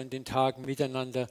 in 0.00 0.10
den 0.10 0.24
Tagen 0.24 0.64
miteinander 0.64 1.28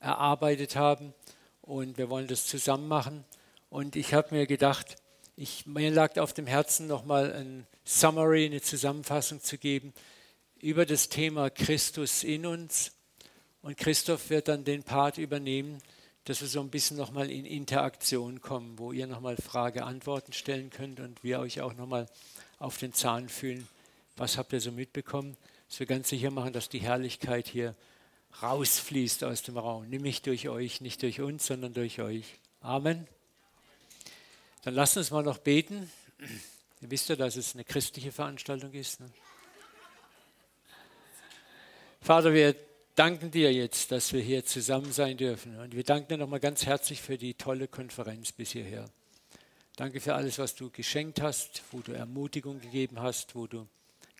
erarbeitet 0.00 0.76
haben. 0.76 1.14
Und 1.62 1.98
wir 1.98 2.10
wollen 2.10 2.28
das 2.28 2.46
zusammen 2.46 2.88
machen. 2.88 3.24
Und 3.70 3.96
ich 3.96 4.14
habe 4.14 4.34
mir 4.34 4.46
gedacht, 4.46 4.96
ich, 5.36 5.66
mir 5.66 5.90
lag 5.90 6.18
auf 6.18 6.32
dem 6.32 6.46
Herzen, 6.46 6.86
nochmal 6.86 7.32
ein 7.32 7.66
Summary, 7.84 8.46
eine 8.46 8.60
Zusammenfassung 8.60 9.40
zu 9.40 9.58
geben 9.58 9.92
über 10.60 10.84
das 10.86 11.08
Thema 11.08 11.50
Christus 11.50 12.24
in 12.24 12.46
uns. 12.46 12.92
Und 13.62 13.76
Christoph 13.76 14.30
wird 14.30 14.48
dann 14.48 14.64
den 14.64 14.82
Part 14.82 15.18
übernehmen, 15.18 15.78
dass 16.24 16.40
wir 16.40 16.48
so 16.48 16.60
ein 16.60 16.70
bisschen 16.70 16.96
nochmal 16.96 17.30
in 17.30 17.46
Interaktion 17.46 18.40
kommen, 18.40 18.78
wo 18.78 18.92
ihr 18.92 19.06
nochmal 19.06 19.36
Frage, 19.36 19.84
Antworten 19.84 20.32
stellen 20.32 20.70
könnt 20.70 21.00
und 21.00 21.22
wir 21.24 21.40
euch 21.40 21.60
auch 21.60 21.74
nochmal 21.74 22.06
auf 22.58 22.76
den 22.78 22.92
Zahn 22.92 23.28
fühlen. 23.28 23.66
Was 24.16 24.36
habt 24.36 24.52
ihr 24.52 24.60
so 24.60 24.72
mitbekommen? 24.72 25.36
Dass 25.68 25.78
wir 25.78 25.86
ganz 25.86 26.08
sicher 26.08 26.30
machen, 26.30 26.52
dass 26.52 26.68
die 26.68 26.80
Herrlichkeit 26.80 27.46
hier 27.46 27.74
rausfließt 28.42 29.24
aus 29.24 29.42
dem 29.42 29.58
Raum. 29.58 29.88
Nämlich 29.88 30.22
durch 30.22 30.48
euch, 30.48 30.80
nicht 30.80 31.02
durch 31.02 31.20
uns, 31.20 31.46
sondern 31.46 31.74
durch 31.74 32.00
euch. 32.00 32.24
Amen. 32.60 33.06
Dann 34.62 34.74
lasst 34.74 34.96
uns 34.96 35.10
mal 35.10 35.22
noch 35.22 35.38
beten. 35.38 35.90
Ihr 36.80 36.90
wisst 36.90 37.08
ja, 37.08 37.16
dass 37.16 37.36
es 37.36 37.54
eine 37.54 37.64
christliche 37.64 38.12
Veranstaltung 38.12 38.72
ist. 38.72 39.00
Ne? 39.00 39.10
Vater, 42.00 42.32
wir 42.32 42.54
danken 42.94 43.30
dir 43.30 43.52
jetzt, 43.52 43.92
dass 43.92 44.12
wir 44.12 44.20
hier 44.20 44.44
zusammen 44.44 44.92
sein 44.92 45.16
dürfen. 45.16 45.58
Und 45.58 45.74
wir 45.74 45.84
danken 45.84 46.08
dir 46.08 46.18
nochmal 46.18 46.40
ganz 46.40 46.66
herzlich 46.66 47.00
für 47.00 47.18
die 47.18 47.34
tolle 47.34 47.68
Konferenz 47.68 48.32
bis 48.32 48.52
hierher. 48.52 48.88
Danke 49.76 50.00
für 50.00 50.14
alles, 50.14 50.38
was 50.38 50.54
du 50.54 50.70
geschenkt 50.70 51.20
hast, 51.20 51.62
wo 51.70 51.80
du 51.80 51.92
Ermutigung 51.92 52.60
gegeben 52.60 53.00
hast, 53.00 53.34
wo 53.36 53.46
du 53.46 53.68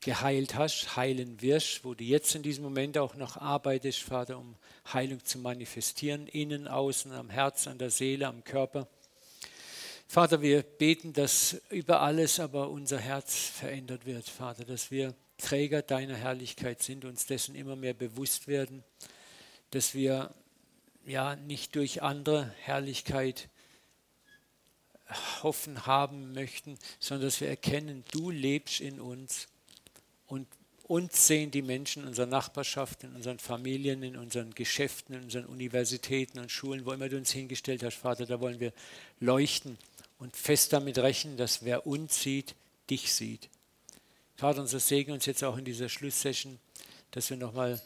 geheilt 0.01 0.55
hast, 0.55 0.97
heilen 0.97 1.41
wirst, 1.43 1.85
wo 1.85 1.95
du 1.95 2.05
jetzt 2.05 2.35
in 2.35 2.43
diesem 2.43 2.65
Moment 2.65 2.99
auch 2.99 3.15
noch 3.17 3.37
arbeitest, 3.37 4.03
Vater, 4.03 4.39
um 4.39 4.55
Heilung 4.93 5.25
zu 5.25 5.39
manifestieren, 5.39 6.27
innen, 6.29 6.69
außen, 6.69 7.13
am 7.13 7.31
Herz, 7.31 7.67
an 7.67 7.79
der 7.79 7.91
Seele, 7.91 8.27
am 8.27 8.45
Körper. 8.45 8.89
Vater, 10.07 10.41
wir 10.41 10.63
beten, 10.63 11.13
dass 11.13 11.61
über 11.71 12.01
alles 12.01 12.41
aber 12.41 12.71
unser 12.71 12.99
Herz 12.99 13.37
verändert 13.37 14.07
wird, 14.07 14.29
Vater, 14.29 14.65
dass 14.65 14.91
wir 14.91 15.15
Träger 15.37 15.83
deiner 15.83 16.17
Herrlichkeit 16.17 16.83
sind, 16.83 17.05
uns 17.05 17.27
dessen 17.27 17.55
immer 17.55 17.77
mehr 17.77 17.95
bewusst 17.95 18.49
werden, 18.49 18.83
dass 19.71 19.95
wir 19.95 20.35
ja 21.07 21.37
nicht 21.37 21.77
durch 21.77 22.03
andere 22.03 22.53
Herrlichkeit 22.63 23.49
hoffen 25.43 25.87
haben 25.87 26.33
möchten, 26.33 26.79
sondern 27.01 27.29
dass 27.29 27.41
wir 27.41 27.49
erkennen, 27.49 28.05
du 28.11 28.31
lebst 28.31 28.81
in 28.81 29.01
uns 29.01 29.49
und 30.29 30.47
uns 30.85 31.27
sehen 31.27 31.51
die 31.51 31.61
Menschen 31.61 32.03
in 32.03 32.09
unserer 32.09 32.27
Nachbarschaft, 32.27 33.05
in 33.05 33.15
unseren 33.15 33.39
Familien, 33.39 34.03
in 34.03 34.17
unseren 34.17 34.55
Geschäften, 34.55 35.15
in 35.15 35.25
unseren 35.25 35.45
Universitäten 35.45 36.39
und 36.39 36.51
Schulen, 36.51 36.87
wo 36.87 36.93
immer 36.93 37.11
du 37.11 37.19
uns 37.19 37.31
hingestellt 37.31 37.83
hast, 37.83 37.97
Vater, 37.97 38.25
da 38.25 38.41
wollen 38.41 38.59
wir 38.59 38.73
leuchten 39.21 39.77
und 40.19 40.35
fest 40.37 40.73
damit 40.73 40.99
rechnen, 40.99 41.37
dass 41.37 41.65
wer 41.65 41.87
uns 41.87 42.23
sieht, 42.23 42.55
dich 42.89 43.13
sieht. 43.13 43.51
Vater, 44.37 44.63
unser 44.63 44.81
Segen 44.81 45.13
uns 45.13 45.27
jetzt 45.27 45.45
auch 45.45 45.59
in 45.59 45.65
dieser 45.65 45.89
Schlusssession, 45.89 46.59
dass 47.11 47.29
wir 47.29 47.37
nochmal 47.37 47.81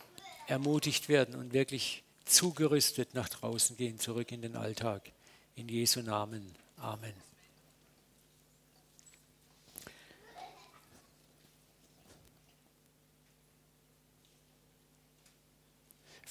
ermutigt 0.46 1.08
werden 1.08 1.34
und 1.34 1.52
wirklich 1.52 2.04
zugerüstet 2.24 3.14
nach 3.14 3.28
draußen 3.28 3.77
gehen, 3.77 3.98
zurück 3.98 4.30
in 4.30 4.42
den 4.42 4.54
Alltag. 4.54 5.10
In 5.56 5.68
Jesu 5.68 6.02
Namen. 6.02 6.54
Amen. 6.77 7.31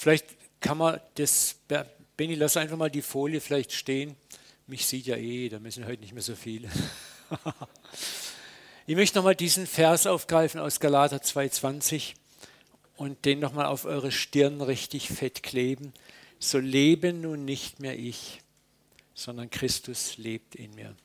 Vielleicht 0.01 0.25
kann 0.61 0.79
man 0.79 0.99
das, 1.13 1.57
Benny, 2.17 2.33
lass 2.33 2.57
einfach 2.57 2.75
mal 2.75 2.89
die 2.89 3.03
Folie 3.03 3.39
vielleicht 3.39 3.71
stehen. 3.71 4.15
Mich 4.65 4.87
sieht 4.87 5.05
ja 5.05 5.15
eh, 5.15 5.47
da 5.47 5.59
müssen 5.59 5.85
heute 5.85 6.01
nicht 6.01 6.13
mehr 6.13 6.23
so 6.23 6.35
viele. 6.35 6.71
ich 8.87 8.95
möchte 8.95 9.19
nochmal 9.19 9.35
diesen 9.35 9.67
Vers 9.67 10.07
aufgreifen 10.07 10.59
aus 10.59 10.79
Galater 10.79 11.17
2,20 11.17 12.13
und 12.95 13.25
den 13.25 13.37
nochmal 13.37 13.67
auf 13.67 13.85
eure 13.85 14.11
Stirn 14.11 14.61
richtig 14.61 15.07
fett 15.07 15.43
kleben. 15.43 15.93
So 16.39 16.57
leben 16.57 17.21
nun 17.21 17.45
nicht 17.45 17.79
mehr 17.79 17.95
ich, 17.95 18.41
sondern 19.13 19.51
Christus 19.51 20.17
lebt 20.17 20.55
in 20.55 20.73
mir. 20.73 20.95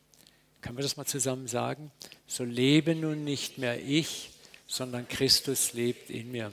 Können 0.63 0.79
wir 0.79 0.83
das 0.83 0.97
mal 0.97 1.05
zusammen 1.05 1.49
sagen? 1.49 1.93
So 2.27 2.45
lebe 2.45 2.95
nun 2.95 3.25
nicht 3.25 3.59
mehr 3.59 3.79
ich, 3.79 4.31
sondern 4.67 5.07
Christus 5.07 5.75
lebt 5.75 6.09
in 6.09 6.33
mir. 6.33 6.51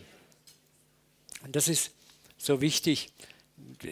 Und 1.46 1.56
das 1.56 1.69
ist 1.69 1.91
so 2.43 2.61
wichtig. 2.61 3.09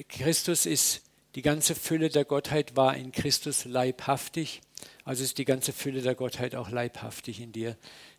Christus 0.09 0.65
ist, 0.65 1.03
die 1.35 1.41
ganze 1.41 1.75
Fülle 1.75 2.09
der 2.09 2.25
Gottheit 2.25 2.75
war 2.75 2.95
in 2.97 3.13
Christus 3.13 3.63
leibhaftig, 3.63 4.61
also 5.05 5.23
ist 5.23 5.37
die 5.37 5.45
ganze 5.45 5.71
Fülle 5.71 6.01
der 6.01 6.15
Gottheit 6.15 6.55
auch 6.55 6.69
leibhaftig 6.69 7.39
in 7.39 7.53
dir. 7.53 7.77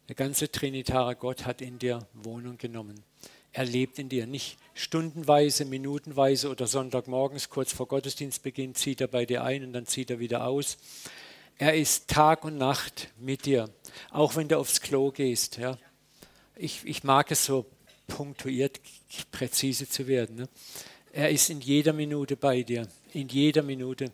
Der 0.08 0.14
ganze 0.14 0.50
trinitare 0.50 1.16
Gott 1.16 1.44
hat 1.44 1.60
in 1.60 1.78
dir 1.78 2.06
Wohnung 2.14 2.56
genommen. 2.56 3.02
Er 3.52 3.66
lebt 3.66 3.98
in 3.98 4.08
dir, 4.08 4.26
nicht 4.26 4.56
stundenweise, 4.72 5.66
minutenweise 5.66 6.48
oder 6.48 6.66
Sonntagmorgens 6.66 7.50
kurz 7.50 7.72
vor 7.74 7.86
Gottesdienstbeginn 7.86 8.74
zieht 8.74 9.02
er 9.02 9.08
bei 9.08 9.26
dir 9.26 9.44
ein 9.44 9.62
und 9.62 9.74
dann 9.74 9.86
zieht 9.86 10.10
er 10.10 10.18
wieder 10.18 10.46
aus. 10.46 10.78
Er 11.58 11.74
ist 11.74 12.08
Tag 12.08 12.44
und 12.44 12.56
Nacht 12.56 13.08
mit 13.18 13.44
dir, 13.44 13.68
auch 14.10 14.36
wenn 14.36 14.48
du 14.48 14.58
aufs 14.58 14.80
Klo 14.80 15.10
gehst. 15.10 15.58
Ja. 15.58 15.76
Ich, 16.56 16.86
ich 16.86 17.04
mag 17.04 17.30
es 17.30 17.44
so 17.44 17.66
punktuiert, 18.12 18.80
präzise 19.30 19.88
zu 19.88 20.06
werden. 20.06 20.36
Ne? 20.36 20.48
Er 21.12 21.30
ist 21.30 21.48
in 21.50 21.60
jeder 21.60 21.92
Minute 21.92 22.36
bei 22.36 22.62
dir, 22.62 22.86
in 23.12 23.28
jeder 23.28 23.62
Minute. 23.62 24.12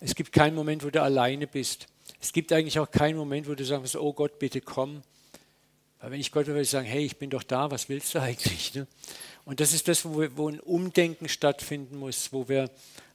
Es 0.00 0.14
gibt 0.14 0.32
keinen 0.32 0.54
Moment, 0.54 0.84
wo 0.84 0.90
du 0.90 1.02
alleine 1.02 1.46
bist. 1.46 1.86
Es 2.20 2.32
gibt 2.32 2.52
eigentlich 2.52 2.78
auch 2.78 2.90
keinen 2.90 3.16
Moment, 3.16 3.48
wo 3.48 3.54
du 3.54 3.64
sagst, 3.64 3.96
oh 3.96 4.12
Gott, 4.12 4.38
bitte 4.38 4.60
komm. 4.60 5.02
Weil 6.02 6.10
wenn 6.10 6.20
ich 6.20 6.32
Gott 6.32 6.48
würde 6.48 6.64
sagen, 6.64 6.86
hey, 6.86 7.04
ich 7.04 7.16
bin 7.16 7.30
doch 7.30 7.44
da, 7.44 7.70
was 7.70 7.88
willst 7.88 8.14
du 8.14 8.20
eigentlich? 8.20 8.74
Ne? 8.74 8.88
Und 9.44 9.60
das 9.60 9.72
ist 9.72 9.86
das, 9.86 10.04
wo, 10.04 10.20
wir, 10.20 10.36
wo 10.36 10.48
ein 10.48 10.58
Umdenken 10.58 11.28
stattfinden 11.28 11.96
muss, 11.96 12.32
wo 12.32 12.48
wir 12.48 12.70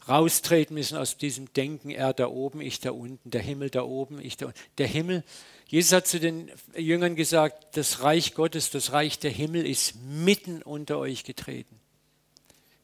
raustreten 0.08 0.74
müssen 0.74 0.98
aus 0.98 1.18
diesem 1.18 1.52
Denken, 1.54 1.90
er 1.90 2.14
da 2.14 2.28
oben, 2.28 2.62
ich 2.62 2.80
da 2.80 2.92
unten, 2.92 3.30
der 3.30 3.42
Himmel 3.42 3.70
da 3.70 3.84
oben, 3.84 4.22
ich 4.22 4.38
da 4.38 4.48
unten. 4.48 4.60
Der 4.78 4.88
Himmel, 4.88 5.26
Jesus 5.68 5.92
hat 5.92 6.08
zu 6.08 6.22
den 6.22 6.50
Jüngern 6.78 7.18
gesagt, 7.18 7.76
das 7.76 8.04
Reich 8.04 8.34
Gottes, 8.34 8.72
das 8.72 8.94
Reich 8.94 9.20
der 9.20 9.32
Himmel 9.32 9.68
ist 9.68 9.96
mitten 9.96 10.62
unter 10.62 10.98
euch 10.98 11.26
getreten. 11.26 11.78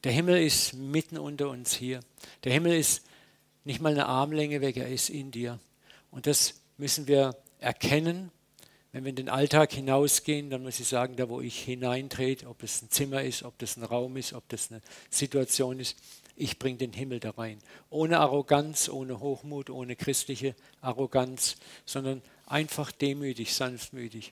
Der 0.04 0.12
Himmel 0.12 0.44
ist 0.44 0.74
mitten 0.74 1.18
unter 1.18 1.48
uns 1.48 1.74
hier. 1.74 2.02
Der 2.44 2.52
Himmel 2.52 2.74
ist 2.74 3.04
nicht 3.64 3.80
mal 3.80 3.94
eine 3.94 4.08
Armlänge 4.08 4.60
weg, 4.60 4.76
er 4.76 4.90
ist 4.90 5.10
in 5.10 5.32
dir. 5.32 5.60
Und 6.12 6.28
das 6.28 6.56
müssen 6.78 7.08
wir 7.08 7.38
erkennen. 7.60 8.32
Wenn 8.94 9.06
wir 9.06 9.10
in 9.10 9.16
den 9.16 9.30
Alltag 9.30 9.74
hinausgehen, 9.74 10.52
dann 10.52 10.62
muss 10.62 10.80
ich 10.80 10.88
sagen, 10.88 11.16
da 11.16 11.28
wo 11.28 11.42
ich 11.42 11.64
hineintrete, 11.64 12.48
ob 12.48 12.62
es 12.62 12.84
ein 12.84 12.92
Zimmer 12.92 13.24
ist, 13.24 13.42
ob 13.42 13.58
das 13.58 13.76
ein 13.76 13.84
Raum 13.84 14.16
ist, 14.18 14.34
ob 14.34 14.48
das 14.50 14.72
eine 14.72 14.82
Situation 15.10 15.80
ist, 15.80 15.98
ich 16.36 16.60
bringe 16.60 16.78
den 16.78 16.94
Himmel 16.94 17.20
da 17.20 17.32
rein. 17.32 17.58
Ohne 17.90 18.20
Arroganz, 18.20 18.90
ohne 18.90 19.20
Hochmut, 19.20 19.72
ohne 19.72 19.96
christliche 19.96 20.56
Arroganz, 20.82 21.58
sondern 21.86 22.22
einfach 22.46 22.92
demütig, 22.92 23.54
sanftmütig. 23.56 24.32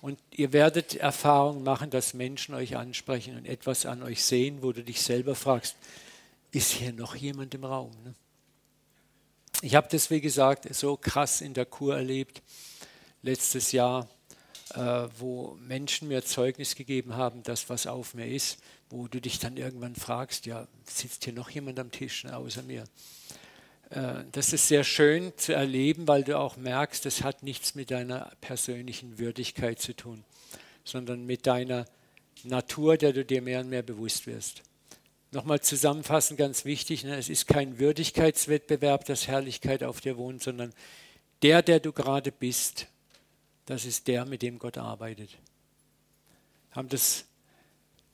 Und 0.00 0.18
ihr 0.30 0.54
werdet 0.54 0.94
Erfahrungen 0.96 1.62
machen, 1.62 1.90
dass 1.90 2.14
Menschen 2.14 2.54
euch 2.54 2.76
ansprechen 2.76 3.36
und 3.36 3.46
etwas 3.46 3.84
an 3.84 4.02
euch 4.02 4.24
sehen, 4.24 4.62
wo 4.62 4.72
du 4.72 4.82
dich 4.82 5.02
selber 5.02 5.34
fragst, 5.34 5.76
ist 6.52 6.72
hier 6.72 6.94
noch 6.94 7.16
jemand 7.16 7.54
im 7.54 7.64
Raum? 7.64 7.90
Ne? 8.02 8.14
Ich 9.60 9.74
habe 9.74 9.88
das, 9.90 10.10
wie 10.10 10.22
gesagt, 10.22 10.74
so 10.74 10.96
krass 10.96 11.42
in 11.42 11.52
der 11.52 11.66
Kur 11.66 11.96
erlebt, 11.96 12.42
letztes 13.22 13.72
Jahr, 13.72 14.08
äh, 14.74 15.08
wo 15.18 15.56
Menschen 15.60 16.08
mir 16.08 16.24
Zeugnis 16.24 16.74
gegeben 16.74 17.16
haben, 17.16 17.42
dass 17.42 17.68
was 17.68 17.86
auf 17.86 18.14
mir 18.14 18.26
ist, 18.26 18.58
wo 18.88 19.08
du 19.08 19.20
dich 19.20 19.38
dann 19.38 19.56
irgendwann 19.56 19.94
fragst, 19.94 20.46
ja, 20.46 20.66
sitzt 20.84 21.24
hier 21.24 21.32
noch 21.32 21.50
jemand 21.50 21.78
am 21.78 21.90
Tisch 21.90 22.24
ne, 22.24 22.36
außer 22.36 22.62
mir? 22.62 22.84
Äh, 23.90 24.24
das 24.32 24.52
ist 24.52 24.68
sehr 24.68 24.84
schön 24.84 25.32
zu 25.36 25.54
erleben, 25.54 26.08
weil 26.08 26.24
du 26.24 26.38
auch 26.38 26.56
merkst, 26.56 27.04
das 27.04 27.22
hat 27.22 27.42
nichts 27.42 27.74
mit 27.74 27.90
deiner 27.90 28.32
persönlichen 28.40 29.18
Würdigkeit 29.18 29.80
zu 29.80 29.94
tun, 29.94 30.24
sondern 30.84 31.26
mit 31.26 31.46
deiner 31.46 31.86
Natur, 32.44 32.96
der 32.96 33.12
du 33.12 33.24
dir 33.24 33.42
mehr 33.42 33.60
und 33.60 33.68
mehr 33.68 33.82
bewusst 33.82 34.26
wirst. 34.26 34.62
Nochmal 35.32 35.60
zusammenfassend 35.60 36.38
ganz 36.38 36.64
wichtig, 36.64 37.04
ne, 37.04 37.16
es 37.16 37.28
ist 37.28 37.46
kein 37.46 37.78
Würdigkeitswettbewerb, 37.78 39.04
dass 39.04 39.28
Herrlichkeit 39.28 39.84
auf 39.84 40.00
dir 40.00 40.16
wohnt, 40.16 40.42
sondern 40.42 40.72
der, 41.42 41.62
der 41.62 41.80
du 41.80 41.92
gerade 41.92 42.32
bist, 42.32 42.86
das 43.70 43.84
ist 43.84 44.06
der, 44.08 44.24
mit 44.24 44.42
dem 44.42 44.58
Gott 44.58 44.78
arbeitet. 44.78 45.36
Haben 46.72 46.88
das 46.88 47.24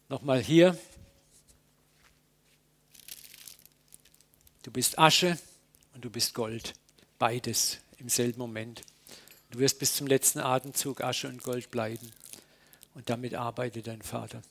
nochmal 0.08 0.40
hier. 0.40 0.78
Du 4.62 4.70
bist 4.70 4.98
Asche, 4.98 5.38
und 5.96 6.04
du 6.04 6.10
bist 6.10 6.34
Gold. 6.34 6.74
Beides 7.18 7.78
im 7.98 8.10
selben 8.10 8.38
Moment. 8.38 8.82
Du 9.50 9.58
wirst 9.58 9.78
bis 9.78 9.94
zum 9.94 10.06
letzten 10.06 10.40
Atemzug 10.40 11.00
Asche 11.00 11.26
und 11.26 11.42
Gold 11.42 11.70
bleiben. 11.70 12.12
Und 12.94 13.08
damit 13.08 13.34
arbeitet 13.34 13.86
dein 13.86 14.02
Vater. 14.02 14.42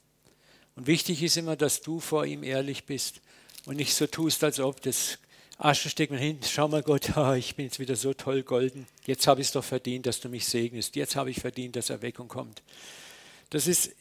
Und 0.75 0.88
wichtig 0.88 1.22
ist 1.22 1.38
immer, 1.38 1.56
dass 1.56 1.81
du 1.81 2.00
vor 2.00 2.25
ihm 2.25 2.44
ehrlich 2.44 2.86
bist 2.86 3.22
und 3.66 3.75
nicht 3.75 3.94
so 3.94 4.08
tust, 4.08 4.44
als 4.44 4.60
ob 4.60 4.81
das 4.81 5.19
Asche 5.57 5.90
steckt 5.90 6.12
man 6.12 6.19
hin, 6.19 6.40
schau 6.44 6.68
mal 6.68 6.84
Gott, 6.84 7.12
ich 7.38 7.56
bin 7.56 7.66
jetzt 7.66 7.80
wieder 7.80 7.96
so 7.96 8.13
toll 8.13 8.44
golden. 8.44 8.88
Jetzt 9.06 9.28
habe 9.28 9.42
ich 9.42 9.48
es 9.48 9.54
doch 9.54 9.63
verdient, 9.63 10.06
dass 10.06 10.19
du 10.19 10.30
mich 10.30 10.46
segnest. 10.46 10.96
Jetzt 10.96 11.16
habe 11.16 11.30
ich 11.30 11.40
verdient, 11.40 11.75
dass 11.75 11.90
Erweckung 11.90 12.28
kommt. 12.28 12.62
Das 13.50 13.68
ist, 13.68 13.92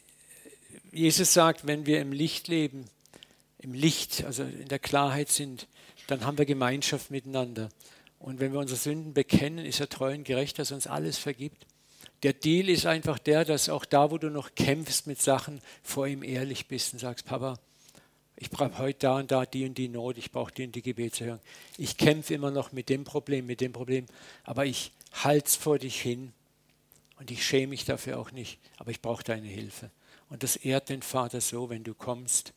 Jesus 0.90 1.32
sagt, 1.32 1.66
wenn 1.66 1.86
wir 1.86 2.00
im 2.00 2.12
Licht 2.12 2.48
leben, 2.48 2.86
im 3.58 3.72
Licht, 3.72 4.24
also 4.24 4.42
in 4.42 4.68
der 4.68 4.78
Klarheit 4.78 5.30
sind, 5.30 5.68
dann 6.06 6.24
haben 6.24 6.38
wir 6.38 6.44
Gemeinschaft 6.44 7.10
miteinander. 7.10 7.70
Und 8.18 8.40
wenn 8.40 8.52
wir 8.52 8.60
unsere 8.60 8.78
Sünden 8.78 9.14
bekennen, 9.14 9.64
ist 9.64 9.80
er 9.80 9.88
treu 9.88 10.12
und 10.14 10.24
gerecht, 10.24 10.58
dass 10.58 10.70
er 10.70 10.76
uns 10.76 10.86
alles 10.86 11.18
vergibt. 11.18 11.66
Der 12.22 12.32
Deal 12.32 12.68
ist 12.68 12.86
einfach 12.86 13.18
der, 13.18 13.44
dass 13.44 13.68
auch 13.68 13.84
da, 13.84 14.10
wo 14.10 14.18
du 14.18 14.30
noch 14.30 14.54
kämpfst 14.54 15.06
mit 15.06 15.20
Sachen, 15.20 15.60
vor 15.82 16.06
ihm 16.06 16.22
ehrlich 16.22 16.66
bist 16.68 16.94
und 16.94 16.98
sagst, 16.98 17.26
Papa, 17.26 17.58
ich 18.36 18.50
brauche 18.50 18.78
heute 18.78 18.98
da 19.00 19.16
und 19.18 19.30
da 19.30 19.46
die 19.46 19.64
und 19.64 19.78
die 19.78 19.88
Not, 19.88 20.18
ich 20.18 20.32
brauche 20.32 20.52
die 20.52 20.64
und 20.64 20.74
die 20.74 20.82
Gebetserhörung. 20.82 21.40
Ich 21.78 21.96
kämpfe 21.96 22.34
immer 22.34 22.50
noch 22.50 22.72
mit 22.72 22.88
dem 22.88 23.04
Problem, 23.04 23.46
mit 23.46 23.60
dem 23.60 23.72
Problem, 23.72 24.06
aber 24.42 24.66
ich 24.66 24.92
halte 25.12 25.46
es 25.46 25.56
vor 25.56 25.78
dich 25.78 26.00
hin 26.00 26.32
und 27.18 27.30
ich 27.30 27.44
schäme 27.44 27.68
mich 27.68 27.84
dafür 27.84 28.18
auch 28.18 28.32
nicht, 28.32 28.58
aber 28.76 28.90
ich 28.90 29.00
brauche 29.00 29.22
deine 29.22 29.46
Hilfe. 29.46 29.90
Und 30.30 30.42
das 30.42 30.56
ehrt 30.56 30.88
den 30.88 31.02
Vater 31.02 31.40
so, 31.40 31.70
wenn 31.70 31.84
du 31.84 31.94
kommst, 31.94 32.52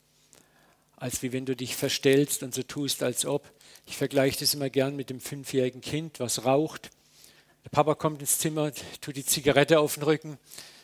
als 0.96 1.22
wie 1.22 1.32
wenn 1.32 1.46
du 1.46 1.56
dich 1.56 1.76
verstellst 1.76 2.42
und 2.42 2.56
so 2.56 2.64
tust, 2.64 3.04
als 3.04 3.26
ob. 3.26 3.52
Ich 3.86 3.98
vergleiche 3.98 4.40
das 4.40 4.56
immer 4.56 4.72
gern 4.72 4.96
mit 4.96 5.12
dem 5.12 5.20
fünfjährigen 5.20 5.82
Kind, 5.82 6.20
was 6.20 6.44
raucht. 6.44 6.90
Der 7.64 7.70
Papa 7.70 7.94
kommt 7.94 8.22
ins 8.22 8.40
Zimmer, 8.40 8.72
tut 9.00 9.16
die 9.16 9.26
Zigarette 9.26 9.80
auf 9.80 9.94
den 9.94 10.04
Rücken. 10.04 10.40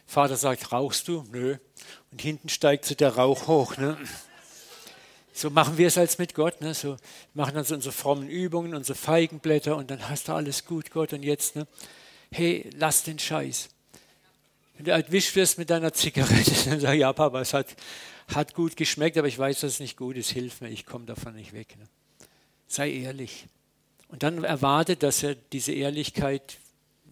Vater 0.05 0.37
sagt, 0.37 0.71
rauchst 0.71 1.07
du? 1.07 1.23
Nö. 1.31 1.57
Und 2.11 2.21
hinten 2.21 2.49
steigt 2.49 2.85
so 2.85 2.93
der 2.93 3.15
Rauch 3.15 3.47
hoch. 3.47 3.77
Ne? 3.77 3.97
So 5.33 5.49
machen 5.49 5.77
wir 5.79 5.87
es 5.87 5.97
als 5.97 6.19
mit 6.19 6.35
Gott. 6.35 6.61
Ne? 6.61 6.73
So 6.73 6.95
machen 7.33 7.55
dann 7.55 7.65
unsere 7.65 7.91
frommen 7.91 8.29
Übungen, 8.29 8.75
unsere 8.75 8.97
Feigenblätter 8.97 9.75
und 9.75 9.89
dann 9.89 10.07
hast 10.09 10.27
du 10.27 10.33
alles 10.33 10.65
gut, 10.65 10.91
Gott. 10.91 11.11
Und 11.11 11.23
jetzt, 11.23 11.55
ne? 11.55 11.67
hey, 12.31 12.69
lass 12.77 13.03
den 13.03 13.17
Scheiß. 13.17 13.69
Wenn 14.75 14.85
du 14.85 14.91
erwischt 14.91 15.35
wirst 15.35 15.57
mit 15.57 15.69
deiner 15.69 15.91
Zigarette, 15.91 16.51
dann 16.69 16.79
sag 16.79 16.93
ja, 16.93 17.11
Papa, 17.11 17.41
es 17.41 17.53
hat, 17.53 17.75
hat 18.33 18.53
gut 18.53 18.77
geschmeckt, 18.77 19.17
aber 19.17 19.27
ich 19.27 19.37
weiß, 19.37 19.61
dass 19.61 19.73
es 19.73 19.79
nicht 19.79 19.97
gut 19.97 20.17
ist. 20.17 20.29
Hilf 20.29 20.61
mir, 20.61 20.69
ich 20.69 20.85
komme 20.85 21.05
davon 21.05 21.35
nicht 21.35 21.53
weg. 21.53 21.75
Ne? 21.77 21.85
Sei 22.67 22.91
ehrlich. 22.91 23.47
Und 24.07 24.21
dann 24.21 24.43
erwarte, 24.43 24.95
dass 24.95 25.23
er 25.23 25.33
diese 25.35 25.73
Ehrlichkeit 25.73 26.57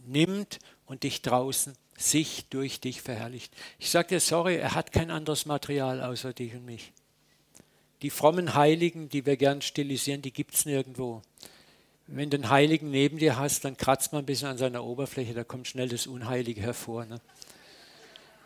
nimmt 0.05 0.59
und 0.85 1.03
dich 1.03 1.23
draußen 1.23 1.73
sich 1.97 2.45
durch 2.49 2.79
dich 2.79 3.01
verherrlicht. 3.01 3.53
Ich 3.79 3.89
sage 3.89 4.09
dir, 4.09 4.19
sorry, 4.19 4.57
er 4.57 4.75
hat 4.75 4.91
kein 4.91 5.11
anderes 5.11 5.45
Material 5.45 6.01
außer 6.01 6.33
dich 6.33 6.53
und 6.53 6.65
mich. 6.65 6.93
Die 8.01 8.09
frommen 8.09 8.55
Heiligen, 8.55 9.09
die 9.09 9.25
wir 9.25 9.37
gern 9.37 9.61
stilisieren, 9.61 10.21
die 10.21 10.31
gibt 10.31 10.55
es 10.55 10.65
nirgendwo. 10.65 11.21
Wenn 12.07 12.29
du 12.29 12.37
einen 12.37 12.49
Heiligen 12.49 12.89
neben 12.89 13.19
dir 13.19 13.37
hast, 13.37 13.63
dann 13.63 13.77
kratzt 13.77 14.11
man 14.11 14.23
ein 14.23 14.25
bisschen 14.25 14.49
an 14.49 14.57
seiner 14.57 14.83
Oberfläche, 14.83 15.33
da 15.33 15.43
kommt 15.43 15.67
schnell 15.67 15.87
das 15.87 16.07
Unheilige 16.07 16.61
hervor. 16.61 17.05
Ne? 17.05 17.21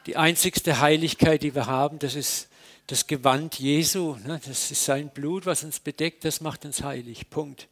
Die 0.05 0.17
einzigste 0.17 0.81
Heiligkeit, 0.81 1.41
die 1.41 1.55
wir 1.55 1.65
haben, 1.65 1.99
das 1.99 2.15
ist 2.15 2.49
das 2.87 3.07
Gewand 3.07 3.57
Jesu. 3.57 4.17
Ne? 4.25 4.39
Das 4.45 4.71
ist 4.71 4.85
sein 4.85 5.09
Blut, 5.09 5.45
was 5.45 5.63
uns 5.63 5.79
bedeckt, 5.79 6.25
das 6.25 6.41
macht 6.41 6.65
uns 6.65 6.83
heilig. 6.83 7.29
Punkt. 7.29 7.67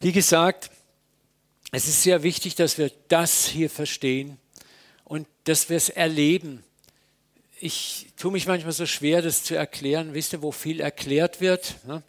Wie 0.00 0.12
gesagt, 0.12 0.70
es 1.70 1.86
ist 1.86 2.02
sehr 2.02 2.22
wichtig, 2.22 2.54
dass 2.54 2.78
wir 2.78 2.90
das 3.08 3.46
hier 3.46 3.70
verstehen 3.70 4.38
und 5.04 5.26
dass 5.44 5.68
wir 5.68 5.76
es 5.76 5.88
erleben 5.90 6.64
ich 7.64 8.08
tue 8.18 8.30
mich 8.30 8.46
manchmal 8.46 8.72
so 8.72 8.84
schwer, 8.84 9.22
das 9.22 9.42
zu 9.42 9.54
erklären. 9.54 10.12
Wisst 10.12 10.34
ihr, 10.34 10.42
wo 10.42 10.52
viel 10.52 10.80
erklärt 10.80 11.40
wird, 11.40 11.76
ne, 11.86 12.02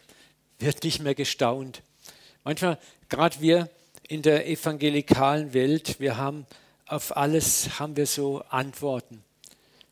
wird 0.58 0.84
nicht 0.84 1.00
mehr 1.00 1.14
gestaunt. 1.14 1.80
Manchmal, 2.44 2.78
gerade 3.08 3.40
wir 3.40 3.70
in 4.06 4.20
der 4.20 4.46
evangelikalen 4.46 5.54
Welt, 5.54 5.98
wir 5.98 6.18
haben 6.18 6.46
auf 6.84 7.16
alles 7.16 7.80
haben 7.80 7.96
wir 7.96 8.06
so 8.06 8.42
Antworten. 8.50 9.24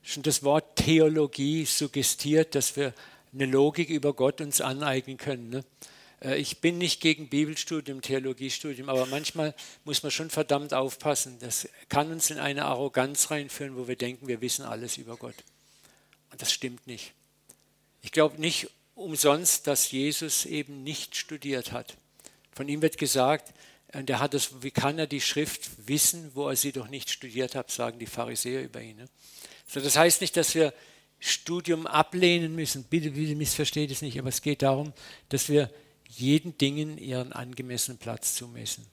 Schon 0.02 0.22
das 0.22 0.42
Wort 0.42 0.76
Theologie 0.76 1.64
suggestiert, 1.64 2.54
dass 2.54 2.76
wir 2.76 2.92
eine 3.32 3.46
Logik 3.46 3.88
über 3.88 4.12
Gott 4.12 4.42
uns 4.42 4.60
aneignen 4.60 5.16
können. 5.16 5.48
Ne? 5.48 5.64
Äh, 6.20 6.36
ich 6.36 6.60
bin 6.60 6.76
nicht 6.76 7.00
gegen 7.00 7.30
Bibelstudium, 7.30 8.02
Theologiestudium, 8.02 8.90
aber 8.90 9.06
manchmal 9.06 9.54
muss 9.86 10.02
man 10.02 10.12
schon 10.12 10.28
verdammt 10.28 10.74
aufpassen. 10.74 11.38
Das 11.40 11.66
kann 11.88 12.12
uns 12.12 12.30
in 12.30 12.38
eine 12.38 12.66
Arroganz 12.66 13.30
reinführen, 13.30 13.76
wo 13.76 13.88
wir 13.88 13.96
denken, 13.96 14.28
wir 14.28 14.42
wissen 14.42 14.66
alles 14.66 14.98
über 14.98 15.16
Gott. 15.16 15.36
Das 16.38 16.52
stimmt 16.52 16.86
nicht. 16.86 17.12
Ich 18.02 18.12
glaube 18.12 18.40
nicht 18.40 18.68
umsonst, 18.94 19.66
dass 19.66 19.90
Jesus 19.90 20.46
eben 20.46 20.82
nicht 20.82 21.16
studiert 21.16 21.72
hat. 21.72 21.96
Von 22.52 22.68
ihm 22.68 22.82
wird 22.82 22.98
gesagt, 22.98 23.52
und 23.92 24.10
er 24.10 24.18
hat 24.20 24.34
das, 24.34 24.62
wie 24.62 24.70
kann 24.70 24.98
er 24.98 25.06
die 25.06 25.20
Schrift 25.20 25.70
wissen, 25.88 26.30
wo 26.34 26.48
er 26.48 26.56
sie 26.56 26.72
doch 26.72 26.88
nicht 26.88 27.10
studiert 27.10 27.54
hat, 27.54 27.70
sagen 27.70 27.98
die 27.98 28.06
Pharisäer 28.06 28.62
über 28.62 28.80
ihn. 28.80 28.96
Ne? 28.96 29.08
So, 29.66 29.80
das 29.80 29.96
heißt 29.96 30.20
nicht, 30.20 30.36
dass 30.36 30.54
wir 30.54 30.74
Studium 31.20 31.86
ablehnen 31.86 32.54
müssen. 32.54 32.84
Bitte, 32.84 33.12
bitte 33.12 33.34
missversteht 33.34 33.90
es 33.90 34.02
nicht, 34.02 34.18
aber 34.18 34.28
es 34.28 34.42
geht 34.42 34.62
darum, 34.62 34.92
dass 35.28 35.48
wir 35.48 35.70
jeden 36.08 36.58
Dingen 36.58 36.98
ihren 36.98 37.32
angemessenen 37.32 37.98
Platz 37.98 38.34
zumessen. 38.34 38.84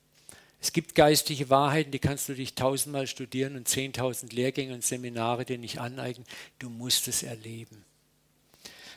Es 0.62 0.74
gibt 0.74 0.94
geistige 0.94 1.50
Wahrheiten, 1.50 1.90
die 1.90 2.00
kannst 2.00 2.30
du 2.30 2.36
dich 2.36 2.54
tausendmal 2.54 3.08
studieren 3.08 3.56
und 3.56 3.68
zehntausend 3.68 4.32
Lehrgänge 4.32 4.76
und 4.76 4.86
Seminare 4.86 5.44
dir 5.44 5.58
nicht 5.58 5.80
aneignen. 5.80 6.26
Du 6.60 6.70
musst 6.70 7.08
es 7.08 7.24
erleben. 7.24 7.84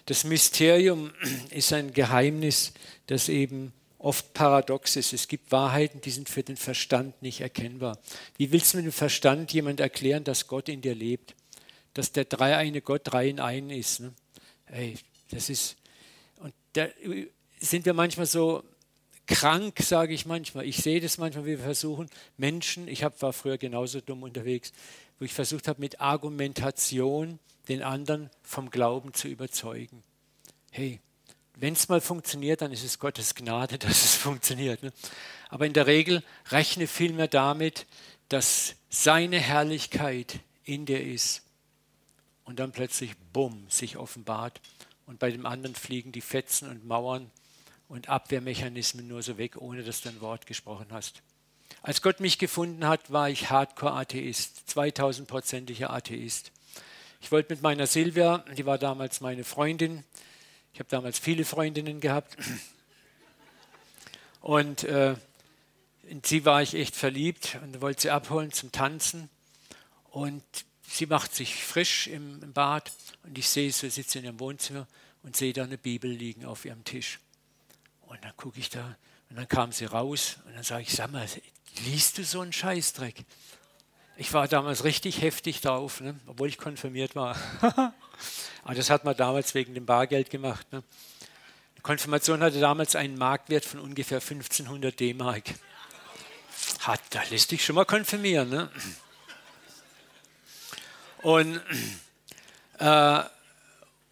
Das 0.05 0.25
Mysterium 0.25 1.11
ist 1.50 1.72
ein 1.72 1.94
Geheimnis, 1.94 2.75
das 3.06 3.31
eben 3.31 3.72
oft 3.99 4.34
paradox 4.34 4.96
ist. 4.96 5.14
Es 5.14 5.26
gibt 5.26 5.50
Wahrheiten, 5.50 6.02
die 6.02 6.11
sind 6.11 6.28
für 6.28 6.43
den 6.43 6.58
Verstand 6.58 7.22
nicht 7.22 7.40
erkennbar. 7.40 7.99
Wie 8.37 8.52
willst 8.52 8.75
du 8.75 8.76
mit 8.76 8.84
dem 8.84 8.93
Verstand 8.93 9.50
jemand 9.55 9.81
erklären, 9.81 10.22
dass 10.22 10.46
Gott 10.46 10.69
in 10.69 10.82
dir 10.82 10.94
lebt? 10.94 11.34
Dass 11.94 12.12
der 12.12 12.26
dreieine 12.26 12.82
Gott 12.82 13.02
drei 13.05 13.28
in 13.28 13.40
einen 13.40 13.70
ist? 13.70 14.00
Ne? 14.00 14.12
Ey, 14.67 14.99
das 15.31 15.49
ist. 15.49 15.76
Und 16.40 16.52
da 16.75 16.88
sind 17.58 17.87
wir 17.87 17.94
manchmal 17.94 18.26
so 18.26 18.62
krank, 19.26 19.78
sage 19.80 20.14
ich 20.14 20.26
manchmal. 20.26 20.66
Ich 20.66 20.78
sehe 20.78 21.00
das 21.00 21.18
manchmal, 21.18 21.44
wie 21.44 21.50
wir 21.50 21.58
versuchen, 21.58 22.08
Menschen, 22.36 22.88
ich 22.88 23.02
war 23.02 23.32
früher 23.32 23.58
genauso 23.58 24.00
dumm 24.00 24.22
unterwegs, 24.22 24.72
wo 25.18 25.24
ich 25.24 25.32
versucht 25.32 25.68
habe, 25.68 25.80
mit 25.80 26.00
Argumentation 26.00 27.38
den 27.68 27.82
anderen 27.82 28.30
vom 28.42 28.70
Glauben 28.70 29.14
zu 29.14 29.28
überzeugen. 29.28 30.02
Hey, 30.70 31.00
wenn 31.56 31.74
es 31.74 31.88
mal 31.88 32.00
funktioniert, 32.00 32.62
dann 32.62 32.72
ist 32.72 32.84
es 32.84 32.98
Gottes 32.98 33.34
Gnade, 33.34 33.78
dass 33.78 34.04
es 34.04 34.14
funktioniert. 34.14 34.82
Ne? 34.82 34.93
Aber 35.48 35.66
in 35.66 35.72
der 35.72 35.86
Regel 35.86 36.22
rechne 36.50 36.86
vielmehr 36.86 37.28
damit, 37.28 37.86
dass 38.28 38.76
seine 38.88 39.38
Herrlichkeit 39.38 40.40
in 40.64 40.86
dir 40.86 41.02
ist 41.02 41.43
und 42.44 42.58
dann 42.58 42.72
plötzlich, 42.72 43.12
bumm, 43.32 43.66
sich 43.69 43.96
offenbart 43.96 44.60
und 45.06 45.19
bei 45.19 45.31
dem 45.31 45.46
anderen 45.46 45.74
fliegen 45.74 46.12
die 46.12 46.20
Fetzen 46.20 46.69
und 46.69 46.86
Mauern 46.86 47.31
und 47.94 48.08
Abwehrmechanismen 48.08 49.06
nur 49.06 49.22
so 49.22 49.39
weg, 49.39 49.56
ohne 49.56 49.84
dass 49.84 50.01
du 50.01 50.08
ein 50.08 50.20
Wort 50.20 50.46
gesprochen 50.46 50.86
hast. 50.91 51.22
Als 51.81 52.03
Gott 52.03 52.19
mich 52.19 52.39
gefunden 52.39 52.89
hat, 52.89 53.13
war 53.13 53.31
ich 53.31 53.51
Hardcore-Atheist, 53.51 54.65
2000-prozentiger 54.69 55.91
Atheist. 55.91 56.51
Ich 57.20 57.31
wollte 57.31 57.55
mit 57.55 57.63
meiner 57.63 57.86
Silvia, 57.86 58.39
die 58.56 58.67
war 58.67 58.79
damals 58.79 59.20
meine 59.20 59.44
Freundin, 59.44 60.03
ich 60.72 60.81
habe 60.81 60.91
damals 60.91 61.20
viele 61.20 61.44
Freundinnen 61.44 62.01
gehabt, 62.01 62.36
und 64.41 64.82
äh, 64.82 65.15
in 66.08 66.20
sie 66.24 66.44
war 66.44 66.63
ich 66.63 66.74
echt 66.74 66.96
verliebt 66.96 67.58
und 67.63 67.81
wollte 67.81 68.03
sie 68.03 68.10
abholen 68.10 68.51
zum 68.51 68.72
Tanzen. 68.72 69.31
Und 70.10 70.43
sie 70.82 71.06
macht 71.06 71.32
sich 71.32 71.65
frisch 71.65 72.08
im, 72.08 72.43
im 72.43 72.53
Bad 72.53 72.91
und 73.22 73.39
ich 73.39 73.48
sehe, 73.48 73.70
sie 73.70 73.89
sitzt 73.89 74.17
in 74.17 74.24
ihrem 74.24 74.41
Wohnzimmer 74.41 74.89
und 75.22 75.36
sehe 75.36 75.53
da 75.53 75.63
eine 75.63 75.79
Bibel 75.79 76.10
liegen 76.10 76.44
auf 76.44 76.65
ihrem 76.65 76.84
Tisch. 76.84 77.20
Und 78.14 78.22
dann 78.22 78.36
gucke 78.36 78.60
ich 78.60 78.70
da 78.70 78.96
und 79.28 79.34
dann 79.34 79.48
kam 79.48 79.72
sie 79.72 79.86
raus 79.86 80.36
und 80.46 80.54
dann 80.54 80.62
sage 80.62 80.82
ich, 80.82 80.94
sag 80.94 81.10
mal, 81.10 81.26
liest 81.84 82.16
du 82.16 82.24
so 82.24 82.42
einen 82.42 82.52
Scheißdreck? 82.52 83.24
Ich 84.16 84.32
war 84.32 84.46
damals 84.46 84.84
richtig 84.84 85.20
heftig 85.20 85.60
drauf, 85.60 86.00
ne? 86.00 86.14
obwohl 86.28 86.48
ich 86.48 86.56
konfirmiert 86.56 87.16
war. 87.16 87.36
Aber 88.62 88.74
das 88.76 88.88
hat 88.88 89.04
man 89.04 89.16
damals 89.16 89.52
wegen 89.54 89.74
dem 89.74 89.84
Bargeld 89.84 90.30
gemacht. 90.30 90.72
Ne? 90.72 90.84
Die 91.76 91.80
Konfirmation 91.80 92.40
hatte 92.40 92.60
damals 92.60 92.94
einen 92.94 93.18
Marktwert 93.18 93.64
von 93.64 93.80
ungefähr 93.80 94.18
1500 94.18 95.00
D-Mark. 95.00 95.42
Da 97.10 97.22
lässt 97.30 97.50
dich 97.50 97.64
schon 97.64 97.74
mal 97.74 97.84
konfirmieren. 97.84 98.48
Ne? 98.48 98.70
Und, 101.20 101.60
äh, 102.78 103.22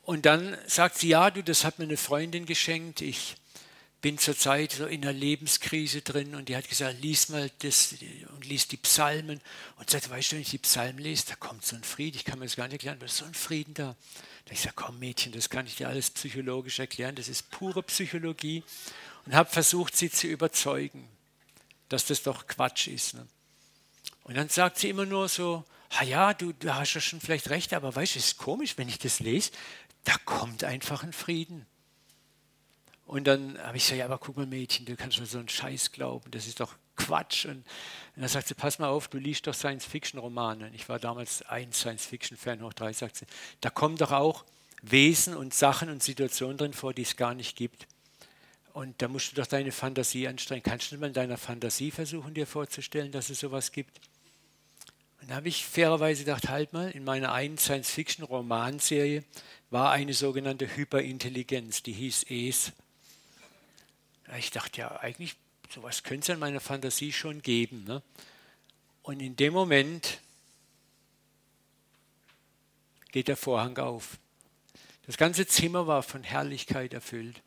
und 0.02 0.26
dann 0.26 0.58
sagt 0.66 0.98
sie, 0.98 1.10
ja, 1.10 1.30
du, 1.30 1.44
das 1.44 1.64
hat 1.64 1.78
mir 1.78 1.84
eine 1.84 1.96
Freundin 1.96 2.46
geschenkt. 2.46 3.00
Ich 3.00 3.36
bin 4.02 4.18
zurzeit 4.18 4.72
so 4.72 4.84
in 4.84 5.02
einer 5.02 5.12
Lebenskrise 5.12 6.02
drin 6.02 6.34
und 6.34 6.48
die 6.48 6.56
hat 6.56 6.68
gesagt, 6.68 7.00
lies 7.00 7.28
mal 7.28 7.50
das 7.60 7.94
und 8.34 8.44
lies 8.44 8.66
die 8.66 8.76
Psalmen. 8.76 9.40
Und 9.76 9.90
sagt, 9.90 10.10
weißt 10.10 10.32
du, 10.32 10.36
wenn 10.36 10.42
ich 10.42 10.50
die 10.50 10.58
Psalmen 10.58 10.98
lese, 10.98 11.26
da 11.28 11.36
kommt 11.36 11.64
so 11.64 11.76
ein 11.76 11.84
Frieden, 11.84 12.16
ich 12.16 12.24
kann 12.24 12.40
mir 12.40 12.46
das 12.46 12.56
gar 12.56 12.64
nicht 12.64 12.74
erklären, 12.74 12.96
aber 12.96 13.06
ist 13.06 13.16
so 13.16 13.24
ein 13.24 13.34
Frieden 13.34 13.74
da. 13.74 13.96
Da 14.44 14.52
ich 14.52 14.60
sage, 14.60 14.74
komm 14.74 14.98
Mädchen, 14.98 15.30
das 15.30 15.48
kann 15.48 15.66
ich 15.66 15.76
dir 15.76 15.88
alles 15.88 16.10
psychologisch 16.10 16.80
erklären, 16.80 17.14
das 17.14 17.28
ist 17.28 17.50
pure 17.50 17.84
Psychologie. 17.84 18.64
Und 19.24 19.34
habe 19.34 19.48
versucht, 19.48 19.96
sie 19.96 20.10
zu 20.10 20.26
überzeugen, 20.26 21.08
dass 21.88 22.04
das 22.04 22.24
doch 22.24 22.48
Quatsch 22.48 22.88
ist. 22.88 23.14
Ne? 23.14 23.24
Und 24.24 24.36
dann 24.36 24.48
sagt 24.48 24.78
sie 24.78 24.88
immer 24.88 25.06
nur 25.06 25.28
so, 25.28 25.64
ha 25.90 26.02
ja, 26.02 26.34
du, 26.34 26.52
du 26.52 26.74
hast 26.74 26.94
ja 26.94 27.00
schon 27.00 27.20
vielleicht 27.20 27.50
recht, 27.50 27.72
aber 27.72 27.94
weißt 27.94 28.16
du, 28.16 28.18
es 28.18 28.26
ist 28.26 28.36
komisch, 28.36 28.76
wenn 28.78 28.88
ich 28.88 28.98
das 28.98 29.20
lese, 29.20 29.52
da 30.02 30.16
kommt 30.24 30.64
einfach 30.64 31.04
ein 31.04 31.12
Frieden. 31.12 31.66
Und 33.06 33.26
dann 33.26 33.58
habe 33.58 33.76
ich 33.76 33.84
gesagt, 33.84 33.98
ja, 33.98 34.04
aber 34.04 34.18
guck 34.18 34.36
mal 34.36 34.46
Mädchen, 34.46 34.86
du 34.86 34.96
kannst 34.96 35.18
mir 35.18 35.26
so 35.26 35.38
einen 35.38 35.48
Scheiß 35.48 35.92
glauben, 35.92 36.30
das 36.30 36.46
ist 36.46 36.60
doch 36.60 36.76
Quatsch. 36.96 37.46
Und, 37.46 37.56
und 37.56 37.64
dann 38.16 38.28
sagt 38.28 38.48
sie, 38.48 38.54
pass 38.54 38.78
mal 38.78 38.88
auf, 38.88 39.08
du 39.08 39.18
liest 39.18 39.46
doch 39.46 39.54
Science-Fiction-Romane. 39.54 40.70
Ich 40.74 40.88
war 40.88 40.98
damals 40.98 41.42
ein 41.42 41.72
Science-Fiction-Fan, 41.72 42.62
hoch 42.62 42.72
drei, 42.72 42.92
sagt 42.92 43.16
sie. 43.16 43.26
Da 43.60 43.70
kommen 43.70 43.96
doch 43.96 44.12
auch 44.12 44.44
Wesen 44.82 45.36
und 45.36 45.54
Sachen 45.54 45.88
und 45.88 46.02
Situationen 46.02 46.56
drin 46.56 46.72
vor, 46.72 46.92
die 46.92 47.02
es 47.02 47.16
gar 47.16 47.34
nicht 47.34 47.56
gibt. 47.56 47.86
Und 48.72 49.02
da 49.02 49.08
musst 49.08 49.32
du 49.32 49.36
doch 49.36 49.46
deine 49.46 49.72
Fantasie 49.72 50.26
anstrengen. 50.26 50.62
Kannst 50.62 50.92
du 50.92 50.98
mal 50.98 51.08
in 51.08 51.12
deiner 51.12 51.36
Fantasie 51.36 51.90
versuchen, 51.90 52.34
dir 52.34 52.46
vorzustellen, 52.46 53.12
dass 53.12 53.30
es 53.30 53.40
sowas 53.40 53.72
gibt? 53.72 54.00
Und 55.20 55.30
da 55.30 55.36
habe 55.36 55.48
ich 55.48 55.64
fairerweise 55.64 56.24
gedacht, 56.24 56.48
halt 56.48 56.72
mal, 56.72 56.90
in 56.90 57.04
meiner 57.04 57.32
einen 57.32 57.58
Science-Fiction-Romanserie 57.58 59.22
war 59.70 59.92
eine 59.92 60.14
sogenannte 60.14 60.74
Hyperintelligenz, 60.74 61.82
die 61.82 61.92
hieß 61.92 62.26
Es. 62.28 62.72
Ich 64.38 64.50
dachte 64.50 64.80
ja, 64.80 65.00
eigentlich, 65.00 65.36
sowas 65.70 66.02
könnte 66.02 66.32
es 66.32 66.34
in 66.34 66.38
meiner 66.38 66.60
Fantasie 66.60 67.12
schon 67.12 67.42
geben. 67.42 67.84
Ne? 67.84 68.02
Und 69.02 69.20
in 69.20 69.36
dem 69.36 69.52
Moment 69.52 70.20
geht 73.10 73.28
der 73.28 73.36
Vorhang 73.36 73.76
auf. 73.78 74.18
Das 75.06 75.16
ganze 75.16 75.46
Zimmer 75.46 75.86
war 75.86 76.02
von 76.02 76.22
Herrlichkeit 76.22 76.94
erfüllt. 76.94 77.42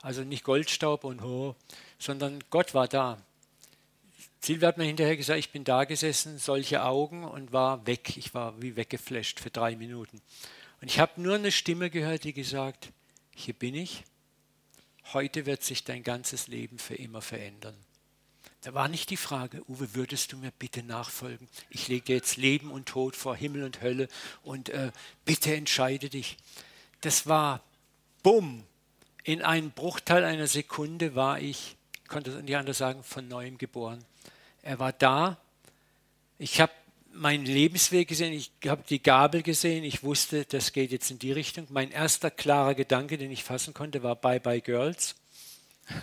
Also 0.00 0.22
nicht 0.22 0.44
Goldstaub 0.44 1.04
und 1.04 1.22
ho, 1.22 1.56
sondern 1.98 2.42
Gott 2.50 2.74
war 2.74 2.88
da. 2.88 3.20
Silvia 4.40 4.68
hat 4.68 4.78
mir 4.78 4.84
hinterher 4.84 5.16
gesagt, 5.16 5.40
ich 5.40 5.50
bin 5.50 5.64
da 5.64 5.84
gesessen, 5.84 6.38
solche 6.38 6.84
Augen 6.84 7.24
und 7.24 7.52
war 7.52 7.86
weg. 7.86 8.16
Ich 8.16 8.32
war 8.32 8.60
wie 8.62 8.76
weggeflasht 8.76 9.40
für 9.40 9.50
drei 9.50 9.74
Minuten. 9.74 10.20
Und 10.80 10.88
ich 10.88 11.00
habe 11.00 11.20
nur 11.20 11.34
eine 11.34 11.50
Stimme 11.50 11.90
gehört, 11.90 12.24
die 12.24 12.32
gesagt, 12.32 12.90
hier 13.34 13.54
bin 13.54 13.74
ich 13.74 14.04
heute 15.12 15.46
wird 15.46 15.62
sich 15.62 15.84
dein 15.84 16.02
ganzes 16.02 16.48
Leben 16.48 16.78
für 16.78 16.94
immer 16.94 17.22
verändern. 17.22 17.76
Da 18.62 18.74
war 18.74 18.88
nicht 18.88 19.10
die 19.10 19.16
Frage, 19.16 19.62
Uwe, 19.68 19.94
würdest 19.94 20.32
du 20.32 20.36
mir 20.36 20.50
bitte 20.50 20.82
nachfolgen? 20.82 21.48
Ich 21.70 21.86
lege 21.86 22.12
jetzt 22.12 22.36
Leben 22.36 22.72
und 22.72 22.86
Tod 22.86 23.14
vor 23.14 23.36
Himmel 23.36 23.62
und 23.62 23.80
Hölle 23.80 24.08
und 24.42 24.70
äh, 24.70 24.90
bitte 25.24 25.54
entscheide 25.54 26.08
dich. 26.08 26.36
Das 27.00 27.28
war, 27.28 27.62
bumm, 28.24 28.64
in 29.22 29.42
einem 29.42 29.70
Bruchteil 29.70 30.24
einer 30.24 30.48
Sekunde 30.48 31.14
war 31.14 31.40
ich, 31.40 31.76
konnte 32.08 32.32
es 32.32 32.42
nicht 32.42 32.56
anders 32.56 32.78
sagen, 32.78 33.02
von 33.04 33.28
neuem 33.28 33.58
geboren. 33.58 34.04
Er 34.62 34.78
war 34.78 34.92
da. 34.92 35.36
Ich 36.38 36.60
habe 36.60 36.72
meinen 37.16 37.44
Lebensweg 37.44 38.08
gesehen, 38.08 38.32
ich 38.32 38.52
habe 38.66 38.82
die 38.88 39.02
Gabel 39.02 39.42
gesehen, 39.42 39.84
ich 39.84 40.02
wusste, 40.02 40.44
das 40.44 40.72
geht 40.72 40.92
jetzt 40.92 41.10
in 41.10 41.18
die 41.18 41.32
Richtung. 41.32 41.66
Mein 41.70 41.90
erster 41.90 42.30
klarer 42.30 42.74
Gedanke, 42.74 43.18
den 43.18 43.30
ich 43.30 43.44
fassen 43.44 43.74
konnte, 43.74 44.02
war 44.02 44.16
Bye 44.16 44.40
Bye 44.40 44.60
Girls. 44.60 45.16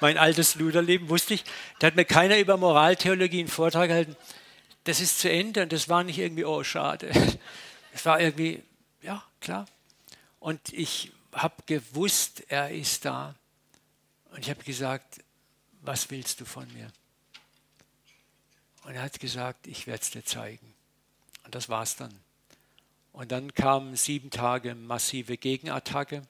mein 0.00 0.18
altes 0.18 0.56
Luderleben 0.56 1.08
wusste 1.08 1.34
ich. 1.34 1.44
Da 1.78 1.86
hat 1.86 1.96
mir 1.96 2.04
keiner 2.04 2.38
über 2.38 2.56
Moraltheologie 2.56 3.40
einen 3.40 3.48
Vortrag 3.48 3.88
gehalten. 3.88 4.16
Das 4.84 5.00
ist 5.00 5.20
zu 5.20 5.30
Ende 5.30 5.62
und 5.62 5.72
das 5.72 5.88
war 5.88 6.02
nicht 6.02 6.18
irgendwie, 6.18 6.44
oh 6.44 6.62
schade. 6.62 7.10
Es 7.94 8.06
war 8.06 8.18
irgendwie, 8.18 8.62
ja, 9.02 9.22
klar. 9.42 9.66
Und 10.40 10.72
ich 10.72 11.12
habe 11.34 11.54
gewusst, 11.66 12.42
er 12.48 12.70
ist 12.70 13.04
da. 13.04 13.34
Und 14.30 14.38
ich 14.38 14.48
habe 14.48 14.64
gesagt, 14.64 15.20
was 15.82 16.10
willst 16.10 16.40
du 16.40 16.46
von 16.46 16.66
mir? 16.72 16.90
Und 18.84 18.94
er 18.94 19.02
hat 19.02 19.20
gesagt, 19.20 19.66
ich 19.66 19.86
werde 19.86 20.02
es 20.02 20.10
dir 20.10 20.24
zeigen. 20.24 20.74
Und 21.44 21.54
das 21.54 21.68
war's 21.68 21.96
dann. 21.96 22.12
Und 23.12 23.30
dann 23.30 23.52
kamen 23.54 23.96
sieben 23.96 24.30
Tage 24.30 24.74
massive 24.74 25.36
Gegenattacke, 25.36 26.22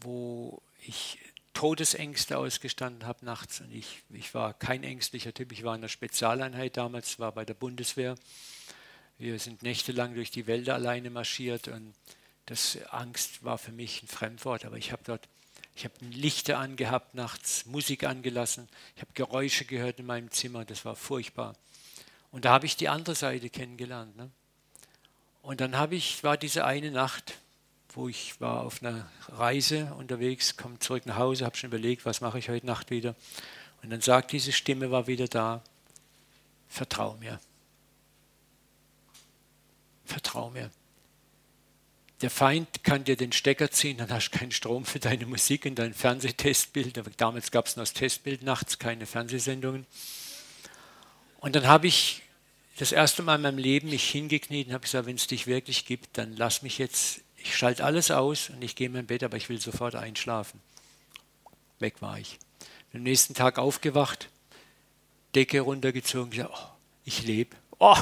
wo 0.00 0.60
ich 0.86 1.18
Todesängste 1.54 2.38
ausgestanden 2.38 3.06
habe 3.06 3.24
nachts. 3.24 3.60
Und 3.60 3.72
ich, 3.72 4.02
ich 4.10 4.34
war 4.34 4.54
kein 4.54 4.84
ängstlicher 4.84 5.32
Typ, 5.32 5.52
ich 5.52 5.64
war 5.64 5.74
in 5.74 5.80
der 5.80 5.88
Spezialeinheit 5.88 6.76
damals, 6.76 7.18
war 7.18 7.32
bei 7.32 7.44
der 7.44 7.54
Bundeswehr. 7.54 8.16
Wir 9.18 9.38
sind 9.38 9.62
nächtelang 9.62 10.14
durch 10.14 10.30
die 10.30 10.46
Wälder 10.46 10.74
alleine 10.74 11.10
marschiert 11.10 11.68
und 11.68 11.94
das 12.46 12.78
Angst 12.90 13.44
war 13.44 13.56
für 13.56 13.72
mich 13.72 14.02
ein 14.02 14.08
Fremdwort, 14.08 14.64
aber 14.64 14.76
ich 14.76 14.90
habe 14.90 15.02
dort 15.04 15.28
ich 15.74 15.84
habe 15.84 15.94
Lichter 16.10 16.58
angehabt 16.58 17.14
nachts, 17.14 17.66
Musik 17.66 18.04
angelassen. 18.04 18.68
Ich 18.94 19.02
habe 19.02 19.12
Geräusche 19.14 19.64
gehört 19.64 19.98
in 19.98 20.06
meinem 20.06 20.30
Zimmer. 20.30 20.64
Das 20.64 20.84
war 20.84 20.96
furchtbar. 20.96 21.54
Und 22.30 22.44
da 22.44 22.50
habe 22.52 22.66
ich 22.66 22.76
die 22.76 22.88
andere 22.88 23.14
Seite 23.14 23.48
kennengelernt. 23.48 24.16
Ne? 24.16 24.30
Und 25.42 25.60
dann 25.60 25.76
habe 25.76 25.94
ich, 25.94 26.22
war 26.22 26.36
diese 26.36 26.64
eine 26.64 26.90
Nacht, 26.90 27.38
wo 27.94 28.08
ich 28.08 28.40
war 28.40 28.62
auf 28.62 28.82
einer 28.82 29.06
Reise 29.28 29.92
unterwegs, 29.98 30.56
komme 30.56 30.78
zurück 30.78 31.04
nach 31.06 31.16
Hause, 31.16 31.44
habe 31.44 31.56
schon 31.56 31.68
überlegt, 31.68 32.06
was 32.06 32.20
mache 32.20 32.38
ich 32.38 32.48
heute 32.48 32.66
Nacht 32.66 32.90
wieder. 32.90 33.14
Und 33.82 33.90
dann 33.90 34.00
sagt 34.00 34.32
diese 34.32 34.52
Stimme, 34.52 34.90
war 34.90 35.06
wieder 35.06 35.28
da, 35.28 35.62
vertrau 36.68 37.16
mir. 37.16 37.40
Vertrau 40.04 40.50
mir. 40.50 40.70
Der 42.22 42.30
Feind 42.30 42.84
kann 42.84 43.02
dir 43.02 43.16
den 43.16 43.32
Stecker 43.32 43.72
ziehen, 43.72 43.98
dann 43.98 44.08
hast 44.10 44.30
du 44.30 44.38
keinen 44.38 44.52
Strom 44.52 44.84
für 44.84 45.00
deine 45.00 45.26
Musik 45.26 45.66
und 45.66 45.74
dein 45.74 45.92
Fernsehtestbild. 45.92 47.02
Damals 47.16 47.50
gab 47.50 47.66
es 47.66 47.74
noch 47.74 47.82
das 47.82 47.94
Testbild 47.94 48.44
nachts, 48.44 48.78
keine 48.78 49.06
Fernsehsendungen. 49.06 49.86
Und 51.40 51.56
dann 51.56 51.66
habe 51.66 51.88
ich 51.88 52.22
das 52.78 52.92
erste 52.92 53.22
Mal 53.22 53.34
in 53.34 53.42
meinem 53.42 53.58
Leben 53.58 53.90
mich 53.90 54.08
hingekniet 54.08 54.68
und 54.68 54.72
habe 54.74 54.82
gesagt, 54.82 55.06
wenn 55.06 55.16
es 55.16 55.26
dich 55.26 55.48
wirklich 55.48 55.84
gibt, 55.84 56.16
dann 56.16 56.36
lass 56.36 56.62
mich 56.62 56.78
jetzt, 56.78 57.22
ich 57.36 57.56
schalte 57.56 57.84
alles 57.84 58.12
aus 58.12 58.50
und 58.50 58.62
ich 58.62 58.76
gehe 58.76 58.86
in 58.86 58.92
mein 58.92 59.06
Bett, 59.06 59.24
aber 59.24 59.36
ich 59.36 59.48
will 59.48 59.60
sofort 59.60 59.96
einschlafen. 59.96 60.60
Weg 61.80 62.00
war 62.02 62.20
ich. 62.20 62.38
Am 62.94 63.02
nächsten 63.02 63.34
Tag 63.34 63.58
aufgewacht, 63.58 64.28
Decke 65.34 65.60
runtergezogen, 65.60 66.30
gesagt, 66.30 66.50
oh, 66.54 66.68
ich 67.04 67.24
lebe. 67.24 67.56
Oh, 67.80 67.96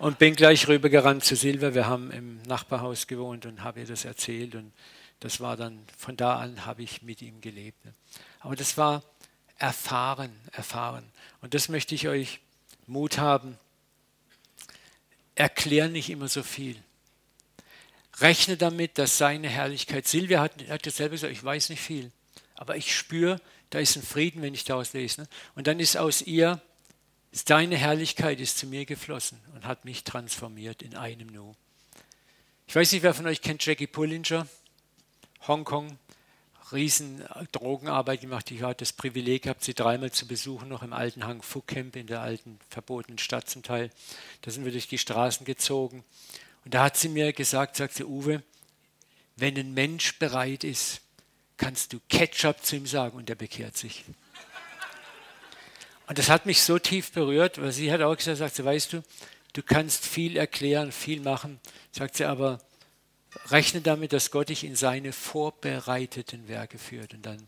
und 0.00 0.18
bin 0.18 0.34
gleich 0.34 0.66
rübergerannt 0.66 1.22
zu 1.24 1.36
Silvia. 1.36 1.74
Wir 1.74 1.86
haben 1.86 2.10
im 2.10 2.40
Nachbarhaus 2.44 3.06
gewohnt 3.06 3.44
und 3.44 3.62
habe 3.62 3.80
ihr 3.80 3.86
das 3.86 4.06
erzählt. 4.06 4.54
Und 4.54 4.72
das 5.20 5.40
war 5.40 5.58
dann, 5.58 5.84
von 5.98 6.16
da 6.16 6.38
an 6.38 6.64
habe 6.64 6.82
ich 6.82 7.02
mit 7.02 7.20
ihm 7.20 7.42
gelebt. 7.42 7.78
Aber 8.40 8.56
das 8.56 8.78
war 8.78 9.02
erfahren, 9.58 10.34
erfahren. 10.52 11.04
Und 11.42 11.52
das 11.52 11.68
möchte 11.68 11.94
ich 11.94 12.08
euch 12.08 12.40
Mut 12.86 13.18
haben. 13.18 13.58
Erklär 15.34 15.88
nicht 15.88 16.08
immer 16.08 16.28
so 16.28 16.42
viel. 16.42 16.76
Rechne 18.20 18.56
damit, 18.56 18.96
dass 18.96 19.18
seine 19.18 19.48
Herrlichkeit, 19.48 20.08
Silvia 20.08 20.40
hat, 20.40 20.52
hat 20.70 20.86
das 20.86 20.96
selber 20.96 21.12
gesagt, 21.12 21.32
ich 21.32 21.44
weiß 21.44 21.68
nicht 21.68 21.80
viel, 21.80 22.10
aber 22.54 22.76
ich 22.76 22.96
spüre, 22.96 23.38
da 23.68 23.78
ist 23.78 23.96
ein 23.96 24.02
Frieden, 24.02 24.40
wenn 24.40 24.54
ich 24.54 24.64
daraus 24.64 24.94
lese. 24.94 25.22
Ne. 25.22 25.28
Und 25.56 25.66
dann 25.66 25.78
ist 25.78 25.98
aus 25.98 26.22
ihr 26.22 26.60
Deine 27.46 27.76
Herrlichkeit 27.76 28.40
ist 28.40 28.58
zu 28.58 28.66
mir 28.66 28.84
geflossen 28.86 29.40
und 29.54 29.64
hat 29.64 29.84
mich 29.84 30.02
transformiert 30.02 30.82
in 30.82 30.96
einem 30.96 31.28
Nu. 31.28 31.54
Ich 32.66 32.74
weiß 32.74 32.92
nicht, 32.92 33.02
wer 33.02 33.14
von 33.14 33.26
euch 33.26 33.40
kennt 33.40 33.64
Jackie 33.64 33.86
Pullinger, 33.86 34.46
Hongkong, 35.46 35.98
riesen 36.72 37.24
Drogenarbeit 37.52 38.20
gemacht. 38.20 38.50
Ich 38.50 38.62
hatte 38.62 38.84
das 38.84 38.92
Privileg 38.92 39.42
gehabt, 39.42 39.64
sie 39.64 39.74
dreimal 39.74 40.10
zu 40.10 40.26
besuchen, 40.26 40.68
noch 40.68 40.82
im 40.82 40.92
alten 40.92 41.24
Hang 41.24 41.42
Phu 41.42 41.60
Camp 41.60 41.96
in 41.96 42.06
der 42.06 42.20
alten 42.20 42.58
verbotenen 42.68 43.18
Stadt 43.18 43.48
zum 43.48 43.62
Teil. 43.62 43.90
Da 44.42 44.50
sind 44.50 44.64
wir 44.64 44.72
durch 44.72 44.88
die 44.88 44.98
Straßen 44.98 45.46
gezogen. 45.46 46.04
Und 46.64 46.74
da 46.74 46.84
hat 46.84 46.96
sie 46.96 47.08
mir 47.08 47.32
gesagt, 47.32 47.76
sagt 47.76 47.94
sie, 47.94 48.04
Uwe, 48.04 48.42
wenn 49.36 49.56
ein 49.56 49.72
Mensch 49.72 50.18
bereit 50.18 50.64
ist, 50.64 51.00
kannst 51.56 51.92
du 51.92 52.00
Ketchup 52.08 52.64
zu 52.64 52.76
ihm 52.76 52.86
sagen 52.86 53.16
und 53.16 53.30
er 53.30 53.36
bekehrt 53.36 53.76
sich. 53.76 54.04
Und 56.10 56.18
das 56.18 56.28
hat 56.28 56.44
mich 56.44 56.60
so 56.62 56.76
tief 56.80 57.12
berührt, 57.12 57.62
weil 57.62 57.70
sie 57.70 57.92
hat 57.92 58.02
auch 58.02 58.16
gesagt, 58.16 58.38
sagt 58.38 58.56
sie, 58.56 58.64
weißt 58.64 58.94
du, 58.94 59.04
du 59.52 59.62
kannst 59.62 60.04
viel 60.04 60.36
erklären, 60.36 60.90
viel 60.90 61.20
machen, 61.20 61.60
sagt 61.92 62.16
sie, 62.16 62.24
aber 62.24 62.58
rechne 63.46 63.80
damit, 63.80 64.12
dass 64.12 64.32
Gott 64.32 64.48
dich 64.48 64.64
in 64.64 64.74
seine 64.74 65.12
vorbereiteten 65.12 66.48
Werke 66.48 66.78
führt. 66.78 67.14
Und 67.14 67.24
dann 67.26 67.46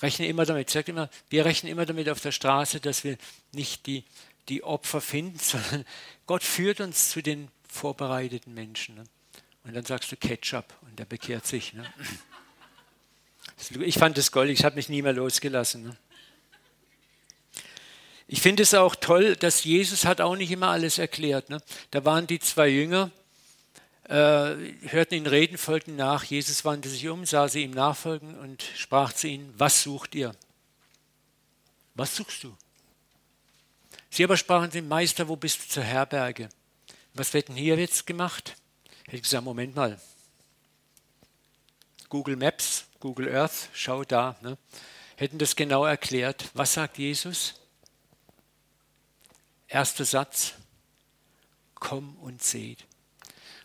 rechne 0.00 0.26
immer 0.26 0.46
damit, 0.46 0.68
sagt 0.68 0.88
immer, 0.88 1.08
wir 1.30 1.44
rechnen 1.44 1.70
immer 1.70 1.86
damit 1.86 2.08
auf 2.08 2.20
der 2.20 2.32
Straße, 2.32 2.80
dass 2.80 3.04
wir 3.04 3.16
nicht 3.52 3.86
die, 3.86 4.02
die 4.48 4.64
Opfer 4.64 5.00
finden, 5.00 5.38
sondern 5.40 5.84
Gott 6.26 6.42
führt 6.42 6.80
uns 6.80 7.10
zu 7.10 7.22
den 7.22 7.52
vorbereiteten 7.68 8.52
Menschen. 8.52 8.96
Ne? 8.96 9.04
Und 9.62 9.74
dann 9.74 9.84
sagst 9.84 10.10
du 10.10 10.16
Ketchup 10.16 10.74
und 10.80 10.98
der 10.98 11.04
bekehrt 11.04 11.46
sich. 11.46 11.72
Ne? 11.72 11.84
Ich 13.78 13.98
fand 13.98 14.18
das 14.18 14.32
goldig, 14.32 14.58
ich 14.58 14.64
habe 14.64 14.74
mich 14.74 14.88
nie 14.88 15.02
mehr 15.02 15.12
losgelassen. 15.12 15.84
Ne? 15.84 15.96
Ich 18.26 18.40
finde 18.40 18.62
es 18.62 18.74
auch 18.74 18.94
toll, 18.94 19.36
dass 19.36 19.64
Jesus 19.64 20.04
hat 20.04 20.20
auch 20.20 20.36
nicht 20.36 20.50
immer 20.50 20.68
alles 20.68 20.98
erklärt. 20.98 21.50
Ne? 21.50 21.60
Da 21.90 22.04
waren 22.04 22.26
die 22.26 22.38
zwei 22.38 22.68
Jünger, 22.68 23.10
äh, 24.04 24.54
hörten 24.88 25.14
ihn 25.14 25.26
reden, 25.26 25.58
folgten 25.58 25.96
nach. 25.96 26.24
Jesus 26.24 26.64
wandte 26.64 26.88
sich 26.88 27.08
um, 27.08 27.26
sah 27.26 27.48
sie 27.48 27.62
ihm 27.62 27.72
nachfolgen 27.72 28.38
und 28.38 28.62
sprach 28.76 29.12
zu 29.12 29.28
ihnen, 29.28 29.52
was 29.56 29.82
sucht 29.82 30.14
ihr? 30.14 30.34
Was 31.94 32.16
suchst 32.16 32.44
du? 32.44 32.56
Sie 34.10 34.24
aber 34.24 34.36
sprachen 34.36 34.70
zu 34.70 34.78
ihm, 34.78 34.88
Meister, 34.88 35.28
wo 35.28 35.36
bist 35.36 35.64
du 35.64 35.68
zur 35.68 35.82
Herberge? 35.82 36.48
Was 37.14 37.32
wird 37.34 37.48
denn 37.48 37.56
hier 37.56 37.76
jetzt 37.76 38.06
gemacht? 38.06 38.56
Ich 39.06 39.12
hätte 39.12 39.22
gesagt, 39.22 39.44
Moment 39.44 39.74
mal. 39.74 40.00
Google 42.08 42.36
Maps, 42.36 42.84
Google 43.00 43.34
Earth, 43.34 43.68
schau 43.72 44.04
da. 44.04 44.36
Ne? 44.42 44.58
Hätten 45.16 45.38
das 45.38 45.56
genau 45.56 45.84
erklärt. 45.84 46.50
Was 46.54 46.74
sagt 46.74 46.98
Jesus? 46.98 47.54
Erster 49.72 50.04
Satz, 50.04 50.52
komm 51.76 52.14
und 52.16 52.42
seht. 52.42 52.84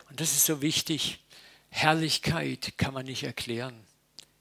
Und 0.09 0.21
das 0.21 0.31
ist 0.31 0.45
so 0.45 0.61
wichtig. 0.61 1.19
Herrlichkeit 1.69 2.77
kann 2.77 2.93
man 2.93 3.07
nicht 3.07 3.23
erklären. 3.23 3.77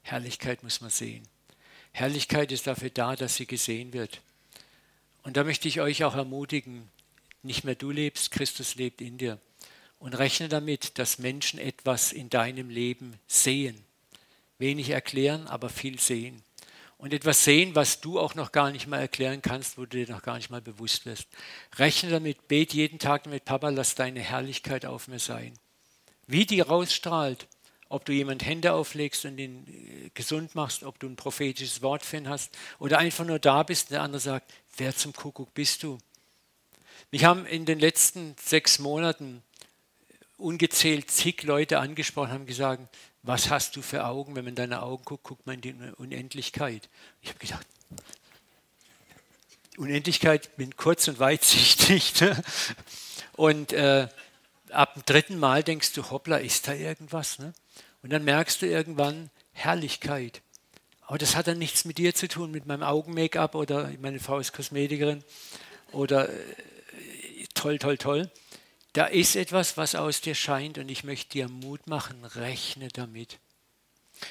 Herrlichkeit 0.01 0.63
muss 0.63 0.79
man 0.79 0.91
sehen. 0.91 1.27
Herrlichkeit 1.91 2.53
ist 2.53 2.67
dafür 2.67 2.89
da, 2.89 3.17
dass 3.17 3.35
sie 3.35 3.47
gesehen 3.47 3.91
wird. 3.91 4.21
Und 5.23 5.35
da 5.35 5.43
möchte 5.43 5.67
ich 5.67 5.81
euch 5.81 6.05
auch 6.05 6.15
ermutigen, 6.15 6.87
nicht 7.43 7.65
mehr 7.65 7.75
du 7.75 7.91
lebst, 7.91 8.31
Christus 8.31 8.75
lebt 8.75 9.01
in 9.01 9.17
dir. 9.17 9.37
Und 9.99 10.17
rechne 10.17 10.47
damit, 10.47 10.97
dass 10.97 11.19
Menschen 11.19 11.59
etwas 11.59 12.13
in 12.13 12.29
deinem 12.29 12.69
Leben 12.69 13.19
sehen. 13.27 13.83
Wenig 14.57 14.91
erklären, 14.91 15.47
aber 15.47 15.67
viel 15.67 15.99
sehen 15.99 16.41
und 16.97 17.13
etwas 17.13 17.43
sehen, 17.43 17.75
was 17.75 18.01
du 18.01 18.19
auch 18.19 18.35
noch 18.35 18.51
gar 18.51 18.71
nicht 18.71 18.87
mal 18.87 18.99
erklären 18.99 19.41
kannst, 19.41 19.77
wo 19.77 19.81
du 19.81 19.97
dir 20.03 20.09
noch 20.11 20.23
gar 20.23 20.37
nicht 20.37 20.49
mal 20.49 20.61
bewusst 20.61 21.05
wirst. 21.05 21.27
Rechne 21.75 22.09
damit, 22.09 22.47
bet 22.47 22.73
jeden 22.73 22.99
Tag 22.99 23.23
damit, 23.23 23.45
Papa, 23.45 23.69
lass 23.69 23.95
deine 23.95 24.19
Herrlichkeit 24.19 24.85
auf 24.85 25.07
mir 25.07 25.19
sein. 25.19 25.53
Wie 26.25 26.45
die 26.45 26.61
rausstrahlt, 26.61 27.47
ob 27.89 28.03
du 28.05 28.13
jemand 28.13 28.45
Hände 28.45 28.73
auflegst 28.73 29.25
und 29.25 29.37
ihn 29.37 29.65
äh, 29.67 30.09
gesund 30.13 30.55
machst, 30.55 30.83
ob 30.83 30.99
du 30.99 31.07
ein 31.07 31.15
prophetisches 31.15 31.81
Wort 31.81 32.03
für 32.03 32.17
ihn 32.17 32.29
hast 32.29 32.57
oder 32.79 32.97
einfach 32.97 33.25
nur 33.25 33.39
da 33.39 33.63
bist 33.63 33.87
und 33.87 33.91
der 33.93 34.01
andere 34.01 34.19
sagt, 34.19 34.51
wer 34.75 34.95
zum 34.95 35.13
Kuckuck 35.13 35.53
bist 35.53 35.83
du? 35.83 35.99
Mich 37.11 37.23
haben 37.23 37.45
in 37.45 37.65
den 37.65 37.79
letzten 37.79 38.35
sechs 38.41 38.79
Monaten 38.79 39.41
ungezählt 40.37 41.09
zig 41.09 41.43
Leute 41.43 41.79
angesprochen, 41.79 42.31
haben 42.31 42.45
gesagt, 42.45 42.95
was 43.23 43.49
hast 43.49 43.75
du 43.75 43.81
für 43.81 44.05
Augen? 44.05 44.35
Wenn 44.35 44.45
man 44.45 44.51
in 44.51 44.55
deine 44.55 44.81
Augen 44.81 45.03
guckt, 45.03 45.23
guckt 45.23 45.45
man 45.45 45.55
in 45.55 45.61
die 45.61 45.75
Unendlichkeit. 45.97 46.89
Ich 47.21 47.29
habe 47.29 47.39
gedacht, 47.39 47.65
Unendlichkeit 49.77 50.55
bin 50.57 50.75
kurz 50.75 51.07
und 51.07 51.19
weitsichtig. 51.19 52.13
Ne? 52.21 52.43
Und 53.33 53.71
äh, 53.71 54.07
ab 54.71 54.95
dem 54.95 55.03
dritten 55.05 55.37
Mal 55.37 55.63
denkst 55.63 55.93
du, 55.93 56.09
hoppla, 56.09 56.37
ist 56.37 56.67
da 56.67 56.73
irgendwas? 56.73 57.37
Ne? 57.37 57.53
Und 58.01 58.11
dann 58.11 58.23
merkst 58.23 58.61
du 58.61 58.65
irgendwann 58.65 59.29
Herrlichkeit. 59.53 60.41
Aber 61.01 61.17
das 61.17 61.35
hat 61.35 61.47
dann 61.47 61.59
nichts 61.59 61.85
mit 61.85 61.99
dir 61.99 62.15
zu 62.15 62.27
tun, 62.27 62.51
mit 62.51 62.65
meinem 62.65 62.83
Augen-Make-up 62.83 63.53
oder 63.55 63.91
meine 64.01 64.19
Frau 64.19 64.39
ist 64.39 64.53
Kosmetikerin 64.53 65.23
oder 65.91 66.29
äh, 66.29 66.33
toll, 67.53 67.77
toll, 67.77 67.97
toll. 67.97 68.31
Da 68.93 69.05
ist 69.05 69.35
etwas, 69.35 69.77
was 69.77 69.95
aus 69.95 70.21
dir 70.21 70.35
scheint 70.35 70.77
und 70.77 70.89
ich 70.89 71.03
möchte 71.03 71.29
dir 71.29 71.49
Mut 71.49 71.87
machen, 71.87 72.23
rechne 72.25 72.87
damit. 72.87 73.39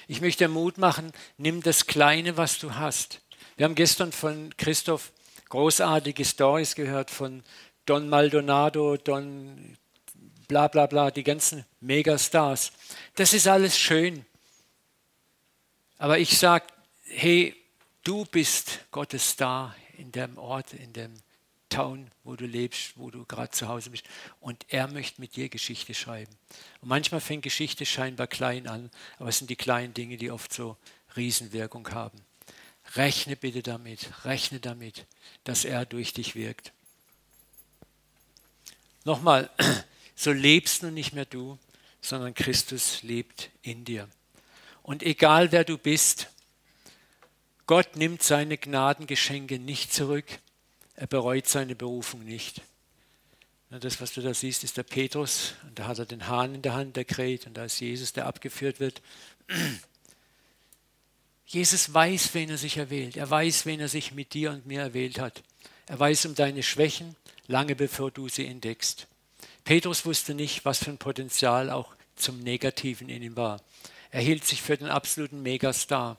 Ich 0.09 0.21
möchte 0.21 0.45
dir 0.45 0.49
Mut 0.49 0.79
machen, 0.79 1.13
nimm 1.39 1.63
das 1.63 1.87
Kleine, 1.87 2.37
was 2.37 2.59
du 2.59 2.75
hast. 2.75 3.21
Wir 3.57 3.65
haben 3.65 3.75
gestern 3.75 4.13
von 4.13 4.55
Christoph 4.57 5.13
großartige 5.49 6.25
Stories 6.25 6.75
gehört 6.75 7.11
von 7.11 7.45
Don 7.85 8.09
Maldonado, 8.09 8.97
Don 8.97 9.77
bla 10.49 10.69
bla 10.69 10.87
bla, 10.87 11.11
die 11.11 11.25
ganzen 11.25 11.65
Megastars. 11.81 12.73
Das 13.15 13.33
ist 13.33 13.47
alles 13.47 13.79
schön. 13.79 14.25
Aber 15.99 16.19
ich 16.19 16.39
sage, 16.39 16.67
hey, 17.05 17.55
du 18.03 18.25
bist 18.27 18.81
Gottes 18.91 19.31
Star 19.31 19.75
in 19.99 20.13
dem 20.13 20.37
Ort, 20.39 20.75
in 20.75 20.93
dem 20.93 21.15
Town, 21.69 22.11
wo 22.25 22.37
du 22.37 22.47
lebst, 22.47 22.93
wo 22.97 23.11
du 23.11 23.25
gerade 23.25 23.51
zu 23.51 23.69
Hause 23.69 23.91
bist. 23.91 24.05
Und 24.41 24.65
er 24.69 24.89
möchte 24.89 25.21
mit 25.21 25.37
dir 25.37 25.49
Geschichte 25.49 25.95
schreiben. 25.95 26.33
Und 26.81 26.89
manchmal 26.89 27.21
fängt 27.21 27.43
Geschichte 27.43 27.87
scheinbar 27.87 28.27
klein 28.27 28.67
an, 28.67 28.91
aber 29.19 29.29
es 29.29 29.39
sind 29.39 29.51
die 29.51 29.57
kleinen 29.57 29.95
Dinge, 29.95 30.17
die 30.17 30.31
oft 30.31 30.53
so 30.53 30.77
Riesenwirkung 31.17 31.91
haben. 31.91 32.21
Rechne 32.95 33.37
bitte 33.37 33.63
damit, 33.63 34.25
rechne 34.25 34.61
damit, 34.61 35.07
dass 35.45 35.65
er 35.65 35.87
durch 35.87 36.13
dich 36.13 36.35
wirkt. 36.35 36.73
Nochmal, 39.05 39.51
so 40.15 40.33
lebst 40.33 40.83
nun 40.83 40.95
nicht 40.95 41.13
mehr 41.13 41.25
du, 41.25 41.59
sondern 42.01 42.35
Christus 42.35 43.03
lebt 43.03 43.51
in 43.63 43.85
dir. 43.85 44.09
Und 44.83 45.03
egal 45.03 45.51
wer 45.51 45.65
du 45.65 45.79
bist, 45.79 46.29
Gott 47.67 47.97
nimmt 47.97 48.23
seine 48.23 48.57
Gnadengeschenke 48.57 49.59
nicht 49.59 49.93
zurück 49.93 50.25
er 50.97 51.07
bereut 51.07 51.47
seine 51.47 51.75
Berufung 51.75 52.25
nicht. 52.25 52.63
Das, 53.69 54.01
was 54.01 54.13
du 54.13 54.23
da 54.23 54.33
siehst, 54.33 54.65
ist 54.65 54.77
der 54.77 54.85
Petrus 54.85 55.55
und 55.65 55.79
da 55.79 55.87
hat 55.87 55.99
er 55.99 56.07
den 56.07 56.29
Hahn 56.29 56.55
in 56.55 56.63
der 56.63 56.75
Hand, 56.75 56.97
der 56.97 57.05
kräht 57.05 57.47
und 57.47 57.55
da 57.55 57.65
ist 57.65 57.81
Jesus, 57.81 58.13
der 58.13 58.27
abgeführt 58.27 58.81
wird. 58.81 59.03
Jesus 61.47 61.93
weiß, 61.93 62.35
wen 62.35 62.49
er 62.49 62.59
sich 62.59 62.77
erwählt. 62.77 63.17
Er 63.17 63.29
weiß, 63.29 63.67
wen 63.67 63.81
er 63.81 63.89
sich 63.89 64.13
mit 64.13 64.35
dir 64.35 64.51
und 64.53 64.67
mir 64.67 64.81
erwählt 64.81 65.19
hat. 65.19 65.43
Er 65.87 65.99
weiß 65.99 66.27
um 66.27 66.35
deine 66.35 66.63
Schwächen, 66.63 67.17
lange 67.47 67.77
bevor 67.77 68.11
du 68.11 68.29
sie 68.29 68.47
entdeckst. 68.47 69.07
Petrus 69.65 70.07
wusste 70.07 70.35
nicht, 70.35 70.65
was 70.65 70.83
für 70.83 70.91
ein 70.91 70.99
Potenzial 70.99 71.71
auch 71.71 71.95
zum 72.15 72.41
Negativen 72.41 73.09
in 73.09 73.23
ihm 73.23 73.37
war. 73.37 73.61
Er 74.11 74.23
hielt 74.23 74.45
sich 74.45 74.63
für 74.63 74.77
den 74.77 74.89
absoluten 74.89 75.43
Megastar. 75.43 76.17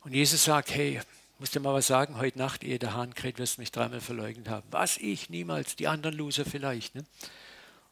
Und 0.00 0.14
Jesus 0.14 0.44
sagt, 0.44 0.74
hey, 0.74 1.00
muss 1.40 1.50
dir 1.50 1.60
mal 1.60 1.72
was 1.72 1.86
sagen, 1.86 2.18
heute 2.18 2.38
Nacht, 2.38 2.62
ehe 2.62 2.78
der 2.78 2.92
Hahn 2.94 3.14
kräht, 3.14 3.38
wirst 3.38 3.56
du 3.56 3.62
mich 3.62 3.72
dreimal 3.72 4.02
verleugnet 4.02 4.48
haben. 4.50 4.66
Was 4.70 4.98
ich 4.98 5.30
niemals, 5.30 5.74
die 5.74 5.88
anderen 5.88 6.14
Loser 6.16 6.44
vielleicht. 6.44 6.94
Ne? 6.94 7.04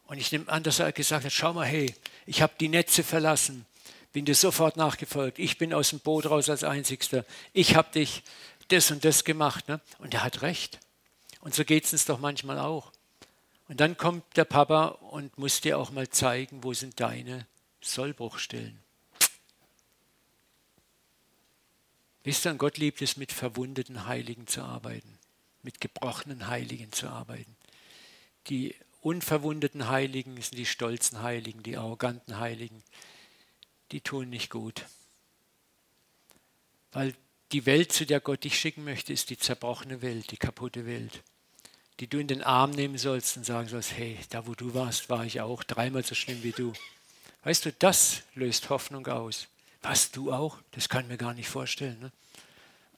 Und 0.06 0.18
ich 0.18 0.30
nehme 0.30 0.48
an, 0.48 0.62
dass 0.62 0.80
er 0.80 0.92
gesagt 0.92 1.24
hat, 1.24 1.32
schau 1.32 1.54
mal, 1.54 1.64
hey, 1.64 1.94
ich 2.26 2.42
habe 2.42 2.52
die 2.60 2.68
Netze 2.68 3.02
verlassen, 3.02 3.64
bin 4.12 4.26
dir 4.26 4.34
sofort 4.34 4.76
nachgefolgt, 4.76 5.38
ich 5.38 5.56
bin 5.56 5.72
aus 5.72 5.90
dem 5.90 6.00
Boot 6.00 6.26
raus 6.26 6.50
als 6.50 6.62
Einzigster, 6.62 7.24
ich 7.54 7.74
habe 7.74 7.90
dich 7.92 8.22
das 8.68 8.90
und 8.90 9.02
das 9.02 9.24
gemacht. 9.24 9.66
Ne? 9.68 9.80
Und 9.98 10.12
er 10.12 10.24
hat 10.24 10.42
recht. 10.42 10.78
Und 11.40 11.54
so 11.54 11.64
geht 11.64 11.84
es 11.84 11.92
uns 11.94 12.04
doch 12.04 12.18
manchmal 12.18 12.58
auch. 12.58 12.92
Und 13.68 13.80
dann 13.80 13.96
kommt 13.96 14.24
der 14.36 14.44
Papa 14.44 14.88
und 14.88 15.38
muss 15.38 15.62
dir 15.62 15.78
auch 15.78 15.90
mal 15.90 16.10
zeigen, 16.10 16.62
wo 16.62 16.74
sind 16.74 17.00
deine 17.00 17.46
Sollbruchstellen. 17.80 18.78
Wisst 22.28 22.44
ihr, 22.44 22.52
Gott 22.56 22.76
liebt 22.76 23.00
es, 23.00 23.16
mit 23.16 23.32
verwundeten 23.32 24.04
Heiligen 24.04 24.46
zu 24.46 24.60
arbeiten, 24.60 25.18
mit 25.62 25.80
gebrochenen 25.80 26.46
Heiligen 26.48 26.92
zu 26.92 27.08
arbeiten. 27.08 27.56
Die 28.48 28.74
unverwundeten 29.00 29.88
Heiligen 29.88 30.34
sind 30.34 30.58
die 30.58 30.66
stolzen 30.66 31.22
Heiligen, 31.22 31.62
die 31.62 31.78
arroganten 31.78 32.38
Heiligen, 32.38 32.82
die 33.92 34.02
tun 34.02 34.28
nicht 34.28 34.50
gut. 34.50 34.84
Weil 36.92 37.14
die 37.52 37.64
Welt, 37.64 37.92
zu 37.92 38.04
der 38.04 38.20
Gott 38.20 38.44
dich 38.44 38.58
schicken 38.58 38.84
möchte, 38.84 39.14
ist 39.14 39.30
die 39.30 39.38
zerbrochene 39.38 40.02
Welt, 40.02 40.30
die 40.30 40.36
kaputte 40.36 40.84
Welt, 40.84 41.22
die 41.98 42.08
du 42.08 42.18
in 42.18 42.26
den 42.26 42.42
Arm 42.42 42.72
nehmen 42.72 42.98
sollst 42.98 43.38
und 43.38 43.44
sagen 43.44 43.68
sollst, 43.68 43.96
hey, 43.96 44.18
da 44.28 44.46
wo 44.46 44.54
du 44.54 44.74
warst, 44.74 45.08
war 45.08 45.24
ich 45.24 45.40
auch 45.40 45.64
dreimal 45.64 46.04
so 46.04 46.14
schlimm 46.14 46.42
wie 46.42 46.52
du. 46.52 46.74
Weißt 47.44 47.64
du, 47.64 47.72
das 47.72 48.20
löst 48.34 48.68
Hoffnung 48.68 49.06
aus. 49.06 49.48
Was, 49.82 50.10
du 50.10 50.32
auch? 50.32 50.58
Das 50.72 50.88
kann 50.88 51.02
ich 51.02 51.08
mir 51.08 51.16
gar 51.16 51.34
nicht 51.34 51.48
vorstellen. 51.48 51.98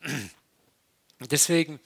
Ne? 0.03 0.31
Deswegen, 1.31 1.79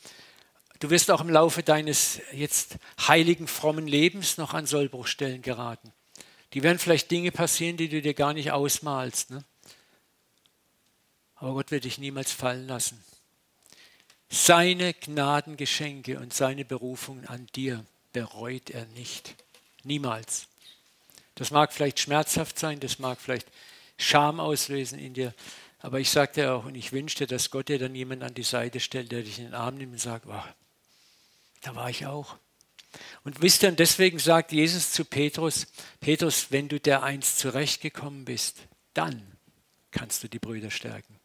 du 0.79 0.91
wirst 0.91 1.11
auch 1.11 1.21
im 1.21 1.31
Laufe 1.31 1.63
deines 1.63 2.21
jetzt 2.33 2.77
heiligen, 3.07 3.49
frommen 3.49 3.87
Lebens 3.87 4.39
noch 4.39 4.55
an 4.55 4.67
Sollbruchstellen 4.67 5.43
geraten. 5.43 5.93
Die 6.53 6.63
werden 6.63 6.79
vielleicht 6.79 7.11
Dinge 7.11 7.33
passieren, 7.33 7.77
die 7.77 7.89
du 7.89 8.01
dir 8.01 8.15
gar 8.15 8.33
nicht 8.33 8.53
ausmalst. 8.53 9.31
Ne? 9.31 9.45
Aber 11.35 11.55
Gott 11.55 11.73
wird 11.73 11.85
dich 11.85 11.99
niemals 11.99 12.31
fallen 12.31 12.69
lassen. 12.69 13.03
Seine 14.31 14.95
Gnadengeschenke 14.95 16.19
und 16.19 16.33
seine 16.33 16.65
Berufung 16.65 17.25
an 17.27 17.47
dir 17.55 17.85
bereut 18.13 18.71
er 18.71 18.87
nicht. 18.87 19.35
Niemals. 19.83 20.47
Das 21.35 21.51
mag 21.51 21.73
vielleicht 21.73 22.01
schmerzhaft 22.01 22.59
sein, 22.59 22.81
das 22.81 22.99
mag 22.99 23.21
vielleicht 23.21 23.49
Scham 24.05 24.40
auslösen 24.40 24.99
in 24.99 25.14
dir. 25.14 25.35
Aber 25.81 26.01
ich 26.01 26.11
sagte 26.11 26.53
auch, 26.53 26.64
und 26.64 26.75
ich 26.75 26.93
wünschte, 26.93 27.27
dass 27.27 27.51
Gott 27.51 27.69
dir 27.69 27.79
dann 27.79 27.95
jemand 27.95 28.23
an 28.23 28.35
die 28.35 28.43
Seite 28.43 28.81
stellt, 28.81 29.12
der 29.12 29.23
dich 29.23 29.38
in 29.38 29.47
den 29.47 29.55
Arm 29.55 29.77
nimmt 29.77 29.93
und 29.93 29.99
sagt, 29.99 30.27
wow, 30.27 30.45
da 31.62 31.75
war 31.75 31.90
ich 31.90 32.07
auch. 32.07 32.37
Und 33.25 33.43
wisst 33.43 33.62
ihr, 33.62 33.71
und 33.71 33.79
deswegen 33.79 34.19
sagt 34.19 34.53
Jesus 34.53 34.93
zu 34.93 35.05
Petrus, 35.05 35.67
Petrus, 36.01 36.51
wenn 36.51 36.69
du 36.69 36.79
der 36.79 37.03
eins 37.03 37.37
zurechtgekommen 37.37 38.25
bist, 38.25 38.59
dann 38.93 39.27
kannst 39.90 40.23
du 40.23 40.29
die 40.29 40.38
Brüder 40.38 40.71
stärken. 40.71 41.19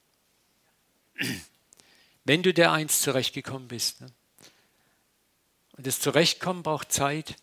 Wenn 2.23 2.43
du 2.43 2.53
der 2.53 2.71
eins 2.71 3.01
zurechtgekommen 3.01 3.67
bist. 3.67 4.01
Ne? 4.01 4.07
Und 5.77 5.87
das 5.87 5.99
Zurechtkommen 5.99 6.63
braucht 6.63 6.91
Zeit. 6.91 7.35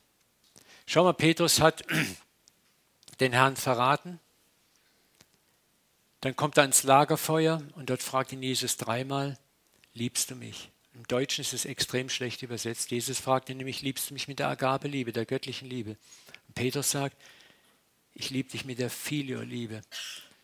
Schau 0.87 1.05
mal, 1.05 1.15
Petrus 1.15 1.61
hat 1.61 1.85
den 3.21 3.33
Herrn 3.33 3.57
verraten. 3.57 4.21
Dann 6.27 6.35
kommt 6.35 6.57
er 6.57 6.65
ins 6.65 6.83
Lagerfeuer 6.83 7.63
und 7.77 7.89
dort 7.89 8.03
fragt 8.03 8.33
ihn 8.33 8.43
Jesus 8.43 8.77
dreimal, 8.77 9.39
liebst 9.95 10.29
du 10.29 10.35
mich? 10.35 10.73
Im 10.93 11.07
Deutschen 11.07 11.43
ist 11.43 11.53
es 11.53 11.65
extrem 11.65 12.09
schlecht 12.09 12.43
übersetzt. 12.43 12.91
Jesus 12.91 13.21
fragt 13.21 13.49
ihn 13.49 13.59
nämlich, 13.59 13.81
liebst 13.81 14.11
du 14.11 14.15
mich 14.15 14.27
mit 14.27 14.41
der 14.41 14.49
Agabeliebe, 14.49 15.13
der 15.13 15.25
göttlichen 15.25 15.71
Liebe? 15.71 15.91
Und 16.49 16.55
Petrus 16.57 16.91
sagt, 16.91 17.17
ich 18.13 18.31
liebe 18.31 18.51
dich 18.51 18.65
mit 18.65 18.81
der 18.81 18.91
Filio-Liebe. 18.91 19.83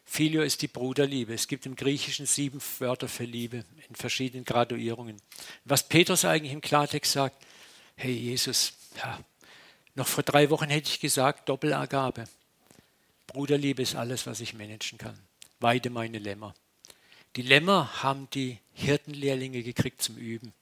Filio 0.04 0.42
ist 0.42 0.62
die 0.62 0.68
Bruderliebe. 0.68 1.34
Es 1.34 1.48
gibt 1.48 1.66
im 1.66 1.74
Griechischen 1.74 2.26
sieben 2.26 2.60
Wörter 2.78 3.08
für 3.08 3.24
Liebe 3.24 3.64
in 3.88 3.96
verschiedenen 3.96 4.44
Graduierungen. 4.44 5.16
Was 5.64 5.88
Petrus 5.88 6.24
eigentlich 6.24 6.52
im 6.52 6.60
Klartext 6.60 7.10
sagt, 7.10 7.44
hey 7.96 8.12
Jesus, 8.12 8.74
ja, 8.98 9.18
noch 9.96 10.06
vor 10.06 10.22
drei 10.22 10.48
Wochen 10.50 10.70
hätte 10.70 10.90
ich 10.90 11.00
gesagt, 11.00 11.48
Doppelagabe. 11.48 12.26
Bruderliebe 13.26 13.82
ist 13.82 13.96
alles, 13.96 14.28
was 14.28 14.38
ich 14.38 14.54
managen 14.54 14.96
kann. 14.96 15.18
Weide 15.62 15.90
meine 15.90 16.18
Lämmer. 16.18 16.54
Die 17.36 17.42
Lämmer 17.42 18.02
haben 18.02 18.28
die 18.30 18.58
Hirtenlehrlinge 18.74 19.62
gekriegt 19.62 20.02
zum 20.02 20.16
Üben. 20.16 20.52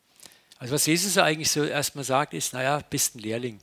Also 0.58 0.74
was 0.74 0.86
Jesus 0.86 1.16
eigentlich 1.16 1.50
so 1.50 1.64
erstmal 1.64 2.04
sagt, 2.04 2.34
ist, 2.34 2.52
naja, 2.52 2.80
bist 2.80 3.16
ein 3.16 3.20
Lehrling. 3.20 3.60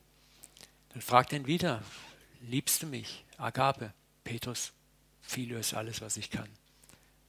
Dann 0.89 1.01
fragt 1.01 1.31
er 1.31 1.39
ihn 1.39 1.47
wieder, 1.47 1.83
liebst 2.41 2.81
du 2.81 2.87
mich? 2.87 3.23
Agape, 3.37 3.93
Petrus, 4.23 4.73
ist 5.35 5.73
alles, 5.73 6.01
was 6.01 6.17
ich 6.17 6.31
kann. 6.31 6.49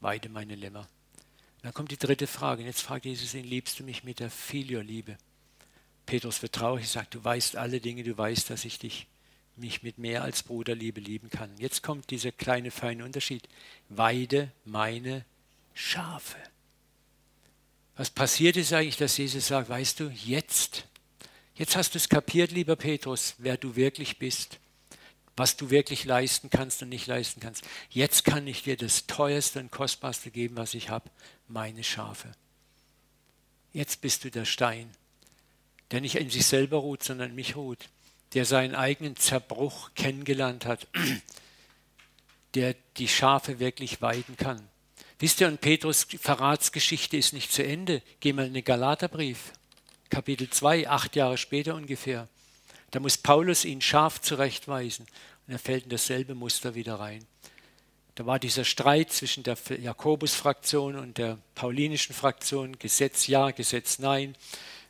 Weide 0.00 0.28
meine 0.28 0.54
Lämmer. 0.54 0.88
Dann 1.62 1.74
kommt 1.74 1.90
die 1.90 1.98
dritte 1.98 2.26
Frage. 2.26 2.62
Und 2.62 2.66
jetzt 2.66 2.80
fragt 2.82 3.04
Jesus 3.04 3.34
ihn, 3.34 3.44
liebst 3.44 3.78
du 3.78 3.84
mich 3.84 4.04
mit 4.04 4.20
der 4.20 4.30
Filio-Liebe? 4.30 5.18
Petrus 6.06 6.40
wird 6.40 6.54
traurig 6.54 6.84
und 6.84 6.90
sagt, 6.90 7.14
du 7.14 7.22
weißt 7.22 7.56
alle 7.56 7.80
Dinge, 7.80 8.04
du 8.04 8.16
weißt, 8.16 8.48
dass 8.48 8.64
ich 8.64 8.78
dich 8.78 9.06
mich 9.58 9.82
mit 9.82 9.98
mehr 9.98 10.22
als 10.22 10.42
Bruderliebe 10.42 11.00
lieben 11.00 11.30
kann. 11.30 11.56
Jetzt 11.58 11.82
kommt 11.82 12.10
dieser 12.10 12.32
kleine 12.32 12.70
feine 12.70 13.04
Unterschied. 13.04 13.48
Weide 13.88 14.52
meine 14.64 15.24
Schafe. 15.74 16.38
Was 17.96 18.10
passiert 18.10 18.56
ist 18.56 18.72
eigentlich, 18.72 18.96
dass 18.96 19.16
Jesus 19.16 19.48
sagt, 19.48 19.68
weißt 19.68 20.00
du, 20.00 20.10
jetzt, 20.24 20.84
jetzt 21.54 21.76
hast 21.76 21.94
du 21.94 21.98
es 21.98 22.08
kapiert, 22.08 22.52
lieber 22.52 22.76
Petrus, 22.76 23.34
wer 23.38 23.56
du 23.56 23.74
wirklich 23.74 24.18
bist, 24.18 24.60
was 25.36 25.56
du 25.56 25.70
wirklich 25.70 26.04
leisten 26.04 26.50
kannst 26.50 26.82
und 26.82 26.90
nicht 26.90 27.06
leisten 27.06 27.40
kannst. 27.40 27.64
Jetzt 27.90 28.24
kann 28.24 28.46
ich 28.46 28.62
dir 28.62 28.76
das 28.76 29.06
teuerste 29.06 29.60
und 29.60 29.70
kostbarste 29.70 30.30
geben, 30.30 30.56
was 30.56 30.74
ich 30.74 30.90
habe, 30.90 31.10
meine 31.48 31.84
Schafe. 31.84 32.32
Jetzt 33.72 34.00
bist 34.00 34.24
du 34.24 34.30
der 34.30 34.44
Stein, 34.44 34.90
der 35.90 36.00
nicht 36.00 36.16
in 36.16 36.30
sich 36.30 36.46
selber 36.46 36.78
ruht, 36.78 37.02
sondern 37.02 37.30
in 37.30 37.34
mich 37.34 37.56
ruht, 37.56 37.88
der 38.34 38.44
seinen 38.44 38.74
eigenen 38.74 39.16
Zerbruch 39.16 39.90
kennengelernt 39.94 40.66
hat, 40.66 40.86
der 42.54 42.74
die 42.96 43.08
Schafe 43.08 43.58
wirklich 43.58 44.02
weiden 44.02 44.36
kann. 44.36 44.68
Wisst 45.18 45.40
ihr, 45.40 45.48
und 45.48 45.60
Petrus 45.60 46.06
Verratsgeschichte 46.20 47.16
ist 47.16 47.32
nicht 47.32 47.52
zu 47.52 47.64
Ende. 47.64 48.02
Geh 48.20 48.32
mal 48.32 48.46
in 48.46 48.54
den 48.54 48.64
Galaterbrief, 48.64 49.52
Kapitel 50.10 50.48
2, 50.48 50.88
acht 50.88 51.16
Jahre 51.16 51.38
später 51.38 51.74
ungefähr. 51.74 52.28
Da 52.90 53.00
muss 53.00 53.18
Paulus 53.18 53.64
ihn 53.64 53.80
scharf 53.80 54.20
zurechtweisen 54.20 55.06
und 55.46 55.52
er 55.52 55.58
fällt 55.58 55.84
in 55.84 55.90
dasselbe 55.90 56.34
Muster 56.34 56.74
wieder 56.74 56.94
rein. 57.00 57.26
Da 58.14 58.26
war 58.26 58.38
dieser 58.38 58.64
Streit 58.64 59.12
zwischen 59.12 59.42
der 59.42 59.56
Jakobus-Fraktion 59.68 60.96
und 60.96 61.18
der 61.18 61.38
paulinischen 61.54 62.14
Fraktion, 62.14 62.78
Gesetz 62.78 63.26
ja, 63.26 63.50
Gesetz 63.50 63.98
nein, 63.98 64.34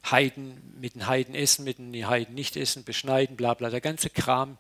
Heiden 0.05 0.77
mit 0.81 0.95
den 0.95 1.07
Heiden 1.07 1.35
essen, 1.35 1.65
mit 1.65 1.79
den 1.79 2.07
Heiden 2.07 2.35
nicht 2.35 2.57
essen, 2.57 2.85
beschneiden, 2.85 3.37
bla 3.37 3.55
bla, 3.55 3.71
der 3.71 3.81
ganze 3.81 4.11
Kram. 4.11 4.59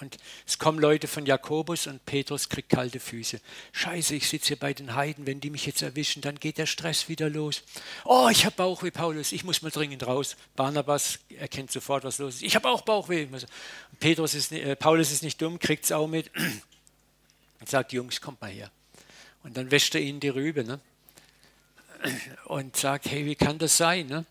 Und 0.00 0.16
es 0.46 0.58
kommen 0.58 0.78
Leute 0.78 1.08
von 1.08 1.26
Jakobus 1.26 1.88
und 1.88 2.04
Petrus 2.06 2.48
kriegt 2.48 2.68
kalte 2.68 3.00
Füße. 3.00 3.40
Scheiße, 3.72 4.14
ich 4.14 4.28
sitze 4.28 4.48
hier 4.48 4.58
bei 4.58 4.72
den 4.72 4.94
Heiden, 4.94 5.26
wenn 5.26 5.40
die 5.40 5.50
mich 5.50 5.66
jetzt 5.66 5.82
erwischen, 5.82 6.22
dann 6.22 6.38
geht 6.38 6.56
der 6.58 6.66
Stress 6.66 7.08
wieder 7.08 7.28
los. 7.28 7.62
Oh, 8.04 8.28
ich 8.30 8.44
habe 8.44 8.54
Bauchweh, 8.54 8.92
Paulus, 8.92 9.32
ich 9.32 9.42
muss 9.42 9.60
mal 9.62 9.70
dringend 9.70 10.06
raus. 10.06 10.36
Barnabas 10.54 11.18
erkennt 11.36 11.72
sofort, 11.72 12.04
was 12.04 12.18
los 12.18 12.36
ist. 12.36 12.42
Ich 12.42 12.54
habe 12.54 12.68
auch 12.68 12.82
Bauchweh. 12.82 13.26
Petrus 13.98 14.34
ist, 14.34 14.52
äh, 14.52 14.76
Paulus 14.76 15.10
ist 15.10 15.24
nicht 15.24 15.42
dumm, 15.42 15.58
kriegt 15.58 15.84
es 15.84 15.90
auch 15.90 16.06
mit 16.06 16.30
und 17.60 17.68
sagt, 17.68 17.92
Jungs, 17.92 18.20
kommt 18.20 18.40
mal 18.40 18.50
her. 18.50 18.70
Und 19.42 19.56
dann 19.56 19.72
wäscht 19.72 19.96
er 19.96 20.00
ihnen 20.00 20.20
die 20.20 20.28
Rübe 20.28 20.62
ne? 20.62 20.78
Und 22.44 22.76
sagt, 22.76 23.06
hey, 23.06 23.26
wie 23.26 23.34
kann 23.34 23.58
das 23.58 23.76
sein? 23.76 24.06
Ne? 24.06 24.24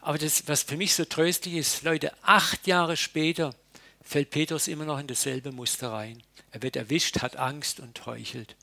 Aber 0.00 0.18
das, 0.18 0.46
was 0.48 0.62
für 0.62 0.76
mich 0.76 0.94
so 0.94 1.04
tröstlich 1.04 1.54
ist, 1.54 1.82
Leute, 1.82 2.12
acht 2.22 2.66
Jahre 2.66 2.96
später 2.96 3.54
fällt 4.02 4.30
Petrus 4.30 4.68
immer 4.68 4.84
noch 4.84 4.98
in 4.98 5.06
dasselbe 5.06 5.52
Muster 5.52 5.92
rein. 5.92 6.22
Er 6.52 6.62
wird 6.62 6.76
erwischt, 6.76 7.20
hat 7.20 7.36
Angst 7.36 7.80
und 7.80 8.06
heuchelt. 8.06 8.56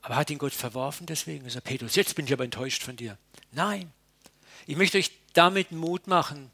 Aber 0.00 0.16
hat 0.16 0.30
ihn 0.30 0.38
Gott 0.38 0.54
verworfen 0.54 1.06
deswegen? 1.06 1.44
Er 1.44 1.50
sagt, 1.50 1.66
Petrus, 1.66 1.94
jetzt 1.94 2.16
bin 2.16 2.26
ich 2.26 2.32
aber 2.32 2.44
enttäuscht 2.44 2.82
von 2.82 2.96
dir. 2.96 3.16
Nein, 3.52 3.92
ich 4.66 4.76
möchte 4.76 4.98
euch 4.98 5.12
damit 5.34 5.72
Mut 5.72 6.06
machen. 6.06 6.50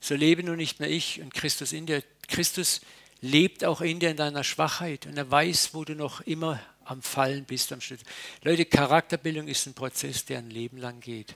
So 0.00 0.14
lebe 0.14 0.42
nun 0.42 0.56
nicht 0.56 0.80
mehr 0.80 0.90
ich 0.90 1.20
und 1.20 1.34
Christus 1.34 1.72
in 1.72 1.86
dir. 1.86 2.02
Christus 2.28 2.80
lebt 3.20 3.64
auch 3.64 3.80
in 3.80 4.00
dir 4.00 4.10
in 4.10 4.16
deiner 4.16 4.44
Schwachheit 4.44 5.06
und 5.06 5.16
er 5.16 5.30
weiß, 5.30 5.74
wo 5.74 5.84
du 5.84 5.94
noch 5.94 6.20
immer 6.20 6.60
am 6.90 7.02
Fallen 7.02 7.44
bist, 7.44 7.72
am 7.72 7.80
Schnitt. 7.80 8.00
Leute, 8.42 8.66
Charakterbildung 8.66 9.48
ist 9.48 9.66
ein 9.66 9.74
Prozess, 9.74 10.24
der 10.24 10.38
ein 10.38 10.50
Leben 10.50 10.76
lang 10.76 11.00
geht 11.00 11.34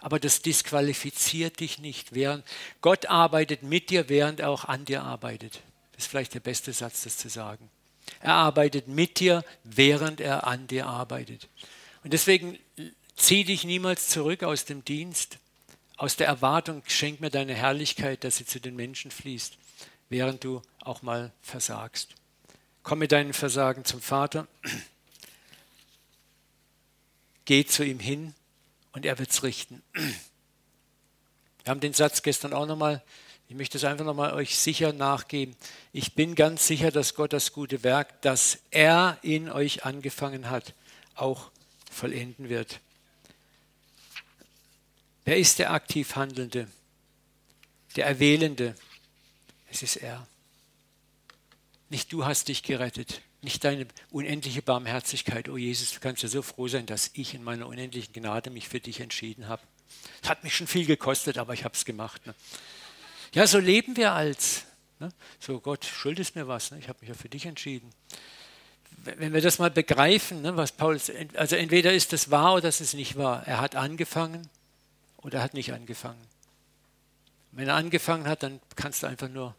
aber 0.00 0.18
das 0.18 0.42
disqualifiziert 0.42 1.60
dich 1.60 1.78
nicht. 1.78 2.14
Während 2.14 2.44
Gott 2.80 3.06
arbeitet 3.06 3.62
mit 3.62 3.90
dir, 3.90 4.08
während 4.08 4.40
er 4.40 4.50
auch 4.50 4.64
an 4.64 4.84
dir 4.84 5.02
arbeitet. 5.02 5.60
Das 5.92 6.04
ist 6.04 6.10
vielleicht 6.10 6.34
der 6.34 6.40
beste 6.40 6.72
Satz, 6.72 7.02
das 7.02 7.16
zu 7.16 7.28
sagen. 7.28 7.70
Er 8.20 8.34
arbeitet 8.34 8.88
mit 8.88 9.20
dir, 9.20 9.44
während 9.62 10.20
er 10.20 10.46
an 10.46 10.66
dir 10.66 10.86
arbeitet. 10.86 11.48
Und 12.02 12.12
deswegen 12.12 12.58
zieh 13.16 13.44
dich 13.44 13.64
niemals 13.64 14.08
zurück 14.08 14.42
aus 14.42 14.64
dem 14.64 14.84
Dienst, 14.84 15.38
aus 15.96 16.16
der 16.16 16.26
Erwartung, 16.26 16.82
schenk 16.86 17.20
mir 17.20 17.30
deine 17.30 17.54
Herrlichkeit, 17.54 18.24
dass 18.24 18.36
sie 18.36 18.44
zu 18.44 18.60
den 18.60 18.74
Menschen 18.74 19.10
fließt, 19.10 19.56
während 20.08 20.42
du 20.42 20.60
auch 20.80 21.02
mal 21.02 21.32
versagst. 21.40 22.14
Komm 22.84 22.98
mit 22.98 23.12
deinen 23.12 23.32
Versagen 23.32 23.86
zum 23.86 24.02
Vater, 24.02 24.46
geh 27.46 27.64
zu 27.64 27.82
ihm 27.82 27.98
hin 27.98 28.34
und 28.92 29.06
er 29.06 29.18
wird 29.18 29.30
es 29.30 29.42
richten. 29.42 29.82
Wir 29.94 31.70
haben 31.70 31.80
den 31.80 31.94
Satz 31.94 32.20
gestern 32.20 32.52
auch 32.52 32.66
nochmal, 32.66 33.02
ich 33.48 33.56
möchte 33.56 33.78
es 33.78 33.84
einfach 33.84 34.04
nochmal 34.04 34.34
euch 34.34 34.58
sicher 34.58 34.92
nachgeben. 34.92 35.56
Ich 35.94 36.14
bin 36.14 36.34
ganz 36.34 36.66
sicher, 36.66 36.90
dass 36.90 37.14
Gott 37.14 37.32
das 37.32 37.54
gute 37.54 37.82
Werk, 37.84 38.20
das 38.20 38.58
er 38.70 39.16
in 39.22 39.48
euch 39.48 39.86
angefangen 39.86 40.50
hat, 40.50 40.74
auch 41.14 41.50
vollenden 41.90 42.50
wird. 42.50 42.80
Wer 45.24 45.38
ist 45.38 45.58
der 45.58 45.72
aktiv 45.72 46.16
Handelnde? 46.16 46.68
Der 47.96 48.04
Erwählende? 48.04 48.76
Es 49.70 49.82
ist 49.82 49.96
er. 49.96 50.26
Nicht 51.90 52.12
du 52.12 52.24
hast 52.24 52.48
dich 52.48 52.62
gerettet, 52.62 53.20
nicht 53.42 53.62
deine 53.64 53.86
unendliche 54.10 54.62
Barmherzigkeit. 54.62 55.48
Oh 55.48 55.56
Jesus, 55.56 55.92
du 55.92 56.00
kannst 56.00 56.22
ja 56.22 56.28
so 56.28 56.42
froh 56.42 56.68
sein, 56.68 56.86
dass 56.86 57.10
ich 57.14 57.34
in 57.34 57.44
meiner 57.44 57.66
unendlichen 57.66 58.12
Gnade 58.12 58.50
mich 58.50 58.68
für 58.68 58.80
dich 58.80 59.00
entschieden 59.00 59.48
habe. 59.48 59.62
Es 60.22 60.28
hat 60.28 60.44
mich 60.44 60.56
schon 60.56 60.66
viel 60.66 60.86
gekostet, 60.86 61.38
aber 61.38 61.52
ich 61.52 61.64
habe 61.64 61.74
es 61.74 61.84
gemacht. 61.84 62.26
Ne? 62.26 62.34
Ja, 63.32 63.46
so 63.46 63.58
leben 63.58 63.96
wir 63.96 64.12
als. 64.12 64.64
Ne? 64.98 65.10
So, 65.38 65.60
Gott, 65.60 65.84
schuldest 65.84 66.36
mir 66.36 66.48
was. 66.48 66.70
Ne? 66.70 66.78
Ich 66.78 66.88
habe 66.88 66.98
mich 67.00 67.08
ja 67.08 67.14
für 67.14 67.28
dich 67.28 67.46
entschieden. 67.46 67.90
Wenn 69.04 69.34
wir 69.34 69.42
das 69.42 69.58
mal 69.58 69.70
begreifen, 69.70 70.40
ne, 70.40 70.56
was 70.56 70.72
Paulus, 70.72 71.12
also 71.34 71.56
entweder 71.56 71.92
ist 71.92 72.14
das 72.14 72.30
wahr 72.30 72.54
oder 72.54 72.70
ist 72.70 72.80
es 72.80 72.94
nicht 72.94 73.16
wahr. 73.16 73.42
Er 73.46 73.60
hat 73.60 73.76
angefangen 73.76 74.48
oder 75.18 75.38
er 75.38 75.44
hat 75.44 75.52
nicht 75.52 75.72
angefangen. 75.74 76.20
Wenn 77.52 77.68
er 77.68 77.74
angefangen 77.74 78.26
hat, 78.26 78.42
dann 78.42 78.60
kannst 78.76 79.02
du 79.02 79.06
einfach 79.06 79.28
nur, 79.28 79.54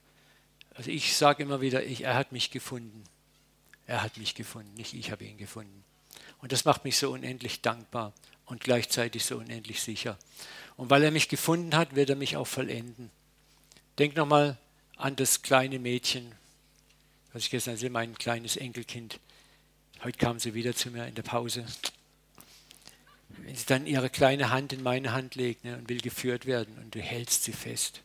also 0.76 0.92
ich 0.92 1.16
sage 1.16 1.44
immer 1.44 1.62
wieder, 1.62 1.84
ich, 1.84 2.02
er 2.02 2.16
hat 2.16 2.32
mich 2.32 2.52
gefunden. 2.52 3.04
Er 3.88 4.04
hat 4.04 4.18
mich 4.18 4.36
gefunden, 4.36 4.74
nicht 4.76 4.94
ich 4.94 5.12
habe 5.12 5.24
ihn 5.24 5.38
gefunden. 5.38 5.84
Und 6.40 6.52
das 6.52 6.66
macht 6.66 6.84
mich 6.84 6.98
so 6.98 7.12
unendlich 7.12 7.62
dankbar 7.62 8.14
und 8.46 8.62
gleichzeitig 8.62 9.26
so 9.26 9.38
unendlich 9.38 9.82
sicher. 9.82 10.18
Und 10.78 10.90
weil 10.90 11.04
er 11.04 11.12
mich 11.12 11.30
gefunden 11.30 11.76
hat, 11.76 11.96
wird 11.96 12.10
er 12.10 12.16
mich 12.16 12.36
auch 12.36 12.48
vollenden. 12.48 13.10
Denk 13.98 14.16
nochmal 14.16 14.58
an 14.98 15.16
das 15.16 15.42
kleine 15.42 15.80
Mädchen, 15.80 16.32
was 17.32 17.44
ich 17.44 17.50
gestern 17.50 17.78
sehe, 17.78 17.90
mein 17.90 18.18
kleines 18.18 18.58
Enkelkind. 18.58 19.20
Heute 20.04 20.18
kam 20.18 20.40
sie 20.40 20.54
wieder 20.54 20.76
zu 20.76 20.92
mir 20.92 21.08
in 21.08 21.16
der 21.16 21.24
Pause. 21.24 21.66
Wenn 23.30 23.56
sie 23.56 23.66
dann 23.66 23.88
ihre 23.88 24.10
kleine 24.10 24.50
Hand 24.50 24.74
in 24.74 24.84
meine 24.84 25.14
Hand 25.14 25.36
legt 25.36 25.64
ne, 25.64 25.78
und 25.78 25.90
will 25.90 26.02
geführt 26.02 26.46
werden 26.46 26.78
und 26.80 26.96
du 26.96 27.02
hältst 27.02 27.44
sie 27.44 27.54
fest. 27.54 28.02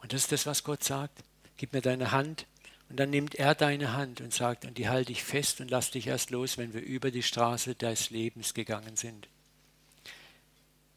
Und 0.00 0.12
das 0.12 0.22
ist 0.22 0.32
das, 0.32 0.46
was 0.46 0.64
Gott 0.64 0.82
sagt. 0.82 1.22
Gib 1.62 1.74
mir 1.74 1.80
deine 1.80 2.10
Hand 2.10 2.48
Und 2.88 2.98
dann 2.98 3.10
nimmt 3.10 3.36
er 3.36 3.54
deine 3.54 3.92
Hand 3.92 4.20
und 4.20 4.34
sagt, 4.34 4.64
und 4.64 4.78
die 4.78 4.88
halte 4.88 5.12
ich 5.12 5.22
fest 5.22 5.60
und 5.60 5.70
lass 5.70 5.92
dich 5.92 6.08
erst 6.08 6.32
los, 6.32 6.58
wenn 6.58 6.74
wir 6.74 6.80
über 6.80 7.12
die 7.12 7.22
Straße 7.22 7.76
des 7.76 8.10
Lebens 8.10 8.52
gegangen 8.52 8.96
sind. 8.96 9.28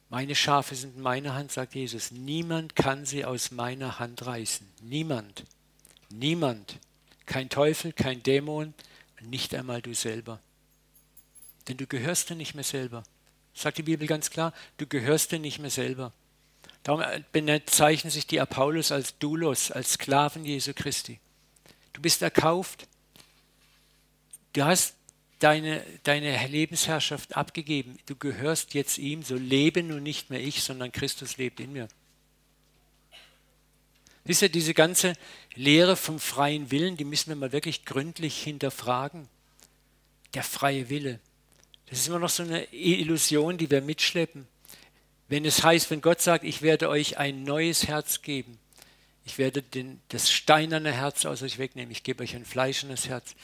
Meine 0.09 0.33
Schafe 0.33 0.73
sind 0.73 0.95
in 0.95 1.03
meiner 1.03 1.35
Hand, 1.35 1.51
sagt 1.51 1.75
Jesus. 1.75 2.09
Niemand 2.09 2.75
kann 2.75 3.05
sie 3.05 3.25
aus 3.25 3.51
meiner 3.51 3.99
Hand 3.99 4.25
reißen. 4.25 4.67
Niemand. 4.81 5.43
Niemand. 6.09 6.79
Kein 7.27 7.49
Teufel, 7.49 7.93
kein 7.93 8.23
Dämon, 8.23 8.73
nicht 9.21 9.53
einmal 9.53 9.83
du 9.83 9.93
selber. 9.93 10.41
Denn 11.67 11.77
du 11.77 11.85
gehörst 11.85 12.31
dir 12.31 12.35
nicht 12.35 12.55
mehr 12.55 12.63
selber. 12.63 13.03
Sagt 13.53 13.77
die 13.77 13.83
Bibel 13.83 14.07
ganz 14.07 14.31
klar, 14.31 14.51
du 14.77 14.87
gehörst 14.87 15.31
dir 15.31 15.37
nicht 15.37 15.59
mehr 15.59 15.69
selber. 15.69 16.11
Darum 16.85 17.03
bezeichnen 17.31 18.11
sich 18.11 18.27
die 18.27 18.39
Apollos 18.39 18.91
als 18.91 19.17
Doulos, 19.17 19.71
als 19.71 19.93
Sklaven 19.93 20.45
Jesu 20.45 20.71
Christi. 20.75 21.19
Du 21.93 22.01
bist 22.01 22.21
erkauft. 22.21 22.87
Du 24.53 24.63
hast 24.63 24.93
deine, 25.39 25.83
deine 26.03 26.45
Lebensherrschaft 26.45 27.35
abgegeben. 27.35 27.97
Du 28.05 28.15
gehörst 28.15 28.75
jetzt 28.75 28.99
ihm. 28.99 29.23
So 29.23 29.33
lebe 29.33 29.81
nun 29.81 30.03
nicht 30.03 30.29
mehr 30.29 30.39
ich, 30.39 30.61
sondern 30.61 30.91
Christus 30.91 31.37
lebt 31.37 31.59
in 31.59 31.73
mir. 31.73 31.87
Wisst 34.23 34.43
ihr, 34.43 34.49
diese 34.49 34.75
ganze 34.75 35.13
Lehre 35.55 35.95
vom 35.95 36.19
freien 36.19 36.69
Willen, 36.69 36.97
die 36.97 37.03
müssen 37.03 37.29
wir 37.29 37.35
mal 37.35 37.51
wirklich 37.51 37.85
gründlich 37.85 38.43
hinterfragen. 38.43 39.27
Der 40.35 40.43
freie 40.43 40.87
Wille. 40.89 41.19
Das 41.87 41.97
ist 41.97 42.07
immer 42.09 42.19
noch 42.19 42.29
so 42.29 42.43
eine 42.43 42.71
Illusion, 42.71 43.57
die 43.57 43.71
wir 43.71 43.81
mitschleppen. 43.81 44.47
Wenn 45.35 45.43
es 45.43 45.63
heißt, 45.63 45.91
wenn 45.91 45.99
Gott 45.99 46.21
sagt, 46.21 46.45
ich 46.45 46.61
werde 46.61 46.87
euch 46.87 47.17
ein 47.17 47.43
neues 47.43 47.89
Herz 47.89 48.21
geben, 48.21 48.57
ich 49.25 49.37
werde 49.37 49.61
den, 49.61 49.99
das 50.07 50.31
steinerne 50.31 50.93
Herz 50.93 51.25
aus 51.25 51.41
euch 51.41 51.57
wegnehmen, 51.57 51.91
ich 51.91 52.03
gebe 52.03 52.23
euch 52.23 52.37
ein 52.37 52.45
fleischendes 52.45 53.09
Herz, 53.09 53.35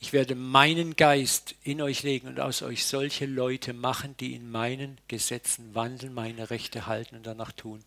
ich 0.00 0.12
werde 0.12 0.34
meinen 0.34 0.96
Geist 0.96 1.54
in 1.62 1.80
euch 1.80 2.02
legen 2.02 2.28
und 2.28 2.40
aus 2.40 2.60
euch 2.60 2.84
solche 2.84 3.24
Leute 3.24 3.72
machen, 3.72 4.14
die 4.20 4.34
in 4.34 4.50
meinen 4.50 4.98
Gesetzen 5.08 5.74
wandeln, 5.74 6.12
meine 6.12 6.50
Rechte 6.50 6.86
halten 6.86 7.16
und 7.16 7.26
danach 7.26 7.52
tun. 7.52 7.82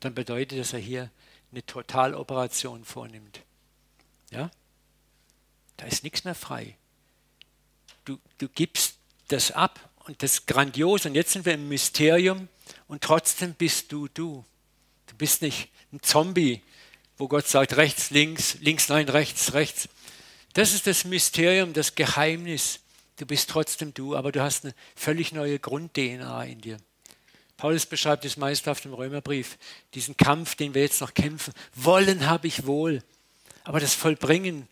Dann 0.00 0.14
bedeutet 0.14 0.58
das, 0.58 0.66
dass 0.66 0.74
er 0.74 0.80
hier 0.80 1.10
eine 1.52 1.64
Totaloperation 1.64 2.84
vornimmt. 2.84 3.40
Ja? 4.30 4.50
Da 5.78 5.86
ist 5.86 6.04
nichts 6.04 6.24
mehr 6.24 6.34
frei. 6.34 6.76
Du, 8.04 8.18
du 8.36 8.46
gibst 8.50 8.96
das 9.28 9.52
ab 9.52 9.88
und 10.04 10.22
das 10.22 10.32
ist 10.32 10.46
grandios. 10.46 11.06
Und 11.06 11.14
jetzt 11.14 11.32
sind 11.32 11.46
wir 11.46 11.54
im 11.54 11.66
Mysterium 11.66 12.48
und 12.90 13.02
trotzdem 13.02 13.54
bist 13.54 13.92
du 13.92 14.08
du. 14.08 14.44
Du 15.06 15.14
bist 15.14 15.42
nicht 15.42 15.68
ein 15.92 16.02
Zombie, 16.02 16.60
wo 17.18 17.28
Gott 17.28 17.46
sagt 17.46 17.76
rechts, 17.76 18.10
links, 18.10 18.56
links, 18.60 18.88
nein, 18.88 19.08
rechts, 19.08 19.52
rechts. 19.52 19.88
Das 20.54 20.74
ist 20.74 20.88
das 20.88 21.04
Mysterium, 21.04 21.72
das 21.72 21.94
Geheimnis. 21.94 22.80
Du 23.16 23.26
bist 23.26 23.48
trotzdem 23.48 23.94
du, 23.94 24.16
aber 24.16 24.32
du 24.32 24.42
hast 24.42 24.64
eine 24.64 24.74
völlig 24.96 25.30
neue 25.30 25.60
Grund-DNA 25.60 26.42
in 26.46 26.60
dir. 26.62 26.78
Paulus 27.56 27.86
beschreibt 27.86 28.24
es 28.24 28.36
meisterhaft 28.36 28.84
im 28.86 28.94
Römerbrief, 28.94 29.56
diesen 29.94 30.16
Kampf, 30.16 30.56
den 30.56 30.74
wir 30.74 30.82
jetzt 30.82 31.00
noch 31.00 31.14
kämpfen. 31.14 31.54
Wollen 31.76 32.26
habe 32.26 32.48
ich 32.48 32.66
wohl, 32.66 33.04
aber 33.62 33.78
das 33.78 33.94
Vollbringen, 33.94 34.66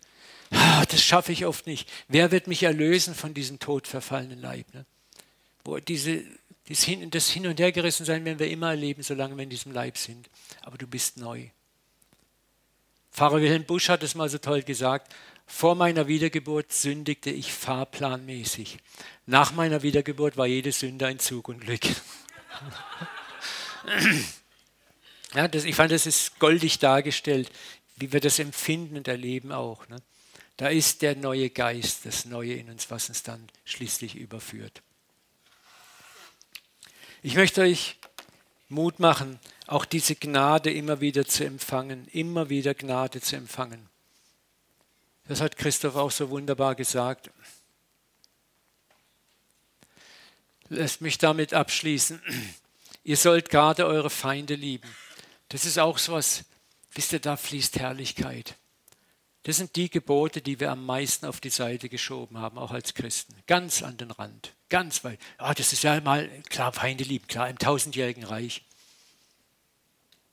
ah, 0.51 0.83
das 0.87 1.01
schaffe 1.01 1.31
ich 1.31 1.45
oft 1.45 1.67
nicht. 1.67 1.87
Wer 2.09 2.31
wird 2.31 2.47
mich 2.47 2.63
erlösen 2.63 3.15
von 3.15 3.33
diesem 3.33 3.59
todverfallenen 3.59 4.41
Leib? 4.41 4.65
Ne? 4.73 4.85
Wo 5.63 5.77
diese, 5.77 6.25
das 6.69 6.83
Hin, 6.83 7.09
das 7.09 7.29
Hin 7.29 7.47
und 7.47 7.59
Hergerissen 7.59 8.05
sein 8.05 8.23
werden 8.25 8.37
wir 8.39 8.49
immer 8.49 8.69
erleben, 8.69 9.01
solange 9.01 9.35
wir 9.35 9.43
in 9.43 9.49
diesem 9.49 9.71
Leib 9.71 9.97
sind. 9.97 10.29
Aber 10.61 10.77
du 10.77 10.85
bist 10.85 11.17
neu. 11.17 11.49
Pfarrer 13.11 13.41
Wilhelm 13.41 13.65
Busch 13.65 13.89
hat 13.89 14.03
es 14.03 14.13
mal 14.13 14.29
so 14.29 14.37
toll 14.37 14.61
gesagt, 14.61 15.13
vor 15.47 15.73
meiner 15.73 16.07
Wiedergeburt 16.07 16.71
sündigte 16.71 17.31
ich 17.31 17.51
fahrplanmäßig. 17.51 18.77
Nach 19.25 19.51
meiner 19.51 19.81
Wiedergeburt 19.81 20.37
war 20.37 20.45
jede 20.45 20.71
Sünde 20.71 21.07
ein 21.07 21.17
Zug 21.17 21.49
und 21.49 21.61
Glück. 21.61 21.81
ja, 25.33 25.47
das, 25.47 25.63
ich 25.63 25.75
fand, 25.75 25.91
das 25.91 26.05
ist 26.05 26.37
goldig 26.37 26.77
dargestellt, 26.77 27.51
wie 27.97 28.13
wir 28.13 28.19
das 28.19 28.37
empfinden 28.37 28.95
und 28.95 29.07
erleben 29.07 29.51
auch. 29.51 29.87
Ne? 29.89 29.97
Da 30.57 30.67
ist 30.67 31.01
der 31.01 31.15
neue 31.15 31.49
Geist, 31.49 32.05
das 32.05 32.25
Neue 32.25 32.53
in 32.53 32.69
uns, 32.69 32.91
was 32.91 33.09
uns 33.09 33.23
dann 33.23 33.49
schließlich 33.65 34.15
überführt. 34.15 34.83
Ich 37.21 37.35
möchte 37.35 37.61
euch 37.61 37.97
Mut 38.69 38.99
machen, 38.99 39.39
auch 39.67 39.83
diese 39.83 40.15
Gnade 40.15 40.71
immer 40.71 41.01
wieder 41.01 41.25
zu 41.25 41.43
empfangen, 41.45 42.07
immer 42.07 42.49
wieder 42.49 42.73
Gnade 42.73 43.19
zu 43.19 43.35
empfangen. 43.35 43.89
Das 45.27 45.41
hat 45.41 45.57
Christoph 45.57 45.95
auch 45.95 46.11
so 46.11 46.29
wunderbar 46.29 46.75
gesagt. 46.75 47.29
Lasst 50.69 51.01
mich 51.01 51.17
damit 51.17 51.53
abschließen. 51.53 52.21
Ihr 53.03 53.17
sollt 53.17 53.49
gerade 53.49 53.85
eure 53.85 54.09
Feinde 54.09 54.55
lieben. 54.55 54.89
Das 55.49 55.65
ist 55.65 55.77
auch 55.77 55.97
so 55.97 56.13
was, 56.13 56.45
wisst 56.93 57.11
ihr, 57.11 57.19
da 57.19 57.37
fließt 57.37 57.79
Herrlichkeit. 57.79 58.55
Das 59.43 59.57
sind 59.57 59.75
die 59.75 59.89
Gebote, 59.89 60.41
die 60.41 60.59
wir 60.59 60.71
am 60.71 60.85
meisten 60.85 61.25
auf 61.25 61.41
die 61.41 61.49
Seite 61.49 61.89
geschoben 61.89 62.37
haben, 62.37 62.57
auch 62.57 62.71
als 62.71 62.93
Christen. 62.93 63.35
Ganz 63.47 63.83
an 63.83 63.97
den 63.97 64.11
Rand, 64.11 64.53
ganz 64.69 65.03
weit. 65.03 65.19
Ah, 65.37 65.53
das 65.53 65.73
ist 65.73 65.83
ja 65.83 65.99
mal, 66.01 66.27
klar, 66.49 66.71
Feinde 66.71 67.03
lieben, 67.03 67.27
klar, 67.27 67.49
im 67.49 67.57
tausendjährigen 67.57 68.23
Reich. 68.23 68.63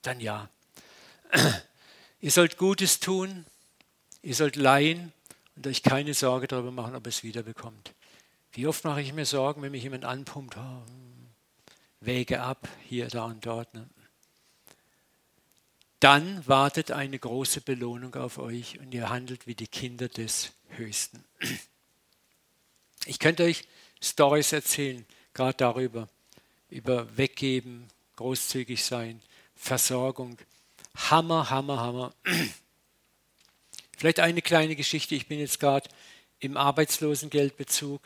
Dann 0.03 0.20
ja. 0.20 0.49
Ihr 2.20 2.31
sollt 2.31 2.57
Gutes 2.59 3.01
tun, 3.01 3.44
Ihr 4.22 4.35
sollt 4.35 4.57
leihen 4.57 5.12
und 5.57 5.66
euch 5.66 5.83
keine 5.83 6.14
Sorge 6.14 6.49
darüber 6.49 6.70
machen, 6.70 6.94
ob 6.94 7.07
es 7.07 7.22
wiederbekommt. 7.22 7.92
Wie 8.53 8.66
oft 8.66 8.85
mache 8.85 9.01
ich 9.01 9.12
mir 9.12 9.27
Sorgen, 9.27 9.62
wenn 9.62 9.72
mich 9.72 9.83
jemand 9.83 10.05
anpumpt, 10.05 10.57
oh, 10.57 10.83
Wege 12.01 12.40
ab, 12.40 12.68
hier, 12.88 13.09
da 13.09 13.25
und 13.25 13.44
dort. 13.44 13.72
Ne? 13.75 13.88
Dann 16.01 16.46
wartet 16.46 16.90
eine 16.90 17.18
große 17.18 17.61
Belohnung 17.61 18.14
auf 18.14 18.38
euch 18.38 18.79
und 18.81 18.92
ihr 18.92 19.09
handelt 19.11 19.46
wie 19.46 19.55
die 19.55 19.66
Kinder 19.66 20.09
des 20.09 20.53
Höchsten. 20.70 21.25
Ich 23.09 23.20
könnte 23.20 23.44
euch 23.44 23.62
Stories 24.01 24.53
erzählen, 24.53 25.05
gerade 25.35 25.57
darüber, 25.57 26.09
über 26.71 27.17
Weggeben, 27.17 27.89
großzügig 28.17 28.85
sein, 28.85 29.21
Versorgung. 29.55 30.39
Hammer, 30.95 31.51
Hammer, 31.51 31.81
Hammer. 31.81 32.15
Vielleicht 33.97 34.21
eine 34.21 34.43
kleine 34.43 34.77
Geschichte. 34.77 35.15
Ich 35.15 35.27
bin 35.27 35.39
jetzt 35.39 35.61
gerade 35.61 35.89
im 36.39 36.57
Arbeitslosengeldbezug. 36.57 38.03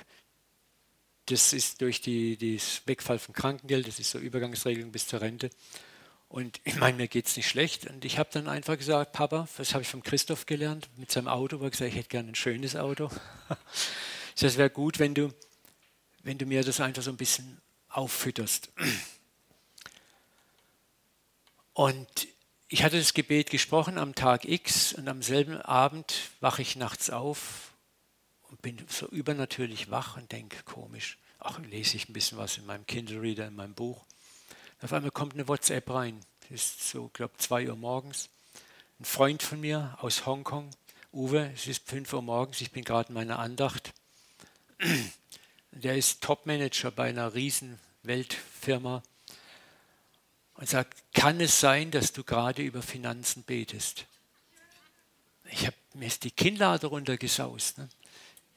Das 1.26 1.52
ist 1.52 1.80
durch 1.80 2.00
die, 2.00 2.36
das 2.36 2.82
Wegfall 2.86 3.18
von 3.18 3.34
Krankengeld, 3.34 3.86
das 3.86 4.00
ist 4.00 4.10
so 4.10 4.18
Übergangsregelung 4.18 4.90
bis 4.90 5.06
zur 5.06 5.20
Rente. 5.20 5.50
Und 6.28 6.60
ich 6.62 6.76
meine, 6.76 6.96
mir 6.96 7.08
geht 7.08 7.26
es 7.26 7.36
nicht 7.36 7.48
schlecht. 7.48 7.88
Und 7.88 8.04
ich 8.04 8.18
habe 8.18 8.30
dann 8.32 8.48
einfach 8.48 8.78
gesagt, 8.78 9.12
Papa, 9.12 9.48
das 9.56 9.74
habe 9.74 9.82
ich 9.82 9.88
von 9.88 10.02
Christoph 10.02 10.46
gelernt, 10.46 10.88
mit 10.96 11.10
seinem 11.10 11.26
Auto, 11.26 11.58
wo 11.58 11.64
er 11.64 11.70
gesagt, 11.70 11.90
ich 11.90 11.96
hätte 11.96 12.08
gerne 12.08 12.30
ein 12.30 12.36
schönes 12.36 12.76
Auto. 12.76 13.10
Das 14.38 14.56
wäre 14.56 14.70
gut, 14.70 14.98
wenn 14.98 15.12
du, 15.12 15.34
wenn 16.22 16.38
du 16.38 16.46
mir 16.46 16.62
das 16.62 16.80
einfach 16.80 17.02
so 17.02 17.10
ein 17.10 17.16
bisschen 17.16 17.60
auffütterst. 17.88 18.70
Und 21.72 22.28
ich 22.68 22.84
hatte 22.84 22.98
das 22.98 23.14
Gebet 23.14 23.50
gesprochen 23.50 23.98
am 23.98 24.14
Tag 24.14 24.44
X 24.44 24.92
und 24.92 25.08
am 25.08 25.22
selben 25.22 25.60
Abend 25.60 26.30
wache 26.40 26.62
ich 26.62 26.76
nachts 26.76 27.10
auf 27.10 27.72
und 28.42 28.62
bin 28.62 28.84
so 28.88 29.06
übernatürlich 29.06 29.90
wach 29.90 30.16
und 30.16 30.30
denke, 30.30 30.62
komisch, 30.64 31.18
ach, 31.38 31.58
lese 31.58 31.96
ich 31.96 32.08
ein 32.08 32.12
bisschen 32.12 32.38
was 32.38 32.58
in 32.58 32.66
meinem 32.66 32.86
Kindle 32.86 33.20
Reader, 33.20 33.48
in 33.48 33.56
meinem 33.56 33.74
Buch. 33.74 34.04
Auf 34.82 34.92
einmal 34.92 35.10
kommt 35.10 35.34
eine 35.34 35.48
WhatsApp 35.48 35.90
rein. 35.90 36.20
Das 36.48 36.60
ist 36.60 36.88
so, 36.90 37.08
glaube 37.12 37.32
ich, 37.38 37.46
2 37.46 37.68
Uhr 37.68 37.76
morgens. 37.76 38.28
Ein 38.98 39.04
Freund 39.04 39.42
von 39.42 39.60
mir 39.60 39.96
aus 40.00 40.26
Hongkong, 40.26 40.70
Uwe, 41.12 41.50
es 41.54 41.66
ist 41.66 41.88
5 41.88 42.12
Uhr 42.12 42.22
morgens, 42.22 42.60
ich 42.60 42.70
bin 42.70 42.84
gerade 42.84 43.08
in 43.08 43.14
meiner 43.14 43.38
Andacht. 43.38 43.92
Der 45.72 45.96
ist 45.96 46.20
Topmanager 46.22 46.90
bei 46.90 47.08
einer 47.08 47.34
riesen 47.34 47.78
Weltfirma 48.02 49.02
und 50.54 50.68
sagt, 50.68 51.02
kann 51.14 51.40
es 51.40 51.60
sein, 51.60 51.90
dass 51.90 52.12
du 52.12 52.24
gerade 52.24 52.62
über 52.62 52.82
Finanzen 52.82 53.42
betest? 53.44 54.06
Ich 55.52 55.66
habe 55.66 55.76
mir 55.94 56.06
ist 56.06 56.24
die 56.24 56.30
Kinnlade 56.30 56.86
runtergesaust. 56.86 57.78
Ne? 57.78 57.88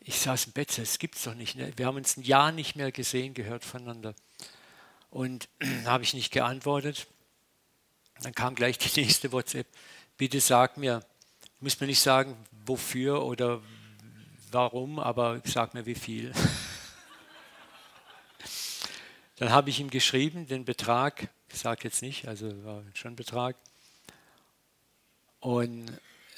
Ich 0.01 0.19
saß 0.19 0.45
im 0.45 0.51
Bett, 0.51 0.77
das 0.77 0.99
gibt 0.99 1.15
es 1.15 1.23
doch 1.23 1.33
nicht. 1.33 1.55
Ne? 1.55 1.71
Wir 1.77 1.87
haben 1.87 1.95
uns 1.95 2.17
ein 2.17 2.23
Jahr 2.23 2.51
nicht 2.51 2.75
mehr 2.75 2.91
gesehen, 2.91 3.33
gehört 3.33 3.63
voneinander. 3.63 4.13
Und 5.09 5.49
habe 5.85 6.03
ich 6.03 6.13
nicht 6.13 6.31
geantwortet. 6.31 7.07
Dann 8.21 8.35
kam 8.35 8.55
gleich 8.55 8.77
die 8.77 9.01
nächste 9.01 9.31
WhatsApp. 9.31 9.67
Bitte 10.17 10.39
sag 10.39 10.77
mir, 10.77 10.99
du 10.99 11.65
musst 11.65 11.81
mir 11.81 11.87
nicht 11.87 12.01
sagen, 12.01 12.37
wofür 12.65 13.23
oder 13.23 13.61
warum, 14.51 14.99
aber 14.99 15.41
sag 15.45 15.73
mir, 15.73 15.85
wie 15.85 15.95
viel. 15.95 16.33
Dann 19.37 19.51
habe 19.51 19.69
ich 19.69 19.79
ihm 19.79 19.89
geschrieben, 19.89 20.47
den 20.47 20.65
Betrag 20.65 21.29
ich 21.53 21.59
sage 21.59 21.81
jetzt 21.83 22.01
nicht, 22.01 22.27
also 22.27 22.65
war 22.65 22.83
schon 22.95 23.15
Betrag. 23.15 23.55
Und 25.39 25.85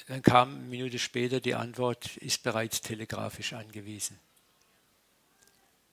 dann 0.08 0.22
kam 0.22 0.54
eine 0.54 0.64
Minute 0.64 0.98
später 0.98 1.40
die 1.40 1.54
Antwort, 1.54 2.16
ist 2.18 2.42
bereits 2.42 2.82
telegrafisch 2.82 3.54
angewiesen. 3.54 4.18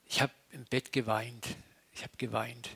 Ich 0.06 0.22
habe 0.22 0.34
im 0.52 0.66
Bett 0.66 0.92
geweint. 0.92 1.56
Ich 1.94 2.04
habe 2.04 2.12
geweint. 2.18 2.70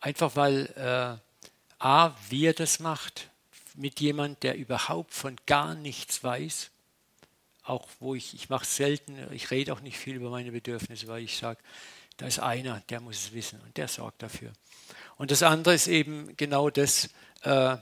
Einfach 0.00 0.36
weil 0.36 0.66
äh, 0.76 1.84
A, 1.84 2.16
wie 2.28 2.46
er 2.46 2.54
das 2.54 2.78
macht, 2.78 3.28
mit 3.74 4.00
jemand, 4.00 4.42
der 4.44 4.56
überhaupt 4.56 5.12
von 5.12 5.36
gar 5.46 5.74
nichts 5.74 6.22
weiß, 6.22 6.70
auch 7.64 7.88
wo 7.98 8.14
ich, 8.14 8.34
ich 8.34 8.50
mache 8.50 8.66
selten, 8.66 9.16
ich 9.32 9.50
rede 9.50 9.72
auch 9.72 9.80
nicht 9.80 9.98
viel 9.98 10.14
über 10.14 10.30
meine 10.30 10.52
Bedürfnisse, 10.52 11.08
weil 11.08 11.24
ich 11.24 11.36
sage, 11.36 11.60
da 12.16 12.26
ist 12.26 12.38
einer, 12.38 12.80
der 12.88 13.00
muss 13.00 13.16
es 13.16 13.32
wissen 13.32 13.60
und 13.60 13.76
der 13.76 13.88
sorgt 13.88 14.22
dafür. 14.22 14.52
Und 15.16 15.30
das 15.30 15.42
andere 15.42 15.74
ist 15.74 15.86
eben 15.86 16.36
genau 16.36 16.70
das, 16.70 17.10
äh, 17.42 17.76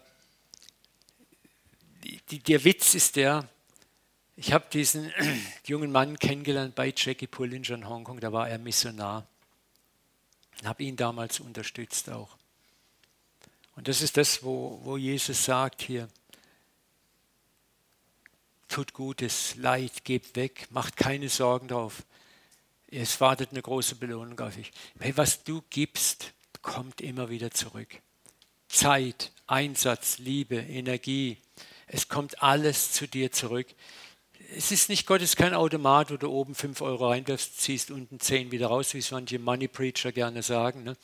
die, 2.31 2.38
der 2.38 2.64
Witz 2.64 2.95
ist 2.95 3.16
der, 3.16 3.49
ich 4.37 4.53
habe 4.53 4.66
diesen 4.73 5.12
jungen 5.66 5.93
Mann 5.93 6.19
kennengelernt 6.19 6.75
bei 6.75 6.93
Jackie 6.97 7.27
Pullinger 7.27 7.71
in 7.71 7.88
Hongkong, 7.88 8.21
da 8.21 8.33
war 8.33 8.49
er 8.49 8.59
Missionar. 8.59 9.27
Und 10.61 10.69
habe 10.69 10.83
ihn 10.83 10.97
damals 10.97 11.40
unterstützt 11.40 12.11
auch. 12.11 12.37
Und 13.77 13.88
das 13.88 14.03
ist 14.03 14.16
das, 14.16 14.43
wo, 14.43 14.81
wo 14.83 14.97
Jesus 14.97 15.45
sagt 15.45 15.83
hier, 15.83 16.09
tut 18.69 18.93
Gutes, 18.93 19.57
Leid, 19.57 20.05
gebt 20.05 20.37
weg, 20.37 20.69
macht 20.71 20.97
keine 20.97 21.29
Sorgen 21.29 21.69
drauf. 21.69 22.03
Es 22.92 23.20
wartet 23.20 23.53
eine 23.53 23.62
große 23.62 23.94
Belohnung 23.94 24.38
auf 24.40 24.57
euch. 24.59 24.72
Hey, 24.98 25.16
was 25.16 25.44
du 25.44 25.62
gibst, 25.70 26.33
kommt 26.61 27.00
immer 27.00 27.31
wieder 27.31 27.53
zurück. 27.53 27.88
Zeit, 28.68 29.33
Einsatz, 29.46 30.18
Liebe, 30.18 30.57
Energie, 30.57 31.38
es 31.87 32.09
kommt 32.09 32.42
alles 32.42 32.92
zu 32.92 33.07
dir 33.07 33.31
zurück. 33.31 33.66
Es 34.57 34.72
ist 34.72 34.88
nicht 34.88 35.07
Gott 35.07 35.22
ist 35.22 35.37
kein 35.37 35.55
Automat, 35.55 36.11
wo 36.11 36.16
du 36.16 36.29
oben 36.29 36.57
5 36.57 36.81
Euro 36.81 37.11
reinwirfst, 37.11 37.61
ziehst 37.61 37.92
unten 37.92 38.18
10 38.18 38.50
wieder 38.50 38.66
raus, 38.66 38.94
wie 38.94 38.98
es 38.98 39.12
manche 39.12 39.38
Money 39.38 39.68
Preacher 39.68 40.11
gerne 40.11 40.42
sagen. 40.42 40.83
Ne? 40.83 40.96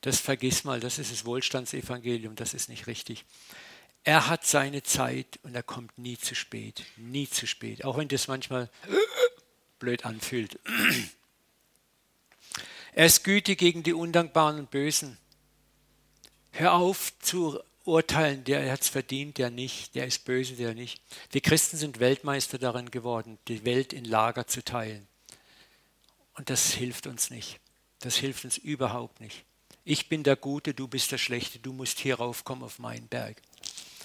Das 0.00 0.20
vergiss 0.20 0.64
mal, 0.64 0.80
das 0.80 0.98
ist 0.98 1.12
das 1.12 1.26
Wohlstandsevangelium, 1.26 2.36
das 2.36 2.54
ist 2.54 2.70
nicht 2.70 2.86
richtig. 2.86 3.24
Er 4.04 4.28
hat 4.28 4.46
seine 4.46 4.82
Zeit 4.82 5.38
und 5.42 5.54
er 5.54 5.62
kommt 5.62 5.98
nie 5.98 6.16
zu 6.16 6.34
spät, 6.34 6.84
nie 6.96 7.28
zu 7.28 7.46
spät, 7.46 7.84
auch 7.84 7.98
wenn 7.98 8.08
das 8.08 8.28
manchmal 8.28 8.70
blöd 9.78 10.06
anfühlt. 10.06 10.58
Er 12.96 13.06
ist 13.06 13.24
gütig 13.24 13.58
gegen 13.58 13.82
die 13.82 13.92
Undankbaren 13.92 14.60
und 14.60 14.70
Bösen. 14.70 15.18
Hör 16.52 16.74
auf 16.74 17.12
zu 17.18 17.58
urteilen, 17.84 18.44
der 18.44 18.70
hat 18.70 18.82
es 18.82 18.88
verdient, 18.88 19.38
der 19.38 19.50
nicht, 19.50 19.96
der 19.96 20.06
ist 20.06 20.24
böse, 20.24 20.54
der 20.54 20.74
nicht. 20.74 21.02
Wir 21.32 21.40
Christen 21.40 21.76
sind 21.76 21.98
Weltmeister 21.98 22.56
darin 22.56 22.92
geworden, 22.92 23.38
die 23.48 23.64
Welt 23.64 23.92
in 23.92 24.04
Lager 24.04 24.46
zu 24.46 24.62
teilen. 24.62 25.08
Und 26.34 26.50
das 26.50 26.72
hilft 26.72 27.08
uns 27.08 27.30
nicht. 27.30 27.58
Das 27.98 28.14
hilft 28.16 28.44
uns 28.44 28.58
überhaupt 28.58 29.20
nicht. 29.20 29.44
Ich 29.84 30.08
bin 30.08 30.22
der 30.22 30.36
Gute, 30.36 30.72
du 30.72 30.86
bist 30.86 31.10
der 31.10 31.18
Schlechte, 31.18 31.58
du 31.58 31.72
musst 31.72 31.98
hier 31.98 32.14
raufkommen 32.14 32.62
auf 32.62 32.78
meinen 32.78 33.08
Berg. 33.08 33.42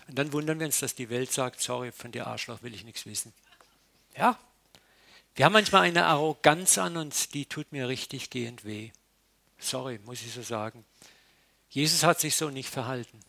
Und 0.07 0.17
dann 0.17 0.33
wundern 0.33 0.57
wir 0.57 0.65
uns, 0.65 0.79
dass 0.79 0.95
die 0.95 1.11
Welt 1.11 1.31
sagt, 1.31 1.61
sorry, 1.61 1.91
von 1.91 2.11
dir 2.11 2.25
Arschloch 2.25 2.63
will 2.63 2.73
ich 2.73 2.83
nichts 2.83 3.05
wissen. 3.05 3.33
Ja, 4.17 4.39
wir 5.39 5.45
haben 5.45 5.53
manchmal 5.53 5.83
eine 5.83 6.05
Arroganz 6.05 6.77
an 6.77 6.97
uns, 6.97 7.29
die 7.29 7.45
tut 7.45 7.71
mir 7.71 7.87
richtig 7.87 8.29
gehend 8.29 8.65
weh. 8.65 8.91
Sorry, 9.57 9.97
muss 10.03 10.21
ich 10.21 10.33
so 10.33 10.41
sagen. 10.41 10.83
Jesus 11.69 12.03
hat 12.03 12.19
sich 12.19 12.35
so 12.35 12.49
nicht 12.49 12.69
verhalten. 12.69 13.21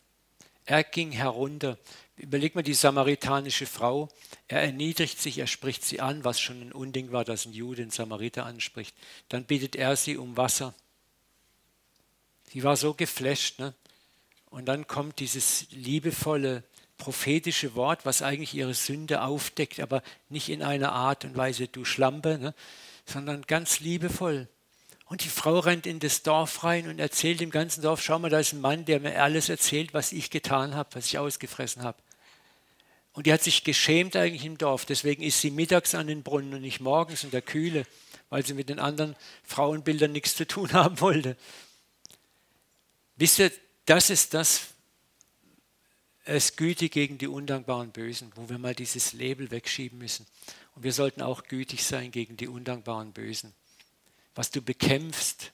Er 0.64 0.82
ging 0.82 1.12
herunter. 1.12 1.78
Überleg 2.16 2.56
mal 2.56 2.62
die 2.62 2.74
samaritanische 2.74 3.64
Frau. 3.64 4.08
Er 4.48 4.60
erniedrigt 4.60 5.20
sich, 5.20 5.38
er 5.38 5.46
spricht 5.46 5.84
sie 5.84 6.00
an, 6.00 6.24
was 6.24 6.40
schon 6.40 6.60
ein 6.60 6.72
Unding 6.72 7.12
war, 7.12 7.24
dass 7.24 7.46
ein 7.46 7.52
Jude 7.52 7.82
einen 7.82 7.92
Samariter 7.92 8.44
anspricht. 8.44 8.96
Dann 9.28 9.44
bittet 9.44 9.76
er 9.76 9.94
sie 9.94 10.16
um 10.16 10.36
Wasser. 10.36 10.74
Sie 12.52 12.64
war 12.64 12.76
so 12.76 12.92
geflasht. 12.92 13.60
Ne? 13.60 13.72
Und 14.46 14.66
dann 14.66 14.88
kommt 14.88 15.20
dieses 15.20 15.70
liebevolle, 15.70 16.64
prophetische 17.00 17.74
Wort, 17.74 18.06
was 18.06 18.22
eigentlich 18.22 18.54
ihre 18.54 18.74
Sünde 18.74 19.22
aufdeckt, 19.22 19.80
aber 19.80 20.02
nicht 20.28 20.50
in 20.50 20.62
einer 20.62 20.92
Art 20.92 21.24
und 21.24 21.36
Weise, 21.36 21.66
du 21.66 21.84
Schlampe, 21.84 22.38
ne, 22.38 22.54
sondern 23.06 23.42
ganz 23.42 23.80
liebevoll. 23.80 24.46
Und 25.06 25.24
die 25.24 25.28
Frau 25.28 25.58
rennt 25.58 25.86
in 25.86 25.98
das 25.98 26.22
Dorf 26.22 26.62
rein 26.62 26.88
und 26.88 27.00
erzählt 27.00 27.40
dem 27.40 27.50
ganzen 27.50 27.82
Dorf, 27.82 28.00
schau 28.00 28.20
mal, 28.20 28.30
da 28.30 28.38
ist 28.38 28.52
ein 28.52 28.60
Mann, 28.60 28.84
der 28.84 29.00
mir 29.00 29.20
alles 29.20 29.48
erzählt, 29.48 29.92
was 29.92 30.12
ich 30.12 30.30
getan 30.30 30.76
habe, 30.76 30.90
was 30.92 31.06
ich 31.06 31.18
ausgefressen 31.18 31.82
habe. 31.82 31.98
Und 33.12 33.26
die 33.26 33.32
hat 33.32 33.42
sich 33.42 33.64
geschämt 33.64 34.14
eigentlich 34.14 34.44
im 34.44 34.56
Dorf. 34.56 34.84
Deswegen 34.84 35.24
ist 35.24 35.40
sie 35.40 35.50
mittags 35.50 35.96
an 35.96 36.06
den 36.06 36.22
Brunnen 36.22 36.54
und 36.54 36.60
nicht 36.60 36.80
morgens 36.80 37.24
in 37.24 37.32
der 37.32 37.42
Kühle, 37.42 37.86
weil 38.28 38.46
sie 38.46 38.54
mit 38.54 38.68
den 38.68 38.78
anderen 38.78 39.16
Frauenbildern 39.42 40.12
nichts 40.12 40.36
zu 40.36 40.46
tun 40.46 40.72
haben 40.74 41.00
wollte. 41.00 41.36
Wisst 43.16 43.40
ihr, 43.40 43.50
das 43.86 44.10
ist 44.10 44.34
das, 44.34 44.68
ist 46.24 46.56
gütig 46.56 46.92
gegen 46.92 47.18
die 47.18 47.28
undankbaren 47.28 47.90
Bösen, 47.92 48.32
wo 48.34 48.48
wir 48.48 48.58
mal 48.58 48.74
dieses 48.74 49.12
Label 49.12 49.50
wegschieben 49.50 49.98
müssen. 49.98 50.26
Und 50.74 50.84
wir 50.84 50.92
sollten 50.92 51.22
auch 51.22 51.44
gütig 51.44 51.84
sein 51.84 52.10
gegen 52.10 52.36
die 52.36 52.48
undankbaren 52.48 53.12
Bösen. 53.12 53.54
Was 54.34 54.50
du 54.50 54.62
bekämpfst, 54.62 55.52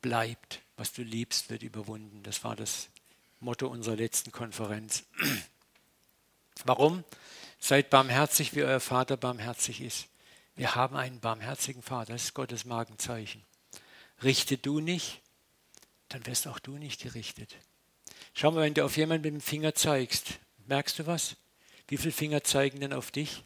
bleibt. 0.00 0.62
Was 0.76 0.92
du 0.92 1.02
liebst, 1.02 1.50
wird 1.50 1.62
überwunden. 1.62 2.22
Das 2.22 2.42
war 2.44 2.56
das 2.56 2.88
Motto 3.40 3.68
unserer 3.68 3.96
letzten 3.96 4.32
Konferenz. 4.32 5.04
Warum? 6.64 7.04
Seid 7.58 7.90
barmherzig, 7.90 8.54
wie 8.54 8.62
euer 8.62 8.80
Vater 8.80 9.16
barmherzig 9.16 9.82
ist. 9.82 10.08
Wir 10.56 10.74
haben 10.74 10.96
einen 10.96 11.20
barmherzigen 11.20 11.82
Vater, 11.82 12.12
das 12.12 12.24
ist 12.24 12.34
Gottes 12.34 12.64
Markenzeichen. 12.64 13.42
Richte 14.22 14.58
du 14.58 14.80
nicht, 14.80 15.20
dann 16.08 16.26
wirst 16.26 16.46
auch 16.46 16.58
du 16.58 16.76
nicht 16.76 17.00
gerichtet. 17.00 17.56
Schau 18.34 18.50
mal, 18.50 18.62
wenn 18.62 18.74
du 18.74 18.84
auf 18.84 18.96
jemanden 18.96 19.22
mit 19.22 19.34
dem 19.34 19.40
Finger 19.40 19.74
zeigst, 19.74 20.38
merkst 20.66 20.98
du 20.98 21.06
was? 21.06 21.36
Wie 21.88 21.96
viele 21.96 22.12
Finger 22.12 22.44
zeigen 22.44 22.80
denn 22.80 22.92
auf 22.92 23.10
dich? 23.10 23.42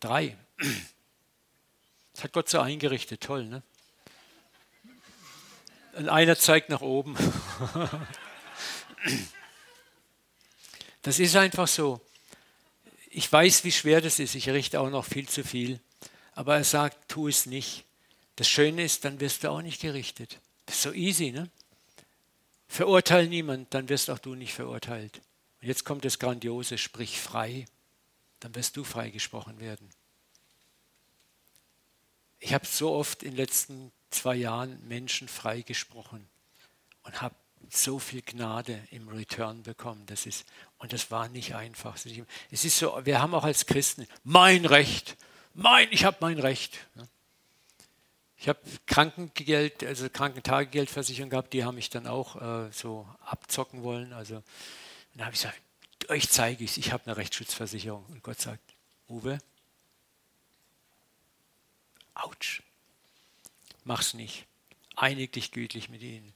Drei. 0.00 0.36
Das 2.12 2.24
hat 2.24 2.32
Gott 2.32 2.48
so 2.48 2.60
eingerichtet, 2.60 3.22
toll, 3.22 3.44
ne? 3.44 3.62
Und 5.94 6.08
einer 6.08 6.36
zeigt 6.36 6.68
nach 6.68 6.82
oben. 6.82 7.16
Das 11.06 11.20
ist 11.20 11.36
einfach 11.36 11.68
so. 11.68 12.00
Ich 13.10 13.30
weiß, 13.30 13.62
wie 13.62 13.70
schwer 13.70 14.00
das 14.00 14.18
ist. 14.18 14.34
Ich 14.34 14.48
richte 14.48 14.80
auch 14.80 14.90
noch 14.90 15.04
viel 15.04 15.28
zu 15.28 15.44
viel. 15.44 15.78
Aber 16.34 16.56
er 16.56 16.64
sagt, 16.64 17.08
tu 17.08 17.28
es 17.28 17.46
nicht. 17.46 17.84
Das 18.34 18.48
Schöne 18.48 18.82
ist, 18.82 19.04
dann 19.04 19.20
wirst 19.20 19.44
du 19.44 19.50
auch 19.50 19.62
nicht 19.62 19.80
gerichtet. 19.80 20.40
Das 20.66 20.74
ist 20.74 20.82
so 20.82 20.92
easy, 20.92 21.30
ne? 21.30 21.48
Verurteile 22.68 23.28
niemand, 23.28 23.72
dann 23.74 23.88
wirst 23.88 24.10
auch 24.10 24.18
du 24.18 24.34
nicht 24.34 24.54
verurteilt. 24.54 25.20
Und 25.60 25.68
jetzt 25.68 25.84
kommt 25.84 26.04
das 26.04 26.18
Grandiose, 26.18 26.78
sprich 26.78 27.20
frei, 27.20 27.66
dann 28.40 28.54
wirst 28.54 28.76
du 28.76 28.84
freigesprochen 28.84 29.60
werden. 29.60 29.88
Ich 32.38 32.52
habe 32.52 32.66
so 32.66 32.92
oft 32.92 33.22
in 33.22 33.30
den 33.30 33.36
letzten 33.38 33.92
zwei 34.10 34.36
Jahren 34.36 34.86
Menschen 34.86 35.28
freigesprochen 35.28 36.28
und 37.02 37.22
habe 37.22 37.34
so 37.70 37.98
viel 37.98 38.22
Gnade 38.22 38.86
im 38.90 39.08
Return 39.08 39.62
bekommen. 39.62 40.04
Das 40.06 40.26
ist, 40.26 40.44
und 40.78 40.92
das 40.92 41.10
war 41.10 41.28
nicht 41.28 41.54
einfach. 41.54 41.96
Es 42.50 42.64
ist 42.64 42.78
so, 42.78 43.00
wir 43.04 43.20
haben 43.20 43.34
auch 43.34 43.44
als 43.44 43.66
Christen 43.66 44.06
mein 44.22 44.64
Recht, 44.64 45.16
mein, 45.54 45.88
ich 45.90 46.04
habe 46.04 46.18
mein 46.20 46.38
Recht. 46.38 46.86
Ich 48.38 48.48
habe 48.48 48.60
Krankengeld, 48.86 49.82
also 49.84 50.08
Krankentagegeldversicherung 50.10 51.30
gehabt, 51.30 51.52
die 51.52 51.64
haben 51.64 51.76
mich 51.76 51.90
dann 51.90 52.06
auch 52.06 52.36
äh, 52.40 52.70
so 52.72 53.08
abzocken 53.24 53.82
wollen. 53.82 54.12
Also 54.12 54.42
dann 55.14 55.26
habe 55.26 55.34
ich 55.34 55.42
gesagt, 55.42 55.60
euch 56.08 56.28
zeige 56.28 56.64
ich 56.64 56.72
es, 56.72 56.76
ich 56.76 56.92
habe 56.92 57.06
eine 57.06 57.16
Rechtsschutzversicherung. 57.16 58.04
Und 58.06 58.22
Gott 58.22 58.40
sagt, 58.40 58.62
Uwe, 59.08 59.38
ouch, 62.14 62.62
mach's 63.84 64.14
nicht. 64.14 64.46
Einig 64.96 65.32
dich 65.32 65.52
gütlich 65.52 65.88
mit 65.88 66.02
ihnen. 66.02 66.32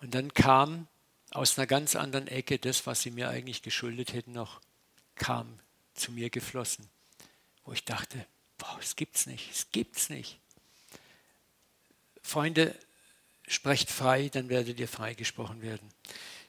Und 0.00 0.14
dann 0.14 0.34
kam 0.34 0.88
aus 1.30 1.58
einer 1.58 1.66
ganz 1.66 1.96
anderen 1.96 2.28
Ecke 2.28 2.58
das, 2.58 2.86
was 2.86 3.02
sie 3.02 3.10
mir 3.10 3.28
eigentlich 3.28 3.62
geschuldet 3.62 4.12
hätten, 4.12 4.32
noch 4.32 4.60
kam 5.14 5.58
zu 5.94 6.12
mir 6.12 6.30
geflossen, 6.30 6.88
wo 7.64 7.72
ich 7.72 7.84
dachte, 7.84 8.26
boah, 8.58 8.78
es 8.80 8.96
gibt's 8.96 9.26
nicht, 9.26 9.50
es 9.50 9.70
gibt's 9.70 10.08
nicht. 10.08 10.38
Freunde, 12.26 12.74
sprecht 13.46 13.90
frei, 13.90 14.28
dann 14.28 14.48
werdet 14.48 14.78
ihr 14.80 14.88
freigesprochen 14.88 15.62
werden. 15.62 15.88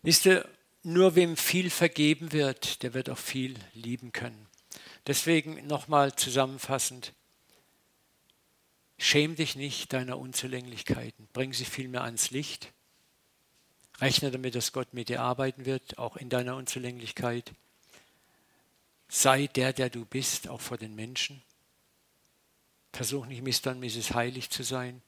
Wisst 0.02 0.26
ihr, 0.26 0.48
nur 0.84 1.16
wem 1.16 1.38
viel 1.38 1.70
vergeben 1.70 2.32
wird, 2.32 2.84
der 2.84 2.94
wird 2.94 3.10
auch 3.10 3.18
viel 3.18 3.56
lieben 3.74 4.12
können. 4.12 4.48
Deswegen 5.06 5.66
nochmal 5.68 6.16
zusammenfassend, 6.16 7.14
schäm 8.98 9.36
dich 9.36 9.56
nicht 9.56 9.94
deiner 9.94 10.18
Unzulänglichkeiten, 10.18 11.28
bring 11.34 11.54
sie 11.54 11.66
vielmehr 11.66 12.04
ans 12.04 12.32
Licht. 12.32 12.72
Rechne 14.00 14.32
damit, 14.32 14.56
dass 14.56 14.74
Gott 14.74 14.94
mit 14.94 15.10
dir 15.10 15.22
arbeiten 15.22 15.66
wird, 15.66 15.98
auch 15.98 16.18
in 16.18 16.30
deiner 16.30 16.56
Unzulänglichkeit. 16.56 17.54
Sei 19.10 19.48
der, 19.48 19.74
der 19.74 19.90
du 19.90 20.06
bist, 20.06 20.48
auch 20.48 20.62
vor 20.62 20.78
den 20.78 20.96
Menschen. 20.96 21.42
Versuch 22.94 23.26
nicht 23.26 23.42
Mr. 23.42 23.72
und 23.72 23.80
Mrs. 23.80 24.14
Heilig 24.14 24.50
zu 24.50 24.64
sein. 24.64 25.02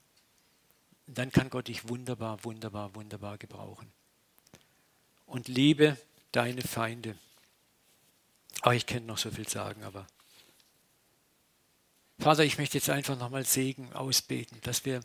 Dann 1.14 1.32
kann 1.32 1.50
Gott 1.50 1.68
dich 1.68 1.90
wunderbar, 1.90 2.44
wunderbar, 2.44 2.94
wunderbar 2.96 3.38
gebrauchen. 3.38 3.92
Und 5.26 5.48
liebe 5.48 5.98
deine 6.32 6.62
Feinde. 6.62 7.16
Oh, 8.64 8.72
ich 8.72 8.86
könnte 8.86 9.08
noch 9.08 9.18
so 9.18 9.32
viel 9.32 9.48
sagen, 9.48 9.84
aber 9.84 10.06
Vater, 12.20 12.44
ich 12.44 12.58
möchte 12.58 12.78
jetzt 12.78 12.90
einfach 12.90 13.18
nochmal 13.18 13.46
Segen 13.46 13.94
ausbeten, 13.94 14.60
dass 14.64 14.84
wir 14.84 15.00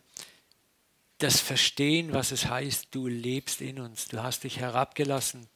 das 1.19 1.41
verstehen, 1.41 2.13
was 2.13 2.33
es 2.33 2.47
heißt, 2.47 2.89
du 2.91 3.07
lebst 3.07 3.61
in 3.61 3.79
uns. 3.79 4.07
Du 4.07 4.23
hast 4.23 4.43
dich 4.43 4.59
herabgelassen, 4.59 5.47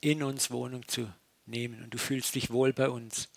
in 0.00 0.22
uns 0.22 0.52
Wohnung 0.52 0.86
zu 0.86 1.12
nehmen 1.46 1.82
und 1.82 1.92
du 1.92 1.98
fühlst 1.98 2.36
dich 2.36 2.50
wohl 2.50 2.72
bei 2.72 2.88
uns. 2.88 3.28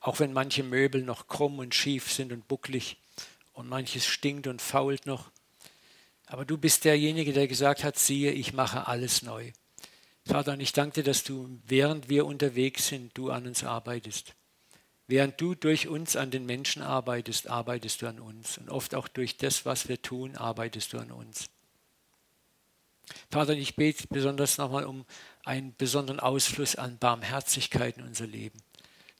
Auch 0.00 0.18
wenn 0.18 0.32
manche 0.32 0.64
Möbel 0.64 1.02
noch 1.02 1.28
krumm 1.28 1.60
und 1.60 1.74
schief 1.74 2.12
sind 2.12 2.32
und 2.32 2.48
bucklig 2.48 2.96
und 3.52 3.68
manches 3.68 4.06
stinkt 4.06 4.48
und 4.48 4.60
fault 4.60 5.06
noch. 5.06 5.30
Aber 6.28 6.44
du 6.44 6.58
bist 6.58 6.84
derjenige, 6.84 7.32
der 7.32 7.48
gesagt 7.48 7.84
hat, 7.84 7.98
siehe, 7.98 8.32
ich 8.32 8.52
mache 8.52 8.86
alles 8.86 9.22
neu. 9.22 9.50
Vater, 10.26 10.52
und 10.52 10.60
ich 10.60 10.74
danke 10.74 10.96
dir, 10.96 11.04
dass 11.04 11.24
du, 11.24 11.58
während 11.66 12.10
wir 12.10 12.26
unterwegs 12.26 12.88
sind, 12.88 13.16
du 13.16 13.30
an 13.30 13.46
uns 13.46 13.64
arbeitest. 13.64 14.34
Während 15.06 15.40
du 15.40 15.54
durch 15.54 15.88
uns 15.88 16.16
an 16.16 16.30
den 16.30 16.44
Menschen 16.44 16.82
arbeitest, 16.82 17.48
arbeitest 17.48 18.02
du 18.02 18.08
an 18.08 18.20
uns. 18.20 18.58
Und 18.58 18.68
oft 18.68 18.94
auch 18.94 19.08
durch 19.08 19.38
das, 19.38 19.64
was 19.64 19.88
wir 19.88 20.02
tun, 20.02 20.36
arbeitest 20.36 20.92
du 20.92 20.98
an 20.98 21.10
uns. 21.10 21.48
Vater, 23.30 23.54
ich 23.54 23.74
bete 23.74 24.06
besonders 24.08 24.58
nochmal 24.58 24.84
um 24.84 25.06
einen 25.46 25.74
besonderen 25.76 26.20
Ausfluss 26.20 26.76
an 26.76 26.98
Barmherzigkeit 26.98 27.96
in 27.96 28.04
unser 28.04 28.26
Leben. 28.26 28.60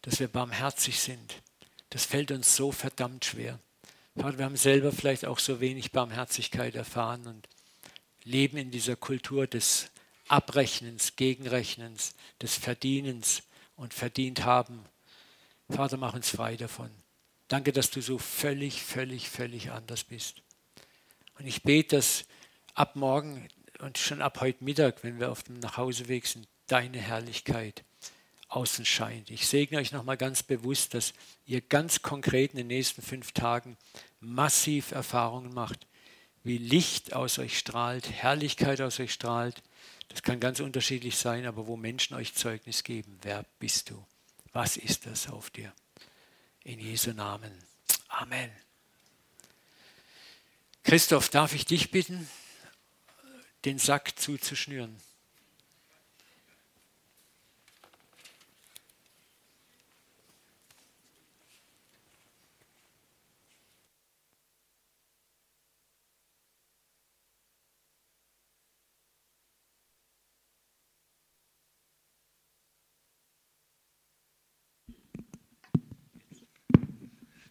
Dass 0.03 0.21
wir 0.21 0.29
barmherzig 0.29 1.01
sind. 1.01 1.43
Das 1.89 2.05
fällt 2.05 2.33
uns 2.33 2.55
so 2.55 2.71
verdammt 2.71 3.25
schwer. 3.25 3.59
Vater, 4.19 4.39
wir 4.39 4.47
haben 4.47 4.57
selber 4.57 4.91
vielleicht 4.91 5.27
auch 5.27 5.39
so 5.39 5.61
wenig 5.61 5.93
Barmherzigkeit 5.93 6.75
erfahren 6.75 7.25
und 7.29 7.49
leben 8.25 8.57
in 8.57 8.73
dieser 8.73 8.97
Kultur 8.97 9.47
des 9.47 9.91
Abrechnens, 10.27 11.15
Gegenrechnens, 11.15 12.17
des 12.43 12.57
Verdienens 12.57 13.45
und 13.77 13.95
verdient 13.95 14.45
haben. 14.45 14.85
Vater, 15.71 15.99
mach 15.99 16.15
uns 16.15 16.31
frei 16.31 16.57
davon. 16.57 16.91
Danke, 17.47 17.73
dass 17.73 17.93
du 17.93 18.01
so 18.01 18.19
völlig, 18.19 18.83
völlig, 18.83 19.31
völlig 19.31 19.71
anders 19.71 20.03
bist. 20.03 20.43
Und 21.39 21.47
ich 21.47 21.63
bete, 21.63 21.95
dass 21.97 22.25
ab 22.75 22.97
morgen 22.97 23.47
und 23.79 23.99
schon 23.99 24.21
ab 24.21 24.41
heute 24.41 24.65
Mittag, 24.65 25.05
wenn 25.05 25.21
wir 25.21 25.31
auf 25.31 25.45
dem 25.45 25.61
Nachhauseweg 25.61 26.27
sind, 26.27 26.49
deine 26.67 26.99
Herrlichkeit 26.99 27.85
außen 28.49 28.85
scheint. 28.85 29.31
Ich 29.31 29.47
segne 29.47 29.79
euch 29.79 29.93
nochmal 29.93 30.17
ganz 30.17 30.43
bewusst, 30.43 30.95
dass 30.95 31.13
ihr 31.47 31.61
ganz 31.61 32.03
konkret 32.03 32.53
in 32.53 32.59
den 32.59 32.67
nächsten 32.67 33.03
fünf 33.03 33.33
Tagen 33.33 33.77
massiv 34.21 34.93
Erfahrungen 34.93 35.53
macht, 35.53 35.87
wie 36.45 36.59
Licht 36.59 37.13
aus 37.13 37.39
euch 37.39 37.59
strahlt, 37.59 38.11
Herrlichkeit 38.11 38.81
aus 38.81 39.01
euch 39.01 39.13
strahlt, 39.13 39.63
das 40.09 40.23
kann 40.23 40.41
ganz 40.41 40.61
unterschiedlich 40.61 41.17
sein, 41.17 41.47
aber 41.47 41.67
wo 41.67 41.77
Menschen 41.77 42.15
euch 42.15 42.35
Zeugnis 42.35 42.83
geben, 42.85 43.19
wer 43.23 43.45
bist 43.59 43.91
du? 43.91 44.07
Was 44.53 44.77
ist 44.77 45.07
das 45.07 45.29
auf 45.29 45.51
dir? 45.51 45.73
In 46.65 46.81
Jesu 46.81 47.13
Namen. 47.13 47.53
Amen. 48.09 48.51
Christoph, 50.83 51.29
darf 51.29 51.55
ich 51.55 51.67
dich 51.67 51.91
bitten, 51.91 52.29
den 53.65 53.79
Sack 53.79 54.19
zuzuschnüren? 54.19 54.97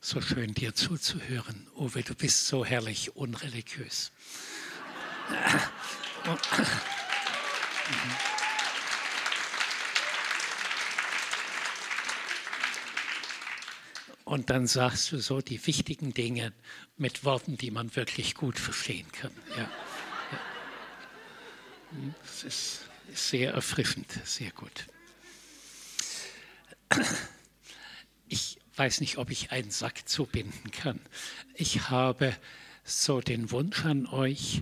So 0.10 0.22
schön 0.22 0.54
dir 0.54 0.74
zuzuhören. 0.74 1.68
Uwe, 1.76 2.02
du 2.02 2.16
bist 2.16 2.48
so 2.48 2.64
herrlich 2.64 3.18
unreligiös. 3.18 4.14
Und 14.24 14.50
dann 14.50 14.66
sagst 14.66 15.12
du 15.12 15.20
so 15.20 15.42
die 15.42 15.68
wichtigen 15.68 16.14
Dinge 16.14 16.54
mit 16.96 17.26
Worten, 17.26 17.58
die 17.58 17.70
man 17.70 17.94
wirklich 17.98 18.34
gut 18.34 18.58
verstehen 18.58 19.12
kann. 19.12 19.34
Ja. 19.58 19.70
Das 22.24 22.44
ist 22.44 22.86
sehr 23.14 23.52
erfrischend, 23.52 24.10
sehr 24.24 24.52
gut. 24.52 24.88
Ich 28.30 28.58
weiß 28.78 29.02
nicht, 29.02 29.18
ob 29.18 29.32
ich 29.32 29.52
einen 29.52 29.72
Sack 29.72 30.08
zubinden 30.08 30.72
kann. 30.72 31.00
Ich 31.56 31.90
habe 31.90 32.36
so 32.84 33.22
den 33.22 33.52
Wunsch 33.52 33.84
an 33.86 34.06
euch, 34.06 34.62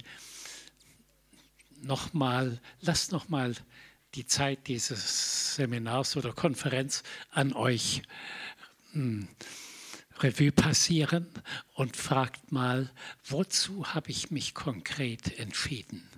nochmal, 1.81 2.59
lasst 2.81 3.11
nochmal 3.11 3.55
die 4.15 4.25
Zeit 4.25 4.67
dieses 4.67 5.55
Seminars 5.55 6.15
oder 6.15 6.33
Konferenz 6.33 7.03
an 7.31 7.53
euch 7.53 8.01
hm, 8.93 9.27
Revue 10.19 10.51
passieren 10.51 11.27
und 11.73 11.97
fragt 11.97 12.51
mal, 12.51 12.89
wozu 13.25 13.93
habe 13.93 14.11
ich 14.11 14.31
mich 14.31 14.53
konkret 14.53 15.37
entschieden? 15.37 16.09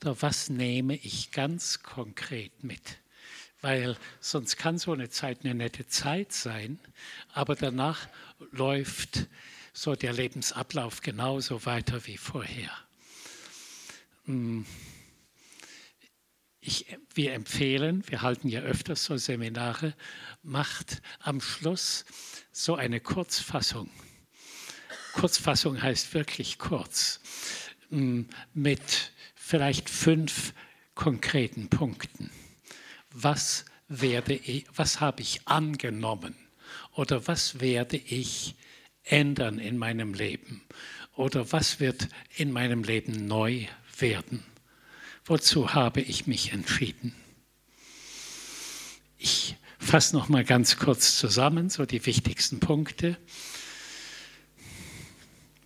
Oder 0.00 0.20
was 0.20 0.50
nehme 0.50 0.96
ich 0.96 1.30
ganz 1.30 1.82
konkret 1.82 2.62
mit? 2.62 3.01
Weil 3.62 3.96
sonst 4.20 4.58
kann 4.58 4.76
so 4.76 4.92
eine 4.92 5.08
Zeit 5.08 5.44
eine 5.44 5.54
nette 5.54 5.86
Zeit 5.86 6.32
sein, 6.32 6.78
aber 7.32 7.54
danach 7.54 8.08
läuft 8.50 9.28
so 9.72 9.94
der 9.94 10.12
Lebensablauf 10.12 11.00
genauso 11.00 11.64
weiter 11.64 12.06
wie 12.06 12.18
vorher. 12.18 12.70
Hm. 14.26 14.66
Ich, 16.60 16.86
wir 17.14 17.32
empfehlen, 17.32 18.04
wir 18.08 18.22
halten 18.22 18.48
ja 18.48 18.60
öfters 18.60 19.04
so 19.04 19.16
Seminare, 19.16 19.94
macht 20.42 21.02
am 21.20 21.40
Schluss 21.40 22.04
so 22.52 22.76
eine 22.76 23.00
Kurzfassung. 23.00 23.90
Kurzfassung 25.14 25.82
heißt 25.82 26.14
wirklich 26.14 26.58
kurz, 26.58 27.20
hm, 27.90 28.28
mit 28.54 29.12
vielleicht 29.34 29.90
fünf 29.90 30.52
konkreten 30.94 31.68
Punkten 31.68 32.30
was 33.12 33.64
werde 33.88 34.34
ich, 34.34 34.66
was 34.74 35.00
habe 35.00 35.22
ich 35.22 35.46
angenommen 35.46 36.34
oder 36.92 37.26
was 37.26 37.60
werde 37.60 37.96
ich 37.96 38.54
ändern 39.04 39.58
in 39.58 39.78
meinem 39.78 40.14
Leben 40.14 40.62
oder 41.14 41.52
was 41.52 41.80
wird 41.80 42.08
in 42.36 42.52
meinem 42.52 42.84
Leben 42.84 43.26
neu 43.26 43.66
werden. 43.98 44.42
Wozu 45.24 45.74
habe 45.74 46.00
ich 46.00 46.26
mich 46.26 46.52
entschieden? 46.52 47.14
Ich 49.18 49.56
fasse 49.78 50.16
noch 50.16 50.28
mal 50.28 50.44
ganz 50.44 50.78
kurz 50.78 51.16
zusammen, 51.16 51.70
so 51.70 51.86
die 51.86 52.04
wichtigsten 52.06 52.60
Punkte. 52.60 53.16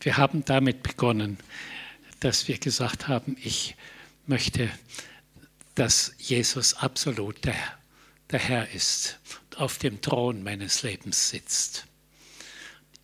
Wir 0.00 0.16
haben 0.16 0.44
damit 0.44 0.82
begonnen, 0.82 1.38
dass 2.20 2.48
wir 2.48 2.58
gesagt 2.58 3.08
haben, 3.08 3.36
ich 3.42 3.76
möchte 4.26 4.70
dass 5.76 6.14
Jesus 6.18 6.74
absolut 6.74 7.44
der, 7.44 7.78
der 8.30 8.40
Herr 8.40 8.70
ist, 8.70 9.18
auf 9.56 9.78
dem 9.78 10.00
Thron 10.00 10.42
meines 10.42 10.82
Lebens 10.82 11.30
sitzt. 11.30 11.86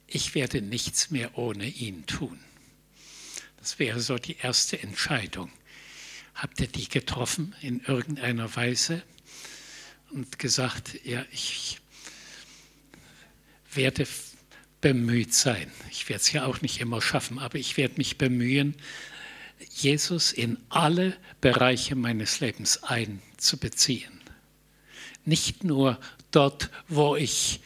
Ich 0.07 0.35
werde 0.35 0.61
nichts 0.61 1.11
mehr 1.11 1.39
ohne 1.39 1.67
ihn 1.67 2.07
tun. 2.07 2.41
Das 3.59 3.79
wäre 3.79 4.01
so 4.01 4.17
die 4.17 4.39
erste 4.39 4.83
Entscheidung. 4.83 5.51
Habt 6.35 6.61
ihr 6.61 6.67
die 6.67 6.89
getroffen 6.89 7.55
in 7.61 7.81
irgendeiner 7.81 8.55
Weise 8.57 9.03
und 10.11 10.39
gesagt, 10.39 10.99
ja, 11.05 11.25
ich 11.31 11.79
werde 13.73 14.07
bemüht 14.81 15.35
sein. 15.35 15.71
Ich 15.91 16.09
werde 16.09 16.23
es 16.23 16.33
ja 16.33 16.47
auch 16.47 16.63
nicht 16.63 16.81
immer 16.81 17.03
schaffen, 17.03 17.39
aber 17.39 17.59
ich 17.59 17.77
werde 17.77 17.95
mich 17.97 18.19
bemühen, 18.19 18.75
Jesus 19.71 20.33
in 20.33 20.59
alle 20.69 21.17
Bereiche 21.41 21.95
meines 21.95 22.41
Lebens 22.41 22.83
einzubeziehen. 22.83 24.21
Nicht 25.25 25.65
nur 25.65 25.99
dort, 26.31 26.71
wo 26.89 27.17
ich 27.17 27.61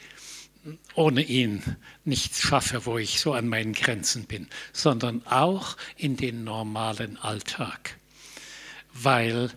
ohne 0.95 1.23
ihn 1.23 1.63
nichts 2.05 2.41
schaffe, 2.41 2.87
wo 2.87 2.99
ich 2.99 3.21
so 3.21 3.33
an 3.33 3.49
meinen 3.49 3.73
Grenzen 3.73 4.25
bin, 4.25 4.49
sondern 4.73 5.25
auch 5.27 5.77
in 5.97 6.17
den 6.17 6.45
normalen 6.45 7.17
Alltag. 7.19 7.99
Weil 8.93 9.51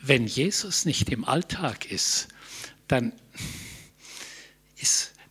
wenn 0.00 0.26
Jesus 0.26 0.84
nicht 0.84 1.10
im 1.10 1.24
Alltag 1.24 1.90
ist, 1.90 2.28
dann 2.86 3.12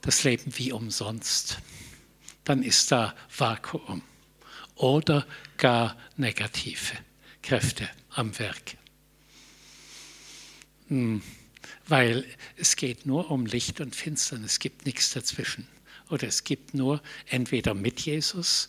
das 0.02 0.24
Leben 0.24 0.58
wie 0.58 0.72
umsonst. 0.72 1.60
Dann 2.44 2.62
ist 2.62 2.92
da 2.92 3.16
Vakuum 3.36 4.02
oder 4.76 5.26
gar 5.58 5.98
negative 6.18 6.98
Kräfte 7.42 7.90
am 8.10 8.38
Werk. 8.40 8.78
Hm, 10.88 11.22
weil 11.88 12.26
es 12.56 12.76
geht 12.76 13.06
nur 13.06 13.32
um 13.32 13.46
Licht 13.46 13.82
und 13.82 13.96
Finsternis, 13.96 14.54
es 14.54 14.60
gibt 14.60 14.86
nichts 14.86 15.12
dazwischen. 15.12 15.68
Oder 16.10 16.28
es 16.28 16.44
gibt 16.44 16.74
nur 16.74 17.02
entweder 17.28 17.74
mit 17.74 18.02
Jesus 18.02 18.68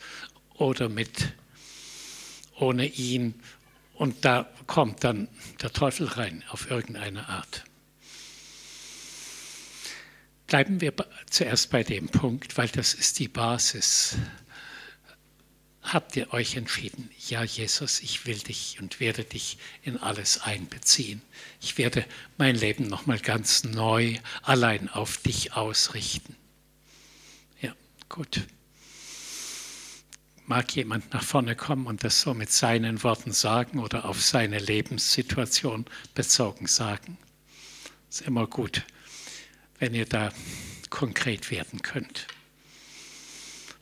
oder 0.54 0.88
mit 0.88 1.32
ohne 2.56 2.86
ihn. 2.86 3.34
Und 3.94 4.24
da 4.24 4.50
kommt 4.66 5.04
dann 5.04 5.28
der 5.60 5.72
Teufel 5.72 6.06
rein 6.06 6.42
auf 6.48 6.70
irgendeine 6.70 7.28
Art. 7.28 7.64
Bleiben 10.46 10.80
wir 10.80 10.92
zuerst 11.30 11.70
bei 11.70 11.82
dem 11.82 12.08
Punkt, 12.08 12.56
weil 12.56 12.68
das 12.68 12.94
ist 12.94 13.18
die 13.18 13.28
Basis. 13.28 14.16
Habt 15.84 16.16
ihr 16.16 16.32
euch 16.32 16.56
entschieden, 16.56 17.10
ja 17.28 17.44
Jesus, 17.44 18.00
ich 18.00 18.24
will 18.26 18.38
dich 18.38 18.78
und 18.80 19.00
werde 19.00 19.22
dich 19.22 19.58
in 19.82 19.98
alles 19.98 20.40
einbeziehen. 20.40 21.20
Ich 21.60 21.76
werde 21.76 22.06
mein 22.38 22.56
Leben 22.56 22.86
nochmal 22.86 23.18
ganz 23.18 23.64
neu 23.64 24.16
allein 24.42 24.88
auf 24.88 25.18
dich 25.18 25.52
ausrichten. 25.52 26.34
Ja, 27.60 27.74
gut. 28.08 28.46
Mag 30.46 30.74
jemand 30.74 31.12
nach 31.12 31.22
vorne 31.22 31.54
kommen 31.54 31.86
und 31.86 32.02
das 32.02 32.22
so 32.22 32.32
mit 32.32 32.50
seinen 32.50 33.02
Worten 33.02 33.32
sagen 33.32 33.78
oder 33.78 34.06
auf 34.06 34.22
seine 34.22 34.58
Lebenssituation 34.58 35.84
bezogen 36.14 36.66
sagen? 36.66 37.18
Ist 38.08 38.22
immer 38.22 38.46
gut, 38.46 38.84
wenn 39.78 39.94
ihr 39.94 40.06
da 40.06 40.32
konkret 40.88 41.50
werden 41.50 41.82
könnt. 41.82 42.26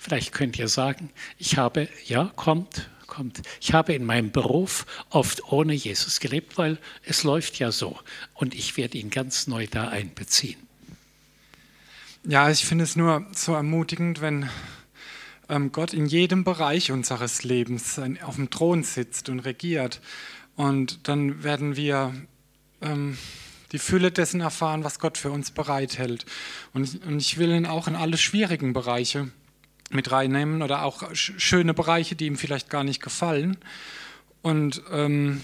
Vielleicht 0.03 0.33
könnt 0.33 0.59
ihr 0.59 0.67
sagen, 0.67 1.11
ich 1.39 1.59
habe, 1.59 1.89
ja, 2.07 2.33
kommt, 2.35 2.91
kommt. 3.07 3.41
Ich 3.61 3.73
habe 3.73 3.93
in 3.93 4.05
meinem 4.05 4.33
Beruf 4.33 4.85
oft 5.11 5.53
ohne 5.53 5.75
Jesus 5.75 6.19
gelebt, 6.19 6.59
weil 6.59 6.79
es 7.05 7.23
läuft 7.23 7.61
ja 7.61 7.71
so. 7.71 7.97
Und 8.35 8.53
ich 8.57 8.77
werde 8.77 8.99
ihn 8.99 9.11
ganz 9.11 9.47
neu 9.47 9.69
da 9.71 9.87
einbeziehen. 9.91 10.59
Ja, 12.27 12.51
ich 12.51 12.67
finde 12.67 12.83
es 12.83 12.97
nur 12.97 13.25
so 13.33 13.55
ermutigend, 13.55 14.21
wenn 14.21 14.51
ähm, 15.49 15.71
Gott 15.71 15.95
in 15.95 16.07
jedem 16.07 16.43
Bereich 16.43 16.91
unseres 16.91 17.45
Lebens 17.45 18.01
auf 18.25 18.35
dem 18.35 18.51
Thron 18.51 18.83
sitzt 18.83 19.29
und 19.29 19.39
regiert. 19.39 20.01
Und 20.57 21.07
dann 21.07 21.45
werden 21.45 21.77
wir 21.77 22.13
ähm, 22.81 23.17
die 23.71 23.79
Fülle 23.79 24.11
dessen 24.11 24.41
erfahren, 24.41 24.83
was 24.83 24.99
Gott 24.99 25.17
für 25.17 25.31
uns 25.31 25.53
bereithält. 25.53 26.27
Und, 26.75 27.07
und 27.07 27.21
ich 27.21 27.39
will 27.39 27.53
ihn 27.53 27.67
auch 27.67 27.87
in 27.87 27.95
alle 27.95 28.19
schwierigen 28.19 28.73
Bereiche 28.73 29.31
mit 29.95 30.11
reinnehmen 30.11 30.63
oder 30.63 30.83
auch 30.83 31.15
schöne 31.15 31.75
Bereiche, 31.75 32.17
die 32.17 32.27
ihm 32.27 32.37
vielleicht 32.37 32.71
gar 32.71 32.85
nicht 32.85 33.03
gefallen. 33.03 33.57
Und 34.43 34.83
ähm, 34.91 35.41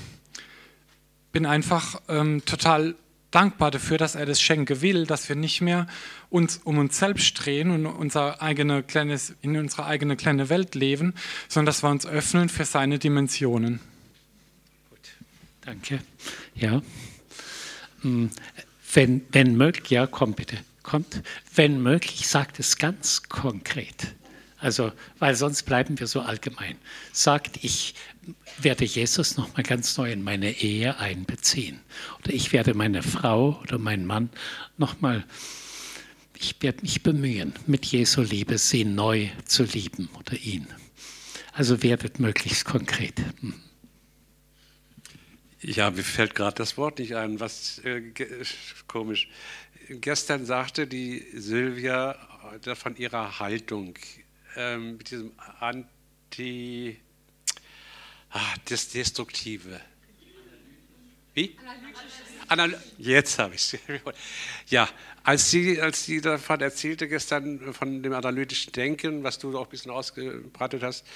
bin 1.33 1.47
einfach 1.47 2.01
ähm, 2.09 2.45
total 2.45 2.95
dankbar 3.31 3.71
dafür, 3.71 3.99
dass 3.99 4.15
er 4.15 4.27
das 4.27 4.41
schenken 4.41 4.81
will, 4.81 5.07
dass 5.07 5.29
wir 5.29 5.37
nicht 5.37 5.61
mehr 5.61 5.87
uns 6.31 6.59
um 6.65 6.79
uns 6.79 6.99
selbst 6.99 7.35
drehen 7.35 7.71
und 7.71 7.87
unser 7.87 8.43
eigene 8.43 8.83
kleines, 8.83 9.35
in 9.43 9.57
unsere 9.57 9.87
eigene 9.87 10.17
kleine 10.17 10.49
Welt 10.49 10.75
leben, 10.75 11.15
sondern 11.49 11.67
dass 11.67 11.83
wir 11.83 11.91
uns 11.91 12.07
öffnen 12.07 12.49
für 12.49 12.65
seine 12.65 12.99
Dimensionen. 12.99 13.81
Gut, 14.91 14.99
danke. 15.61 16.01
Ja. 16.55 16.83
Hm, 18.03 18.31
wenn, 18.95 19.25
wenn 19.33 19.57
möglich, 19.57 19.91
ja, 19.91 20.07
komm 20.07 20.33
bitte, 20.33 20.57
kommt. 20.83 21.23
Wenn 21.55 21.83
möglich, 21.83 22.27
sagt 22.27 22.59
es 22.59 22.79
ganz 22.79 23.25
konkret. 23.25 24.15
Also, 24.61 24.93
weil 25.19 25.37
sonst 25.37 25.63
bleiben 25.65 26.01
wir 26.01 26.09
so 26.09 26.21
allgemein. 26.21 26.77
Sagt, 27.13 27.63
ich 27.63 27.95
werde 28.61 28.85
Jesus 28.85 29.37
nochmal 29.37 29.63
ganz 29.63 29.97
neu 29.97 30.11
in 30.11 30.23
meine 30.23 30.51
Ehe 30.61 30.99
einbeziehen. 30.99 31.81
Oder 32.19 32.35
ich 32.35 32.53
werde 32.53 32.75
meine 32.75 33.03
Frau 33.03 33.61
oder 33.63 33.79
meinen 33.79 34.05
Mann 34.05 34.31
nochmal, 34.77 35.25
ich 36.41 36.57
werde 36.61 36.83
mich 36.83 37.03
bemühen, 37.03 37.55
mit 37.67 37.87
Jesu 37.87 38.21
Liebe 38.21 38.59
sie 38.59 38.85
neu 38.85 39.29
zu 39.45 39.65
lieben 39.65 40.09
oder 40.19 40.35
ihn. 40.35 40.67
Also 41.53 41.83
werdet 41.83 42.21
möglichst 42.21 42.65
konkret. 42.65 43.19
Hm. 43.41 43.55
Ja, 45.61 45.91
mir 45.91 46.05
fällt 46.05 46.37
gerade 46.37 46.57
das 46.57 46.77
Wort 46.77 47.01
nicht 47.01 47.17
ein, 47.17 47.41
was 47.41 47.81
äh, 47.81 48.13
komisch. 48.87 49.29
Gestern 49.89 50.45
sagte 50.47 50.87
die 50.87 51.27
Silvia 51.35 52.17
von 52.75 52.97
ihrer 52.97 53.41
Haltung 53.41 53.95
ähm, 54.57 54.97
mit 54.97 55.11
diesem 55.11 55.33
Anti, 55.61 56.99
ah, 58.31 58.55
das 58.69 58.89
Destruktive. 58.89 59.81
Wie? 61.35 61.57
Anal 62.49 62.83
Jetzt 62.97 63.39
habe 63.39 63.55
ich 63.55 63.75
es. 63.75 63.81
Ja, 64.69 64.89
als 65.23 65.51
sie, 65.51 65.81
als 65.81 66.05
sie 66.05 66.21
davon 66.21 66.61
erzählte 66.61 67.09
gestern, 67.09 67.73
von 67.75 68.03
dem 68.03 68.13
analytischen 68.13 68.73
Denken, 68.73 69.23
was 69.23 69.39
du 69.39 69.57
auch 69.59 69.67
ein 69.67 69.71
bisschen 69.71 69.91
ausgebreitet 69.91 70.83
hast, 70.83 71.07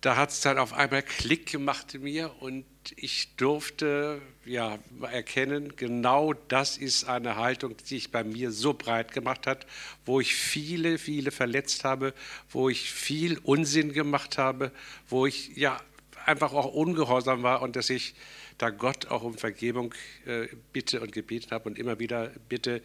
da 0.00 0.16
hat 0.16 0.30
es 0.30 0.40
dann 0.40 0.58
auf 0.58 0.72
einmal 0.72 1.02
Klick 1.02 1.50
gemacht 1.52 1.94
in 1.94 2.02
mir 2.02 2.32
und 2.40 2.64
ich 2.96 3.36
durfte 3.36 4.22
ja, 4.46 4.78
erkennen, 5.02 5.76
genau 5.76 6.32
das 6.32 6.78
ist 6.78 7.04
eine 7.04 7.36
Haltung, 7.36 7.76
die 7.76 7.84
sich 7.84 8.10
bei 8.10 8.24
mir 8.24 8.50
so 8.50 8.72
breit 8.72 9.12
gemacht 9.12 9.46
hat, 9.46 9.66
wo 10.06 10.20
ich 10.20 10.34
viele, 10.34 10.96
viele 10.98 11.30
verletzt 11.30 11.84
habe, 11.84 12.14
wo 12.48 12.70
ich 12.70 12.90
viel 12.90 13.38
Unsinn 13.42 13.92
gemacht 13.92 14.38
habe, 14.38 14.72
wo 15.08 15.26
ich 15.26 15.56
ja 15.56 15.78
einfach 16.24 16.52
auch 16.52 16.72
ungehorsam 16.72 17.42
war 17.42 17.60
und 17.60 17.76
dass 17.76 17.90
ich 17.90 18.14
da 18.56 18.70
Gott 18.70 19.06
auch 19.06 19.22
um 19.22 19.36
Vergebung 19.36 19.94
äh, 20.26 20.48
bitte 20.72 21.00
und 21.00 21.12
gebeten 21.12 21.50
habe 21.50 21.68
und 21.68 21.78
immer 21.78 21.98
wieder 21.98 22.30
bitte, 22.48 22.82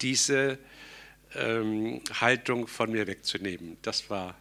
diese 0.00 0.58
ähm, 1.34 2.00
Haltung 2.20 2.66
von 2.66 2.90
mir 2.90 3.06
wegzunehmen. 3.06 3.76
Das 3.82 4.10
war 4.10 4.36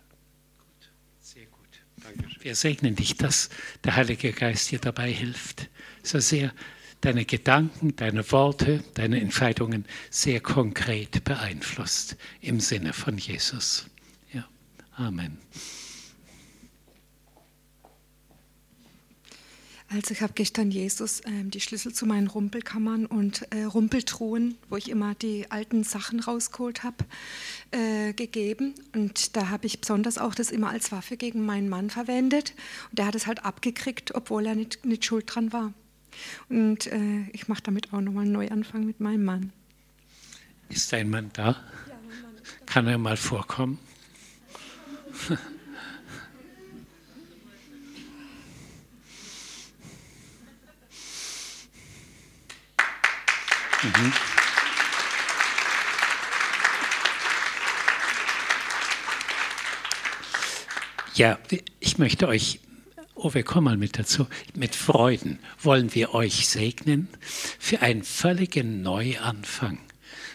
wir 2.39 2.55
segnen 2.55 2.95
dich, 2.95 3.17
dass 3.17 3.49
der 3.83 3.95
Heilige 3.95 4.31
Geist 4.31 4.71
dir 4.71 4.79
dabei 4.79 5.11
hilft, 5.11 5.69
so 6.03 6.19
sehr 6.19 6.53
deine 7.01 7.25
Gedanken, 7.25 7.95
deine 7.95 8.31
Worte, 8.31 8.83
deine 8.95 9.21
Entscheidungen 9.21 9.85
sehr 10.09 10.39
konkret 10.39 11.23
beeinflusst 11.23 12.17
im 12.41 12.59
Sinne 12.59 12.93
von 12.93 13.17
Jesus. 13.17 13.87
Ja, 14.33 14.47
Amen. 14.95 15.37
Also 19.95 20.11
ich 20.11 20.21
habe 20.21 20.33
gestern 20.33 20.71
Jesus 20.71 21.21
äh, 21.21 21.43
die 21.45 21.61
Schlüssel 21.61 21.93
zu 21.93 22.05
meinen 22.05 22.27
Rumpelkammern 22.27 23.05
und 23.05 23.49
äh, 23.53 23.63
Rumpeltruhen, 23.63 24.57
wo 24.69 24.75
ich 24.75 24.89
immer 24.89 25.15
die 25.15 25.49
alten 25.49 25.85
Sachen 25.85 26.19
rausgeholt 26.19 26.83
habe, 26.83 26.97
äh, 27.71 28.11
gegeben. 28.11 28.75
Und 28.93 29.37
da 29.37 29.47
habe 29.47 29.67
ich 29.67 29.79
besonders 29.79 30.17
auch 30.17 30.35
das 30.35 30.51
immer 30.51 30.69
als 30.69 30.91
Waffe 30.91 31.15
gegen 31.15 31.45
meinen 31.45 31.69
Mann 31.69 31.89
verwendet. 31.89 32.55
Und 32.89 32.99
der 32.99 33.05
hat 33.05 33.15
es 33.15 33.25
halt 33.25 33.45
abgekriegt, 33.45 34.13
obwohl 34.15 34.45
er 34.45 34.55
nicht, 34.55 34.83
nicht 34.83 35.05
schuld 35.05 35.33
dran 35.33 35.53
war. 35.53 35.73
Und 36.49 36.87
äh, 36.87 37.29
ich 37.31 37.47
mache 37.47 37.63
damit 37.63 37.93
auch 37.93 38.01
nochmal 38.01 38.23
einen 38.23 38.33
Neuanfang 38.33 38.85
mit 38.85 38.99
meinem 38.99 39.23
Mann. 39.23 39.53
Ist 40.67 40.91
dein 40.91 41.09
Mann 41.09 41.29
da? 41.31 41.51
Ja, 41.87 41.93
Mann. 42.21 42.35
Kann 42.65 42.87
er 42.87 42.97
mal 42.97 43.15
vorkommen? 43.15 43.79
Mhm. 53.83 54.13
Ja, 61.15 61.39
ich 61.79 61.97
möchte 61.97 62.27
euch, 62.27 62.59
oh, 63.13 63.33
wir 63.33 63.43
kommen 63.43 63.63
mal 63.63 63.77
mit 63.77 63.97
dazu, 63.97 64.27
mit 64.53 64.75
Freuden 64.75 65.39
wollen 65.61 65.95
wir 65.95 66.13
euch 66.13 66.49
segnen 66.49 67.07
für 67.57 67.81
einen 67.81 68.03
völligen 68.03 68.81
Neuanfang, 68.81 69.79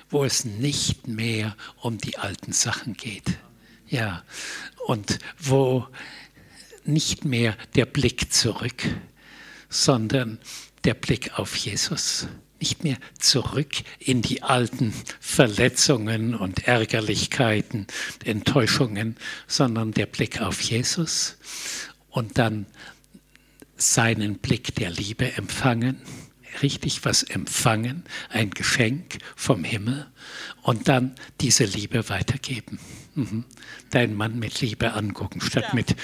wo 0.08 0.24
es 0.24 0.46
nicht 0.46 1.06
mehr 1.06 1.54
um 1.82 1.98
die 1.98 2.16
alten 2.16 2.52
Sachen 2.52 2.94
geht. 2.94 3.38
Ja, 3.88 4.24
und 4.86 5.18
wo 5.38 5.86
nicht 6.84 7.26
mehr 7.26 7.56
der 7.74 7.84
Blick 7.84 8.32
zurück, 8.32 8.82
sondern 9.68 10.38
der 10.84 10.94
Blick 10.94 11.38
auf 11.38 11.56
Jesus 11.56 12.26
nicht 12.60 12.84
mehr 12.84 12.96
zurück 13.18 13.72
in 13.98 14.22
die 14.22 14.42
alten 14.42 14.92
Verletzungen 15.20 16.34
und 16.34 16.66
Ärgerlichkeiten, 16.66 17.86
Enttäuschungen, 18.24 19.16
sondern 19.46 19.92
der 19.92 20.06
Blick 20.06 20.40
auf 20.40 20.60
Jesus 20.60 21.36
und 22.10 22.38
dann 22.38 22.66
seinen 23.76 24.38
Blick 24.38 24.74
der 24.74 24.90
Liebe 24.90 25.32
empfangen, 25.32 26.00
richtig 26.62 27.04
was 27.04 27.22
empfangen, 27.22 28.04
ein 28.28 28.50
Geschenk 28.50 29.18
vom 29.36 29.64
Himmel 29.64 30.06
und 30.62 30.88
dann 30.88 31.14
diese 31.40 31.64
Liebe 31.64 32.08
weitergeben. 32.08 32.78
Mhm. 33.14 33.44
Deinen 33.90 34.14
Mann 34.14 34.38
mit 34.38 34.60
Liebe 34.60 34.92
angucken, 34.92 35.40
statt 35.40 35.64
ja. 35.68 35.74
mit, 35.74 35.96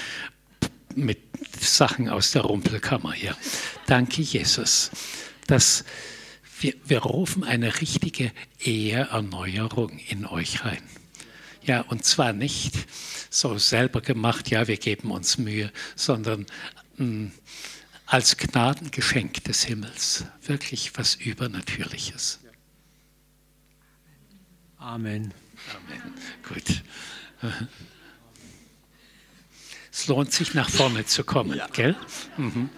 mit 0.95 1.19
Sachen 1.59 2.09
aus 2.09 2.31
der 2.31 2.43
Rumpelkammer 2.43 3.13
hier. 3.13 3.35
Danke, 3.85 4.21
Jesus. 4.21 4.91
dass 5.47 5.85
wir, 6.59 6.73
wir 6.85 6.99
rufen 6.99 7.43
eine 7.43 7.79
richtige 7.81 8.31
Eheerneuerung 8.59 9.97
in 10.09 10.25
euch 10.25 10.63
rein. 10.65 10.83
Ja, 11.63 11.81
und 11.81 12.05
zwar 12.05 12.33
nicht 12.33 12.73
so 13.29 13.57
selber 13.57 14.01
gemacht, 14.01 14.49
ja, 14.49 14.67
wir 14.67 14.77
geben 14.77 15.11
uns 15.11 15.37
Mühe, 15.37 15.71
sondern 15.95 16.45
mh, 16.97 17.05
mm, 17.05 17.31
als 18.05 18.37
Gnadengeschenk 18.37 19.43
des 19.43 19.63
Himmels. 19.65 20.23
Wirklich 20.41 20.93
was 20.95 21.15
Übernatürliches. 21.15 22.39
Amen. 24.77 25.33
Amen. 25.75 26.13
Gut. 26.47 26.83
Es 29.91 30.07
lohnt 30.07 30.31
sich, 30.31 30.53
nach 30.53 30.69
vorne 30.69 31.05
zu 31.05 31.23
kommen, 31.23 31.57
ja. 31.57 31.67
gell? 31.67 31.95
Mhm. 32.37 32.69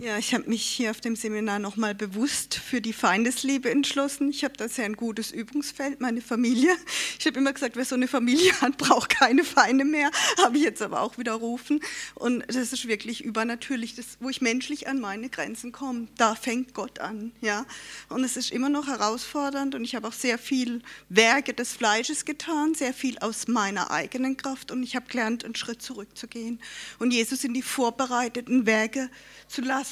Ja, 0.00 0.16
ich 0.16 0.32
habe 0.32 0.48
mich 0.48 0.62
hier 0.62 0.92
auf 0.92 1.00
dem 1.00 1.16
Seminar 1.16 1.58
nochmal 1.58 1.92
bewusst 1.92 2.54
für 2.54 2.80
die 2.80 2.92
Feindesliebe 2.92 3.68
entschlossen. 3.68 4.30
Ich 4.30 4.44
habe 4.44 4.56
da 4.56 4.68
sehr 4.68 4.84
ein 4.84 4.94
gutes 4.94 5.32
Übungsfeld, 5.32 6.00
meine 6.00 6.20
Familie. 6.20 6.72
Ich 7.18 7.26
habe 7.26 7.36
immer 7.36 7.52
gesagt, 7.52 7.74
wer 7.74 7.84
so 7.84 7.96
eine 7.96 8.06
Familie 8.06 8.52
hat, 8.60 8.78
braucht 8.78 9.08
keine 9.08 9.42
Feinde 9.42 9.84
mehr. 9.84 10.08
Habe 10.38 10.56
ich 10.56 10.62
jetzt 10.62 10.82
aber 10.82 11.00
auch 11.00 11.18
widerrufen. 11.18 11.80
Und 12.14 12.44
das 12.46 12.72
ist 12.72 12.86
wirklich 12.86 13.24
übernatürlich, 13.24 13.96
das, 13.96 14.18
wo 14.20 14.28
ich 14.28 14.40
menschlich 14.40 14.86
an 14.86 15.00
meine 15.00 15.30
Grenzen 15.30 15.72
komme. 15.72 16.06
Da 16.16 16.36
fängt 16.36 16.74
Gott 16.74 17.00
an. 17.00 17.32
Ja? 17.40 17.66
Und 18.08 18.22
es 18.22 18.36
ist 18.36 18.52
immer 18.52 18.68
noch 18.68 18.86
herausfordernd. 18.86 19.74
Und 19.74 19.82
ich 19.82 19.96
habe 19.96 20.06
auch 20.06 20.12
sehr 20.12 20.38
viel 20.38 20.80
Werke 21.08 21.54
des 21.54 21.72
Fleisches 21.72 22.24
getan, 22.24 22.74
sehr 22.74 22.94
viel 22.94 23.18
aus 23.18 23.48
meiner 23.48 23.90
eigenen 23.90 24.36
Kraft. 24.36 24.70
Und 24.70 24.84
ich 24.84 24.94
habe 24.94 25.08
gelernt, 25.08 25.44
einen 25.44 25.56
Schritt 25.56 25.82
zurückzugehen 25.82 26.60
und 27.00 27.10
Jesus 27.10 27.42
in 27.42 27.52
die 27.52 27.62
vorbereiteten 27.62 28.64
Werke 28.64 29.10
zu 29.48 29.60
lassen, 29.62 29.87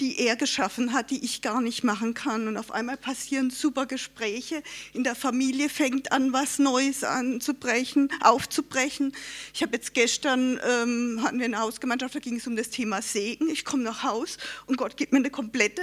die 0.00 0.18
er 0.18 0.36
geschaffen 0.36 0.92
hat, 0.92 1.10
die 1.10 1.24
ich 1.24 1.42
gar 1.42 1.60
nicht 1.60 1.84
machen 1.84 2.14
kann. 2.14 2.48
Und 2.48 2.56
auf 2.56 2.70
einmal 2.70 2.96
passieren 2.96 3.50
super 3.50 3.86
Gespräche. 3.86 4.62
In 4.92 5.04
der 5.04 5.14
Familie 5.14 5.68
fängt 5.68 6.12
an, 6.12 6.32
was 6.32 6.58
Neues 6.58 7.04
anzubrechen, 7.04 8.10
aufzubrechen. 8.20 9.12
Ich 9.52 9.62
habe 9.62 9.76
jetzt 9.76 9.94
gestern, 9.94 10.58
ähm, 10.64 11.20
hatten 11.22 11.38
wir 11.38 11.46
eine 11.46 11.58
Hausgemeinschaft, 11.58 12.14
da 12.14 12.18
ging 12.18 12.36
es 12.36 12.46
um 12.46 12.56
das 12.56 12.70
Thema 12.70 13.02
Segen. 13.02 13.48
Ich 13.48 13.64
komme 13.64 13.82
nach 13.82 14.02
Haus 14.02 14.38
und 14.66 14.76
Gott 14.76 14.96
gibt 14.96 15.12
mir 15.12 15.18
eine 15.18 15.30
komplette 15.30 15.82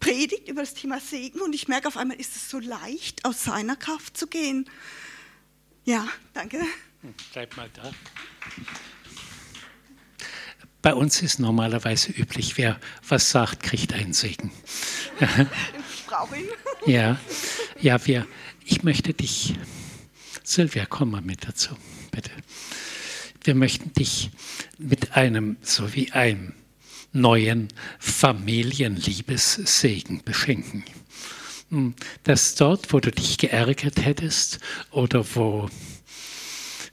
Predigt 0.00 0.48
über 0.48 0.62
das 0.62 0.74
Thema 0.74 0.98
Segen 0.98 1.40
und 1.40 1.54
ich 1.54 1.68
merke 1.68 1.88
auf 1.88 1.96
einmal, 1.96 2.18
ist 2.18 2.34
es 2.34 2.48
so 2.48 2.58
leicht, 2.58 3.24
aus 3.24 3.44
seiner 3.44 3.76
Kraft 3.76 4.16
zu 4.16 4.26
gehen. 4.26 4.68
Ja, 5.84 6.08
danke. 6.32 6.58
Hm, 7.02 7.14
bleib 7.32 7.56
mal 7.56 7.70
da. 7.74 7.92
Bei 10.82 10.94
uns 10.94 11.20
ist 11.20 11.38
normalerweise 11.38 12.10
üblich, 12.10 12.56
wer 12.56 12.80
was 13.06 13.30
sagt, 13.30 13.62
kriegt 13.62 13.92
einen 13.92 14.12
Segen. 14.12 14.50
Ich 15.94 16.06
brauche 16.06 16.36
ihn. 16.36 16.48
Ja, 16.86 17.20
ja 17.80 18.04
wir, 18.04 18.26
ich 18.64 18.82
möchte 18.82 19.14
dich, 19.14 19.54
Silvia, 20.42 20.86
komm 20.86 21.12
mal 21.12 21.20
mit 21.20 21.46
dazu, 21.46 21.76
bitte. 22.10 22.32
Wir 23.44 23.54
möchten 23.54 23.92
dich 23.92 24.30
mit 24.76 25.16
einem, 25.16 25.56
so 25.62 25.94
wie 25.94 26.10
einem 26.10 26.52
neuen 27.12 27.68
Familienliebessegen 28.00 30.24
beschenken. 30.24 30.84
Hm, 31.70 31.94
dass 32.24 32.56
dort, 32.56 32.92
wo 32.92 33.00
du 33.00 33.12
dich 33.12 33.38
geärgert 33.38 34.04
hättest 34.04 34.58
oder 34.90 35.24
wo 35.34 35.70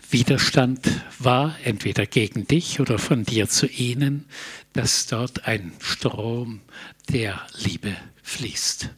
Widerstand 0.10 0.90
war, 1.20 1.56
entweder 1.64 2.06
gegen 2.06 2.48
dich 2.48 2.80
oder 2.80 2.98
von 2.98 3.24
dir 3.24 3.50
zu 3.50 3.68
ihnen, 3.68 4.26
dass 4.74 5.08
dort 5.08 5.48
ein 5.48 5.74
Strom 5.80 6.62
der 7.10 7.46
Liebe 7.58 7.96
fließt, 8.24 8.90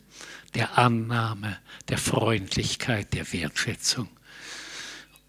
der 0.54 0.78
Annahme, 0.78 1.58
der 1.88 1.98
Freundlichkeit, 1.98 3.14
der 3.14 3.32
Wertschätzung, 3.34 4.08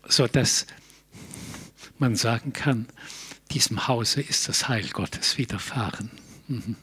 sodass 0.06 0.66
man 1.98 2.14
sagen 2.14 2.52
kann, 2.52 2.86
diesem 3.50 3.88
Hause 3.88 4.20
ist 4.20 4.48
das 4.48 4.68
Heil 4.68 4.88
Gottes 4.88 5.38
widerfahren. 5.38 6.10
Mhm. 6.48 6.76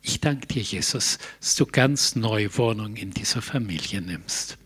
Ich 0.00 0.20
danke 0.20 0.46
dir, 0.46 0.62
Jesus, 0.62 1.18
dass 1.40 1.54
du 1.54 1.64
ganz 1.64 2.14
neue 2.14 2.56
Wohnung 2.58 2.96
in 2.96 3.10
dieser 3.10 3.40
Familie 3.40 4.02
nimmst. 4.02 4.58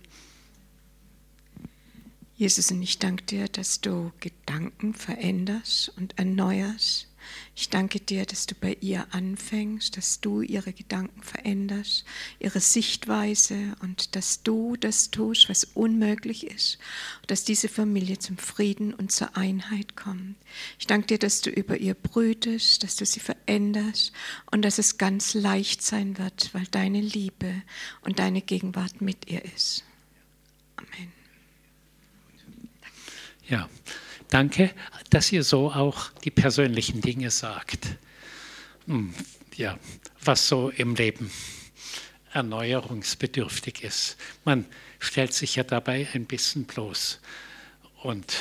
Jesus, 2.39 2.70
und 2.70 2.80
ich 2.82 3.01
danke 3.01 3.24
dir, 3.24 3.49
dass 3.49 3.80
du 3.80 4.12
Gedanken 4.20 4.95
veränderst 4.95 5.93
und 5.97 6.16
erneuerst. 6.20 7.09
Ich 7.57 7.68
danke 7.68 7.99
dir, 7.99 8.26
dass 8.26 8.47
du 8.47 8.55
bei 8.55 8.76
ihr 8.80 9.12
anfängst, 9.12 9.97
dass 9.97 10.20
du 10.20 10.41
ihre 10.41 10.72
Gedanken 10.72 11.20
veränderst, 11.24 12.05
ihre 12.39 12.61
Sichtweise 12.61 13.74
und 13.82 14.14
dass 14.14 14.45
du 14.45 14.76
das 14.76 15.11
tust, 15.11 15.49
was 15.49 15.64
unmöglich 15.64 16.47
ist, 16.47 16.78
dass 17.26 17.43
diese 17.43 17.68
Familie 17.68 18.20
zum 18.20 18.39
Frieden 18.39 18.95
und 18.95 19.11
zur 19.11 19.36
Einheit 19.36 19.97
kommt. 19.97 20.36
Ich 20.78 20.86
danke 20.86 21.09
dir, 21.09 21.18
dass 21.18 21.41
du 21.41 21.51
über 21.51 21.76
ihr 21.78 21.95
brütest, 21.95 22.84
dass 22.84 22.95
du 22.95 23.05
sie 23.05 23.18
veränderst 23.18 24.12
und 24.53 24.62
dass 24.62 24.78
es 24.78 24.97
ganz 24.97 25.34
leicht 25.34 25.82
sein 25.82 26.18
wird, 26.18 26.55
weil 26.55 26.66
deine 26.66 27.01
Liebe 27.01 27.62
und 28.03 28.20
deine 28.20 28.43
Gegenwart 28.43 29.01
mit 29.01 29.28
ihr 29.28 29.45
ist. 29.45 29.82
Amen. 30.76 31.17
Ja, 33.49 33.68
danke, 34.28 34.70
dass 35.11 35.32
ihr 35.32 35.42
so 35.42 35.72
auch 35.72 36.11
die 36.24 36.30
persönlichen 36.30 37.01
Dinge 37.01 37.30
sagt. 37.30 37.86
Hm, 38.86 39.14
ja, 39.57 39.78
was 40.22 40.49
so 40.49 40.70
im 40.70 40.94
Leben 40.94 41.30
erneuerungsbedürftig 42.32 43.82
ist. 43.82 44.16
Man 44.44 44.66
stellt 44.99 45.32
sich 45.32 45.57
ja 45.57 45.64
dabei 45.64 46.07
ein 46.12 46.26
bisschen 46.26 46.64
bloß. 46.64 47.20
Und 48.03 48.36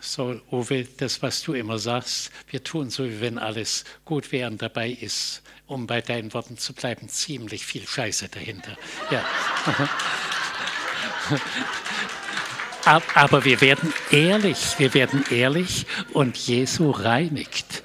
so, 0.00 0.40
Uwe, 0.50 0.86
das, 0.96 1.22
was 1.22 1.42
du 1.42 1.52
immer 1.52 1.78
sagst, 1.78 2.30
wir 2.48 2.64
tun 2.64 2.90
so, 2.90 3.04
wie 3.04 3.20
wenn 3.20 3.38
alles 3.38 3.84
gut 4.04 4.32
wäre 4.32 4.50
dabei 4.52 4.90
ist, 4.90 5.42
um 5.66 5.86
bei 5.86 6.00
deinen 6.00 6.34
Worten 6.34 6.58
zu 6.58 6.72
bleiben, 6.72 7.08
ziemlich 7.08 7.64
viel 7.64 7.86
Scheiße 7.86 8.28
dahinter. 8.28 8.76
Ja. 9.10 9.24
Aber 12.84 13.44
wir 13.44 13.60
werden 13.60 13.92
ehrlich, 14.10 14.74
wir 14.78 14.92
werden 14.92 15.24
ehrlich 15.30 15.86
und 16.12 16.36
Jesu 16.36 16.90
reinigt. 16.90 17.82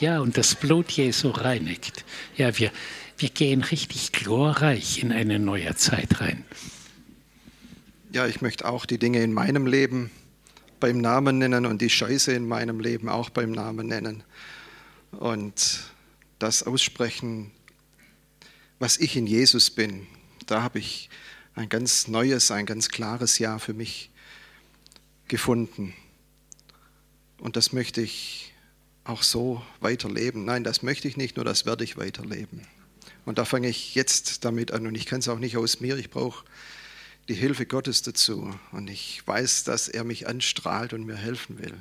Ja, 0.00 0.20
und 0.20 0.36
das 0.36 0.54
Blut 0.56 0.90
Jesu 0.90 1.30
reinigt. 1.30 2.04
Ja, 2.36 2.58
wir, 2.58 2.72
wir 3.18 3.30
gehen 3.30 3.62
richtig 3.62 4.12
glorreich 4.12 5.02
in 5.02 5.12
eine 5.12 5.38
neue 5.38 5.74
Zeit 5.76 6.20
rein. 6.20 6.44
Ja, 8.12 8.26
ich 8.26 8.40
möchte 8.40 8.66
auch 8.66 8.84
die 8.84 8.98
Dinge 8.98 9.22
in 9.22 9.32
meinem 9.32 9.66
Leben 9.66 10.10
beim 10.80 10.98
Namen 10.98 11.38
nennen 11.38 11.64
und 11.64 11.80
die 11.80 11.90
Scheiße 11.90 12.32
in 12.32 12.48
meinem 12.48 12.80
Leben 12.80 13.08
auch 13.08 13.30
beim 13.30 13.52
Namen 13.52 13.86
nennen. 13.86 14.24
Und 15.12 15.80
das 16.38 16.64
aussprechen, 16.64 17.52
was 18.78 18.98
ich 18.98 19.16
in 19.16 19.26
Jesus 19.26 19.70
bin. 19.70 20.06
Da 20.46 20.62
habe 20.62 20.78
ich 20.80 21.08
ein 21.54 21.68
ganz 21.68 22.08
neues, 22.08 22.50
ein 22.50 22.66
ganz 22.66 22.88
klares 22.88 23.38
Ja 23.38 23.58
für 23.58 23.72
mich 23.72 24.10
gefunden. 25.28 25.94
Und 27.38 27.56
das 27.56 27.72
möchte 27.72 28.00
ich 28.00 28.54
auch 29.04 29.22
so 29.22 29.62
weiterleben. 29.80 30.44
Nein, 30.44 30.64
das 30.64 30.82
möchte 30.82 31.08
ich 31.08 31.16
nicht, 31.16 31.36
nur 31.36 31.44
das 31.44 31.66
werde 31.66 31.84
ich 31.84 31.96
weiterleben. 31.96 32.62
Und 33.24 33.38
da 33.38 33.44
fange 33.44 33.68
ich 33.68 33.94
jetzt 33.94 34.44
damit 34.44 34.72
an. 34.72 34.86
Und 34.86 34.94
ich 34.94 35.06
kann 35.06 35.18
es 35.20 35.28
auch 35.28 35.38
nicht 35.38 35.56
aus 35.56 35.80
mir. 35.80 35.96
Ich 35.96 36.10
brauche 36.10 36.44
die 37.28 37.34
Hilfe 37.34 37.66
Gottes 37.66 38.02
dazu. 38.02 38.54
Und 38.72 38.88
ich 38.88 39.26
weiß, 39.26 39.64
dass 39.64 39.88
er 39.88 40.04
mich 40.04 40.28
anstrahlt 40.28 40.92
und 40.92 41.04
mir 41.04 41.16
helfen 41.16 41.58
will. 41.58 41.74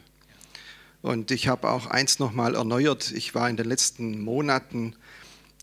Und 1.02 1.30
ich 1.30 1.48
habe 1.48 1.70
auch 1.70 1.86
eins 1.86 2.18
nochmal 2.18 2.56
erneuert. 2.56 3.12
Ich 3.12 3.36
war 3.36 3.48
in 3.48 3.58
den 3.58 3.68
letzten 3.68 4.22
Monaten 4.22 4.96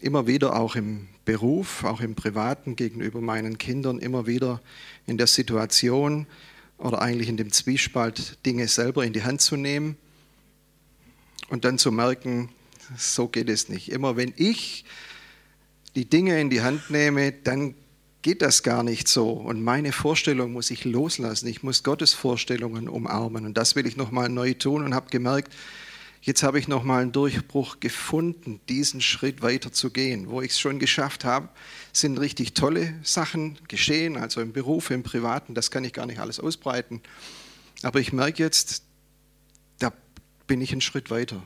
immer 0.00 0.26
wieder 0.28 0.54
auch 0.54 0.76
im 0.76 1.08
Beruf, 1.24 1.84
auch 1.84 2.00
im 2.00 2.14
Privaten 2.14 2.76
gegenüber 2.76 3.20
meinen 3.20 3.58
Kindern, 3.58 3.98
immer 3.98 4.26
wieder 4.26 4.60
in 5.06 5.18
der 5.18 5.26
Situation, 5.26 6.26
oder 6.82 7.00
eigentlich 7.00 7.28
in 7.28 7.36
dem 7.36 7.52
Zwiespalt, 7.52 8.38
Dinge 8.44 8.66
selber 8.68 9.04
in 9.04 9.12
die 9.12 9.22
Hand 9.22 9.40
zu 9.40 9.56
nehmen 9.56 9.96
und 11.48 11.64
dann 11.64 11.78
zu 11.78 11.92
merken, 11.92 12.50
so 12.98 13.28
geht 13.28 13.48
es 13.48 13.68
nicht. 13.68 13.90
Immer 13.90 14.16
wenn 14.16 14.34
ich 14.36 14.84
die 15.94 16.08
Dinge 16.08 16.40
in 16.40 16.50
die 16.50 16.62
Hand 16.62 16.90
nehme, 16.90 17.32
dann 17.32 17.74
geht 18.22 18.42
das 18.42 18.62
gar 18.62 18.82
nicht 18.82 19.08
so. 19.08 19.30
Und 19.30 19.62
meine 19.62 19.92
Vorstellung 19.92 20.52
muss 20.52 20.70
ich 20.70 20.84
loslassen. 20.84 21.46
Ich 21.46 21.62
muss 21.62 21.82
Gottes 21.82 22.14
Vorstellungen 22.14 22.88
umarmen. 22.88 23.46
Und 23.46 23.56
das 23.56 23.76
will 23.76 23.86
ich 23.86 23.96
nochmal 23.96 24.28
neu 24.28 24.54
tun 24.54 24.84
und 24.84 24.94
habe 24.94 25.10
gemerkt, 25.10 25.52
jetzt 26.22 26.42
habe 26.42 26.58
ich 26.58 26.68
nochmal 26.68 27.02
einen 27.02 27.12
Durchbruch 27.12 27.80
gefunden, 27.80 28.60
diesen 28.68 29.00
Schritt 29.00 29.42
weiter 29.42 29.72
zu 29.72 29.90
gehen. 29.90 30.30
Wo 30.30 30.40
ich 30.40 30.52
es 30.52 30.60
schon 30.60 30.78
geschafft 30.78 31.24
habe, 31.24 31.48
sind 31.92 32.18
richtig 32.18 32.54
tolle 32.54 32.94
Sachen 33.02 33.58
geschehen, 33.68 34.16
also 34.16 34.40
im 34.40 34.52
Beruf, 34.52 34.90
im 34.90 35.02
Privaten, 35.02 35.54
das 35.54 35.70
kann 35.70 35.84
ich 35.84 35.92
gar 35.92 36.06
nicht 36.06 36.20
alles 36.20 36.40
ausbreiten. 36.40 37.02
Aber 37.82 38.00
ich 38.00 38.12
merke 38.12 38.42
jetzt, 38.42 38.84
da 39.80 39.92
bin 40.46 40.60
ich 40.60 40.72
einen 40.72 40.80
Schritt 40.80 41.10
weiter. 41.10 41.44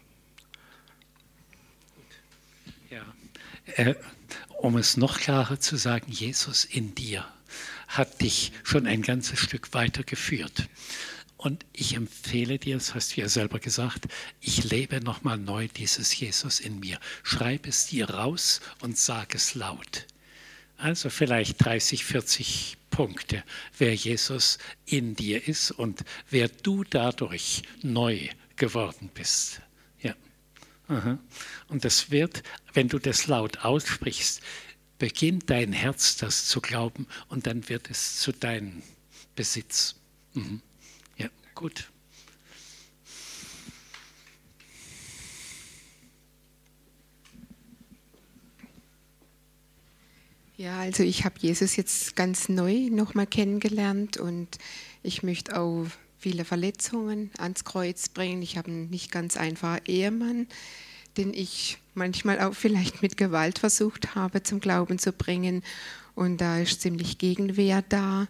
Ja, 2.90 3.04
äh, 3.76 3.94
um 4.60 4.76
es 4.76 4.96
noch 4.96 5.18
klarer 5.18 5.58
zu 5.58 5.76
sagen, 5.76 6.12
Jesus 6.12 6.64
in 6.64 6.94
dir 6.94 7.26
hat 7.88 8.20
dich 8.20 8.52
schon 8.62 8.86
ein 8.86 9.02
ganzes 9.02 9.38
Stück 9.38 9.72
weiter 9.72 10.02
geführt. 10.02 10.68
Und 11.46 11.64
ich 11.72 11.94
empfehle 11.94 12.58
dir, 12.58 12.74
das 12.74 12.96
hast 12.96 13.16
du 13.16 13.20
ja 13.20 13.28
selber 13.28 13.60
gesagt, 13.60 14.08
ich 14.40 14.64
lebe 14.64 15.00
nochmal 15.00 15.38
neu 15.38 15.68
dieses 15.68 16.18
Jesus 16.18 16.58
in 16.58 16.80
mir. 16.80 16.98
Schreib 17.22 17.68
es 17.68 17.86
dir 17.86 18.10
raus 18.10 18.60
und 18.80 18.98
sag 18.98 19.32
es 19.32 19.54
laut. 19.54 20.08
Also 20.76 21.08
vielleicht 21.08 21.64
30, 21.64 22.04
40 22.04 22.78
Punkte, 22.90 23.44
wer 23.78 23.94
Jesus 23.94 24.58
in 24.86 25.14
dir 25.14 25.46
ist 25.46 25.70
und 25.70 26.04
wer 26.30 26.48
du 26.48 26.82
dadurch 26.82 27.62
neu 27.80 28.28
geworden 28.56 29.08
bist. 29.14 29.60
Ja. 30.02 30.16
Und 31.68 31.84
das 31.84 32.10
wird, 32.10 32.42
wenn 32.72 32.88
du 32.88 32.98
das 32.98 33.28
laut 33.28 33.58
aussprichst, 33.58 34.40
beginnt 34.98 35.48
dein 35.48 35.72
Herz 35.72 36.16
das 36.16 36.46
zu 36.46 36.60
glauben 36.60 37.06
und 37.28 37.46
dann 37.46 37.68
wird 37.68 37.88
es 37.88 38.18
zu 38.18 38.32
deinem 38.32 38.82
Besitz. 39.36 39.94
Mhm. 40.34 40.60
Gut. 41.56 41.90
Ja, 50.58 50.80
also 50.80 51.02
ich 51.02 51.24
habe 51.24 51.36
Jesus 51.38 51.76
jetzt 51.76 52.14
ganz 52.14 52.50
neu 52.50 52.90
nochmal 52.90 53.26
kennengelernt 53.26 54.18
und 54.18 54.58
ich 55.02 55.22
möchte 55.22 55.58
auch 55.58 55.86
viele 56.18 56.44
Verletzungen 56.44 57.30
ans 57.38 57.64
Kreuz 57.64 58.10
bringen. 58.10 58.42
Ich 58.42 58.58
habe 58.58 58.68
einen 58.68 58.90
nicht 58.90 59.10
ganz 59.10 59.38
einfachen 59.38 59.80
Ehemann, 59.86 60.46
den 61.16 61.32
ich 61.32 61.78
manchmal 61.94 62.38
auch 62.40 62.54
vielleicht 62.54 63.00
mit 63.00 63.16
Gewalt 63.16 63.58
versucht 63.58 64.14
habe 64.14 64.42
zum 64.42 64.60
Glauben 64.60 64.98
zu 64.98 65.12
bringen. 65.12 65.62
Und 66.14 66.42
da 66.42 66.58
ist 66.58 66.82
ziemlich 66.82 67.16
Gegenwehr 67.16 67.82
da. 67.88 68.28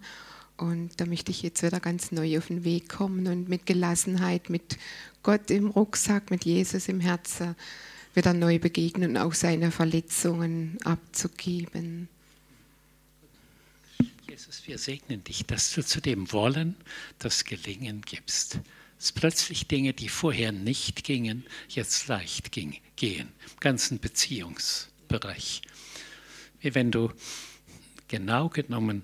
Und 0.57 1.00
da 1.00 1.07
möchte 1.07 1.30
ich 1.30 1.42
jetzt 1.42 1.62
wieder 1.62 1.80
ganz 1.80 2.12
neu 2.12 2.38
auf 2.38 2.46
den 2.46 2.64
Weg 2.64 2.88
kommen 2.88 3.26
und 3.26 3.48
mit 3.48 3.66
Gelassenheit, 3.66 4.48
mit 4.48 4.78
Gott 5.22 5.50
im 5.50 5.68
Rucksack, 5.68 6.30
mit 6.30 6.44
Jesus 6.44 6.88
im 6.88 7.00
Herzen 7.00 7.54
wieder 8.14 8.32
neu 8.32 8.59
begegnen 8.59 9.11
und 9.11 9.16
auch 9.18 9.34
seine 9.34 9.70
Verletzungen 9.70 10.78
abzugeben. 10.82 12.09
Jesus, 14.28 14.66
wir 14.66 14.78
segnen 14.78 15.22
dich, 15.22 15.44
dass 15.44 15.72
du 15.72 15.84
zu 15.84 16.00
dem 16.00 16.32
Wollen 16.32 16.76
das 17.18 17.44
Gelingen 17.44 18.00
gibst. 18.00 18.61
Dass 18.98 19.12
plötzlich 19.12 19.66
Dinge, 19.66 19.92
die 19.92 20.09
vorher 20.09 20.52
nicht 20.52 21.04
gingen, 21.04 21.44
jetzt 21.68 22.09
leicht 22.09 22.52
ging, 22.52 22.76
gehen. 22.96 23.28
Im 23.28 23.61
ganzen 23.61 23.98
Beziehungsbereich. 23.98 25.61
Wie 26.61 26.74
wenn 26.74 26.90
du 26.90 27.12
genau 28.09 28.48
genommen 28.48 29.02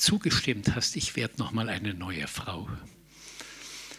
zugestimmt 0.00 0.74
hast, 0.74 0.96
ich 0.96 1.16
werde 1.16 1.38
nochmal 1.38 1.68
eine 1.68 1.94
neue 1.94 2.26
Frau. 2.26 2.68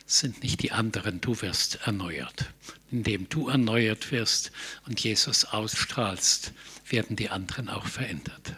Es 0.07 0.19
sind 0.19 0.41
nicht 0.41 0.63
die 0.63 0.71
anderen, 0.71 1.21
du 1.21 1.41
wirst 1.41 1.79
erneuert. 1.85 2.51
Indem 2.91 3.29
du 3.29 3.49
erneuert 3.49 4.11
wirst 4.11 4.51
und 4.87 4.99
Jesus 4.99 5.45
ausstrahlst, 5.45 6.53
werden 6.89 7.15
die 7.15 7.29
anderen 7.29 7.69
auch 7.69 7.85
verändert. 7.85 8.55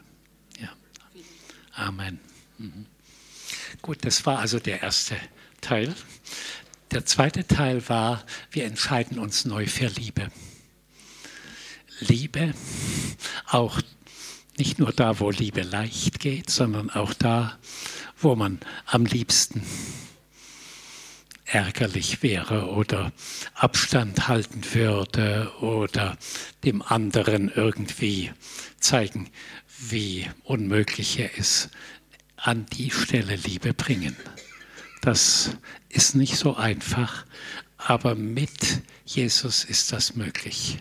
Amen. 1.74 2.20
Mhm. 2.58 2.86
Gut, 3.82 4.06
das 4.06 4.26
war 4.26 4.40
also 4.40 4.60
der 4.60 4.82
erste 4.82 5.16
Teil. 5.62 5.94
Der 6.92 7.06
zweite 7.06 7.48
Teil 7.48 7.88
war, 7.88 8.26
wir 8.52 8.66
entscheiden 8.66 9.18
uns 9.18 9.46
neu 9.46 9.66
für 9.66 9.88
Liebe. 9.88 10.32
Liebe, 12.00 12.54
auch 13.48 13.82
nicht 14.58 14.80
nur 14.80 14.92
da, 14.92 15.20
wo 15.20 15.32
Liebe 15.32 15.62
leicht 15.62 16.20
geht, 16.20 16.50
sondern 16.50 16.90
auch 16.90 17.14
da, 17.14 17.58
wo 18.18 18.36
man 18.36 18.60
am 18.86 19.06
liebsten 19.06 19.64
ärgerlich 21.46 22.24
wäre 22.24 22.68
oder 22.70 23.12
Abstand 23.54 24.28
halten 24.28 24.62
würde 24.74 25.52
oder 25.60 26.18
dem 26.64 26.82
anderen 26.82 27.52
irgendwie 27.54 28.32
zeigen, 28.80 29.30
wie 29.78 30.28
unmöglich 30.44 31.20
er 31.20 31.38
ist, 31.38 31.70
an 32.38 32.66
die 32.68 32.92
Stelle 32.92 33.36
Liebe 33.36 33.74
bringen. 33.74 34.16
Das 35.02 35.58
ist 35.90 36.16
nicht 36.16 36.38
so 36.38 36.56
einfach, 36.56 37.26
aber 37.78 38.16
mit 38.16 38.82
Jesus 39.06 39.64
ist 39.64 39.92
das 39.92 40.16
möglich. 40.16 40.78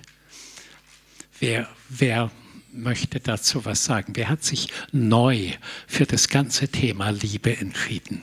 Wer, 1.40 1.68
wer 1.88 2.30
möchte 2.72 3.20
dazu 3.20 3.64
was 3.64 3.84
sagen? 3.84 4.12
Wer 4.16 4.28
hat 4.28 4.44
sich 4.44 4.68
neu 4.92 5.52
für 5.86 6.06
das 6.06 6.28
ganze 6.28 6.68
Thema 6.68 7.10
Liebe 7.10 7.56
entschieden? 7.56 8.22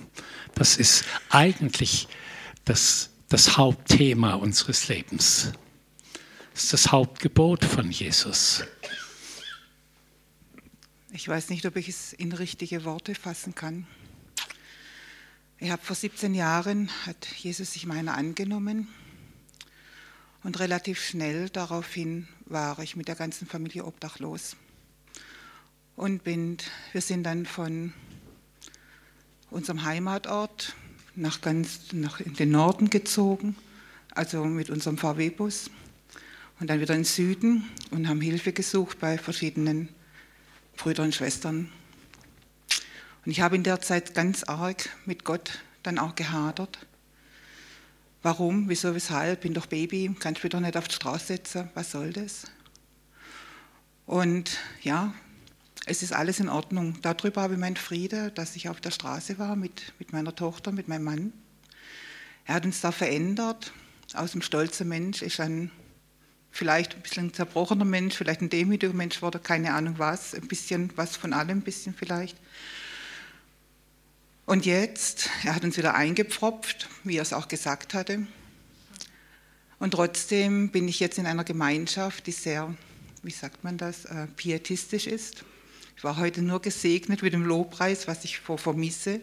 Das 0.56 0.78
ist 0.78 1.06
eigentlich 1.30 2.08
das, 2.66 3.10
das 3.30 3.58
Hauptthema 3.58 4.34
unseres 4.34 4.88
Lebens. 4.88 5.52
Das 6.54 6.64
ist 6.64 6.74
das 6.74 6.92
Hauptgebot 6.92 7.64
von 7.64 7.92
Jesus. 7.92 8.64
Ich 11.12 11.28
weiß 11.28 11.50
nicht, 11.50 11.66
ob 11.66 11.76
ich 11.76 11.90
es 11.90 12.14
in 12.14 12.32
richtige 12.32 12.84
Worte 12.84 13.16
fassen 13.16 13.56
kann. 13.56 13.88
Ich 15.60 15.72
habe 15.72 15.84
vor 15.84 15.96
17 15.96 16.36
Jahren 16.36 16.90
hat 17.06 17.28
Jesus 17.38 17.74
sich 17.74 17.86
meiner 17.86 18.16
angenommen 18.16 18.88
und 20.44 20.60
relativ 20.60 21.02
schnell 21.02 21.50
daraufhin 21.50 22.28
war 22.46 22.80
ich 22.80 22.96
mit 22.96 23.08
der 23.08 23.16
ganzen 23.16 23.48
Familie 23.48 23.86
obdachlos 23.86 24.56
und 25.96 26.24
bin, 26.24 26.58
wir 26.94 27.02
sind 27.02 27.24
dann 27.24 27.46
von 27.46 27.94
unserem 29.50 29.84
Heimatort 29.84 30.76
nach 31.16 31.42
ganz 31.42 31.92
nach 31.92 32.20
in 32.20 32.36
den 32.36 32.52
Norden 32.52 32.90
gezogen, 32.90 33.56
also 34.12 34.46
mit 34.46 34.70
unserem 34.70 34.98
VW-Bus 34.98 35.72
und 36.60 36.70
dann 36.70 36.80
wieder 36.80 36.94
in 36.94 37.02
den 37.02 37.06
Süden 37.06 37.70
und 37.92 38.08
haben 38.08 38.22
Hilfe 38.22 38.54
gesucht 38.54 39.00
bei 39.00 39.18
verschiedenen 39.18 39.90
Brüder 40.76 41.04
und 41.04 41.16
Schwestern. 41.16 41.72
Und 43.26 43.32
ich 43.32 43.42
habe 43.42 43.56
in 43.56 43.64
der 43.64 43.82
Zeit 43.82 44.14
ganz 44.14 44.44
arg 44.44 44.90
mit 45.06 45.24
Gott 45.24 45.60
dann 45.84 45.98
auch 45.98 46.16
gehadert. 46.16 46.78
Warum, 48.28 48.68
wieso, 48.68 48.94
weshalb? 48.94 49.40
Bin 49.40 49.54
doch 49.54 49.68
Baby, 49.68 50.14
kannst 50.20 50.44
mich 50.44 50.52
doch 50.52 50.60
nicht 50.60 50.76
auf 50.76 50.90
die 50.90 50.96
Straße 50.96 51.28
setzen, 51.28 51.70
was 51.76 51.92
soll 51.92 52.12
das? 52.12 52.44
Und 54.06 54.58
ja, 54.82 55.14
es 55.86 56.04
ist 56.04 56.12
alles 56.12 56.42
in 56.42 56.50
Ordnung. 56.50 56.98
Darüber 57.02 57.42
habe 57.42 57.54
ich 57.54 57.60
meinen 57.62 57.78
Friede, 57.78 58.32
dass 58.32 58.58
ich 58.58 58.68
auf 58.68 58.82
der 58.82 58.92
Straße 58.92 59.40
war 59.40 59.56
mit, 59.56 59.94
mit 59.98 60.12
meiner 60.12 60.36
Tochter, 60.36 60.74
mit 60.74 60.90
meinem 60.90 61.06
Mann. 61.06 61.32
Er 62.44 62.56
hat 62.56 62.66
uns 62.66 62.82
da 62.82 62.92
verändert. 62.92 63.72
Aus 64.14 64.34
dem 64.34 64.42
stolzen 64.42 64.90
Mensch 64.90 65.22
ist 65.22 65.40
ein 65.40 65.72
vielleicht 66.52 66.96
ein 66.96 67.04
bisschen 67.04 67.34
zerbrochener 67.34 67.86
Mensch, 67.86 68.16
vielleicht 68.16 68.42
ein 68.42 68.50
demütiger 68.50 68.92
Mensch 68.92 69.22
wurde, 69.22 69.40
keine 69.40 69.74
Ahnung 69.74 70.00
was, 70.00 70.36
ein 70.36 70.50
bisschen 70.50 70.92
was 70.98 71.16
von 71.16 71.32
allem, 71.32 71.60
ein 71.60 71.62
bisschen 71.62 71.94
vielleicht. 71.94 72.36
Und 74.48 74.66
jetzt, 74.66 75.30
er 75.44 75.56
hat 75.56 75.66
uns 75.66 75.76
wieder 75.76 75.94
eingepfropft, 75.94 76.88
wie 77.04 77.18
er 77.18 77.22
es 77.22 77.34
auch 77.34 77.50
gesagt 77.50 77.94
hatte. 77.94 78.26
Und 79.78 79.92
trotzdem 79.92 80.70
bin 80.70 80.88
ich 80.88 81.02
jetzt 81.02 81.18
in 81.18 81.26
einer 81.26 81.44
Gemeinschaft, 81.44 82.28
die 82.28 82.32
sehr, 82.32 82.74
wie 83.24 83.32
sagt 83.32 83.66
man 83.66 83.78
das, 83.78 84.06
äh, 84.06 84.28
pietistisch 84.38 85.06
ist. 85.06 85.44
Ich 85.98 86.04
war 86.06 86.16
heute 86.16 86.42
nur 86.42 86.62
gesegnet 86.62 87.24
mit 87.24 87.34
dem 87.34 87.44
Lobpreis, 87.44 88.08
was 88.08 88.24
ich 88.24 88.40
vor 88.40 88.58
vermisse. 88.58 89.20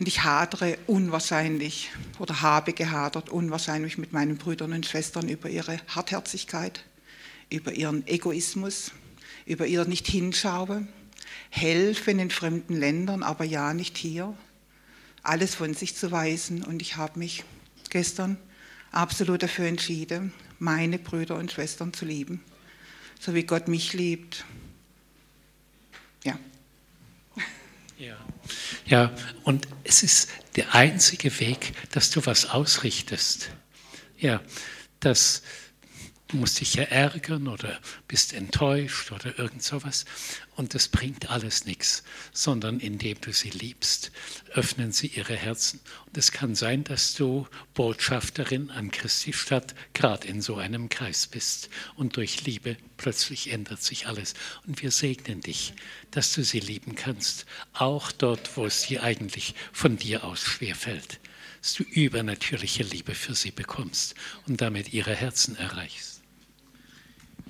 Und 0.00 0.08
ich 0.08 0.24
hadere 0.24 0.78
unwahrscheinlich 0.88 1.92
oder 2.18 2.42
habe 2.42 2.72
gehadert 2.72 3.28
unwahrscheinlich 3.28 3.98
mit 3.98 4.12
meinen 4.12 4.36
Brüdern 4.36 4.72
und 4.72 4.84
Schwestern 4.84 5.28
über 5.28 5.48
ihre 5.48 5.78
Hartherzigkeit, 5.86 6.84
über 7.50 7.72
ihren 7.72 8.04
Egoismus, 8.08 8.90
über 9.46 9.68
ihr 9.68 9.84
Nicht-Hinschauen, 9.84 10.88
helfen 11.50 12.18
in 12.18 12.30
fremden 12.30 12.76
Ländern, 12.76 13.22
aber 13.22 13.44
ja 13.44 13.74
nicht 13.74 13.96
hier, 13.96 14.36
alles 15.22 15.54
von 15.54 15.74
sich 15.74 15.94
zu 15.94 16.10
weisen. 16.10 16.62
Und 16.62 16.82
ich 16.82 16.96
habe 16.96 17.18
mich 17.18 17.44
gestern 17.90 18.36
absolut 18.90 19.42
dafür 19.42 19.66
entschieden, 19.66 20.32
meine 20.58 20.98
Brüder 20.98 21.36
und 21.36 21.52
Schwestern 21.52 21.92
zu 21.92 22.04
lieben, 22.04 22.42
so 23.20 23.34
wie 23.34 23.44
Gott 23.44 23.68
mich 23.68 23.92
liebt. 23.92 24.44
ja. 26.24 26.38
Ja. 27.98 28.16
ja, 28.86 29.12
und 29.42 29.66
es 29.82 30.04
ist 30.04 30.30
der 30.54 30.72
einzige 30.72 31.40
Weg, 31.40 31.72
dass 31.90 32.10
du 32.10 32.24
was 32.26 32.48
ausrichtest. 32.48 33.50
Ja, 34.16 34.40
dass 35.00 35.42
Du 36.28 36.36
musst 36.36 36.60
dich 36.60 36.74
ja 36.74 36.82
ärgern 36.82 37.48
oder 37.48 37.80
bist 38.06 38.34
enttäuscht 38.34 39.12
oder 39.12 39.38
irgend 39.38 39.62
sowas. 39.62 40.04
Und 40.58 40.74
das 40.74 40.88
bringt 40.88 41.30
alles 41.30 41.66
nichts, 41.66 42.02
sondern 42.32 42.80
indem 42.80 43.20
du 43.20 43.32
sie 43.32 43.50
liebst, 43.50 44.10
öffnen 44.54 44.90
sie 44.90 45.06
ihre 45.06 45.36
Herzen. 45.36 45.78
Und 46.06 46.18
es 46.18 46.32
kann 46.32 46.56
sein, 46.56 46.82
dass 46.82 47.14
du 47.14 47.46
Botschafterin 47.74 48.72
an 48.72 48.90
Christi 48.90 49.32
Stadt 49.32 49.76
gerade 49.94 50.26
in 50.26 50.42
so 50.42 50.56
einem 50.56 50.88
Kreis 50.88 51.28
bist. 51.28 51.70
Und 51.94 52.16
durch 52.16 52.44
Liebe 52.44 52.76
plötzlich 52.96 53.52
ändert 53.52 53.84
sich 53.84 54.08
alles. 54.08 54.34
Und 54.66 54.82
wir 54.82 54.90
segnen 54.90 55.42
dich, 55.42 55.74
dass 56.10 56.32
du 56.32 56.42
sie 56.42 56.58
lieben 56.58 56.96
kannst, 56.96 57.46
auch 57.72 58.10
dort, 58.10 58.56
wo 58.56 58.66
es 58.66 58.82
dir 58.82 59.04
eigentlich 59.04 59.54
von 59.72 59.96
dir 59.96 60.24
aus 60.24 60.40
schwerfällt. 60.40 61.20
Dass 61.62 61.74
du 61.74 61.84
übernatürliche 61.84 62.82
Liebe 62.82 63.14
für 63.14 63.36
sie 63.36 63.52
bekommst 63.52 64.16
und 64.48 64.60
damit 64.60 64.92
ihre 64.92 65.14
Herzen 65.14 65.54
erreichst 65.54 66.07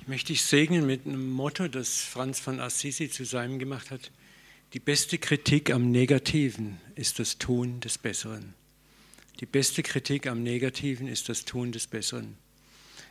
möchte 0.09 0.33
ich 0.33 0.41
segnen 0.41 0.87
mit 0.87 1.05
einem 1.05 1.29
Motto, 1.29 1.67
das 1.67 2.01
Franz 2.01 2.39
von 2.39 2.59
Assisi 2.59 3.11
zu 3.11 3.25
seinem 3.25 3.59
gemacht 3.59 3.91
hat. 3.91 4.09
Die 4.73 4.79
beste 4.79 5.19
Kritik 5.19 5.69
am 5.69 5.91
Negativen 5.91 6.81
ist 6.95 7.19
das 7.19 7.37
Tun 7.37 7.79
des 7.79 7.99
Besseren. 7.99 8.55
Die 9.39 9.45
beste 9.45 9.83
Kritik 9.83 10.25
am 10.25 10.41
Negativen 10.41 11.07
ist 11.07 11.29
das 11.29 11.45
Tun 11.45 11.71
des 11.71 11.85
Besseren. 11.85 12.37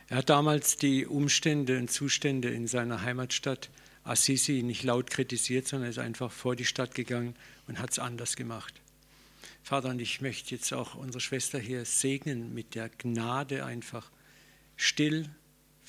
Er 0.09 0.17
hat 0.17 0.29
damals 0.29 0.75
die 0.75 1.05
Umstände 1.05 1.77
und 1.77 1.89
Zustände 1.89 2.49
in 2.49 2.67
seiner 2.67 3.01
Heimatstadt 3.01 3.69
Assisi 4.03 4.61
nicht 4.61 4.83
laut 4.83 5.09
kritisiert, 5.09 5.69
sondern 5.69 5.89
ist 5.89 5.99
einfach 5.99 6.33
vor 6.33 6.57
die 6.57 6.65
Stadt 6.65 6.95
gegangen 6.95 7.33
und 7.69 7.79
hat 7.79 7.91
es 7.91 7.99
anders 7.99 8.35
gemacht. 8.35 8.73
Vater, 9.63 9.87
und 9.87 10.01
ich 10.01 10.19
möchte 10.19 10.53
jetzt 10.53 10.73
auch 10.73 10.95
unsere 10.95 11.21
Schwester 11.21 11.59
hier 11.59 11.85
segnen 11.85 12.53
mit 12.53 12.75
der 12.75 12.89
Gnade 12.89 13.63
einfach 13.63 14.11
still 14.75 15.29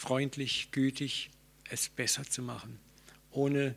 freundlich, 0.01 0.69
gütig, 0.73 1.29
es 1.69 1.91
besser 1.91 2.25
zu 2.25 2.41
machen, 2.41 2.79
ohne 3.31 3.75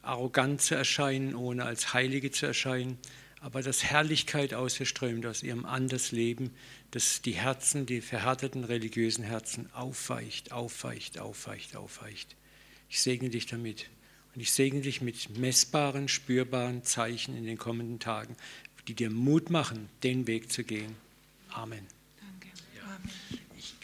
arrogant 0.00 0.62
zu 0.62 0.76
erscheinen, 0.76 1.34
ohne 1.34 1.64
als 1.64 1.92
Heilige 1.92 2.30
zu 2.30 2.46
erscheinen, 2.46 2.98
aber 3.40 3.62
dass 3.62 3.82
Herrlichkeit 3.82 4.54
aus 4.54 4.78
ihr 4.78 4.86
strömt, 4.86 5.26
aus 5.26 5.42
ihrem 5.42 5.64
Andersleben, 5.64 6.54
dass 6.92 7.20
die 7.20 7.32
Herzen, 7.32 7.84
die 7.84 8.00
verhärteten 8.00 8.62
religiösen 8.62 9.24
Herzen 9.24 9.68
aufweicht, 9.72 10.52
aufweicht, 10.52 11.18
aufweicht, 11.18 11.74
aufweicht. 11.74 12.36
Ich 12.88 13.02
segne 13.02 13.28
dich 13.28 13.46
damit. 13.46 13.90
Und 14.34 14.40
ich 14.42 14.52
segne 14.52 14.82
dich 14.82 15.00
mit 15.00 15.36
messbaren, 15.36 16.06
spürbaren 16.08 16.84
Zeichen 16.84 17.36
in 17.36 17.44
den 17.44 17.58
kommenden 17.58 17.98
Tagen, 17.98 18.36
die 18.86 18.94
dir 18.94 19.10
Mut 19.10 19.50
machen, 19.50 19.88
den 20.04 20.28
Weg 20.28 20.52
zu 20.52 20.62
gehen. 20.62 20.94
Amen 21.50 21.86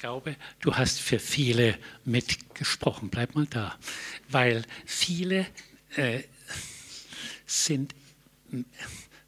glaube, 0.02 0.34
du 0.58 0.74
hast 0.74 0.98
für 0.98 1.20
viele 1.20 1.78
mitgesprochen. 2.04 3.08
Bleib 3.08 3.36
mal 3.36 3.46
da. 3.46 3.78
Weil 4.28 4.64
viele 4.84 5.46
äh, 5.94 6.24
sind 7.46 7.94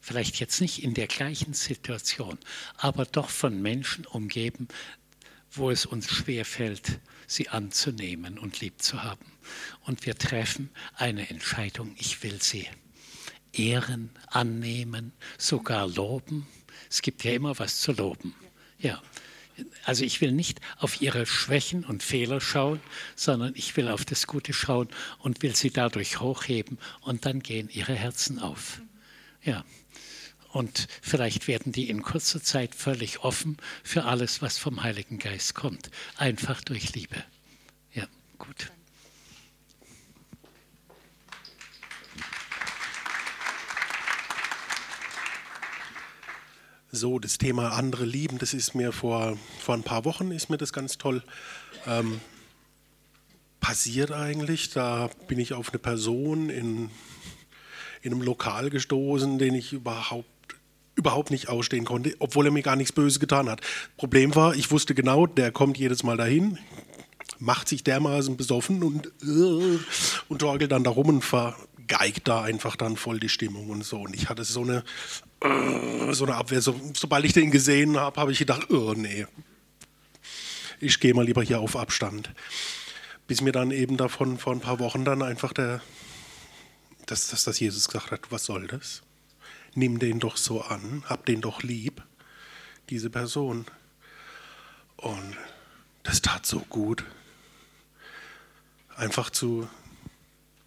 vielleicht 0.01 0.37
jetzt 0.41 0.59
nicht 0.59 0.83
in 0.83 0.93
der 0.93 1.07
gleichen 1.07 1.53
Situation, 1.53 2.37
aber 2.75 3.05
doch 3.05 3.29
von 3.29 3.61
Menschen 3.61 4.05
umgeben, 4.05 4.67
wo 5.49 5.71
es 5.71 5.85
uns 5.85 6.11
schwerfällt, 6.11 6.99
sie 7.25 7.47
anzunehmen 7.47 8.37
und 8.37 8.59
lieb 8.59 8.81
zu 8.81 9.01
haben. 9.01 9.31
Und 9.85 10.05
wir 10.05 10.17
treffen 10.17 10.71
eine 10.95 11.29
Entscheidung, 11.29 11.95
ich 11.97 12.21
will 12.21 12.41
sie 12.41 12.67
ehren, 13.53 14.09
annehmen, 14.27 15.13
sogar 15.37 15.87
loben. 15.87 16.45
Es 16.89 17.01
gibt 17.01 17.23
ja 17.23 17.31
immer 17.31 17.57
was 17.59 17.79
zu 17.79 17.93
loben. 17.93 18.35
Ja, 18.77 19.01
also 19.83 20.03
ich 20.03 20.21
will 20.21 20.31
nicht 20.31 20.59
auf 20.77 21.01
ihre 21.01 21.25
Schwächen 21.25 21.83
und 21.83 22.03
Fehler 22.03 22.41
schauen, 22.41 22.79
sondern 23.15 23.53
ich 23.55 23.75
will 23.77 23.87
auf 23.87 24.05
das 24.05 24.27
Gute 24.27 24.53
schauen 24.53 24.89
und 25.19 25.41
will 25.41 25.55
sie 25.55 25.71
dadurch 25.71 26.19
hochheben 26.19 26.77
und 27.01 27.25
dann 27.25 27.41
gehen 27.41 27.69
ihre 27.69 27.93
Herzen 27.93 28.39
auf. 28.39 28.81
Ja. 29.43 29.63
Und 30.51 30.87
vielleicht 31.01 31.49
werden 31.49 31.73
die 31.73 31.89
in 31.89 32.01
kurzer 32.01 32.41
Zeit 32.41 32.75
völlig 32.75 33.19
offen 33.19 33.57
für 33.83 34.05
alles, 34.05 34.41
was 34.41 34.57
vom 34.57 34.83
Heiligen 34.83 35.19
Geist 35.19 35.53
kommt. 35.53 35.91
Einfach 36.15 36.61
durch 36.61 36.93
Liebe. 36.93 37.21
Ja, 37.93 38.07
gut. 38.37 38.71
So, 46.95 47.19
das 47.19 47.37
Thema 47.37 47.73
andere 47.73 48.05
lieben, 48.05 48.37
das 48.37 48.53
ist 48.53 48.73
mir 48.73 48.93
vor, 48.93 49.37
vor 49.59 49.75
ein 49.75 49.83
paar 49.83 50.05
Wochen, 50.05 50.31
ist 50.31 50.49
mir 50.49 50.57
das 50.57 50.71
ganz 50.71 50.97
toll 50.97 51.23
ähm, 51.85 52.21
passiert 53.59 54.13
eigentlich. 54.13 54.69
Da 54.69 55.09
bin 55.27 55.37
ich 55.37 55.53
auf 55.53 55.71
eine 55.71 55.79
Person 55.79 56.49
in, 56.49 56.89
in 58.01 58.13
einem 58.13 58.21
Lokal 58.21 58.69
gestoßen, 58.69 59.37
den 59.37 59.55
ich 59.55 59.73
überhaupt 59.73 60.29
überhaupt 60.97 61.29
nicht 61.31 61.49
ausstehen 61.49 61.83
konnte, 61.83 62.15
obwohl 62.19 62.45
er 62.45 62.53
mir 62.53 62.61
gar 62.63 62.77
nichts 62.77 62.93
Böses 62.93 63.19
getan 63.19 63.49
hat. 63.49 63.59
Problem 63.97 64.33
war, 64.33 64.55
ich 64.55 64.71
wusste 64.71 64.95
genau, 64.95 65.27
der 65.27 65.51
kommt 65.51 65.77
jedes 65.77 66.03
Mal 66.03 66.15
dahin, 66.15 66.57
macht 67.37 67.67
sich 67.67 67.83
dermaßen 67.83 68.37
besoffen 68.37 68.81
und, 68.81 69.07
äh, 69.21 69.79
und 70.29 70.39
torkelt 70.39 70.71
dann 70.71 70.85
da 70.85 70.91
rum 70.91 71.09
und 71.09 71.21
vergeigt 71.87 72.27
da 72.27 72.41
einfach 72.41 72.75
dann 72.75 72.97
voll 72.97 73.19
die 73.19 73.29
Stimmung 73.29 73.69
und 73.69 73.83
so. 73.83 74.01
Und 74.01 74.15
ich 74.15 74.29
hatte 74.29 74.43
so 74.43 74.61
eine 74.61 74.83
so 76.13 76.25
eine 76.25 76.35
Abwehr. 76.35 76.61
So, 76.61 76.79
sobald 76.93 77.25
ich 77.25 77.33
den 77.33 77.51
gesehen 77.51 77.97
habe, 77.97 78.19
habe 78.19 78.31
ich 78.31 78.39
gedacht, 78.39 78.69
oh 78.71 78.93
nee, 78.95 79.27
ich 80.79 80.99
gehe 80.99 81.13
mal 81.13 81.25
lieber 81.25 81.43
hier 81.43 81.59
auf 81.59 81.75
Abstand. 81.75 82.31
Bis 83.27 83.41
mir 83.41 83.51
dann 83.51 83.71
eben 83.71 83.97
davon 83.97 84.37
vor 84.37 84.53
ein 84.53 84.59
paar 84.59 84.79
Wochen 84.79 85.05
dann 85.05 85.21
einfach 85.21 85.53
der, 85.53 85.81
dass, 87.05 87.27
dass 87.27 87.43
das 87.43 87.59
Jesus 87.59 87.87
gesagt 87.87 88.11
hat, 88.11 88.21
was 88.31 88.45
soll 88.45 88.67
das? 88.67 89.03
Nimm 89.73 89.99
den 89.99 90.19
doch 90.19 90.37
so 90.37 90.61
an, 90.61 91.03
hab 91.07 91.25
den 91.25 91.41
doch 91.41 91.61
lieb, 91.63 92.01
diese 92.89 93.09
Person. 93.09 93.65
Und 94.95 95.35
das 96.03 96.21
tat 96.21 96.45
so 96.45 96.59
gut. 96.59 97.03
Einfach 98.95 99.29
zu, 99.29 99.67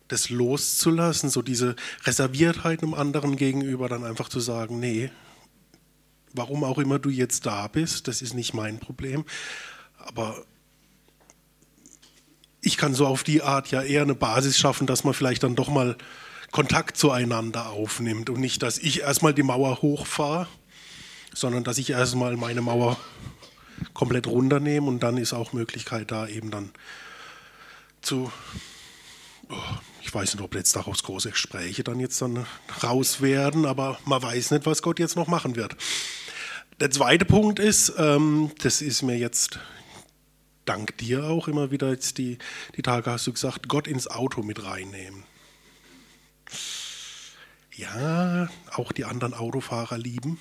das 0.09 0.31
loszulassen, 0.31 1.31
so 1.31 1.43
diese 1.43 1.77
Reserviertheit 2.05 2.83
einem 2.83 2.95
anderen 2.95 3.37
gegenüber, 3.37 3.89
dann 3.89 4.05
einfach 4.05 4.29
zu 4.29 4.41
sagen, 4.41 4.81
nee, 4.81 5.11
warum 6.33 6.65
auch 6.65 6.79
immer 6.79 6.99
du 6.99 7.11
jetzt 7.11 7.47
da 7.47 7.69
bist, 7.69 8.09
das 8.09 8.23
ist 8.23 8.35
nicht 8.35 8.55
mein 8.55 8.79
Problem, 8.79 9.25
aber 9.99 10.43
ich 12.61 12.77
kann 12.77 12.95
so 12.95 13.07
auf 13.07 13.23
die 13.23 13.43
Art 13.43 13.71
ja 13.71 13.83
eher 13.83 14.03
eine 14.03 14.15
Basis 14.15 14.59
schaffen, 14.59 14.87
dass 14.87 15.05
man 15.05 15.15
vielleicht 15.15 15.43
dann 15.43 15.55
doch 15.55 15.69
mal 15.69 15.97
Kontakt 16.51 16.97
zueinander 16.97 17.71
aufnimmt 17.71 18.31
und 18.31 18.41
nicht, 18.41 18.63
dass 18.63 18.79
ich 18.79 19.01
erstmal 19.01 19.35
die 19.35 19.43
Mauer 19.43 19.83
hochfahre, 19.83 20.49
sondern 21.35 21.65
dass 21.65 21.79
ich 21.79 21.91
erstmal 21.91 22.37
meine 22.37 22.63
Mauer 22.63 22.99
komplett 23.95 24.27
runternehme 24.27 24.87
und 24.87 25.03
dann 25.03 25.19
ist 25.19 25.33
auch 25.33 25.53
Möglichkeit 25.53 26.11
da 26.11 26.27
eben 26.27 26.51
dann 26.51 26.71
zu 28.01 28.33
oh, 29.51 29.55
ich 30.09 30.15
weiß 30.15 30.35
nicht, 30.35 30.43
ob 30.43 30.55
jetzt 30.55 30.75
daraus 30.75 31.03
große 31.03 31.33
Gespräche 31.33 31.85
dann 31.85 32.01
jetzt 32.01 32.23
dann 32.23 32.47
raus 32.83 33.21
werden, 33.21 33.67
aber 33.67 33.99
man 34.07 34.23
weiß 34.23 34.53
nicht, 34.53 34.65
was 34.65 34.81
Gott 34.81 34.99
jetzt 34.99 35.17
noch 35.17 35.27
machen 35.27 35.55
wird. 35.55 35.77
Der 36.81 36.91
zweite 36.91 37.27
Punkt 37.27 37.59
ist, 37.59 37.93
ähm, 37.99 38.51
das 38.63 38.81
ist 38.81 39.03
mir 39.03 39.19
jetzt 39.19 39.59
dank 40.65 40.97
dir 40.97 41.25
auch 41.25 41.47
immer 41.47 41.71
wieder 41.71 41.91
jetzt 41.91 42.17
die, 42.17 42.39
die 42.75 42.81
Tage 42.81 43.11
hast 43.11 43.27
du 43.27 43.35
gesagt, 43.35 43.69
Gott 43.69 43.87
ins 43.87 44.07
Auto 44.07 44.43
mit 44.43 44.65
reinnehmen. 44.65 45.25
Ja, 47.77 48.49
auch 48.73 48.93
die 48.93 49.05
anderen 49.05 49.35
Autofahrer 49.35 49.99
lieben. 49.99 50.39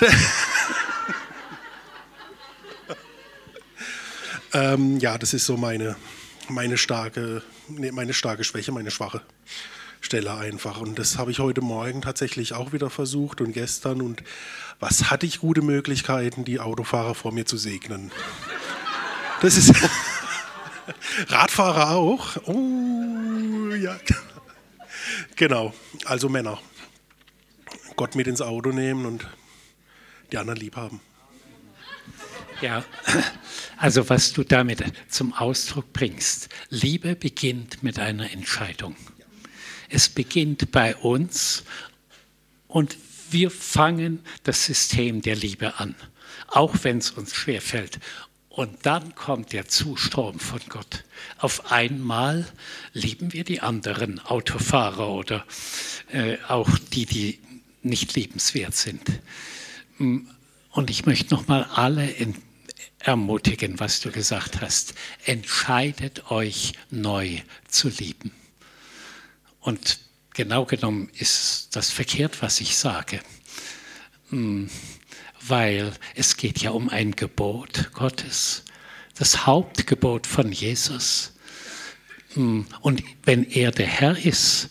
ähm, 4.52 5.00
ja, 5.00 5.18
das 5.18 5.34
ist 5.34 5.46
so 5.46 5.56
meine, 5.56 5.96
meine 6.48 6.78
starke 6.78 7.42
meine 7.70 8.14
starke 8.14 8.44
Schwäche, 8.44 8.72
meine 8.72 8.90
schwache 8.90 9.22
Stelle 10.00 10.34
einfach. 10.34 10.80
Und 10.80 10.98
das 10.98 11.18
habe 11.18 11.30
ich 11.30 11.38
heute 11.38 11.60
Morgen 11.60 12.02
tatsächlich 12.02 12.54
auch 12.54 12.72
wieder 12.72 12.90
versucht 12.90 13.40
und 13.40 13.52
gestern. 13.52 14.00
Und 14.00 14.22
was 14.78 15.10
hatte 15.10 15.26
ich 15.26 15.40
gute 15.40 15.62
Möglichkeiten, 15.62 16.44
die 16.44 16.60
Autofahrer 16.60 17.14
vor 17.14 17.32
mir 17.32 17.46
zu 17.46 17.56
segnen? 17.56 18.10
Das 19.42 19.56
ist 19.56 19.74
Radfahrer 21.28 21.90
auch. 21.90 22.36
Oh, 22.46 23.74
ja. 23.74 23.96
Genau, 25.36 25.72
also 26.04 26.28
Männer. 26.28 26.58
Gott 27.96 28.14
mit 28.14 28.26
ins 28.26 28.40
Auto 28.40 28.70
nehmen 28.70 29.04
und 29.06 29.28
die 30.32 30.38
anderen 30.38 30.58
lieb 30.58 30.76
haben. 30.76 31.00
Ja, 32.60 32.84
also 33.78 34.08
was 34.10 34.34
du 34.34 34.44
damit 34.44 34.82
zum 35.08 35.32
Ausdruck 35.32 35.92
bringst, 35.94 36.50
Liebe 36.68 37.16
beginnt 37.16 37.82
mit 37.82 37.98
einer 37.98 38.30
Entscheidung. 38.30 38.96
Es 39.88 40.10
beginnt 40.10 40.70
bei 40.70 40.94
uns 40.96 41.64
und 42.68 42.98
wir 43.30 43.50
fangen 43.50 44.20
das 44.44 44.66
System 44.66 45.22
der 45.22 45.36
Liebe 45.36 45.78
an, 45.78 45.94
auch 46.48 46.74
wenn 46.82 46.98
es 46.98 47.10
uns 47.12 47.34
schwerfällt. 47.34 47.98
Und 48.50 48.84
dann 48.84 49.14
kommt 49.14 49.52
der 49.52 49.68
Zustrom 49.68 50.38
von 50.38 50.60
Gott. 50.68 51.04
Auf 51.38 51.72
einmal 51.72 52.46
lieben 52.92 53.32
wir 53.32 53.44
die 53.44 53.60
anderen 53.60 54.18
Autofahrer 54.18 55.08
oder 55.08 55.46
äh, 56.12 56.36
auch 56.48 56.68
die, 56.92 57.06
die 57.06 57.38
nicht 57.82 58.14
liebenswert 58.16 58.74
sind. 58.74 59.00
Und 59.98 60.90
ich 60.90 61.06
möchte 61.06 61.34
nochmal 61.34 61.64
alle 61.64 62.10
in, 62.10 62.34
ermutigen, 63.00 63.80
was 63.80 64.00
du 64.00 64.10
gesagt 64.10 64.60
hast. 64.60 64.94
Entscheidet 65.24 66.30
euch 66.30 66.72
neu 66.90 67.40
zu 67.68 67.88
lieben. 67.88 68.32
Und 69.60 70.00
genau 70.34 70.64
genommen 70.64 71.10
ist 71.14 71.68
das 71.76 71.90
verkehrt, 71.90 72.42
was 72.42 72.60
ich 72.60 72.76
sage. 72.76 73.20
Hm, 74.30 74.70
weil 75.46 75.92
es 76.14 76.36
geht 76.36 76.60
ja 76.60 76.70
um 76.70 76.88
ein 76.88 77.12
Gebot 77.12 77.90
Gottes, 77.92 78.64
das 79.14 79.46
Hauptgebot 79.46 80.26
von 80.26 80.52
Jesus. 80.52 81.32
Hm, 82.34 82.66
und 82.80 83.02
wenn 83.24 83.44
er 83.44 83.70
der 83.70 83.86
Herr 83.86 84.16
ist, 84.16 84.70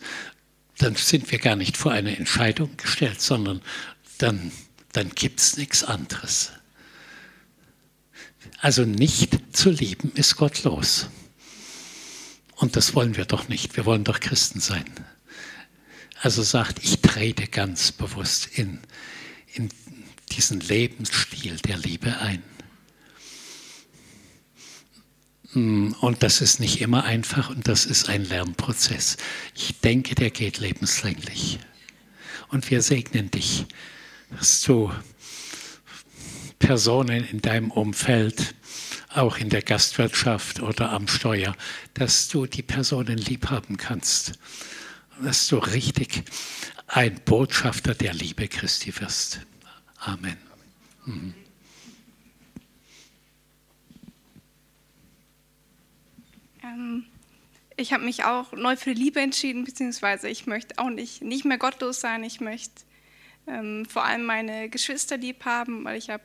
dann 0.78 0.96
sind 0.96 1.32
wir 1.32 1.40
gar 1.40 1.56
nicht 1.56 1.76
vor 1.76 1.92
eine 1.92 2.16
Entscheidung 2.16 2.78
gestellt, 2.78 3.22
sondern 3.22 3.62
dann, 4.18 4.52
dann 4.94 5.10
gibt 5.10 5.40
es 5.42 5.58
nichts 5.58 5.84
anderes. 5.84 6.54
Also 8.62 8.84
nicht 8.84 9.56
zu 9.56 9.70
lieben 9.70 10.12
ist 10.16 10.36
gottlos. 10.36 11.10
Und 12.56 12.76
das 12.76 12.94
wollen 12.94 13.16
wir 13.16 13.26
doch 13.26 13.48
nicht. 13.48 13.78
Wir 13.78 13.86
wollen 13.86 14.04
doch 14.04 14.20
Christen 14.20 14.60
sein. 14.60 14.86
Also 16.22 16.44
sagt, 16.44 16.84
ich 16.84 17.00
trete 17.00 17.48
ganz 17.48 17.94
bewusst 17.94 18.48
in, 18.48 18.80
in 19.54 19.70
diesen 20.32 20.60
Lebensstil 20.60 21.56
der 21.58 21.78
Liebe 21.78 22.18
ein. 22.18 22.44
Mm, 25.54 25.94
und 26.02 26.22
das 26.22 26.42
ist 26.42 26.60
nicht 26.60 26.82
immer 26.82 27.06
einfach 27.06 27.50
und 27.50 27.68
das 27.70 27.86
ist 27.86 28.10
ein 28.10 28.26
Lernprozess. 28.26 29.16
Ich 29.56 29.80
denke, 29.80 30.16
der 30.16 30.32
geht 30.32 30.60
lebenslänglich. 30.60 31.60
Und 32.50 32.70
wir 32.70 32.82
segnen 32.82 33.32
dich, 33.32 33.66
dass 34.38 34.62
du 34.62 34.92
Personen 36.60 37.24
in 37.24 37.42
deinem 37.42 37.72
Umfeld, 37.72 38.54
auch 39.10 39.38
in 39.38 39.50
der 39.50 39.62
Gastwirtschaft 39.62 40.62
oder 40.62 40.92
am 40.92 41.08
Steuer, 41.08 41.56
dass 41.94 42.28
du 42.28 42.46
die 42.46 42.62
Personen 42.62 43.18
lieb 43.18 43.50
haben 43.50 43.78
kannst. 43.78 44.34
Dass 45.22 45.48
du 45.48 45.58
richtig 45.58 46.24
ein 46.88 47.20
Botschafter 47.26 47.96
der 47.96 48.14
Liebe 48.14 48.48
Christi 48.48 48.94
wirst. 49.00 49.42
Amen. 50.00 50.38
Mhm. 51.06 51.34
Ähm, 56.64 57.06
ich 57.78 57.94
habe 57.94 58.04
mich 58.04 58.26
auch 58.26 58.52
neu 58.54 58.76
für 58.76 58.94
die 58.94 59.02
Liebe 59.02 59.22
entschieden, 59.22 59.64
beziehungsweise 59.64 60.30
ich 60.30 60.46
möchte 60.46 60.78
auch 60.78 60.90
nicht, 60.90 61.22
nicht 61.22 61.46
mehr 61.46 61.58
gottlos 61.58 62.02
sein. 62.02 62.24
Ich 62.24 62.42
möchte 62.42 62.84
ähm, 63.48 63.86
vor 63.86 64.04
allem 64.04 64.26
meine 64.26 64.70
Geschwister 64.70 65.18
lieb 65.18 65.46
haben, 65.46 65.86
weil 65.86 65.98
ich 65.98 66.10
habe 66.10 66.24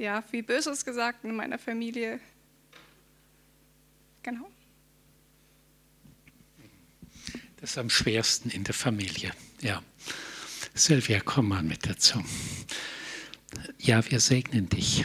ja, 0.00 0.22
viel 0.22 0.42
Böses 0.42 0.84
gesagt 0.84 1.24
in 1.24 1.36
meiner 1.36 1.58
Familie. 1.58 2.20
Genau. 4.22 4.50
Das 7.58 7.72
ist 7.72 7.78
am 7.78 7.90
schwersten 7.90 8.48
in 8.48 8.64
der 8.64 8.72
Familie, 8.72 9.32
ja. 9.60 9.82
Silvia, 10.72 11.20
komm 11.20 11.48
mal 11.48 11.62
mit 11.62 11.86
dazu. 11.86 12.24
Ja, 13.78 14.08
wir 14.10 14.20
segnen 14.20 14.70
dich, 14.70 15.04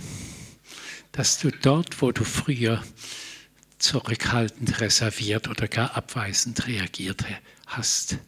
dass 1.11 1.39
du 1.39 1.51
dort, 1.51 2.01
wo 2.01 2.13
du 2.13 2.23
früher 2.23 2.81
zurückhaltend, 3.79 4.79
reserviert 4.79 5.49
oder 5.49 5.67
gar 5.67 5.97
abweisend 5.97 6.67
reagiert 6.67 7.25
hast, 7.65 8.19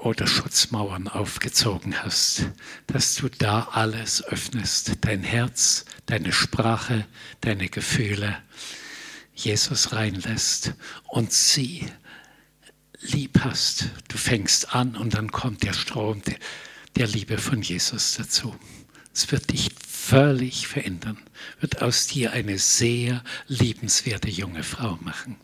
oder 0.00 0.26
Schutzmauern 0.26 1.08
aufgezogen 1.08 2.02
hast, 2.02 2.46
dass 2.86 3.14
du 3.16 3.28
da 3.28 3.68
alles 3.72 4.24
öffnest, 4.24 4.92
dein 5.02 5.22
Herz, 5.22 5.84
deine 6.06 6.32
Sprache, 6.32 7.06
deine 7.42 7.68
Gefühle, 7.68 8.38
Jesus 9.34 9.92
reinlässt 9.92 10.74
und 11.06 11.32
sie 11.32 11.86
lieb 13.00 13.40
hast. 13.42 13.90
Du 14.08 14.16
fängst 14.16 14.74
an 14.74 14.96
und 14.96 15.14
dann 15.14 15.30
kommt 15.30 15.62
der 15.62 15.74
Strom 15.74 16.22
der 16.96 17.06
Liebe 17.06 17.38
von 17.38 17.62
Jesus 17.62 18.14
dazu. 18.16 18.54
Es 19.12 19.30
wird 19.32 19.52
dich 19.52 19.70
völlig 19.86 20.66
verändern, 20.66 21.18
wird 21.60 21.82
aus 21.82 22.06
dir 22.06 22.32
eine 22.32 22.58
sehr 22.58 23.22
liebenswerte 23.48 24.30
junge 24.30 24.62
Frau 24.62 24.98
machen. 25.02 25.36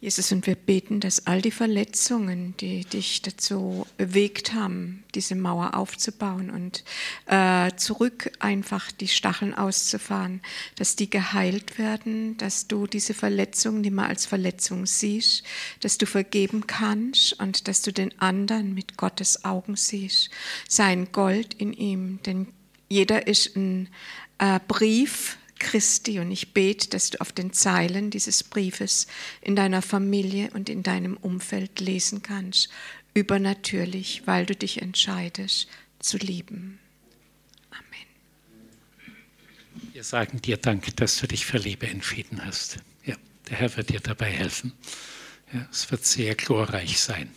Jesus, 0.00 0.30
und 0.30 0.46
wir 0.46 0.54
beten, 0.54 1.00
dass 1.00 1.26
all 1.26 1.42
die 1.42 1.50
Verletzungen, 1.50 2.54
die 2.58 2.84
dich 2.84 3.20
dazu 3.20 3.84
bewegt 3.96 4.54
haben, 4.54 5.02
diese 5.16 5.34
Mauer 5.34 5.74
aufzubauen 5.74 6.50
und 6.50 6.84
äh, 7.26 7.72
zurück 7.74 8.30
einfach 8.38 8.92
die 8.92 9.08
Stacheln 9.08 9.54
auszufahren, 9.54 10.40
dass 10.76 10.94
die 10.94 11.10
geheilt 11.10 11.78
werden, 11.78 12.36
dass 12.36 12.68
du 12.68 12.86
diese 12.86 13.12
Verletzung 13.12 13.80
nicht 13.80 13.92
mehr 13.92 14.06
als 14.06 14.24
Verletzung 14.24 14.86
siehst, 14.86 15.42
dass 15.80 15.98
du 15.98 16.06
vergeben 16.06 16.68
kannst 16.68 17.40
und 17.40 17.66
dass 17.66 17.82
du 17.82 17.92
den 17.92 18.16
anderen 18.20 18.74
mit 18.74 18.96
Gottes 18.96 19.44
Augen 19.44 19.74
siehst. 19.74 20.30
Sein 20.68 21.10
Gold 21.10 21.54
in 21.54 21.72
ihm, 21.72 22.20
denn 22.24 22.46
jeder 22.88 23.26
ist 23.26 23.56
ein 23.56 23.88
äh, 24.38 24.60
Brief, 24.68 25.37
Christi. 25.58 26.18
Und 26.20 26.30
ich 26.30 26.52
bete, 26.52 26.88
dass 26.88 27.10
du 27.10 27.20
auf 27.20 27.32
den 27.32 27.52
Zeilen 27.52 28.10
dieses 28.10 28.42
Briefes 28.44 29.06
in 29.40 29.56
deiner 29.56 29.82
Familie 29.82 30.50
und 30.52 30.68
in 30.68 30.82
deinem 30.82 31.16
Umfeld 31.16 31.80
lesen 31.80 32.22
kannst, 32.22 32.68
übernatürlich, 33.14 34.22
weil 34.26 34.46
du 34.46 34.54
dich 34.54 34.82
entscheidest 34.82 35.68
zu 35.98 36.18
lieben. 36.18 36.78
Amen. 37.70 38.06
Wir 39.92 40.04
sagen 40.04 40.40
dir 40.40 40.56
Dank, 40.56 40.96
dass 40.96 41.18
du 41.18 41.26
dich 41.26 41.44
für 41.46 41.58
Liebe 41.58 41.88
entschieden 41.88 42.44
hast. 42.44 42.78
Ja, 43.04 43.16
der 43.48 43.56
Herr 43.58 43.76
wird 43.76 43.90
dir 43.90 44.00
dabei 44.00 44.30
helfen. 44.30 44.72
Ja, 45.52 45.66
es 45.72 45.90
wird 45.90 46.04
sehr 46.04 46.34
glorreich 46.34 47.00
sein. 47.00 47.30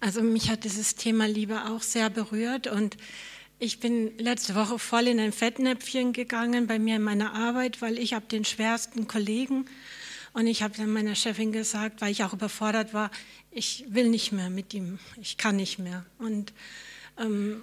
Also 0.00 0.22
mich 0.22 0.48
hat 0.50 0.64
dieses 0.64 0.94
Thema 0.94 1.26
Liebe 1.26 1.64
auch 1.66 1.82
sehr 1.82 2.08
berührt 2.08 2.68
und 2.68 2.96
ich 3.58 3.80
bin 3.80 4.16
letzte 4.18 4.54
Woche 4.54 4.78
voll 4.78 5.08
in 5.08 5.18
ein 5.18 5.32
Fettnäpfchen 5.32 6.12
gegangen 6.12 6.68
bei 6.68 6.78
mir 6.78 6.96
in 6.96 7.02
meiner 7.02 7.34
Arbeit, 7.34 7.82
weil 7.82 7.98
ich 7.98 8.12
habe 8.12 8.26
den 8.26 8.44
schwersten 8.44 9.08
Kollegen 9.08 9.64
und 10.32 10.46
ich 10.46 10.62
habe 10.62 10.76
dann 10.76 10.92
meiner 10.92 11.16
Chefin 11.16 11.50
gesagt, 11.50 12.00
weil 12.00 12.12
ich 12.12 12.22
auch 12.22 12.32
überfordert 12.32 12.94
war, 12.94 13.10
ich 13.50 13.84
will 13.88 14.08
nicht 14.08 14.30
mehr 14.30 14.50
mit 14.50 14.72
ihm, 14.72 15.00
ich 15.20 15.36
kann 15.36 15.56
nicht 15.56 15.80
mehr. 15.80 16.06
Und 16.18 16.52
ähm, 17.18 17.62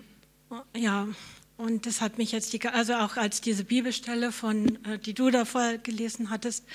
ja, 0.75 1.07
und 1.55 1.85
das 1.85 2.01
hat 2.01 2.17
mich 2.17 2.33
jetzt, 2.33 2.51
die, 2.51 2.61
also 2.67 2.95
auch 2.95 3.15
als 3.15 3.39
diese 3.39 3.63
Bibelstelle 3.63 4.33
von, 4.33 4.83
äh, 4.83 4.99
die 4.99 5.13
du 5.13 5.29
da 5.29 5.45
vorher 5.45 5.77
gelesen 5.77 6.29
hattest, 6.29 6.65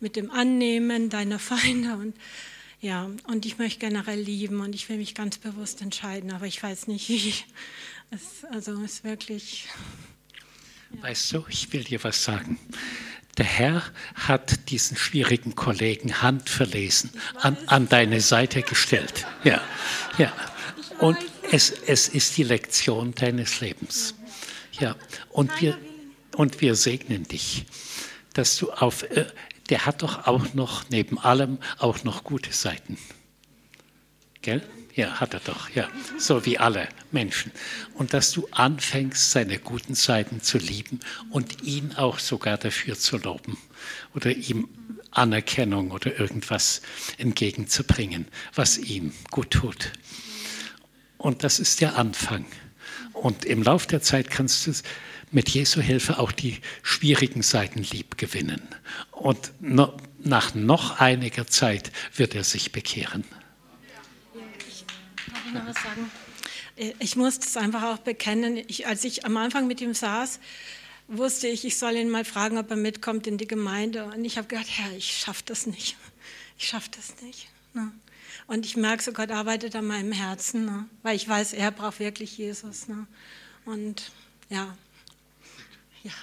mit 0.00 0.16
dem 0.16 0.30
Annehmen 0.30 1.08
deiner 1.08 1.38
Feinde 1.38 1.94
und 1.96 2.14
ja, 2.80 3.10
und 3.26 3.44
ich 3.44 3.58
möchte 3.58 3.80
generell 3.80 4.20
lieben 4.20 4.60
und 4.60 4.74
ich 4.74 4.88
will 4.88 4.98
mich 4.98 5.14
ganz 5.14 5.38
bewusst 5.38 5.82
entscheiden, 5.82 6.32
aber 6.32 6.46
ich 6.46 6.62
weiß 6.62 6.86
nicht, 6.86 7.08
wie. 7.08 7.34
Es, 8.10 8.44
also 8.50 8.72
es 8.82 8.92
ist 8.92 9.04
wirklich. 9.04 9.66
Ja. 10.94 11.02
Weißt 11.02 11.32
du, 11.32 11.44
ich 11.48 11.72
will 11.72 11.84
dir 11.84 12.02
was 12.02 12.24
sagen. 12.24 12.58
Der 13.36 13.44
Herr 13.44 13.82
hat 14.14 14.70
diesen 14.70 14.96
schwierigen 14.96 15.54
Kollegen 15.54 16.22
handverlesen 16.22 17.10
an, 17.36 17.56
an 17.66 17.88
deine 17.88 18.20
Seite 18.20 18.62
gestellt. 18.62 19.26
Ja, 19.44 19.62
ja. 20.16 20.32
Und 20.98 21.18
es, 21.52 21.70
es 21.70 22.08
ist 22.08 22.36
die 22.36 22.42
Lektion 22.42 23.14
deines 23.14 23.60
Lebens. 23.60 24.14
Ja, 24.80 24.96
und 25.30 25.60
wir, 25.60 25.78
und 26.36 26.60
wir 26.60 26.74
segnen 26.74 27.24
dich, 27.24 27.66
dass 28.32 28.56
du 28.56 28.70
auf 28.72 29.02
äh, 29.04 29.26
der 29.68 29.86
hat 29.86 30.02
doch 30.02 30.26
auch 30.26 30.54
noch 30.54 30.88
neben 30.90 31.18
allem 31.18 31.58
auch 31.78 32.04
noch 32.04 32.24
gute 32.24 32.52
Seiten. 32.52 32.98
Gell? 34.42 34.62
Ja, 34.94 35.20
hat 35.20 35.32
er 35.32 35.40
doch, 35.40 35.70
ja. 35.70 35.88
So 36.18 36.44
wie 36.44 36.58
alle 36.58 36.88
Menschen. 37.12 37.52
Und 37.94 38.14
dass 38.14 38.32
du 38.32 38.48
anfängst, 38.50 39.30
seine 39.30 39.58
guten 39.58 39.94
Seiten 39.94 40.42
zu 40.42 40.58
lieben 40.58 40.98
und 41.30 41.62
ihn 41.62 41.94
auch 41.94 42.18
sogar 42.18 42.58
dafür 42.58 42.98
zu 42.98 43.16
loben 43.16 43.56
oder 44.14 44.32
ihm 44.32 44.68
Anerkennung 45.12 45.92
oder 45.92 46.18
irgendwas 46.18 46.82
entgegenzubringen, 47.16 48.26
was 48.54 48.76
ihm 48.76 49.12
gut 49.30 49.50
tut. 49.52 49.92
Und 51.16 51.44
das 51.44 51.60
ist 51.60 51.80
der 51.80 51.96
Anfang. 51.96 52.44
Und 53.12 53.44
im 53.44 53.62
Lauf 53.62 53.86
der 53.86 54.02
Zeit 54.02 54.30
kannst 54.30 54.66
du 54.66 54.72
mit 55.30 55.48
Jesu 55.48 55.80
Hilfe 55.80 56.18
auch 56.18 56.32
die 56.32 56.60
schwierigen 56.82 57.42
Seiten 57.42 57.82
lieb 57.82 58.18
gewinnen. 58.18 58.62
Und 59.10 59.52
nach 59.60 60.54
noch 60.54 61.00
einiger 61.00 61.46
Zeit 61.46 61.90
wird 62.14 62.34
er 62.34 62.44
sich 62.44 62.72
bekehren. 62.72 63.24
Ich, 66.76 66.94
ich 66.98 67.16
musste 67.16 67.46
es 67.46 67.56
einfach 67.56 67.82
auch 67.82 67.98
bekennen. 67.98 68.62
Ich, 68.68 68.86
als 68.86 69.04
ich 69.04 69.24
am 69.24 69.36
Anfang 69.36 69.66
mit 69.66 69.80
ihm 69.80 69.94
saß, 69.94 70.40
wusste 71.08 71.48
ich, 71.48 71.64
ich 71.64 71.78
soll 71.78 71.96
ihn 71.96 72.10
mal 72.10 72.24
fragen, 72.24 72.58
ob 72.58 72.70
er 72.70 72.76
mitkommt 72.76 73.26
in 73.26 73.38
die 73.38 73.48
Gemeinde. 73.48 74.04
Und 74.04 74.24
ich 74.24 74.38
habe 74.38 74.46
gedacht, 74.46 74.68
Herr, 74.68 74.92
ich 74.96 75.16
schaffe 75.16 75.42
das 75.46 75.66
nicht. 75.66 75.96
Ich 76.58 76.68
schaffe 76.68 76.90
das 76.94 77.20
nicht. 77.22 77.48
Ne? 77.74 77.92
Und 78.46 78.66
ich 78.66 78.76
merke 78.76 79.02
so, 79.02 79.12
Gott 79.12 79.30
arbeitet 79.30 79.74
an 79.74 79.86
meinem 79.86 80.12
Herzen, 80.12 80.66
ne? 80.66 80.86
weil 81.02 81.16
ich 81.16 81.28
weiß, 81.28 81.52
er 81.54 81.70
braucht 81.70 82.00
wirklich 82.00 82.36
Jesus. 82.36 82.88
Ne? 82.88 83.06
Und 83.64 84.10
ja, 84.50 84.76
ja. 86.08 86.14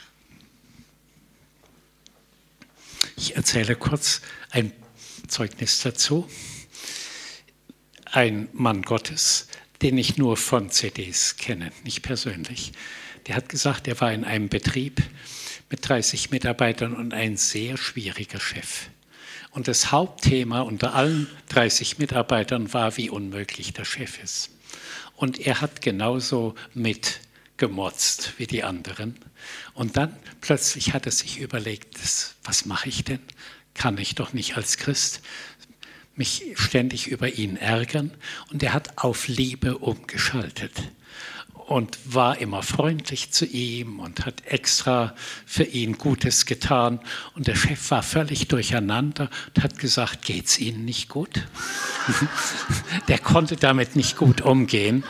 Ich 3.17 3.35
erzähle 3.35 3.75
kurz 3.75 4.21
ein 4.51 4.73
Zeugnis 5.27 5.79
dazu. 5.79 6.29
Ein 8.05 8.49
Mann 8.53 8.81
Gottes, 8.81 9.47
den 9.81 9.97
ich 9.97 10.17
nur 10.17 10.37
von 10.37 10.69
CDs 10.69 11.37
kenne, 11.37 11.71
nicht 11.83 12.01
persönlich. 12.01 12.73
Der 13.27 13.35
hat 13.35 13.49
gesagt, 13.49 13.87
er 13.87 13.99
war 14.01 14.13
in 14.13 14.23
einem 14.23 14.49
Betrieb 14.49 15.01
mit 15.69 15.87
30 15.87 16.31
Mitarbeitern 16.31 16.93
und 16.93 17.13
ein 17.13 17.37
sehr 17.37 17.77
schwieriger 17.77 18.39
Chef. 18.39 18.89
Und 19.51 19.67
das 19.67 19.91
Hauptthema 19.91 20.61
unter 20.61 20.93
allen 20.93 21.27
30 21.49 21.97
Mitarbeitern 21.97 22.73
war, 22.73 22.97
wie 22.97 23.09
unmöglich 23.09 23.73
der 23.73 23.85
Chef 23.85 24.21
ist. 24.21 24.51
Und 25.15 25.39
er 25.39 25.61
hat 25.61 25.81
genauso 25.81 26.55
mitgemotzt 27.55 28.33
wie 28.37 28.47
die 28.47 28.63
anderen. 28.63 29.15
Und 29.73 29.95
dann 29.97 30.13
plötzlich 30.41 30.93
hat 30.93 31.05
er 31.05 31.11
sich 31.11 31.39
überlegt, 31.39 31.97
was 32.43 32.65
mache 32.65 32.89
ich 32.89 33.03
denn? 33.03 33.21
Kann 33.73 33.97
ich 33.97 34.15
doch 34.15 34.33
nicht 34.33 34.57
als 34.57 34.77
Christ 34.77 35.21
mich 36.17 36.53
ständig 36.55 37.07
über 37.07 37.27
ihn 37.27 37.57
ärgern. 37.57 38.11
Und 38.51 38.63
er 38.63 38.73
hat 38.73 38.97
auf 38.97 39.27
Liebe 39.27 39.77
umgeschaltet 39.77 40.71
und 41.53 41.97
war 42.05 42.37
immer 42.37 42.63
freundlich 42.63 43.31
zu 43.31 43.45
ihm 43.45 43.99
und 43.99 44.25
hat 44.25 44.45
extra 44.45 45.13
für 45.45 45.63
ihn 45.63 45.97
Gutes 45.97 46.45
getan. 46.45 46.99
Und 47.33 47.47
der 47.47 47.55
Chef 47.55 47.91
war 47.91 48.03
völlig 48.03 48.47
durcheinander 48.47 49.29
und 49.47 49.63
hat 49.63 49.77
gesagt, 49.77 50.23
geht's 50.23 50.57
Ihnen 50.57 50.85
nicht 50.85 51.09
gut? 51.09 51.47
der 53.09 53.19
konnte 53.19 53.57
damit 53.57 53.97
nicht 53.97 54.15
gut 54.15 54.41
umgehen. 54.41 55.03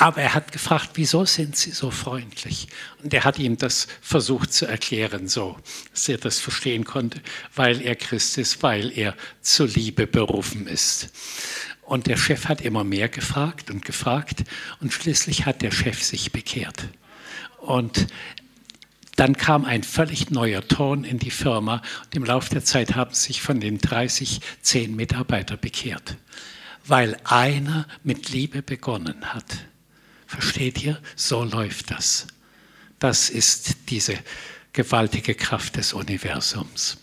Aber 0.00 0.22
er 0.22 0.32
hat 0.32 0.52
gefragt, 0.52 0.90
wieso 0.94 1.24
sind 1.24 1.56
Sie 1.56 1.72
so 1.72 1.90
freundlich? 1.90 2.68
Und 3.02 3.12
er 3.12 3.24
hat 3.24 3.36
ihm 3.40 3.58
das 3.58 3.88
versucht 4.00 4.52
zu 4.52 4.64
erklären, 4.64 5.26
so, 5.26 5.58
dass 5.90 6.08
er 6.08 6.18
das 6.18 6.38
verstehen 6.38 6.84
konnte, 6.84 7.20
weil 7.56 7.82
er 7.82 7.96
Christ 7.96 8.38
ist, 8.38 8.62
weil 8.62 8.96
er 8.96 9.16
zur 9.40 9.66
Liebe 9.66 10.06
berufen 10.06 10.68
ist. 10.68 11.08
Und 11.82 12.06
der 12.06 12.16
Chef 12.16 12.46
hat 12.46 12.60
immer 12.60 12.84
mehr 12.84 13.08
gefragt 13.08 13.72
und 13.72 13.84
gefragt 13.84 14.44
und 14.80 14.92
schließlich 14.92 15.46
hat 15.46 15.62
der 15.62 15.72
Chef 15.72 16.00
sich 16.00 16.30
bekehrt. 16.30 16.84
Und 17.56 18.06
dann 19.16 19.36
kam 19.36 19.64
ein 19.64 19.82
völlig 19.82 20.30
neuer 20.30 20.66
Ton 20.68 21.02
in 21.02 21.18
die 21.18 21.32
Firma 21.32 21.82
und 22.04 22.14
im 22.14 22.22
Laufe 22.22 22.50
der 22.50 22.64
Zeit 22.64 22.94
haben 22.94 23.14
sich 23.14 23.42
von 23.42 23.58
den 23.58 23.78
30 23.78 24.42
zehn 24.62 24.94
Mitarbeiter 24.94 25.56
bekehrt, 25.56 26.18
weil 26.86 27.16
einer 27.24 27.88
mit 28.04 28.28
Liebe 28.28 28.62
begonnen 28.62 29.34
hat. 29.34 29.66
Versteht 30.28 30.84
ihr? 30.84 31.00
So 31.16 31.42
läuft 31.42 31.90
das. 31.90 32.26
Das 32.98 33.30
ist 33.30 33.76
diese 33.88 34.14
gewaltige 34.74 35.34
Kraft 35.34 35.76
des 35.76 35.94
Universums. 35.94 36.98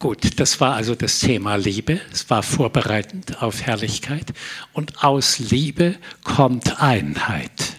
Gut, 0.00 0.40
das 0.40 0.60
war 0.60 0.74
also 0.74 0.96
das 0.96 1.20
Thema 1.20 1.54
Liebe. 1.54 2.00
Es 2.12 2.28
war 2.28 2.42
vorbereitend 2.42 3.40
auf 3.40 3.62
Herrlichkeit. 3.62 4.32
Und 4.72 5.04
aus 5.04 5.38
Liebe 5.38 5.96
kommt 6.24 6.82
Einheit. 6.82 7.76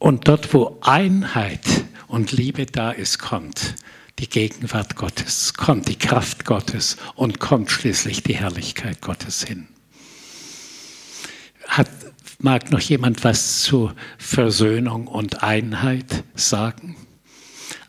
Und 0.00 0.26
dort, 0.26 0.52
wo 0.52 0.78
Einheit 0.80 1.64
und 2.08 2.32
Liebe 2.32 2.66
da 2.66 2.90
ist, 2.90 3.20
kommt 3.20 3.76
die 4.18 4.28
Gegenwart 4.28 4.96
Gottes, 4.96 5.54
kommt 5.54 5.86
die 5.88 5.98
Kraft 5.98 6.44
Gottes 6.44 6.96
und 7.14 7.38
kommt 7.38 7.70
schließlich 7.70 8.24
die 8.24 8.34
Herrlichkeit 8.34 9.00
Gottes 9.00 9.44
hin. 9.44 9.68
Hat, 11.70 11.88
mag 12.40 12.72
noch 12.72 12.80
jemand 12.80 13.22
was 13.22 13.62
zu 13.62 13.92
Versöhnung 14.18 15.06
und 15.06 15.44
Einheit 15.44 16.24
sagen? 16.34 16.96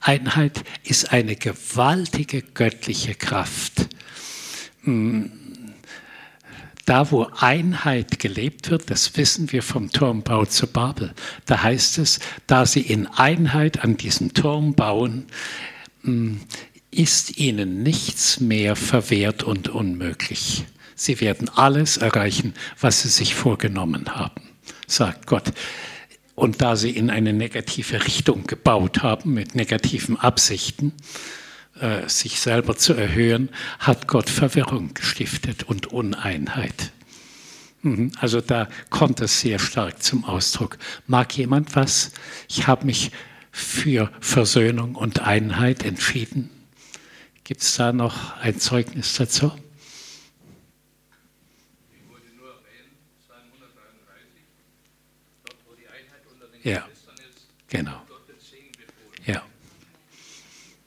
Einheit 0.02 0.64
ist 0.84 1.12
eine 1.12 1.36
gewaltige 1.36 2.44
göttliche 2.44 3.16
Kraft. 3.16 3.88
Hm. 4.84 5.32
Da, 6.86 7.10
wo 7.10 7.28
Einheit 7.40 8.20
gelebt 8.20 8.70
wird, 8.70 8.92
das 8.92 9.18
wissen 9.18 9.52
wir 9.52 9.64
vom 9.64 9.92
Turmbau 9.92 10.46
zu 10.46 10.68
Babel, 10.68 11.14
da 11.46 11.64
heißt 11.64 11.98
es, 11.98 12.20
da 12.46 12.68
sie 12.68 12.82
in 12.82 13.08
Einheit 13.08 13.84
an 13.84 13.98
diesem 13.98 14.36
Turm 14.36 14.76
bauen, 14.76 15.26
hm, 16.04 16.40
ist 16.92 17.38
ihnen 17.38 17.82
nichts 17.82 18.40
mehr 18.40 18.76
verwehrt 18.76 19.42
und 19.42 19.70
unmöglich. 19.70 20.66
Sie 21.02 21.20
werden 21.20 21.50
alles 21.50 21.98
erreichen, 21.98 22.54
was 22.80 23.02
sie 23.02 23.10
sich 23.10 23.34
vorgenommen 23.34 24.14
haben, 24.14 24.44
sagt 24.86 25.26
Gott. 25.26 25.52
Und 26.36 26.62
da 26.62 26.76
sie 26.76 26.92
in 26.92 27.10
eine 27.10 27.34
negative 27.34 28.06
Richtung 28.06 28.46
gebaut 28.46 29.02
haben, 29.02 29.34
mit 29.34 29.56
negativen 29.56 30.16
Absichten, 30.16 30.94
äh, 31.80 32.08
sich 32.08 32.40
selber 32.40 32.78
zu 32.78 32.94
erhöhen, 32.94 33.50
hat 33.80 34.08
Gott 34.08 34.30
Verwirrung 34.30 34.94
gestiftet 34.94 35.64
und 35.64 35.88
Uneinheit. 35.88 36.92
Mhm. 37.82 38.12
Also 38.20 38.40
da 38.40 38.70
kommt 38.92 39.22
es 39.22 39.42
sehr 39.42 39.58
stark 39.58 40.04
zum 40.04 40.24
Ausdruck. 40.24 40.78
Mag 41.08 41.36
jemand 41.36 41.76
was? 41.76 42.12
Ich 42.48 42.68
habe 42.68 42.86
mich 42.86 43.10
für 43.50 44.12
Versöhnung 44.20 44.94
und 44.94 45.22
Einheit 45.22 45.84
entschieden. 45.84 46.52
Gibt 47.44 47.64
es 47.64 47.74
da 47.74 47.92
noch 47.92 48.38
ein 48.38 48.60
Zeugnis 48.60 49.16
dazu? 49.16 49.52
Ja, 56.64 56.88
genau. 57.68 58.02
Ja. 59.26 59.44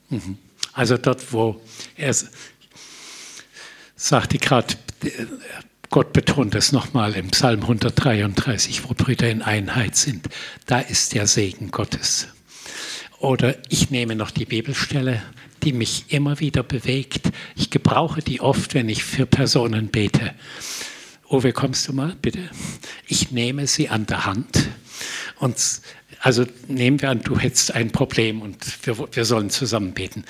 Mhm. 0.09 0.37
Also 0.73 0.97
dort, 0.97 1.31
wo 1.33 1.61
er 1.95 2.15
sagte 3.95 4.37
gerade, 4.37 4.75
Gott 5.89 6.13
betont 6.13 6.55
es 6.55 6.71
nochmal 6.71 7.13
im 7.13 7.31
Psalm 7.31 7.61
133, 7.61 8.83
wo 8.83 8.93
Brüder 8.93 9.29
in 9.29 9.41
Einheit 9.41 9.95
sind, 9.95 10.27
da 10.65 10.79
ist 10.79 11.13
der 11.13 11.27
Segen 11.27 11.71
Gottes. 11.71 12.27
Oder 13.19 13.55
ich 13.69 13.91
nehme 13.91 14.15
noch 14.15 14.31
die 14.31 14.45
Bibelstelle, 14.45 15.21
die 15.63 15.73
mich 15.73 16.05
immer 16.09 16.39
wieder 16.39 16.63
bewegt. 16.63 17.31
Ich 17.55 17.69
gebrauche 17.69 18.21
die 18.21 18.41
oft, 18.41 18.73
wenn 18.73 18.89
ich 18.89 19.03
für 19.03 19.25
Personen 19.25 19.87
bete. 19.87 20.35
Uwe, 21.29 21.53
kommst 21.53 21.87
du 21.87 21.93
mal, 21.93 22.15
bitte? 22.21 22.49
Ich 23.07 23.31
nehme 23.31 23.65
sie 23.65 23.89
an 23.89 24.05
der 24.05 24.25
Hand 24.25 24.69
und 25.39 25.57
also 26.19 26.45
nehmen 26.67 27.01
wir 27.01 27.09
an, 27.09 27.21
du 27.21 27.37
hättest 27.37 27.73
ein 27.75 27.91
Problem 27.91 28.41
und 28.41 28.85
wir, 28.85 29.15
wir 29.15 29.25
sollen 29.25 29.49
zusammen 29.49 29.93
beten. 29.93 30.25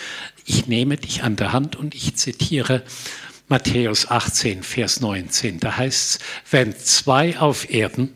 Ich 0.45 0.67
nehme 0.67 0.97
dich 0.97 1.23
an 1.23 1.35
der 1.35 1.53
Hand 1.53 1.75
und 1.75 1.95
ich 1.95 2.15
zitiere 2.15 2.83
Matthäus 3.47 4.09
18, 4.09 4.63
Vers 4.63 5.01
19. 5.01 5.59
Da 5.59 5.77
heißt 5.77 6.15
es, 6.15 6.19
wenn 6.51 6.75
zwei 6.75 7.37
auf 7.39 7.69
Erden 7.69 8.13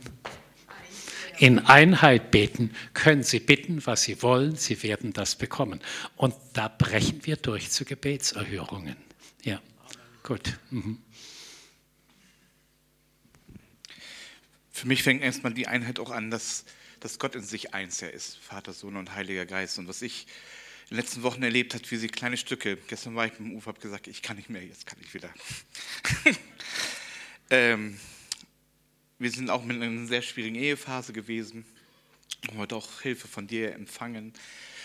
in 1.38 1.60
Einheit 1.60 2.32
beten, 2.32 2.72
können 2.94 3.24
sie 3.24 3.40
bitten, 3.40 3.86
was 3.86 4.04
sie 4.04 4.22
wollen, 4.22 4.56
sie 4.56 4.84
werden 4.84 5.14
das 5.14 5.36
bekommen. 5.36 5.80
Und 6.18 6.36
da 6.54 6.68
brechen 6.68 7.26
wir 7.26 7.38
durch 7.38 7.70
zu 7.70 7.86
Gebetserhörungen. 7.86 8.98
Ja, 9.44 9.62
gut. 10.24 10.60
Mhm. 10.70 10.98
Für 14.72 14.88
mich 14.88 15.04
fängt 15.04 15.22
erstmal 15.22 15.54
die 15.54 15.68
Einheit 15.68 16.00
auch 16.00 16.12
an, 16.12 16.32
dass 16.32 16.66
dass 17.00 17.20
Gott 17.20 17.36
in 17.36 17.44
sich 17.44 17.74
eins 17.74 18.02
ist, 18.02 18.38
Vater, 18.38 18.74
Sohn 18.74 18.96
und 18.96 19.14
Heiliger 19.14 19.46
Geist. 19.46 19.80
Und 19.80 19.88
was 19.88 20.02
ich 20.02 20.28
in 20.90 20.96
den 20.96 21.04
letzten 21.04 21.24
Wochen 21.24 21.44
erlebt 21.44 21.74
habe, 21.74 21.90
wie 21.90 21.98
sie 21.98 22.08
kleine 22.08 22.38
Stücke, 22.38 22.78
gestern 22.88 23.16
war 23.16 23.26
ich 23.26 23.34
mit 23.34 23.50
dem 23.50 23.56
Ufer, 23.56 23.68
habe 23.68 23.80
gesagt, 23.80 24.08
ich 24.08 24.22
kann 24.22 24.38
nicht 24.38 24.50
mehr, 24.50 24.64
jetzt 24.64 24.86
kann 24.86 24.98
ich 25.02 25.14
wieder. 25.14 25.34
ähm, 27.50 28.00
wir 29.18 29.32
sind 29.32 29.50
auch 29.50 29.64
mit 29.64 29.82
einer 29.82 30.08
sehr 30.08 30.22
schwierigen 30.22 30.56
Ehephase 30.56 31.14
gewesen, 31.14 31.66
haben 32.48 32.58
heute 32.58 32.76
auch 32.76 33.02
Hilfe 33.02 33.28
von 33.28 33.48
dir 33.48 33.74
empfangen. 33.74 34.34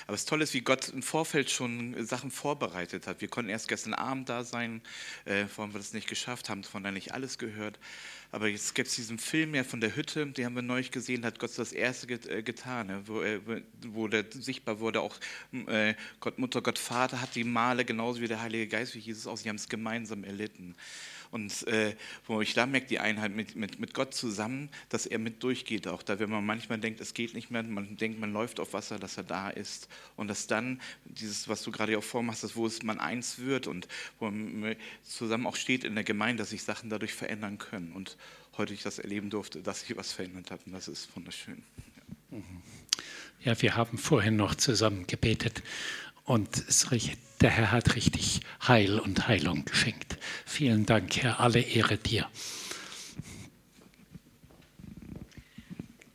Aber 0.06 0.12
das 0.12 0.24
Tolle 0.24 0.44
ist, 0.44 0.54
wie 0.54 0.60
Gott 0.60 0.88
im 0.88 1.02
Vorfeld 1.02 1.50
schon 1.50 2.04
Sachen 2.04 2.30
vorbereitet 2.30 3.06
hat. 3.06 3.20
Wir 3.20 3.28
konnten 3.28 3.50
erst 3.50 3.68
gestern 3.68 3.94
Abend 3.94 4.28
da 4.28 4.44
sein, 4.44 4.82
äh, 5.24 5.44
warum 5.56 5.72
wir 5.72 5.78
das 5.78 5.92
nicht 5.92 6.08
geschafft 6.08 6.48
haben, 6.48 6.64
von 6.64 6.82
da 6.84 6.90
nicht 6.90 7.12
alles 7.14 7.38
gehört. 7.38 7.78
Aber 8.30 8.48
jetzt 8.48 8.74
gibt 8.74 8.88
es 8.88 8.96
diesen 8.96 9.18
Film 9.18 9.54
ja 9.54 9.62
von 9.62 9.80
der 9.80 9.94
Hütte, 9.94 10.26
den 10.26 10.44
haben 10.44 10.56
wir 10.56 10.62
neulich 10.62 10.90
gesehen, 10.90 11.24
hat 11.24 11.38
Gott 11.38 11.56
das 11.56 11.72
erste 11.72 12.08
get, 12.08 12.26
äh, 12.26 12.42
getan, 12.42 12.88
ne? 12.88 13.02
wo, 13.06 13.22
äh, 13.22 13.40
wo 13.86 14.08
der 14.08 14.24
sichtbar 14.30 14.80
wurde, 14.80 15.00
auch 15.00 15.16
äh, 15.68 15.94
Gott 16.18 16.38
Mutter, 16.38 16.60
Gott 16.60 16.80
Vater 16.80 17.20
hat 17.20 17.36
die 17.36 17.44
Male 17.44 17.84
genauso 17.84 18.20
wie 18.20 18.26
der 18.26 18.42
Heilige 18.42 18.66
Geist, 18.66 18.94
wie 18.96 18.98
Jesus 18.98 19.28
auch, 19.28 19.36
sie 19.36 19.48
haben 19.48 19.56
es 19.56 19.68
gemeinsam 19.68 20.24
erlitten. 20.24 20.74
Und 21.34 21.66
äh, 21.66 21.96
wo 22.28 22.40
ich 22.40 22.54
da 22.54 22.64
merke, 22.64 22.86
die 22.86 23.00
Einheit 23.00 23.34
mit, 23.34 23.56
mit, 23.56 23.80
mit 23.80 23.92
Gott 23.92 24.14
zusammen, 24.14 24.70
dass 24.88 25.04
er 25.04 25.18
mit 25.18 25.42
durchgeht. 25.42 25.88
Auch 25.88 26.04
da, 26.04 26.20
wenn 26.20 26.30
man 26.30 26.46
manchmal 26.46 26.78
denkt, 26.78 27.00
es 27.00 27.12
geht 27.12 27.34
nicht 27.34 27.50
mehr, 27.50 27.64
man 27.64 27.96
denkt, 27.96 28.20
man 28.20 28.32
läuft 28.32 28.60
auf 28.60 28.72
Wasser, 28.72 29.00
dass 29.00 29.16
er 29.16 29.24
da 29.24 29.50
ist. 29.50 29.88
Und 30.14 30.28
dass 30.28 30.46
dann 30.46 30.80
dieses, 31.04 31.48
was 31.48 31.64
du 31.64 31.72
gerade 31.72 31.98
auch 31.98 32.04
vormachst, 32.04 32.44
ist, 32.44 32.54
wo 32.54 32.66
es 32.66 32.84
man 32.84 33.00
eins 33.00 33.40
wird 33.40 33.66
und 33.66 33.88
wo 34.20 34.30
man 34.30 34.76
zusammen 35.02 35.48
auch 35.48 35.56
steht 35.56 35.82
in 35.82 35.96
der 35.96 36.04
Gemeinde, 36.04 36.40
dass 36.40 36.50
sich 36.50 36.62
Sachen 36.62 36.88
dadurch 36.88 37.14
verändern 37.14 37.58
können. 37.58 37.90
Und 37.90 38.16
heute 38.56 38.72
ich 38.72 38.84
das 38.84 39.00
erleben 39.00 39.28
durfte, 39.28 39.60
dass 39.60 39.80
sich 39.80 39.96
was 39.96 40.12
verändert 40.12 40.52
hat. 40.52 40.60
Und 40.66 40.72
das 40.72 40.86
ist 40.86 41.16
wunderschön. 41.16 41.64
Ja, 42.30 42.38
ja 43.40 43.60
wir 43.60 43.74
haben 43.74 43.98
vorhin 43.98 44.36
noch 44.36 44.54
zusammen 44.54 45.08
gebetet 45.08 45.64
und 46.24 46.48
der 47.40 47.50
Herr 47.50 47.72
hat 47.72 47.94
richtig 47.94 48.40
Heil 48.66 48.98
und 48.98 49.28
Heilung 49.28 49.64
geschenkt. 49.64 50.16
Vielen 50.46 50.86
Dank, 50.86 51.16
Herr. 51.16 51.40
Alle 51.40 51.60
Ehre 51.60 51.98
dir. 51.98 52.26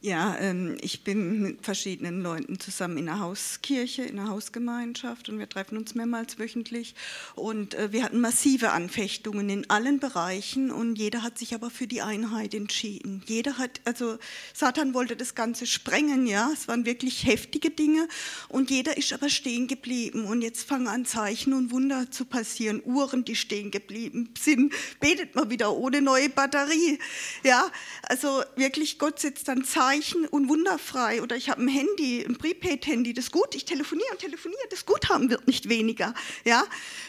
Ja, 0.10 0.36
ähm, 0.40 0.76
ich 0.82 1.04
bin 1.04 1.40
mit 1.40 1.64
verschiedenen 1.64 2.24
Leuten 2.24 2.60
zusammen 2.60 2.98
in 2.98 3.08
einer 3.08 3.20
Hauskirche, 3.20 4.02
in 4.02 4.18
einer 4.18 4.32
Hausgemeinschaft 4.32 5.30
und 5.30 5.38
wir 5.38 5.48
treffen 5.48 5.78
uns 5.78 5.94
mehrmals 5.94 6.40
wöchentlich. 6.40 6.96
Und 7.36 7.76
äh, 7.76 7.92
wir 7.92 8.04
hatten 8.04 8.20
massive 8.20 8.72
Anfechtungen 8.72 9.52
in 9.52 9.70
allen 9.70 10.00
Bereichen 10.00 10.72
und 10.72 10.96
jeder 10.96 11.22
hat 11.22 11.38
sich 11.38 11.54
aber 11.54 11.70
für 11.70 11.86
die 11.86 12.02
Einheit 12.02 12.56
entschieden. 12.56 13.22
Jeder 13.28 13.60
hat, 13.60 13.82
also 13.86 14.18
Satan 14.52 14.96
wollte 14.96 15.16
das 15.16 15.36
Ganze 15.36 15.68
sprengen, 15.68 16.26
ja, 16.26 16.50
es 16.56 16.68
waren 16.68 16.88
wirklich 16.88 17.28
heftige 17.28 17.70
Dinge 17.70 18.08
und 18.48 18.72
jeder 18.72 18.98
ist 18.98 19.14
aber 19.14 19.30
stehen 19.30 19.68
geblieben. 19.68 20.26
Und 20.26 20.42
jetzt 20.42 20.68
fangen 20.68 20.88
an 20.88 21.06
Zeichen 21.06 21.54
und 21.54 21.70
Wunder 21.70 22.10
zu 22.10 22.26
passieren. 22.26 22.82
Uhren, 22.84 23.26
die 23.26 23.36
stehen 23.36 23.70
geblieben 23.70 24.34
sind, 24.40 24.74
betet 25.00 25.36
mal 25.36 25.52
wieder 25.52 25.72
ohne 25.72 26.02
neue 26.02 26.30
Batterie. 26.30 26.98
Ja, 27.44 27.70
also 28.02 28.42
wirklich, 28.56 28.98
Gott 28.98 29.20
setzt 29.20 29.48
dann 29.48 29.64
Zeichen 29.64 29.99
Zeichen 30.00 30.26
und 30.26 30.50
wunderfrei. 30.50 31.22
Oder 31.22 31.36
ich 31.36 31.50
habe 31.50 31.62
ein 31.62 31.68
Handy, 31.68 32.24
ein 32.26 32.38
Prepaid-Handy, 32.38 33.14
das 33.14 33.32
gut, 33.32 33.56
ich 33.56 33.66
telefoniere 33.66 34.10
und 34.12 34.20
telefoniere, 34.20 34.62
das 34.70 34.86
Guthaben 34.86 35.30
wird 35.30 35.48
nicht 35.48 35.70
weniger. 35.70 36.14
Ja? 36.46 36.64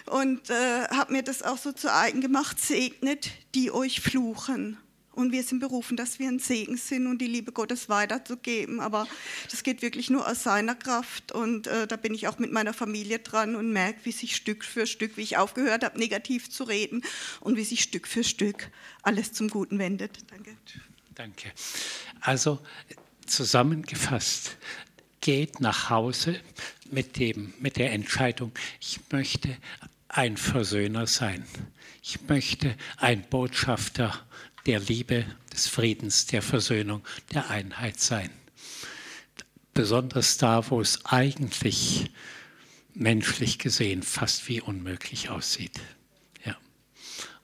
Und 0.06 0.50
äh, 0.50 0.88
habe 0.88 1.12
mir 1.12 1.22
das 1.22 1.42
auch 1.42 1.58
so 1.58 1.72
zu 1.72 1.92
eigen 1.92 2.20
gemacht, 2.20 2.60
segnet, 2.60 3.30
die 3.54 3.70
euch 3.70 4.00
fluchen. 4.00 4.78
Und 5.12 5.32
wir 5.32 5.42
sind 5.42 5.58
berufen, 5.58 5.96
dass 5.96 6.18
wir 6.18 6.28
ein 6.28 6.38
Segen 6.38 6.76
sind 6.76 7.06
und 7.06 7.18
die 7.18 7.26
Liebe 7.26 7.52
Gottes 7.52 7.88
weiterzugeben. 7.88 8.80
Aber 8.80 9.06
das 9.50 9.62
geht 9.62 9.82
wirklich 9.82 10.08
nur 10.08 10.26
aus 10.26 10.44
seiner 10.44 10.74
Kraft. 10.74 11.32
Und 11.32 11.66
äh, 11.66 11.86
da 11.86 11.96
bin 11.96 12.14
ich 12.14 12.28
auch 12.28 12.38
mit 12.38 12.52
meiner 12.52 12.72
Familie 12.72 13.18
dran 13.18 13.56
und 13.56 13.72
merke, 13.72 14.00
wie 14.04 14.12
sich 14.12 14.36
Stück 14.36 14.64
für 14.64 14.86
Stück, 14.86 15.16
wie 15.16 15.22
ich 15.22 15.36
aufgehört 15.36 15.84
habe, 15.84 15.98
negativ 15.98 16.48
zu 16.50 16.64
reden 16.64 17.02
und 17.40 17.56
wie 17.56 17.64
sich 17.64 17.82
Stück 17.82 18.06
für 18.06 18.24
Stück 18.24 18.70
alles 19.02 19.32
zum 19.32 19.48
Guten 19.48 19.78
wendet. 19.78 20.18
Danke. 20.30 20.56
Danke. 21.20 21.52
Also 22.22 22.60
zusammengefasst, 23.26 24.56
geht 25.20 25.60
nach 25.60 25.90
Hause 25.90 26.40
mit, 26.90 27.18
dem, 27.18 27.52
mit 27.60 27.76
der 27.76 27.92
Entscheidung, 27.92 28.52
ich 28.80 29.00
möchte 29.10 29.54
ein 30.08 30.38
Versöhner 30.38 31.06
sein. 31.06 31.44
Ich 32.02 32.22
möchte 32.22 32.74
ein 32.96 33.20
Botschafter 33.28 34.18
der 34.64 34.80
Liebe, 34.80 35.26
des 35.52 35.66
Friedens, 35.66 36.24
der 36.24 36.40
Versöhnung, 36.40 37.04
der 37.34 37.50
Einheit 37.50 38.00
sein. 38.00 38.30
Besonders 39.74 40.38
da, 40.38 40.70
wo 40.70 40.80
es 40.80 41.04
eigentlich 41.04 42.10
menschlich 42.94 43.58
gesehen 43.58 44.02
fast 44.02 44.48
wie 44.48 44.62
unmöglich 44.62 45.28
aussieht. 45.28 45.78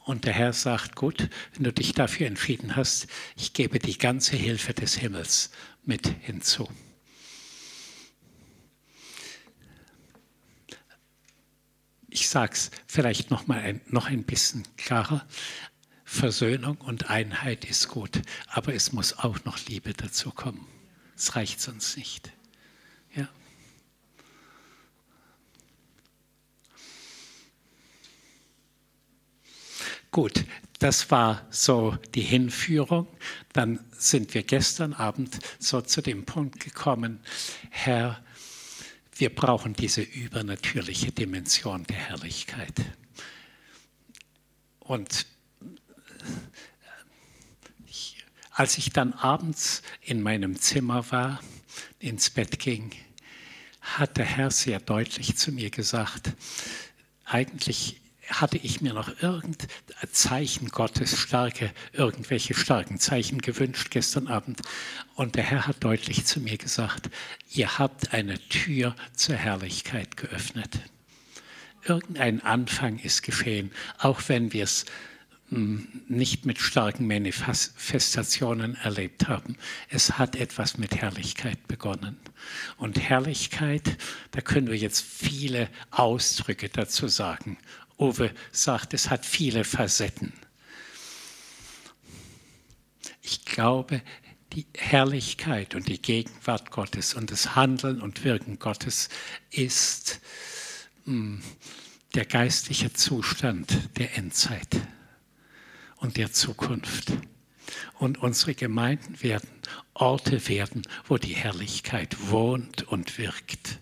Und 0.07 0.25
der 0.25 0.35
Herr 0.35 0.53
sagt, 0.53 0.95
gut, 0.95 1.29
wenn 1.55 1.65
du 1.65 1.73
dich 1.73 1.93
dafür 1.93 2.29
entschieden 2.29 2.77
hast, 2.77 3.09
ich 3.37 3.55
gebe 3.55 3.81
die 3.81 3.99
ganze 3.99 4.37
Hilfe 4.37 4.73
des 4.73 4.95
Himmels 4.95 5.51
mit 5.85 6.07
hinzu. 6.21 6.71
Ich 12.09 12.29
sage 12.29 12.53
es 12.53 12.71
vielleicht 12.87 13.33
noch 13.33 13.49
mal 13.49 13.59
ein, 13.59 13.81
noch 13.87 14.07
ein 14.07 14.23
bisschen 14.23 14.63
klarer. 14.77 15.27
Versöhnung 16.05 16.77
und 16.77 17.11
Einheit 17.11 17.65
ist 17.65 17.89
gut, 17.89 18.23
aber 18.47 18.75
es 18.75 18.93
muss 18.93 19.19
auch 19.19 19.45
noch 19.45 19.59
Liebe 19.67 19.93
dazu 19.93 20.31
kommen. 20.31 20.69
Es 21.17 21.35
reicht 21.35 21.61
sonst 21.61 21.97
nicht. 21.97 22.31
Ja. 23.13 23.29
Gut, 30.11 30.45
das 30.79 31.11
war 31.11 31.47
so 31.51 31.97
die 32.15 32.23
Hinführung. 32.23 33.07
Dann 33.53 33.81
sind 33.93 34.35
wir 34.35 34.43
gestern 34.43 34.93
Abend 34.93 35.39
so 35.59 35.81
zu 35.81 36.03
dem 36.03 36.25
Punkt 36.25 36.61
gekommen, 36.61 37.21
Herr, 37.71 38.23
wir 39.15 39.35
brauchen 39.35 39.73
diese 39.73 40.03
übernatürliche 40.03 41.13
Dimension 41.13 41.85
der 41.85 41.97
Herrlichkeit. 41.97 42.75
Und 44.81 45.27
ich, 47.87 48.25
als 48.53 48.77
ich 48.79 48.91
dann 48.91 49.15
abends 49.15 49.83
in 50.03 50.23
meinem 50.23 50.61
Zimmer 50.61 51.11
war, 51.11 51.41
ins 51.99 52.31
Bett 52.31 52.59
ging, 52.59 52.93
hat 53.81 54.19
der 54.19 54.27
Herr 54.27 54.51
sehr 54.51 54.81
deutlich 54.81 55.37
zu 55.37 55.51
mir 55.51 55.71
gesagt, 55.71 56.33
eigentlich 57.25 58.01
hatte 58.29 58.59
ich 58.59 58.81
mir 58.81 58.93
noch 58.93 59.23
irgendein 59.23 59.69
Zeichen 60.11 60.69
Gottes, 60.69 61.19
starke, 61.19 61.73
irgendwelche 61.93 62.55
starken 62.55 62.99
Zeichen 62.99 63.41
gewünscht 63.41 63.91
gestern 63.91 64.27
Abend. 64.27 64.63
Und 65.15 65.37
der 65.37 65.45
Herr 65.45 65.67
hat 65.67 65.85
deutlich 65.85 66.25
zu 66.27 66.41
mir 66.41 66.59
gesagt, 66.59 67.11
ihr 67.51 67.79
habt 67.79 68.13
eine 68.13 68.39
Tür 68.49 68.95
zur 69.15 69.37
Herrlichkeit 69.37 70.17
geöffnet. 70.17 70.81
Irgendein 71.85 72.43
Anfang 72.43 72.99
ist 72.99 73.23
geschehen, 73.23 73.71
auch 73.99 74.21
wenn 74.27 74.53
wir 74.53 74.65
es 74.65 74.87
hm, 75.51 75.87
nicht 76.09 76.45
mit 76.45 76.59
starken 76.59 77.07
Manifestationen 77.07 78.75
erlebt 78.75 79.29
haben. 79.29 79.57
Es 79.89 80.19
hat 80.19 80.35
etwas 80.35 80.77
mit 80.77 80.97
Herrlichkeit 80.97 81.69
begonnen. 81.69 82.17
Und 82.77 82.99
Herrlichkeit, 82.99 83.97
da 84.33 84.41
können 84.41 84.67
wir 84.67 84.77
jetzt 84.77 85.05
viele 85.05 85.69
Ausdrücke 85.93 86.69
dazu 86.69 87.07
sagen. 87.07 87.59
Uwe 87.99 88.33
sagt, 88.53 88.95
es 88.95 89.11
hat 89.11 89.25
viele 89.25 89.65
Facetten. 89.65 90.33
Ich 93.23 93.45
glaube, 93.45 94.03
die 94.53 94.67
Herrlichkeit 94.77 95.75
und 95.75 95.89
die 95.89 96.01
Gegenwart 96.01 96.71
Gottes 96.71 97.15
und 97.15 97.31
das 97.31 97.57
Handeln 97.57 98.01
und 98.01 98.25
Wirken 98.25 98.59
Gottes 98.59 99.09
ist 99.51 100.21
mh, 101.05 101.13
hm, 101.15 101.43
der 102.15 102.25
geistliche 102.25 102.93
Zustand 102.93 103.99
der 103.99 104.17
Endzeit 104.17 104.81
und 105.97 106.17
der 106.17 106.33
Zukunft. 106.33 107.13
Und 107.99 108.19
unsere 108.19 108.55
Gemeinden 108.55 109.23
werden 109.23 109.51
Orte 109.93 110.49
werden, 110.49 110.83
wo 111.07 111.19
die 111.19 111.35
Herrlichkeit 111.35 112.31
wohnt 112.31 112.85
und 112.85 113.19
wirkt 113.19 113.81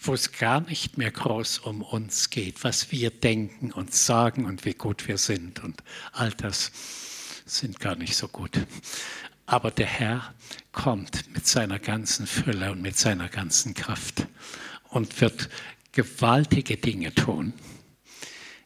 wo 0.00 0.14
es 0.14 0.32
gar 0.32 0.60
nicht 0.60 0.96
mehr 0.96 1.10
groß 1.10 1.58
um 1.58 1.82
uns 1.82 2.30
geht, 2.30 2.62
was 2.62 2.92
wir 2.92 3.10
denken 3.10 3.72
und 3.72 3.92
sagen 3.92 4.44
und 4.44 4.64
wie 4.64 4.74
gut 4.74 5.08
wir 5.08 5.18
sind 5.18 5.62
und 5.62 5.82
all 6.12 6.30
das 6.30 6.70
sind 7.44 7.80
gar 7.80 7.96
nicht 7.96 8.16
so 8.16 8.28
gut. 8.28 8.66
Aber 9.46 9.70
der 9.70 9.86
Herr 9.86 10.34
kommt 10.72 11.32
mit 11.32 11.46
seiner 11.46 11.78
ganzen 11.78 12.26
Fülle 12.26 12.70
und 12.70 12.82
mit 12.82 12.98
seiner 12.98 13.28
ganzen 13.28 13.74
Kraft 13.74 14.26
und 14.90 15.20
wird 15.20 15.48
gewaltige 15.92 16.76
Dinge 16.76 17.14
tun 17.14 17.54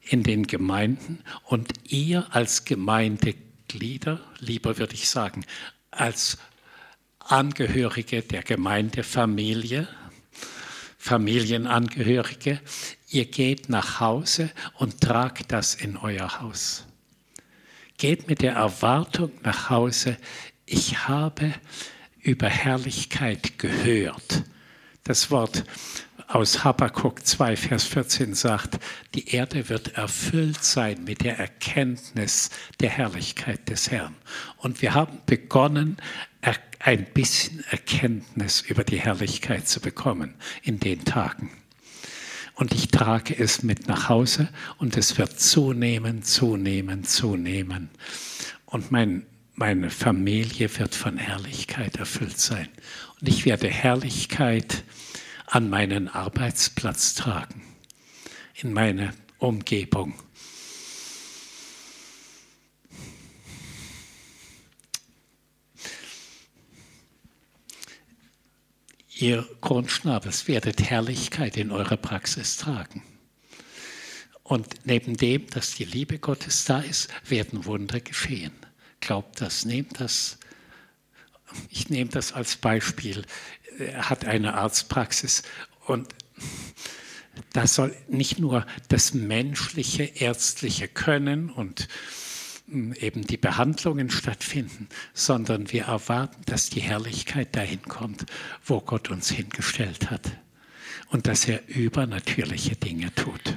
in 0.02 0.22
den 0.22 0.46
Gemeinden 0.46 1.20
und 1.44 1.72
ihr 1.88 2.26
als 2.34 2.64
Gemeindeglieder, 2.64 4.20
lieber 4.40 4.76
würde 4.78 4.94
ich 4.94 5.08
sagen, 5.08 5.46
als 5.90 6.38
Angehörige 7.20 8.22
der 8.22 8.42
Gemeindefamilie, 8.42 9.86
Familienangehörige, 11.02 12.60
ihr 13.08 13.24
geht 13.24 13.68
nach 13.68 13.98
Hause 13.98 14.52
und 14.78 15.00
tragt 15.00 15.50
das 15.50 15.74
in 15.74 15.96
euer 15.96 16.40
Haus. 16.40 16.86
Geht 17.98 18.28
mit 18.28 18.40
der 18.40 18.52
Erwartung 18.52 19.32
nach 19.42 19.68
Hause, 19.68 20.16
ich 20.64 21.08
habe 21.08 21.54
über 22.20 22.48
Herrlichkeit 22.48 23.58
gehört. 23.58 24.44
Das 25.02 25.32
Wort 25.32 25.64
aus 26.28 26.62
Habakkuk 26.62 27.26
2, 27.26 27.56
Vers 27.56 27.84
14 27.84 28.34
sagt, 28.34 28.78
die 29.16 29.34
Erde 29.34 29.68
wird 29.68 29.96
erfüllt 29.96 30.62
sein 30.62 31.02
mit 31.02 31.24
der 31.24 31.36
Erkenntnis 31.36 32.50
der 32.78 32.90
Herrlichkeit 32.90 33.68
des 33.68 33.90
Herrn. 33.90 34.14
Und 34.56 34.82
wir 34.82 34.94
haben 34.94 35.18
begonnen, 35.26 35.96
ein 36.82 37.04
bisschen 37.04 37.64
Erkenntnis 37.70 38.60
über 38.60 38.84
die 38.84 38.98
Herrlichkeit 38.98 39.68
zu 39.68 39.80
bekommen 39.80 40.34
in 40.62 40.80
den 40.80 41.04
Tagen. 41.04 41.50
Und 42.54 42.74
ich 42.74 42.88
trage 42.88 43.36
es 43.38 43.62
mit 43.62 43.88
nach 43.88 44.08
Hause 44.08 44.48
und 44.78 44.96
es 44.96 45.16
wird 45.16 45.40
zunehmen, 45.40 46.22
zunehmen, 46.22 47.04
zunehmen. 47.04 47.88
Und 48.66 48.90
mein, 48.90 49.26
meine 49.54 49.90
Familie 49.90 50.68
wird 50.78 50.94
von 50.94 51.16
Herrlichkeit 51.16 51.96
erfüllt 51.96 52.38
sein. 52.38 52.68
Und 53.20 53.28
ich 53.28 53.46
werde 53.46 53.68
Herrlichkeit 53.68 54.84
an 55.46 55.70
meinen 55.70 56.08
Arbeitsplatz 56.08 57.14
tragen, 57.14 57.62
in 58.54 58.72
meine 58.72 59.14
Umgebung. 59.38 60.14
Ihr 69.22 69.48
Grundschnabels 69.60 70.48
werdet 70.48 70.82
Herrlichkeit 70.82 71.56
in 71.56 71.70
eurer 71.70 71.96
Praxis 71.96 72.56
tragen. 72.56 73.04
Und 74.42 74.66
neben 74.84 75.16
dem, 75.16 75.46
dass 75.46 75.76
die 75.76 75.84
Liebe 75.84 76.18
Gottes 76.18 76.64
da 76.64 76.80
ist, 76.80 77.08
werden 77.28 77.64
Wunder 77.64 78.00
geschehen. 78.00 78.50
Glaubt 78.98 79.40
das, 79.40 79.64
nehmt 79.64 80.00
das. 80.00 80.38
Ich 81.70 81.88
nehme 81.88 82.10
das 82.10 82.32
als 82.32 82.56
Beispiel. 82.56 83.24
Er 83.78 84.10
hat 84.10 84.24
eine 84.24 84.54
Arztpraxis 84.54 85.44
und 85.86 86.08
da 87.52 87.68
soll 87.68 87.94
nicht 88.08 88.40
nur 88.40 88.66
das 88.88 89.14
menschliche, 89.14 90.02
ärztliche 90.02 90.88
Können 90.88 91.48
und 91.48 91.86
eben 92.94 93.26
die 93.26 93.36
Behandlungen 93.36 94.10
stattfinden, 94.10 94.88
sondern 95.14 95.72
wir 95.72 95.84
erwarten, 95.84 96.42
dass 96.46 96.70
die 96.70 96.80
Herrlichkeit 96.80 97.54
dahin 97.54 97.82
kommt, 97.82 98.26
wo 98.64 98.80
Gott 98.80 99.10
uns 99.10 99.30
hingestellt 99.30 100.10
hat 100.10 100.32
und 101.10 101.26
dass 101.26 101.46
er 101.46 101.68
übernatürliche 101.68 102.76
Dinge 102.76 103.14
tut. 103.14 103.56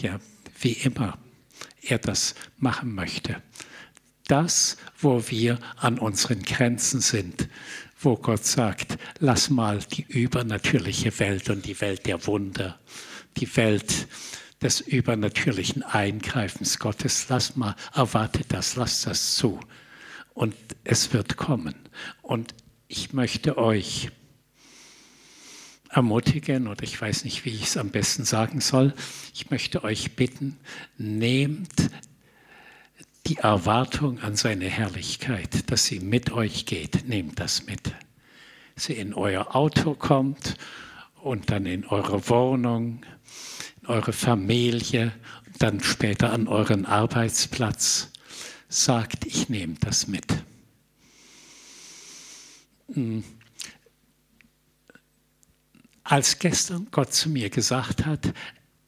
Ja, 0.00 0.20
wie 0.60 0.72
immer 0.72 1.18
er 1.82 1.98
das 1.98 2.34
machen 2.58 2.94
möchte. 2.94 3.42
Das, 4.26 4.76
wo 4.98 5.28
wir 5.28 5.58
an 5.76 5.98
unseren 5.98 6.42
Grenzen 6.42 7.00
sind, 7.00 7.48
wo 7.98 8.16
Gott 8.16 8.44
sagt, 8.44 8.98
lass 9.18 9.50
mal 9.50 9.78
die 9.78 10.02
übernatürliche 10.02 11.18
Welt 11.18 11.48
und 11.48 11.64
die 11.64 11.80
Welt 11.80 12.06
der 12.06 12.26
Wunder, 12.26 12.78
die 13.36 13.56
Welt 13.56 14.08
des 14.62 14.80
übernatürlichen 14.80 15.82
Eingreifens 15.82 16.78
Gottes. 16.78 17.28
Lass 17.28 17.56
mal, 17.56 17.76
erwarte 17.94 18.40
das, 18.48 18.76
lass 18.76 19.02
das 19.02 19.36
zu. 19.36 19.60
Und 20.34 20.54
es 20.84 21.12
wird 21.12 21.36
kommen. 21.36 21.74
Und 22.22 22.54
ich 22.88 23.12
möchte 23.12 23.58
euch 23.58 24.10
ermutigen, 25.90 26.68
oder 26.68 26.82
ich 26.82 27.00
weiß 27.00 27.24
nicht, 27.24 27.44
wie 27.44 27.50
ich 27.50 27.64
es 27.64 27.76
am 27.76 27.90
besten 27.90 28.24
sagen 28.24 28.60
soll, 28.60 28.94
ich 29.34 29.50
möchte 29.50 29.82
euch 29.84 30.14
bitten, 30.14 30.58
nehmt 30.98 31.90
die 33.26 33.38
Erwartung 33.38 34.20
an 34.20 34.36
seine 34.36 34.66
Herrlichkeit, 34.66 35.70
dass 35.70 35.86
sie 35.86 36.00
mit 36.00 36.30
euch 36.32 36.66
geht, 36.66 37.08
nehmt 37.08 37.40
das 37.40 37.66
mit. 37.66 37.92
Sie 38.76 38.92
in 38.92 39.14
euer 39.14 39.56
Auto 39.56 39.94
kommt 39.94 40.56
und 41.22 41.50
dann 41.50 41.66
in 41.66 41.86
eure 41.86 42.28
Wohnung, 42.28 43.00
eure 43.88 44.12
Familie, 44.12 45.12
dann 45.58 45.80
später 45.80 46.32
an 46.32 46.48
euren 46.48 46.86
Arbeitsplatz, 46.86 48.10
sagt, 48.68 49.26
ich 49.26 49.48
nehme 49.48 49.76
das 49.80 50.06
mit. 50.06 50.26
Hm. 52.92 53.24
Als 56.04 56.38
gestern 56.38 56.88
Gott 56.90 57.12
zu 57.12 57.28
mir 57.28 57.50
gesagt 57.50 58.06
hat, 58.06 58.32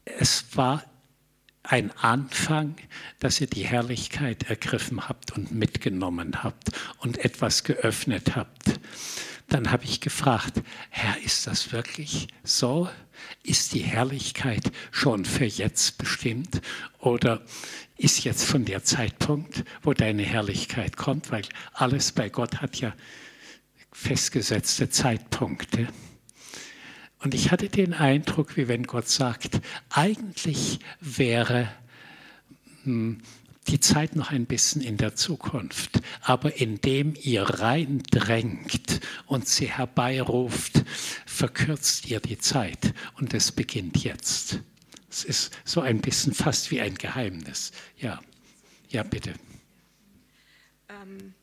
es 0.05 0.45
war 0.57 0.85
ein 1.62 1.91
Anfang, 1.99 2.77
dass 3.19 3.41
ihr 3.41 3.47
die 3.47 3.66
Herrlichkeit 3.66 4.49
ergriffen 4.49 5.09
habt 5.09 5.33
und 5.33 5.53
mitgenommen 5.53 6.43
habt 6.43 6.70
und 6.99 7.19
etwas 7.19 7.65
geöffnet 7.65 8.37
habt. 8.37 8.81
Dann 9.49 9.70
habe 9.73 9.85
ich 9.85 10.01
gefragt, 10.01 10.62
Herr, 10.91 11.19
ist 11.23 11.47
das 11.47 11.73
wirklich 11.73 12.29
so? 12.45 12.89
Ist 13.43 13.73
die 13.73 13.81
Herrlichkeit 13.81 14.70
schon 14.91 15.25
für 15.25 15.47
jetzt 15.47 15.97
bestimmt 15.97 16.61
oder 16.99 17.43
ist 17.97 18.25
jetzt 18.25 18.47
schon 18.47 18.66
der 18.66 18.85
Zeitpunkt, 18.85 19.65
wo 19.83 19.95
deine 19.95 20.23
Herrlichkeit 20.23 20.97
kommt? 20.97 21.33
Weil 21.33 21.43
alles 21.73 22.12
bei 22.12 22.29
Gott 22.29 22.61
hat 22.61 22.77
ja 22.77 22.95
festgesetzte 23.91 24.91
Zeitpunkte. 24.91 25.89
Und 27.20 27.35
ich 27.35 27.51
hatte 27.51 27.69
den 27.69 27.95
Eindruck, 27.95 28.57
wie 28.57 28.69
wenn 28.69 28.85
Gott 28.85 29.09
sagt, 29.09 29.61
eigentlich 29.89 30.79
wäre 31.01 31.69
hm, 32.85 33.23
die 33.69 33.81
Zeit 33.81 34.16
noch 34.16 34.31
ein 34.31 34.47
bisschen 34.47 34.82
in 34.82 34.97
der 34.97 35.15
Zukunft. 35.15 36.01
Aber 36.23 36.57
indem 36.57 37.15
ihr 37.20 37.43
reindrängt 37.43 39.01
und 39.27 39.49
sie 39.49 39.70
herbeiruft, 39.70 40.85
verkürzt 41.27 42.07
ihr 42.09 42.20
die 42.20 42.39
Zeit 42.39 42.95
und 43.16 43.35
es 43.35 43.53
beginnt 43.53 44.03
jetzt. 44.03 44.61
Es 45.11 45.24
ist 45.24 45.57
so 45.65 45.81
ein 45.81 46.01
bisschen 46.01 46.35
fast 46.35 46.70
wie 46.70 46.81
ein 46.81 46.95
Geheimnis. 46.97 47.73
Ja, 47.97 48.20
ja, 48.90 49.03
bitte. 49.03 49.35
Ähm, 50.89 51.35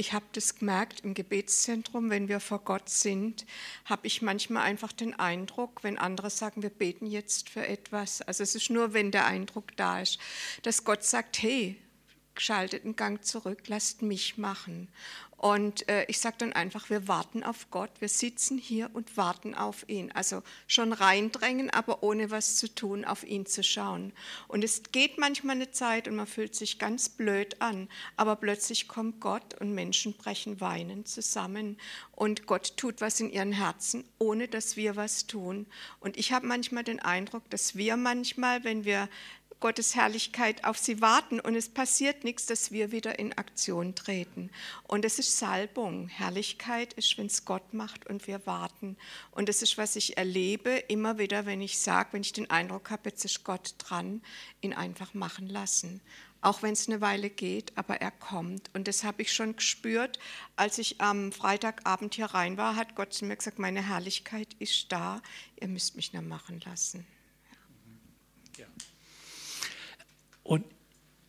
ich 0.00 0.12
habe 0.12 0.24
das 0.32 0.54
gemerkt 0.54 1.00
im 1.00 1.12
Gebetszentrum, 1.12 2.08
wenn 2.08 2.28
wir 2.28 2.38
vor 2.38 2.60
Gott 2.60 2.88
sind, 2.88 3.44
habe 3.84 4.06
ich 4.06 4.22
manchmal 4.22 4.62
einfach 4.62 4.92
den 4.92 5.18
Eindruck, 5.18 5.82
wenn 5.82 5.98
andere 5.98 6.30
sagen, 6.30 6.62
wir 6.62 6.70
beten 6.70 7.06
jetzt 7.06 7.48
für 7.48 7.66
etwas, 7.66 8.22
also 8.22 8.44
es 8.44 8.54
ist 8.54 8.70
nur, 8.70 8.92
wenn 8.92 9.10
der 9.10 9.26
Eindruck 9.26 9.76
da 9.76 10.00
ist, 10.00 10.18
dass 10.62 10.84
Gott 10.84 11.02
sagt, 11.02 11.42
hey, 11.42 11.76
schaltet 12.36 12.84
einen 12.84 12.94
Gang 12.94 13.24
zurück, 13.24 13.64
lasst 13.66 14.02
mich 14.02 14.38
machen. 14.38 14.88
Und 15.38 15.88
äh, 15.88 16.04
ich 16.08 16.18
sage 16.18 16.34
dann 16.38 16.52
einfach, 16.52 16.90
wir 16.90 17.06
warten 17.06 17.44
auf 17.44 17.70
Gott, 17.70 17.92
wir 18.00 18.08
sitzen 18.08 18.58
hier 18.58 18.90
und 18.92 19.16
warten 19.16 19.54
auf 19.54 19.88
ihn. 19.88 20.10
Also 20.10 20.42
schon 20.66 20.92
reindrängen, 20.92 21.70
aber 21.70 22.02
ohne 22.02 22.32
was 22.32 22.56
zu 22.56 22.74
tun, 22.74 23.04
auf 23.04 23.22
ihn 23.22 23.46
zu 23.46 23.62
schauen. 23.62 24.12
Und 24.48 24.64
es 24.64 24.82
geht 24.90 25.16
manchmal 25.16 25.54
eine 25.54 25.70
Zeit 25.70 26.08
und 26.08 26.16
man 26.16 26.26
fühlt 26.26 26.56
sich 26.56 26.80
ganz 26.80 27.08
blöd 27.08 27.62
an, 27.62 27.88
aber 28.16 28.34
plötzlich 28.34 28.88
kommt 28.88 29.20
Gott 29.20 29.54
und 29.60 29.72
Menschen 29.74 30.14
brechen 30.14 30.60
weinen 30.60 31.06
zusammen 31.06 31.78
und 32.10 32.46
Gott 32.46 32.76
tut 32.76 33.00
was 33.00 33.20
in 33.20 33.30
ihren 33.30 33.52
Herzen, 33.52 34.04
ohne 34.18 34.48
dass 34.48 34.76
wir 34.76 34.96
was 34.96 35.28
tun. 35.28 35.66
Und 36.00 36.16
ich 36.16 36.32
habe 36.32 36.48
manchmal 36.48 36.82
den 36.82 36.98
Eindruck, 36.98 37.48
dass 37.48 37.76
wir 37.76 37.96
manchmal, 37.96 38.64
wenn 38.64 38.84
wir 38.84 39.08
Gottes 39.60 39.96
Herrlichkeit 39.96 40.64
auf 40.64 40.78
sie 40.78 41.00
warten 41.00 41.40
und 41.40 41.56
es 41.56 41.68
passiert 41.68 42.22
nichts, 42.22 42.46
dass 42.46 42.70
wir 42.70 42.92
wieder 42.92 43.18
in 43.18 43.36
Aktion 43.36 43.96
treten. 43.96 44.50
Und 44.84 45.04
es 45.04 45.18
ist 45.18 45.36
Salbung. 45.36 46.08
Herrlichkeit 46.08 46.92
ist, 46.92 47.18
wenn 47.18 47.26
es 47.26 47.44
Gott 47.44 47.74
macht 47.74 48.06
und 48.06 48.26
wir 48.28 48.46
warten. 48.46 48.96
Und 49.32 49.48
das 49.48 49.62
ist, 49.62 49.76
was 49.76 49.96
ich 49.96 50.16
erlebe, 50.16 50.70
immer 50.70 51.18
wieder, 51.18 51.44
wenn 51.44 51.60
ich 51.60 51.80
sage, 51.80 52.12
wenn 52.12 52.20
ich 52.20 52.32
den 52.32 52.50
Eindruck 52.50 52.90
habe, 52.90 53.08
jetzt 53.08 53.24
ist 53.24 53.42
Gott 53.42 53.74
dran, 53.78 54.22
ihn 54.60 54.74
einfach 54.74 55.12
machen 55.12 55.48
lassen. 55.48 56.00
Auch 56.40 56.62
wenn 56.62 56.72
es 56.72 56.86
eine 56.88 57.00
Weile 57.00 57.28
geht, 57.28 57.76
aber 57.76 58.00
er 58.00 58.12
kommt. 58.12 58.70
Und 58.74 58.86
das 58.86 59.02
habe 59.02 59.22
ich 59.22 59.32
schon 59.32 59.56
gespürt, 59.56 60.20
als 60.54 60.78
ich 60.78 61.00
am 61.00 61.32
Freitagabend 61.32 62.14
hier 62.14 62.26
rein 62.26 62.56
war, 62.56 62.76
hat 62.76 62.94
Gott 62.94 63.12
zu 63.12 63.24
mir 63.24 63.34
gesagt, 63.34 63.58
meine 63.58 63.84
Herrlichkeit 63.84 64.54
ist 64.60 64.92
da, 64.92 65.20
ihr 65.60 65.66
müsst 65.66 65.96
mich 65.96 66.12
nur 66.12 66.22
machen 66.22 66.60
lassen. 66.64 67.04
Ja. 68.56 68.66
Und 70.48 70.64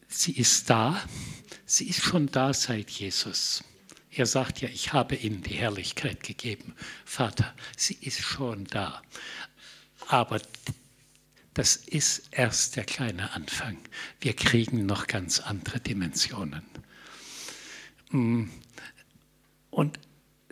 sie 0.08 0.32
ist 0.32 0.70
da, 0.70 1.04
sie 1.66 1.90
ist 1.90 2.02
schon 2.02 2.28
da 2.28 2.54
seit 2.54 2.90
Jesus. 2.90 3.66
Er 4.10 4.26
sagt 4.26 4.62
ja, 4.62 4.70
ich 4.70 4.94
habe 4.94 5.14
ihm 5.14 5.44
die 5.44 5.56
Herrlichkeit 5.56 6.24
gegeben. 6.24 6.74
Vater, 7.04 7.54
sie 7.76 7.98
ist 8.00 8.22
schon 8.22 8.64
da. 8.68 9.02
Aber 10.08 10.42
das 11.54 11.76
ist 11.76 12.30
erst 12.32 12.78
der 12.78 12.86
kleine 12.86 13.34
Anfang. 13.34 13.78
Wir 14.22 14.34
kriegen 14.38 14.86
noch 14.86 15.08
ganz 15.08 15.42
andere 15.42 15.82
Dimensionen. 15.82 16.64
Mm. 18.12 18.46
Und 19.70 20.00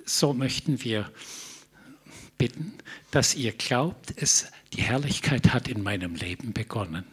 so 0.04 0.34
möchten 0.34 0.84
wir 0.84 1.10
bitten, 2.38 2.74
dass 3.12 3.34
ihr 3.34 3.54
glaubt, 3.54 4.14
es, 4.18 4.52
die 4.74 4.82
Herrlichkeit 4.82 5.54
hat 5.54 5.70
in 5.70 5.82
meinem 5.84 6.16
Leben 6.16 6.52
begonnen 6.52 7.06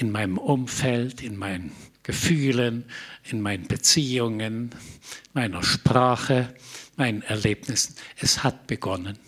in 0.00 0.10
meinem 0.10 0.38
Umfeld, 0.38 1.22
in 1.22 1.36
meinen 1.36 1.72
Gefühlen, 2.02 2.84
in 3.24 3.42
meinen 3.42 3.68
Beziehungen, 3.68 4.70
meiner 5.34 5.62
Sprache, 5.62 6.54
meinen 6.96 7.22
Erlebnissen. 7.22 7.94
Es 8.16 8.42
hat 8.42 8.66
begonnen 8.66 9.18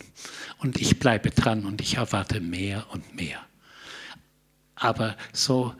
und 0.58 0.80
ich 0.80 0.98
bleibe 0.98 1.30
dran 1.30 1.66
und 1.66 1.80
ich 1.80 1.96
erwarte 1.96 2.40
mehr 2.40 2.86
und 2.90 3.14
mehr. 3.14 3.44
Aber 4.74 5.16
so 5.32 5.74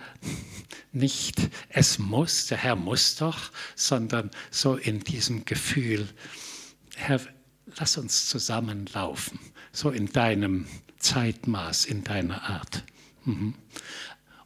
nicht, 0.93 1.41
es 1.71 1.99
muss, 1.99 2.47
der 2.47 2.59
Herr 2.59 2.77
muss 2.77 3.17
doch, 3.17 3.51
sondern 3.75 4.31
so 4.51 4.77
in 4.77 5.01
diesem 5.01 5.45
Gefühl, 5.45 6.07
Herr, 6.97 7.21
lass 7.79 7.97
uns 7.97 8.29
zusammenlaufen, 8.29 9.39
so 9.73 9.91
in 9.91 10.13
deinem 10.13 10.67
Zeitmaß, 10.99 11.87
in 11.87 12.05
deiner 12.05 12.43
Art. 12.43 12.85
Mhm. 13.25 13.55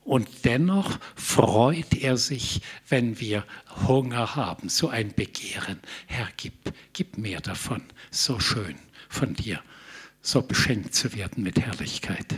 Und 0.06 0.44
dennoch 0.44 1.00
freut 1.16 1.92
er 1.94 2.16
sich, 2.16 2.60
wenn 2.88 3.18
wir 3.18 3.44
Hunger 3.88 4.36
haben, 4.36 4.68
so 4.68 4.88
ein 4.88 5.12
Begehren. 5.12 5.80
Herr, 6.06 6.28
gib, 6.36 6.54
gib 6.92 7.18
mehr 7.18 7.40
davon. 7.40 7.82
So 8.12 8.38
schön 8.38 8.76
von 9.08 9.34
dir, 9.34 9.60
so 10.22 10.42
beschenkt 10.42 10.94
zu 10.94 11.12
werden 11.12 11.42
mit 11.42 11.58
Herrlichkeit. 11.58 12.36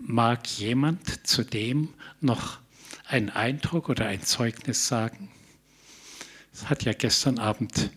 Mag 0.00 0.48
jemand 0.48 1.24
zu 1.24 1.44
dem 1.44 1.94
noch 2.20 2.58
einen 3.06 3.30
Eindruck 3.30 3.88
oder 3.88 4.06
ein 4.06 4.22
Zeugnis 4.22 4.88
sagen? 4.88 5.30
Es 6.52 6.68
hat 6.68 6.82
ja 6.82 6.92
gestern 6.92 7.38
Abend, 7.38 7.92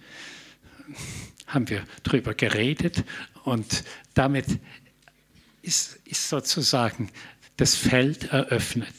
haben 1.48 1.68
wir 1.68 1.84
darüber 2.04 2.36
geredet 2.36 3.06
und 3.44 3.84
damit 4.14 4.60
ist, 5.64 6.00
ist 6.06 6.30
sozusagen 6.30 7.10
das 7.58 7.76
Feld 7.76 8.26
eröffnet. 8.26 8.96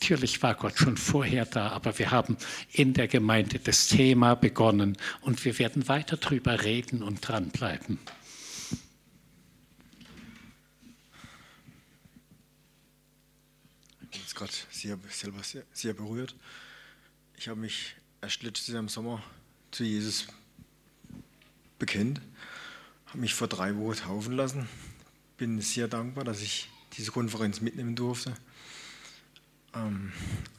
Natürlich 0.00 0.42
war 0.42 0.54
Gott 0.54 0.76
schon 0.76 0.98
vorher 0.98 1.46
da, 1.46 1.68
aber 1.68 1.98
wir 1.98 2.10
haben 2.10 2.36
in 2.72 2.92
der 2.92 3.08
Gemeinde 3.08 3.58
das 3.58 3.88
Thema 3.88 4.34
begonnen 4.34 4.98
und 5.22 5.42
wir 5.46 5.58
werden 5.58 5.88
weiter 5.88 6.18
darüber 6.18 6.62
reden 6.62 7.02
und 7.02 7.26
dranbleiben. 7.26 7.98
Ich 14.02 14.08
bin 14.10 14.20
jetzt 14.20 14.34
gerade 14.34 14.52
sehr, 14.70 14.98
selber 15.08 15.42
sehr, 15.42 15.62
sehr 15.72 15.94
berührt. 15.94 16.34
Ich 17.38 17.48
habe 17.48 17.60
mich 17.60 17.96
erst 18.20 18.42
letztes 18.42 18.68
Jahr 18.68 18.80
im 18.80 18.90
Sommer 18.90 19.22
zu 19.70 19.84
Jesus 19.84 20.26
bekennt, 21.78 22.20
habe 23.06 23.18
mich 23.18 23.32
vor 23.32 23.48
drei 23.48 23.74
Wochen 23.76 23.96
taufen 23.96 24.36
lassen. 24.36 24.68
Bin 25.38 25.60
sehr 25.62 25.88
dankbar, 25.88 26.24
dass 26.24 26.42
ich 26.42 26.68
diese 26.96 27.10
Konferenz 27.10 27.60
mitnehmen 27.60 27.96
durfte. 27.96 28.34
Ähm, 29.74 30.12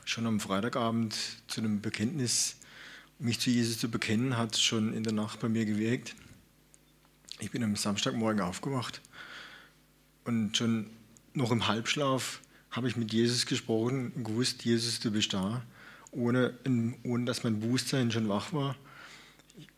schon 0.03 0.27
am 0.27 0.39
Freitagabend 0.39 1.15
zu 1.47 1.61
einem 1.61 1.81
Bekenntnis, 1.81 2.57
mich 3.19 3.39
zu 3.39 3.49
Jesus 3.49 3.79
zu 3.79 3.89
bekennen, 3.89 4.37
hat 4.37 4.57
schon 4.57 4.93
in 4.93 5.03
der 5.03 5.13
Nacht 5.13 5.39
bei 5.39 5.47
mir 5.47 5.65
gewirkt. 5.65 6.15
Ich 7.39 7.51
bin 7.51 7.63
am 7.63 7.75
Samstagmorgen 7.75 8.41
aufgewacht 8.41 9.01
und 10.25 10.55
schon 10.57 10.87
noch 11.33 11.51
im 11.51 11.67
Halbschlaf 11.67 12.41
habe 12.71 12.87
ich 12.87 12.97
mit 12.97 13.13
Jesus 13.13 13.45
gesprochen 13.45 14.11
und 14.15 14.23
gewusst, 14.25 14.65
Jesus, 14.65 14.99
du 14.99 15.11
bist 15.11 15.33
da, 15.33 15.63
ohne, 16.11 16.53
ohne 17.03 17.25
dass 17.25 17.43
mein 17.43 17.59
Bewusstsein 17.59 18.11
schon 18.11 18.27
wach 18.27 18.51
war. 18.51 18.75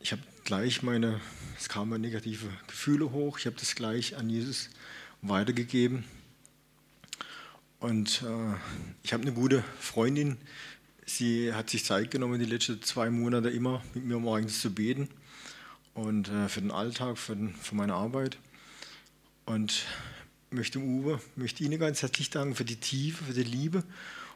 Ich 0.00 0.10
habe 0.10 0.22
gleich 0.44 0.82
meine, 0.82 1.20
es 1.56 1.68
kamen 1.68 2.00
negative 2.00 2.48
Gefühle 2.66 3.12
hoch, 3.12 3.38
ich 3.38 3.46
habe 3.46 3.56
das 3.56 3.76
gleich 3.76 4.16
an 4.16 4.28
Jesus 4.28 4.70
weitergegeben 5.22 6.04
und 7.80 8.22
äh, 8.22 8.54
ich 9.02 9.12
habe 9.12 9.22
eine 9.22 9.32
gute 9.32 9.62
Freundin. 9.78 10.36
Sie 11.06 11.54
hat 11.54 11.70
sich 11.70 11.84
Zeit 11.84 12.10
genommen, 12.10 12.38
die 12.38 12.44
letzten 12.44 12.82
zwei 12.82 13.08
Monate 13.08 13.50
immer 13.50 13.82
mit 13.94 14.04
mir 14.04 14.18
morgens 14.18 14.60
zu 14.60 14.74
beten. 14.74 15.08
Und 15.94 16.28
äh, 16.28 16.48
für 16.48 16.60
den 16.60 16.70
Alltag, 16.70 17.18
für, 17.18 17.36
den, 17.36 17.54
für 17.54 17.74
meine 17.74 17.94
Arbeit. 17.94 18.38
Und 19.46 19.84
möchte 20.50 20.80
Uwe, 20.80 21.20
möchte 21.36 21.64
Ihnen 21.64 21.78
ganz 21.78 22.02
herzlich 22.02 22.30
danken 22.30 22.54
für 22.54 22.64
die 22.64 22.76
Tiefe, 22.76 23.24
für 23.24 23.32
die 23.32 23.44
Liebe. 23.44 23.84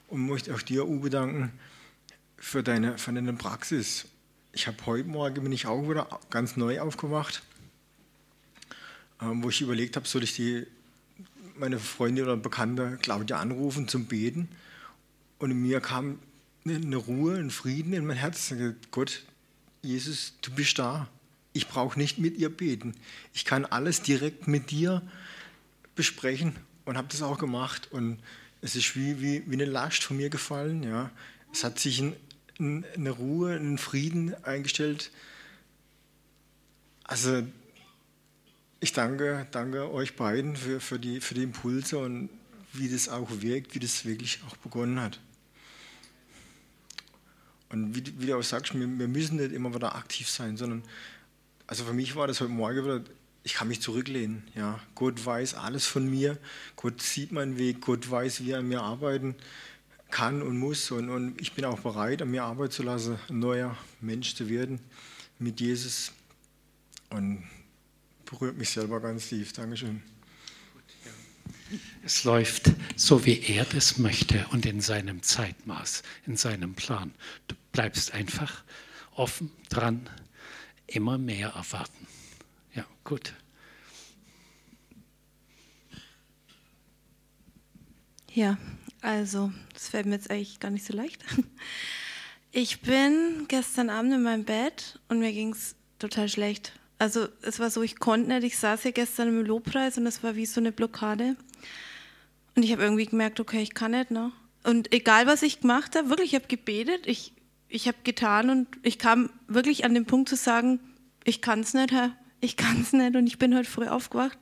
Und 0.09 0.27
möchte 0.27 0.55
auch 0.55 0.63
dir, 0.63 0.87
Uwe, 0.87 1.11
danken 1.11 1.53
für 2.37 2.63
deine, 2.63 2.97
für 2.97 3.13
deine 3.13 3.33
Praxis. 3.33 4.07
Ich 4.53 4.67
habe 4.67 4.77
heute 4.87 5.09
Morgen 5.09 5.43
bin 5.43 5.53
ich 5.53 5.67
auch 5.67 5.89
wieder 5.89 6.21
ganz 6.31 6.57
neu 6.57 6.81
aufgewacht, 6.81 7.43
ähm, 9.21 9.43
wo 9.43 9.49
ich 9.49 9.63
überlegt 9.63 9.97
habe, 9.97 10.07
soll 10.07 10.23
ich 10.23 10.35
die 10.35 10.67
meine 11.57 11.79
Freundin 11.79 12.25
oder 12.25 12.37
Bekannte 12.37 12.99
Claudia 13.01 13.39
anrufen 13.39 13.89
zum 13.89 14.07
Beten. 14.07 14.49
Und 15.39 15.51
in 15.51 15.63
mir 15.63 15.81
kam 15.81 16.19
eine 16.65 16.97
Ruhe, 16.97 17.37
ein 17.37 17.51
Frieden 17.51 17.93
in 17.93 18.07
mein 18.07 18.17
Herz. 18.17 18.39
Ich 18.39 18.59
sagte, 18.59 18.77
Gott, 18.91 19.23
Jesus, 19.83 20.35
du 20.43 20.53
bist 20.53 20.79
da. 20.79 21.09
Ich 21.53 21.69
brauche 21.69 21.99
nicht 21.99 22.19
mit 22.19 22.39
ihr 22.39 22.49
beten. 22.49 22.95
Ich 23.35 23.45
kann 23.45 23.65
alles 23.67 24.03
direkt 24.03 24.47
mit 24.47 24.71
dir 24.71 25.03
besprechen 25.95 26.57
und 26.85 26.97
habe 26.97 27.09
das 27.11 27.23
auch 27.23 27.39
gemacht. 27.39 27.89
Und 27.91 28.19
es 28.61 28.77
ist 28.77 28.97
wie, 28.97 29.21
wie, 29.21 29.43
wie 29.47 29.55
eine 29.55 29.65
Last 29.65 30.05
von 30.05 30.17
mir 30.17 30.31
gefallen. 30.31 30.83
Ja. 30.83 31.11
Es 31.53 31.65
hat 31.65 31.79
sich 31.79 32.01
ein, 32.01 32.17
ein, 32.59 32.85
eine 32.95 33.11
Ruhe, 33.11 33.55
ein 33.55 33.77
Frieden 33.77 34.35
eingestellt. 34.45 35.11
Also 37.05 37.43
ich 38.83 38.93
danke, 38.93 39.47
danke 39.53 39.93
euch 39.93 40.17
beiden 40.17 40.57
für, 40.57 40.81
für, 40.81 40.99
die, 40.99 41.21
für 41.21 41.35
die 41.35 41.45
Impulse 41.45 41.99
und 41.99 42.29
wie 42.73 42.89
das 42.89 43.09
auch 43.09 43.29
wirkt, 43.31 43.77
wie 43.77 43.79
das 43.79 44.05
wirklich 44.05 44.41
auch 44.49 44.57
begonnen 44.57 45.01
hat. 45.01 45.21
Und 47.71 47.95
wie, 47.95 48.03
wie 48.21 48.27
du 48.27 48.37
auch 48.37 48.43
sagst, 48.43 48.75
wir, 48.75 48.81
wir, 48.81 49.07
müssen 49.07 49.37
nicht 49.37 49.53
immer 49.53 49.73
wieder 49.73 49.95
aktiv 49.95 50.29
sein, 50.29 50.57
sondern, 50.57 50.83
also 51.69 51.85
für 51.85 51.93
mich 51.93 52.17
war 52.17 52.27
das 52.27 52.41
heute 52.41 52.51
Morgen 52.51 52.85
wieder, 52.85 53.05
ich 53.45 53.55
kann 53.55 53.69
mich 53.69 53.81
zurücklehnen. 53.81 54.43
Ja. 54.57 54.81
Gott 54.97 55.25
weiß 55.25 55.55
alles 55.55 55.87
von 55.87 56.11
mir, 56.11 56.37
Gott 56.75 57.01
sieht 57.01 57.31
meinen 57.31 57.59
Weg, 57.59 57.83
Gott 57.83 58.11
weiß, 58.11 58.43
wie 58.43 58.51
er 58.51 58.59
an 58.59 58.69
mir 58.69 58.83
arbeiten 58.83 59.37
kann 60.11 60.43
und 60.43 60.59
muss. 60.59 60.91
Und, 60.91 61.09
und 61.09 61.41
ich 61.41 61.53
bin 61.53 61.65
auch 61.67 61.79
bereit, 61.79 62.21
an 62.21 62.33
mir 62.33 62.43
arbeiten 62.43 62.73
zu 62.73 62.83
lassen, 62.83 63.17
ein 63.29 63.39
neuer 63.39 63.77
Mensch 64.01 64.35
zu 64.35 64.49
werden 64.49 64.81
mit 65.39 65.61
Jesus. 65.61 66.11
Und 67.11 67.45
berührt 68.33 68.57
mich 68.57 68.71
selber 68.71 68.99
ganz 68.99 69.29
tief. 69.29 69.53
Dankeschön. 69.53 70.03
Es 72.03 72.25
läuft 72.25 72.73
so, 72.97 73.25
wie 73.25 73.41
er 73.41 73.65
das 73.65 73.99
möchte 73.99 74.47
und 74.51 74.67
in 74.67 74.81
seinem 74.81 75.23
Zeitmaß, 75.23 76.03
in 76.27 76.37
seinem 76.37 76.75
Plan. 76.75 77.15
Du 77.47 77.55
bleibst 77.73 78.13
einfach 78.13 78.65
offen 79.15 79.51
dran, 79.69 80.09
immer 80.87 81.19
mehr 81.19 81.51
erwarten. 81.51 82.07
Ja, 82.75 82.87
gut. 83.05 83.35
Ja, 88.33 88.57
also, 89.03 89.53
das 89.75 89.89
fällt 89.89 90.07
mir 90.07 90.15
jetzt 90.15 90.31
eigentlich 90.31 90.59
gar 90.59 90.71
nicht 90.71 90.87
so 90.87 90.95
leicht. 90.95 91.23
Ich 92.55 92.81
bin 92.83 93.47
gestern 93.49 93.89
Abend 93.89 94.13
in 94.13 94.23
meinem 94.23 94.45
Bett 94.45 95.01
und 95.09 95.21
mir 95.21 95.33
ging 95.33 95.55
es 95.55 95.75
total 95.99 96.29
schlecht. 96.29 96.75
Also 97.03 97.27
es 97.43 97.59
war 97.59 97.69
so, 97.69 97.83
ich 97.83 97.99
konnte 97.99 98.29
nicht, 98.29 98.45
ich 98.45 98.57
saß 98.57 98.85
ja 98.85 98.93
gestern 98.93 99.27
im 99.27 99.45
Lobpreis 99.45 99.99
und 99.99 100.07
es 100.07 100.23
war 100.23 100.37
wie 100.37 100.47
so 100.47 100.61
eine 100.61 100.71
Blockade. 100.71 101.35
Und 102.55 102.63
ich 102.63 102.71
habe 102.71 102.85
irgendwie 102.85 103.07
gemerkt, 103.07 103.41
okay, 103.41 103.61
ich 103.61 103.75
kann 103.75 103.91
nicht. 103.91 104.13
Ne? 104.13 104.31
Und 104.63 104.95
egal, 104.95 105.27
was 105.27 105.43
ich 105.43 105.63
gemacht 105.63 105.97
habe, 105.97 106.11
wirklich, 106.11 106.33
ich 106.33 106.37
habe 106.37 106.47
gebetet, 106.47 107.09
ich, 107.09 107.33
ich 107.69 107.89
habe 107.89 107.99
getan 108.05 108.51
und 108.51 108.69
ich 108.85 109.01
kam 109.01 109.31
wirklich 109.49 109.85
an 109.85 109.95
den 109.95 110.07
Punkt 110.07 110.29
zu 110.29 110.37
sagen, 110.37 110.79
ich 111.25 111.43
kann 111.43 111.59
es 111.59 111.75
nicht, 111.75 111.91
Herr, 111.91 112.17
ich 112.41 112.57
kann 112.57 112.83
es 112.83 112.93
nicht 112.93 113.17
und 113.17 113.27
ich 113.27 113.37
bin 113.37 113.57
heute 113.57 113.69
früh 113.69 113.89
aufgewacht. 113.89 114.39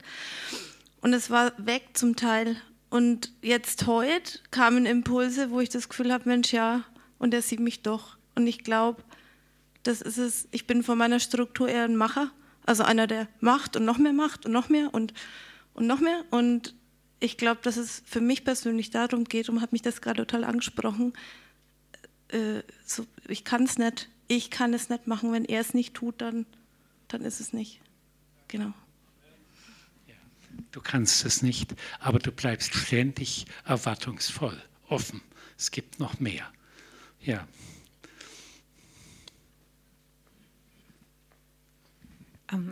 Und 1.01 1.15
es 1.15 1.31
war 1.31 1.55
weg 1.57 1.85
zum 1.95 2.15
Teil. 2.15 2.59
Und 2.91 3.33
jetzt 3.41 3.87
heute 3.87 4.39
kamen 4.51 4.85
Impulse, 4.85 5.51
wo 5.51 5.61
ich 5.61 5.71
das 5.71 5.89
Gefühl 5.89 6.13
habe, 6.13 6.29
Mensch, 6.29 6.53
ja, 6.53 6.85
und 7.19 7.33
er 7.33 7.41
sieht 7.41 7.61
mich 7.61 7.81
doch. 7.81 8.19
Und 8.35 8.47
ich 8.47 8.65
glaube, 8.65 9.03
das 9.83 10.03
ist 10.03 10.19
es, 10.19 10.47
ich 10.51 10.67
bin 10.67 10.83
von 10.83 10.99
meiner 10.99 11.21
Struktur 11.21 11.67
eher 11.67 11.85
ein 11.85 11.97
Macher 11.97 12.31
also 12.71 12.85
einer, 12.85 13.09
der 13.09 13.27
macht 13.41 13.75
und 13.75 13.85
noch 13.85 13.99
mehr 13.99 14.13
macht 14.13 14.47
und 14.47 14.53
noch 14.53 14.69
mehr 14.69 14.95
und, 14.95 15.13
und 15.75 15.89
noch 15.89 15.99
mehr. 15.99 16.25
Und 16.31 16.77
ich 17.19 17.37
glaube, 17.37 17.61
dass 17.65 17.77
es 17.77 18.01
für 18.07 18.21
mich 18.21 18.45
persönlich 18.45 18.91
darum 18.91 19.25
geht, 19.25 19.49
und 19.49 19.61
hat 19.61 19.73
mich 19.73 19.83
das 19.83 20.01
gerade 20.01 20.25
total 20.25 20.45
angesprochen, 20.45 21.13
äh, 22.29 22.63
so, 22.87 23.05
ich 23.27 23.43
kann 23.43 23.65
es 23.65 23.77
nicht, 23.77 24.09
ich 24.29 24.53
kann 24.53 24.73
es 24.73 24.89
nicht 24.89 25.09
machen. 25.09 25.33
Wenn 25.33 25.45
er 25.45 25.61
es 25.61 25.75
nicht 25.75 25.95
tut, 25.95 26.21
dann, 26.21 26.47
dann 27.09 27.23
ist 27.23 27.41
es 27.41 27.53
nicht. 27.53 27.81
Genau. 28.47 28.73
Du 30.71 30.81
kannst 30.81 31.25
es 31.25 31.43
nicht, 31.43 31.75
aber 31.99 32.21
du 32.21 32.31
bleibst 32.31 32.73
ständig 32.73 33.47
erwartungsvoll, 33.65 34.63
offen. 34.89 35.23
Es 35.59 35.73
gibt 35.73 35.99
noch 35.99 36.21
mehr. 36.21 36.47
Ja. 37.21 37.49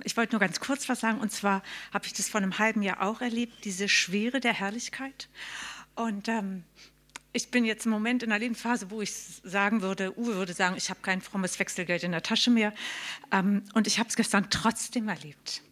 Ich 0.04 0.16
wollte 0.16 0.32
nur 0.32 0.40
ganz 0.40 0.60
kurz 0.60 0.88
was 0.88 1.00
sagen. 1.00 1.20
Und 1.20 1.32
zwar 1.32 1.62
habe 1.92 2.06
ich 2.06 2.12
das 2.12 2.28
vor 2.28 2.40
einem 2.40 2.58
halben 2.58 2.82
Jahr 2.82 3.02
auch 3.02 3.20
erlebt, 3.20 3.64
diese 3.64 3.88
Schwere 3.88 4.40
der 4.40 4.54
Herrlichkeit. 4.54 5.28
Und 5.94 6.28
ähm, 6.28 6.64
ich 7.32 7.50
bin 7.50 7.64
jetzt 7.64 7.86
im 7.86 7.92
Moment 7.92 8.22
in 8.22 8.32
einer 8.32 8.38
Lebensphase, 8.38 8.90
wo 8.90 9.02
ich 9.02 9.12
sagen 9.12 9.82
würde, 9.82 10.18
Uwe 10.18 10.34
würde 10.36 10.52
sagen, 10.52 10.76
ich 10.76 10.90
habe 10.90 11.00
kein 11.00 11.20
frommes 11.20 11.58
Wechselgeld 11.58 12.02
in 12.02 12.12
der 12.12 12.22
Tasche 12.22 12.50
mehr. 12.50 12.72
Ähm, 13.30 13.64
und 13.74 13.86
ich 13.86 13.98
habe 13.98 14.08
es 14.08 14.16
gestern 14.16 14.50
trotzdem 14.50 15.08
erlebt. 15.08 15.62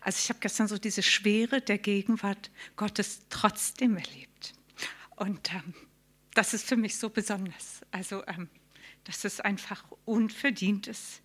Also 0.00 0.18
ich 0.22 0.28
habe 0.28 0.40
gestern 0.40 0.68
so 0.68 0.78
diese 0.78 1.02
Schwere 1.02 1.60
der 1.60 1.78
Gegenwart 1.78 2.50
Gottes 2.76 3.22
trotzdem 3.30 3.96
erlebt. 3.96 4.54
Und 5.16 5.52
ähm, 5.52 5.74
das 6.34 6.54
ist 6.54 6.66
für 6.66 6.76
mich 6.76 6.98
so 6.98 7.10
besonders. 7.10 7.82
Also, 7.90 8.26
ähm, 8.26 8.48
dass 9.04 9.24
es 9.24 9.40
einfach 9.40 9.84
unverdient 10.04 10.86
ist 10.86 11.22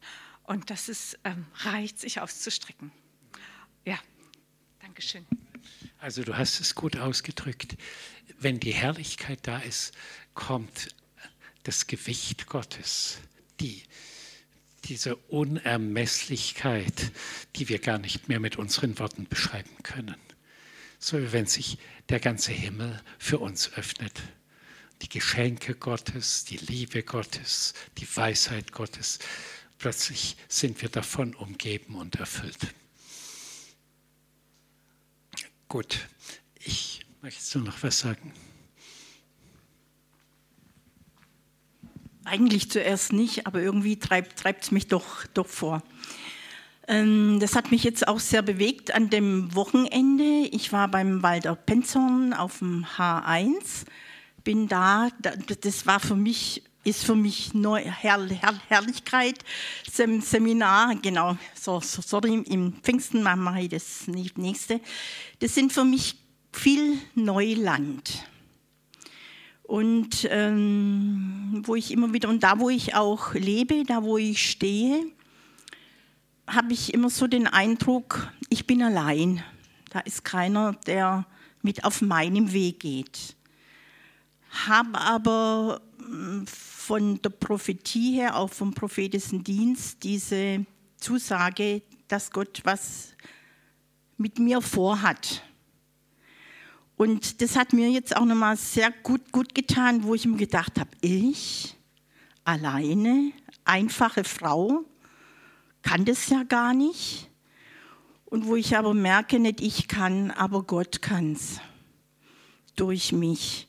und 0.47 0.71
dass 0.71 0.87
es 0.87 1.17
ähm, 1.23 1.45
reicht, 1.57 1.99
sich 1.99 2.19
auszustrecken. 2.19 2.91
Ja, 3.85 3.99
Dankeschön. 4.81 5.27
Also 5.99 6.23
du 6.23 6.35
hast 6.35 6.59
es 6.59 6.73
gut 6.73 6.97
ausgedrückt. 6.97 7.77
Wenn 8.39 8.59
die 8.59 8.73
Herrlichkeit 8.73 9.39
da 9.43 9.59
ist, 9.59 9.93
kommt 10.33 10.95
das 11.63 11.85
Gewicht 11.87 12.47
Gottes, 12.47 13.17
die, 13.59 13.83
diese 14.85 15.17
Unermesslichkeit, 15.17 17.11
die 17.55 17.67
wir 17.67 17.79
gar 17.79 17.99
nicht 17.99 18.29
mehr 18.29 18.39
mit 18.39 18.55
unseren 18.57 18.97
Worten 18.99 19.27
beschreiben 19.27 19.83
können. 19.83 20.15
So 20.97 21.19
wie 21.21 21.31
wenn 21.31 21.45
sich 21.45 21.77
der 22.09 22.19
ganze 22.19 22.53
Himmel 22.53 23.01
für 23.19 23.39
uns 23.39 23.73
öffnet. 23.73 24.21
Die 25.01 25.09
Geschenke 25.09 25.75
Gottes, 25.75 26.45
die 26.45 26.57
Liebe 26.57 27.03
Gottes, 27.03 27.73
die 27.97 28.07
Weisheit 28.15 28.71
Gottes. 28.71 29.19
Plötzlich 29.77 30.37
sind 30.47 30.81
wir 30.81 30.89
davon 30.89 31.35
umgeben 31.35 31.95
und 31.95 32.15
erfüllt. 32.15 32.73
Gut, 35.67 35.99
ich 36.59 37.05
möchte 37.21 37.59
noch 37.59 37.83
was 37.83 37.99
sagen. 37.99 38.33
Eigentlich 42.23 42.69
zuerst 42.71 43.13
nicht, 43.13 43.47
aber 43.47 43.61
irgendwie 43.61 43.99
treibt 43.99 44.63
es 44.63 44.71
mich 44.71 44.87
doch, 44.87 45.25
doch 45.33 45.47
vor. 45.47 45.83
Ähm, 46.87 47.39
das 47.39 47.55
hat 47.55 47.71
mich 47.71 47.83
jetzt 47.83 48.07
auch 48.07 48.19
sehr 48.19 48.41
bewegt 48.41 48.93
an 48.93 49.09
dem 49.09 49.53
Wochenende. 49.53 50.47
Ich 50.51 50.71
war 50.71 50.87
beim 50.87 51.21
Walter 51.21 51.55
Penzorn 51.55 52.33
auf 52.33 52.59
dem 52.59 52.85
H1, 52.85 53.85
bin 54.43 54.67
da, 54.67 55.09
das 55.61 55.85
war 55.85 55.99
für 55.99 56.15
mich 56.15 56.63
ist 56.87 57.03
für 57.03 57.15
mich 57.15 57.53
Neu 57.53 57.81
Herr 57.83 58.27
Herr 58.29 58.59
Herrlichkeit, 58.69 59.39
Sem 59.91 60.21
Seminar, 60.21 60.95
genau, 60.95 61.37
so, 61.53 61.81
so, 61.81 62.01
sorry, 62.01 62.43
im 62.47 62.73
Pfingsten 62.81 63.23
mache 63.23 63.61
ich 63.61 63.69
das 63.69 64.07
nächste. 64.07 64.79
Das 65.39 65.53
sind 65.53 65.73
für 65.73 65.83
mich 65.83 66.15
viel 66.53 66.97
Neuland. 67.13 68.25
Und 69.63 70.25
ähm, 70.31 71.61
wo 71.65 71.75
ich 71.75 71.91
immer 71.91 72.13
wieder, 72.13 72.29
und 72.29 72.41
da 72.41 72.57
wo 72.59 72.69
ich 72.69 72.95
auch 72.95 73.33
lebe, 73.33 73.83
da 73.83 74.01
wo 74.01 74.17
ich 74.17 74.49
stehe, 74.49 75.05
habe 76.47 76.71
ich 76.71 76.93
immer 76.93 77.09
so 77.09 77.27
den 77.27 77.47
Eindruck, 77.47 78.31
ich 78.49 78.65
bin 78.65 78.81
allein. 78.81 79.43
Da 79.89 79.99
ist 79.99 80.23
keiner, 80.23 80.73
der 80.85 81.25
mit 81.61 81.83
auf 81.83 82.01
meinem 82.01 82.53
Weg 82.53 82.79
geht. 82.79 83.35
Habe 84.67 84.97
aber 84.97 85.81
von 86.87 87.21
der 87.21 87.31
Prophetie 87.31 88.13
her, 88.13 88.37
auch 88.37 88.49
vom 88.49 88.73
prophetischen 88.73 89.43
Dienst, 89.43 90.03
diese 90.03 90.65
Zusage, 90.95 91.81
dass 92.07 92.31
Gott 92.31 92.61
was 92.63 93.09
mit 94.15 94.39
mir 94.39 94.61
vorhat. 94.61 95.43
Und 96.95 97.41
das 97.41 97.57
hat 97.57 97.73
mir 97.73 97.89
jetzt 97.89 98.15
auch 98.15 98.23
nochmal 98.23 98.55
sehr 98.55 98.89
gut, 99.03 99.33
gut 99.33 99.53
getan, 99.53 100.03
wo 100.03 100.15
ich 100.15 100.25
mir 100.25 100.37
gedacht 100.37 100.79
habe, 100.79 100.89
ich 101.01 101.75
alleine, 102.45 103.33
einfache 103.65 104.23
Frau, 104.23 104.85
kann 105.81 106.05
das 106.05 106.29
ja 106.29 106.43
gar 106.43 106.73
nicht. 106.73 107.29
Und 108.23 108.45
wo 108.45 108.55
ich 108.55 108.77
aber 108.77 108.93
merke, 108.93 109.39
nicht 109.39 109.59
ich 109.59 109.89
kann, 109.89 110.31
aber 110.31 110.63
Gott 110.63 111.01
kann 111.01 111.33
es 111.33 111.59
durch 112.77 113.11
mich. 113.11 113.67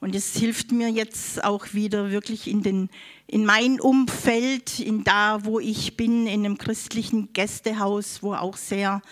Und 0.00 0.14
es 0.14 0.36
hilft 0.36 0.70
mir 0.70 0.88
jetzt 0.90 1.42
auch 1.42 1.74
wieder 1.74 2.10
wirklich 2.10 2.46
in, 2.46 2.62
den, 2.62 2.88
in 3.26 3.44
mein 3.44 3.80
Umfeld, 3.80 4.78
in 4.78 5.02
da, 5.02 5.44
wo 5.44 5.58
ich 5.58 5.96
bin, 5.96 6.26
in 6.26 6.44
einem 6.44 6.56
christlichen 6.58 7.32
Gästehaus, 7.32 8.22
wo 8.22 8.34
auch 8.34 8.56
sehr 8.56 9.02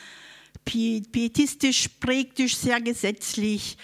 pietistisch 0.64 1.88
prägt 2.00 2.38
ist, 2.40 2.60
sehr 2.60 2.80
gesetzlich. 2.80 3.78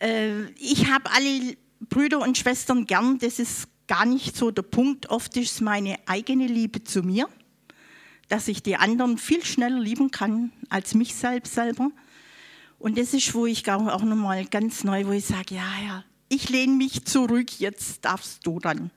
Äh, 0.00 0.44
ich 0.52 0.90
habe 0.90 1.10
alle 1.10 1.56
Brüder 1.80 2.20
und 2.20 2.38
Schwestern 2.38 2.86
gern, 2.86 3.18
das 3.18 3.38
ist 3.38 3.68
gar 3.86 4.06
nicht 4.06 4.36
so 4.36 4.50
der 4.50 4.62
Punkt. 4.62 5.10
Oft 5.10 5.36
ist 5.36 5.60
meine 5.60 5.96
eigene 6.06 6.46
Liebe 6.46 6.84
zu 6.84 7.02
mir, 7.02 7.28
dass 8.28 8.48
ich 8.48 8.62
die 8.62 8.76
anderen 8.76 9.18
viel 9.18 9.44
schneller 9.44 9.80
lieben 9.80 10.10
kann 10.10 10.52
als 10.68 10.94
mich 10.94 11.14
selbst 11.14 11.54
selber. 11.54 11.90
Und 12.78 12.98
das 12.98 13.14
ist, 13.14 13.34
wo 13.34 13.46
ich 13.46 13.68
auch 13.70 14.02
nochmal 14.02 14.44
ganz 14.46 14.84
neu, 14.84 15.06
wo 15.06 15.12
ich 15.12 15.24
sage, 15.24 15.56
ja, 15.56 15.68
ja, 15.84 16.04
ich 16.34 16.48
lehne 16.48 16.74
mich 16.74 17.04
zurück, 17.04 17.60
jetzt 17.60 18.04
darfst 18.04 18.46
du 18.46 18.58
dann. 18.58 18.90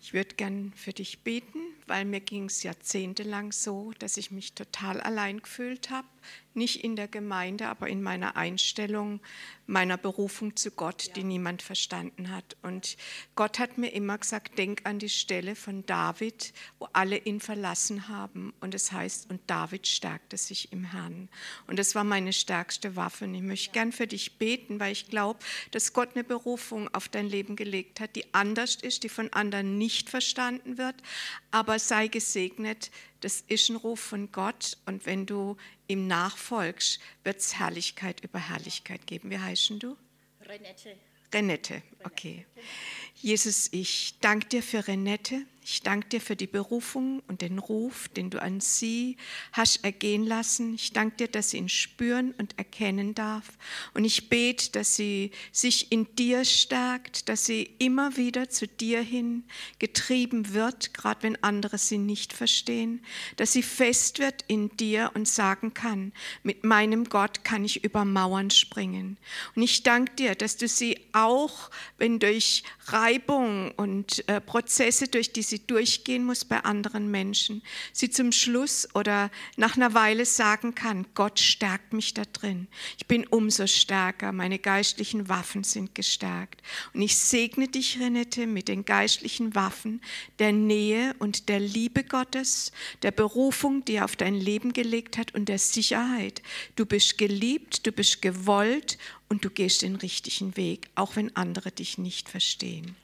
Ich 0.00 0.12
würde 0.12 0.34
gern 0.34 0.72
für 0.74 0.92
dich 0.92 1.20
beten, 1.20 1.58
weil 1.86 2.04
mir 2.04 2.20
ging 2.20 2.44
es 2.46 2.62
jahrzehntelang 2.62 3.52
so, 3.52 3.92
dass 3.98 4.16
ich 4.16 4.30
mich 4.30 4.54
total 4.54 5.00
allein 5.00 5.42
gefühlt 5.42 5.90
habe 5.90 6.06
nicht 6.56 6.82
in 6.82 6.96
der 6.96 7.06
Gemeinde, 7.06 7.68
aber 7.68 7.88
in 7.88 8.02
meiner 8.02 8.36
Einstellung, 8.36 9.20
meiner 9.66 9.98
Berufung 9.98 10.56
zu 10.56 10.70
Gott, 10.70 11.10
die 11.14 11.22
niemand 11.22 11.60
verstanden 11.60 12.30
hat. 12.30 12.56
Und 12.62 12.96
Gott 13.34 13.58
hat 13.58 13.78
mir 13.78 13.92
immer 13.92 14.16
gesagt, 14.16 14.58
denk 14.58 14.80
an 14.84 14.98
die 14.98 15.10
Stelle 15.10 15.54
von 15.54 15.84
David, 15.86 16.54
wo 16.78 16.88
alle 16.92 17.18
ihn 17.18 17.40
verlassen 17.40 18.08
haben. 18.08 18.54
Und 18.60 18.74
es 18.74 18.90
heißt, 18.90 19.28
und 19.30 19.40
David 19.46 19.86
stärkte 19.86 20.36
sich 20.36 20.72
im 20.72 20.84
Herrn. 20.84 21.28
Und 21.66 21.78
das 21.78 21.94
war 21.94 22.04
meine 22.04 22.32
stärkste 22.32 22.96
Waffe. 22.96 23.24
Und 23.24 23.34
ich 23.34 23.42
möchte 23.42 23.72
gern 23.72 23.92
für 23.92 24.06
dich 24.06 24.38
beten, 24.38 24.80
weil 24.80 24.92
ich 24.92 25.08
glaube, 25.08 25.40
dass 25.72 25.92
Gott 25.92 26.10
eine 26.14 26.24
Berufung 26.24 26.88
auf 26.94 27.08
dein 27.08 27.26
Leben 27.26 27.56
gelegt 27.56 28.00
hat, 28.00 28.16
die 28.16 28.32
anders 28.32 28.76
ist, 28.76 29.02
die 29.02 29.08
von 29.10 29.32
anderen 29.32 29.76
nicht 29.76 30.08
verstanden 30.08 30.78
wird. 30.78 30.96
Aber 31.50 31.78
sei 31.78 32.08
gesegnet, 32.08 32.90
das 33.20 33.42
ist 33.48 33.70
ein 33.70 33.76
Ruf 33.76 34.00
von 34.00 34.30
Gott 34.30 34.76
und 34.86 35.06
wenn 35.06 35.26
du 35.26 35.56
ihm 35.88 36.06
nachfolgst, 36.06 37.00
wird 37.24 37.38
es 37.38 37.58
Herrlichkeit 37.58 38.20
über 38.22 38.38
Herrlichkeit 38.38 39.06
geben. 39.06 39.30
Wie 39.30 39.38
heißen 39.38 39.78
du? 39.78 39.96
Renette. 40.42 40.96
Renette, 41.32 41.82
okay. 42.04 42.46
Jesus, 43.16 43.68
ich 43.72 44.14
danke 44.20 44.46
dir 44.48 44.62
für 44.62 44.86
Renette. 44.86 45.42
Ich 45.68 45.82
danke 45.82 46.06
dir 46.10 46.20
für 46.20 46.36
die 46.36 46.46
Berufung 46.46 47.24
und 47.26 47.42
den 47.42 47.58
Ruf, 47.58 48.06
den 48.10 48.30
du 48.30 48.40
an 48.40 48.60
sie 48.60 49.16
hast 49.50 49.82
ergehen 49.82 50.24
lassen. 50.24 50.76
Ich 50.76 50.92
danke 50.92 51.16
dir, 51.16 51.26
dass 51.26 51.50
sie 51.50 51.56
ihn 51.56 51.68
spüren 51.68 52.32
und 52.38 52.56
erkennen 52.56 53.16
darf. 53.16 53.58
Und 53.92 54.04
ich 54.04 54.28
bete, 54.28 54.70
dass 54.70 54.94
sie 54.94 55.32
sich 55.50 55.90
in 55.90 56.06
dir 56.14 56.44
stärkt, 56.44 57.28
dass 57.28 57.46
sie 57.46 57.68
immer 57.80 58.16
wieder 58.16 58.48
zu 58.48 58.68
dir 58.68 59.02
hin 59.02 59.42
getrieben 59.80 60.54
wird, 60.54 60.94
gerade 60.94 61.24
wenn 61.24 61.42
andere 61.42 61.78
sie 61.78 61.98
nicht 61.98 62.32
verstehen. 62.32 63.04
Dass 63.34 63.50
sie 63.50 63.64
fest 63.64 64.20
wird 64.20 64.44
in 64.46 64.68
dir 64.76 65.10
und 65.14 65.26
sagen 65.26 65.74
kann, 65.74 66.12
mit 66.44 66.62
meinem 66.62 67.08
Gott 67.08 67.42
kann 67.42 67.64
ich 67.64 67.82
über 67.82 68.04
Mauern 68.04 68.50
springen. 68.50 69.18
Und 69.56 69.64
ich 69.64 69.82
danke 69.82 70.14
dir, 70.14 70.36
dass 70.36 70.58
du 70.58 70.68
sie 70.68 71.00
auch, 71.10 71.72
wenn 71.98 72.20
durch 72.20 72.62
Reibung 72.86 73.72
und 73.72 74.28
äh, 74.28 74.40
Prozesse, 74.40 75.08
durch 75.08 75.32
die 75.32 75.42
sie 75.42 75.55
sie 75.56 75.66
durchgehen 75.66 76.24
muss 76.24 76.44
bei 76.44 76.60
anderen 76.64 77.10
Menschen, 77.10 77.62
sie 77.92 78.10
zum 78.10 78.30
Schluss 78.30 78.86
oder 78.94 79.30
nach 79.56 79.76
einer 79.76 79.94
Weile 79.94 80.26
sagen 80.26 80.74
kann, 80.74 81.06
Gott 81.14 81.40
stärkt 81.40 81.94
mich 81.94 82.12
da 82.12 82.24
drin. 82.30 82.68
Ich 82.98 83.06
bin 83.06 83.26
umso 83.26 83.66
stärker, 83.66 84.32
meine 84.32 84.58
geistlichen 84.58 85.30
Waffen 85.30 85.64
sind 85.64 85.94
gestärkt. 85.94 86.62
Und 86.92 87.00
ich 87.00 87.16
segne 87.16 87.68
dich, 87.68 87.98
Renette, 87.98 88.46
mit 88.46 88.68
den 88.68 88.84
geistlichen 88.84 89.54
Waffen 89.54 90.02
der 90.38 90.52
Nähe 90.52 91.14
und 91.20 91.48
der 91.48 91.60
Liebe 91.60 92.04
Gottes, 92.04 92.70
der 93.02 93.12
Berufung, 93.12 93.82
die 93.86 93.94
er 93.94 94.04
auf 94.04 94.16
dein 94.16 94.34
Leben 94.34 94.74
gelegt 94.74 95.16
hat 95.16 95.34
und 95.34 95.48
der 95.48 95.58
Sicherheit. 95.58 96.42
Du 96.74 96.84
bist 96.84 97.16
geliebt, 97.16 97.86
du 97.86 97.92
bist 97.92 98.20
gewollt 98.20 98.98
und 99.30 99.44
du 99.44 99.48
gehst 99.48 99.80
den 99.80 99.96
richtigen 99.96 100.54
Weg, 100.58 100.88
auch 100.96 101.16
wenn 101.16 101.34
andere 101.34 101.72
dich 101.72 101.96
nicht 101.96 102.28
verstehen. 102.28 102.94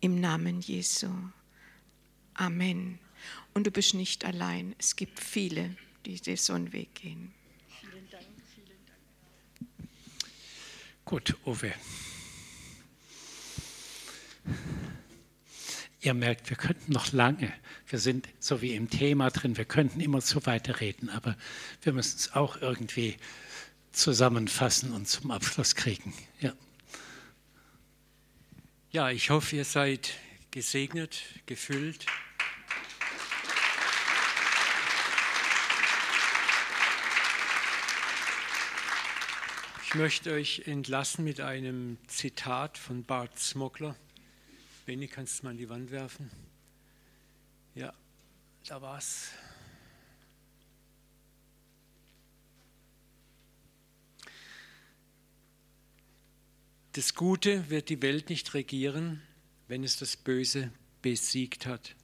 Im 0.00 0.20
Namen 0.20 0.60
Jesu. 0.60 1.08
Amen. 2.40 2.98
Und 3.52 3.66
du 3.66 3.70
bist 3.70 3.92
nicht 3.92 4.24
allein. 4.24 4.74
Es 4.78 4.96
gibt 4.96 5.20
viele, 5.20 5.76
die 6.06 6.16
so 6.36 6.54
einen 6.54 6.72
Weg 6.72 6.94
gehen. 6.94 7.34
Vielen 7.78 8.08
Dank. 8.10 8.24
Vielen 8.54 8.78
Dank. 8.86 9.90
Gut, 11.04 11.36
Uwe. 11.44 11.74
Ihr 16.00 16.14
merkt, 16.14 16.48
wir 16.48 16.56
könnten 16.56 16.90
noch 16.90 17.12
lange, 17.12 17.52
wir 17.86 17.98
sind 17.98 18.26
so 18.38 18.62
wie 18.62 18.74
im 18.74 18.88
Thema 18.88 19.30
drin, 19.30 19.58
wir 19.58 19.66
könnten 19.66 20.00
immer 20.00 20.22
so 20.22 20.46
weiterreden, 20.46 21.10
aber 21.10 21.36
wir 21.82 21.92
müssen 21.92 22.16
es 22.16 22.32
auch 22.32 22.56
irgendwie 22.62 23.18
zusammenfassen 23.92 24.94
und 24.94 25.06
zum 25.06 25.30
Abschluss 25.30 25.74
kriegen. 25.74 26.14
Ja. 26.40 26.54
Ja, 28.92 29.10
ich 29.10 29.28
hoffe, 29.28 29.56
ihr 29.56 29.66
seid 29.66 30.14
gesegnet, 30.50 31.22
gefüllt. 31.44 32.06
Ich 39.90 39.96
möchte 39.96 40.30
euch 40.30 40.62
entlassen 40.66 41.24
mit 41.24 41.40
einem 41.40 41.98
Zitat 42.06 42.78
von 42.78 43.02
Bart 43.02 43.36
Smogler. 43.40 43.96
Benny, 44.86 45.08
kannst 45.08 45.32
du 45.32 45.36
es 45.38 45.42
mal 45.42 45.50
an 45.50 45.56
die 45.56 45.68
Wand 45.68 45.90
werfen? 45.90 46.30
Ja, 47.74 47.92
da 48.68 48.80
war's. 48.80 49.30
Das 56.92 57.16
Gute 57.16 57.68
wird 57.68 57.88
die 57.88 58.00
Welt 58.00 58.30
nicht 58.30 58.54
regieren, 58.54 59.20
wenn 59.66 59.82
es 59.82 59.96
das 59.96 60.16
Böse 60.16 60.70
besiegt 61.02 61.66
hat, 61.66 61.96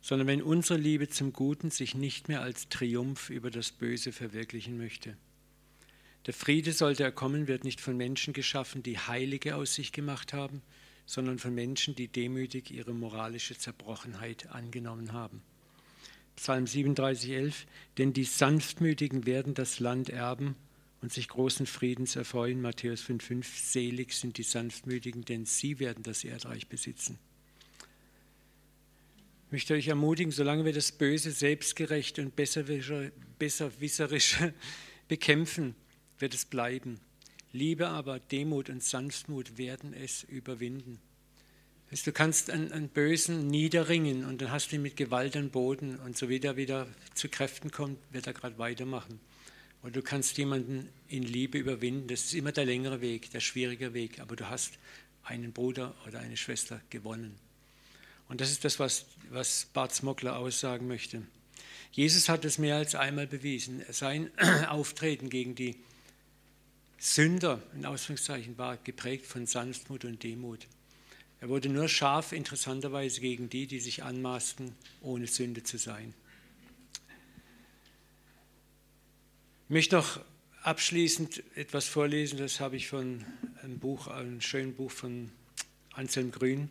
sondern 0.00 0.28
wenn 0.28 0.40
unsere 0.40 0.78
Liebe 0.78 1.08
zum 1.08 1.32
Guten 1.32 1.72
sich 1.72 1.96
nicht 1.96 2.28
mehr 2.28 2.42
als 2.42 2.68
Triumph 2.68 3.28
über 3.28 3.50
das 3.50 3.72
Böse 3.72 4.12
verwirklichen 4.12 4.78
möchte. 4.78 5.16
Der 6.28 6.34
Friede, 6.34 6.72
sollte 6.72 7.02
er 7.04 7.10
kommen, 7.10 7.48
wird 7.48 7.64
nicht 7.64 7.80
von 7.80 7.96
Menschen 7.96 8.34
geschaffen, 8.34 8.82
die 8.82 8.98
Heilige 8.98 9.56
aus 9.56 9.74
sich 9.74 9.92
gemacht 9.92 10.34
haben, 10.34 10.60
sondern 11.06 11.38
von 11.38 11.54
Menschen, 11.54 11.94
die 11.94 12.06
demütig 12.06 12.70
ihre 12.70 12.92
moralische 12.92 13.56
Zerbrochenheit 13.56 14.50
angenommen 14.50 15.14
haben. 15.14 15.40
Psalm 16.36 16.66
37, 16.66 17.30
11, 17.30 17.66
denn 17.96 18.12
die 18.12 18.24
Sanftmütigen 18.24 19.24
werden 19.24 19.54
das 19.54 19.80
Land 19.80 20.10
erben 20.10 20.54
und 21.00 21.14
sich 21.14 21.28
großen 21.28 21.64
Friedens 21.64 22.14
erfreuen. 22.14 22.60
Matthäus 22.60 23.00
5, 23.00 23.24
5, 23.24 23.58
selig 23.58 24.12
sind 24.12 24.36
die 24.36 24.42
Sanftmütigen, 24.42 25.24
denn 25.24 25.46
sie 25.46 25.78
werden 25.78 26.02
das 26.02 26.24
Erdreich 26.24 26.68
besitzen. 26.68 27.18
Ich 29.46 29.52
möchte 29.52 29.72
euch 29.72 29.88
ermutigen, 29.88 30.30
solange 30.30 30.66
wir 30.66 30.74
das 30.74 30.92
Böse 30.92 31.30
selbstgerecht 31.30 32.18
und 32.18 32.36
besserwisserisch 32.36 34.36
bekämpfen, 35.08 35.74
wird 36.18 36.34
es 36.34 36.44
bleiben. 36.44 37.00
Liebe 37.52 37.88
aber, 37.88 38.18
Demut 38.18 38.68
und 38.68 38.82
Sanftmut 38.82 39.56
werden 39.56 39.94
es 39.94 40.22
überwinden. 40.24 40.98
Du 42.04 42.12
kannst 42.12 42.50
einen, 42.50 42.70
einen 42.70 42.88
Bösen 42.88 43.48
niederringen 43.48 44.26
und 44.26 44.42
dann 44.42 44.50
hast 44.50 44.70
du 44.70 44.76
ihn 44.76 44.82
mit 44.82 44.96
Gewalt 44.96 45.36
an 45.36 45.50
Boden 45.50 45.98
und 45.98 46.18
so 46.18 46.28
wie 46.28 46.38
er 46.38 46.56
wieder 46.56 46.86
zu 47.14 47.28
Kräften 47.28 47.70
kommt, 47.70 47.98
wird 48.12 48.26
er 48.26 48.34
gerade 48.34 48.58
weitermachen. 48.58 49.20
Und 49.82 49.96
du 49.96 50.02
kannst 50.02 50.36
jemanden 50.36 50.88
in 51.08 51.22
Liebe 51.22 51.56
überwinden. 51.56 52.08
Das 52.08 52.24
ist 52.24 52.34
immer 52.34 52.52
der 52.52 52.66
längere 52.66 53.00
Weg, 53.00 53.30
der 53.30 53.40
schwierige 53.40 53.94
Weg, 53.94 54.20
aber 54.20 54.36
du 54.36 54.50
hast 54.50 54.72
einen 55.22 55.52
Bruder 55.52 55.94
oder 56.06 56.18
eine 56.18 56.36
Schwester 56.36 56.80
gewonnen. 56.90 57.36
Und 58.28 58.42
das 58.42 58.50
ist 58.50 58.64
das, 58.64 58.78
was, 58.78 59.06
was 59.30 59.68
Bart 59.72 59.94
Smogler 59.94 60.36
aussagen 60.36 60.88
möchte. 60.88 61.22
Jesus 61.92 62.28
hat 62.28 62.44
es 62.44 62.58
mehr 62.58 62.76
als 62.76 62.94
einmal 62.94 63.26
bewiesen. 63.26 63.82
Sein 63.90 64.30
Auftreten 64.68 65.30
gegen 65.30 65.54
die 65.54 65.76
Sünder, 66.98 67.62
in 67.74 67.86
Ausführungszeichen, 67.86 68.58
war 68.58 68.76
geprägt 68.76 69.26
von 69.26 69.46
Sanftmut 69.46 70.04
und 70.04 70.22
Demut. 70.22 70.66
Er 71.40 71.48
wurde 71.48 71.68
nur 71.68 71.88
scharf, 71.88 72.32
interessanterweise, 72.32 73.20
gegen 73.20 73.48
die, 73.48 73.68
die 73.68 73.78
sich 73.78 74.02
anmaßten, 74.02 74.74
ohne 75.02 75.28
Sünde 75.28 75.62
zu 75.62 75.78
sein. 75.78 76.12
Ich 79.64 79.70
möchte 79.70 79.96
noch 79.96 80.20
abschließend 80.62 81.44
etwas 81.54 81.86
vorlesen, 81.86 82.38
das 82.38 82.58
habe 82.58 82.76
ich 82.76 82.88
von 82.88 83.24
einem 83.62 83.78
Buch, 83.78 84.08
einem 84.08 84.40
schönen 84.40 84.74
Buch 84.74 84.90
von 84.90 85.30
Anselm 85.92 86.32
Grün. 86.32 86.68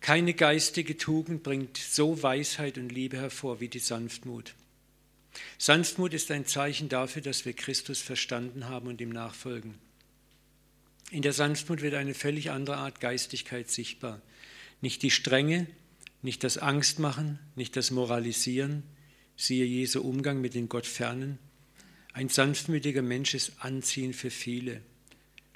Keine 0.00 0.34
geistige 0.34 0.98
Tugend 0.98 1.42
bringt 1.42 1.78
so 1.78 2.22
Weisheit 2.22 2.76
und 2.76 2.90
Liebe 2.90 3.16
hervor 3.16 3.60
wie 3.60 3.68
die 3.68 3.78
Sanftmut. 3.78 4.54
Sanftmut 5.58 6.14
ist 6.14 6.30
ein 6.30 6.46
Zeichen 6.46 6.88
dafür, 6.88 7.22
dass 7.22 7.44
wir 7.44 7.52
Christus 7.52 8.00
verstanden 8.00 8.68
haben 8.68 8.88
und 8.88 9.00
ihm 9.00 9.10
nachfolgen. 9.10 9.74
In 11.10 11.22
der 11.22 11.32
Sanftmut 11.32 11.82
wird 11.82 11.94
eine 11.94 12.14
völlig 12.14 12.50
andere 12.50 12.76
Art 12.78 13.00
Geistigkeit 13.00 13.70
sichtbar. 13.70 14.20
Nicht 14.80 15.02
die 15.02 15.10
Strenge, 15.10 15.66
nicht 16.22 16.44
das 16.44 16.58
Angstmachen, 16.58 17.38
nicht 17.54 17.76
das 17.76 17.90
Moralisieren, 17.90 18.82
siehe 19.36 19.64
Jesu 19.64 20.00
Umgang 20.00 20.40
mit 20.40 20.54
den 20.54 20.68
Gottfernen. 20.68 21.38
Ein 22.12 22.28
sanftmütiger 22.28 23.02
Mensch 23.02 23.34
ist 23.34 23.52
anziehend 23.58 24.16
für 24.16 24.30
viele. 24.30 24.82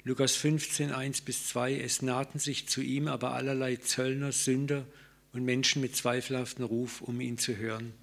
Lukas 0.03 0.35
15, 0.35 0.91
1 0.91 1.21
bis 1.21 1.47
2, 1.47 1.79
es 1.79 2.01
nahten 2.01 2.39
sich 2.39 2.67
zu 2.67 2.81
ihm 2.81 3.07
aber 3.07 3.33
allerlei 3.33 3.75
Zöllner, 3.75 4.31
Sünder 4.31 4.85
und 5.33 5.43
Menschen 5.43 5.81
mit 5.81 5.95
zweifelhaftem 5.95 6.65
Ruf, 6.65 7.01
um 7.01 7.19
ihn 7.19 7.37
zu 7.37 7.57
hören. 7.57 7.93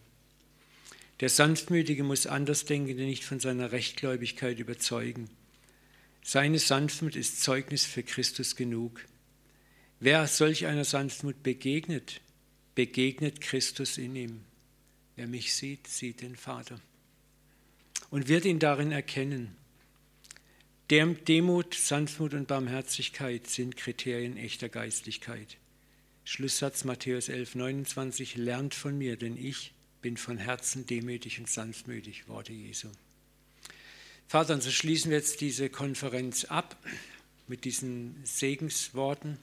Der 1.24 1.30
Sanftmütige 1.30 2.04
muss 2.04 2.26
Andersdenkende 2.26 3.02
nicht 3.02 3.24
von 3.24 3.40
seiner 3.40 3.72
Rechtgläubigkeit 3.72 4.58
überzeugen. 4.58 5.30
Seine 6.22 6.58
Sanftmut 6.58 7.16
ist 7.16 7.40
Zeugnis 7.40 7.86
für 7.86 8.02
Christus 8.02 8.56
genug. 8.56 9.00
Wer 10.00 10.26
solch 10.26 10.66
einer 10.66 10.84
Sanftmut 10.84 11.42
begegnet, 11.42 12.20
begegnet 12.74 13.40
Christus 13.40 13.96
in 13.96 14.14
ihm. 14.16 14.40
Wer 15.16 15.26
mich 15.26 15.54
sieht, 15.54 15.86
sieht 15.86 16.20
den 16.20 16.36
Vater 16.36 16.78
und 18.10 18.28
wird 18.28 18.44
ihn 18.44 18.58
darin 18.58 18.92
erkennen. 18.92 19.56
Demut, 20.90 21.72
Sanftmut 21.72 22.34
und 22.34 22.48
Barmherzigkeit 22.48 23.46
sind 23.46 23.78
Kriterien 23.78 24.36
echter 24.36 24.68
Geistlichkeit. 24.68 25.56
Schlusssatz 26.24 26.84
Matthäus 26.84 27.30
11, 27.30 27.54
29, 27.54 28.36
lernt 28.36 28.74
von 28.74 28.98
mir, 28.98 29.16
denn 29.16 29.38
ich 29.38 29.73
bin 30.04 30.18
von 30.18 30.36
Herzen 30.36 30.84
demütig 30.84 31.38
und 31.38 31.48
sanftmütig, 31.48 32.28
Worte 32.28 32.52
Jesu. 32.52 32.88
Vater, 34.28 34.52
und 34.52 34.62
so 34.62 34.70
schließen 34.70 35.10
wir 35.10 35.16
jetzt 35.16 35.40
diese 35.40 35.70
Konferenz 35.70 36.44
ab 36.44 36.76
mit 37.48 37.64
diesen 37.64 38.20
Segensworten. 38.22 39.38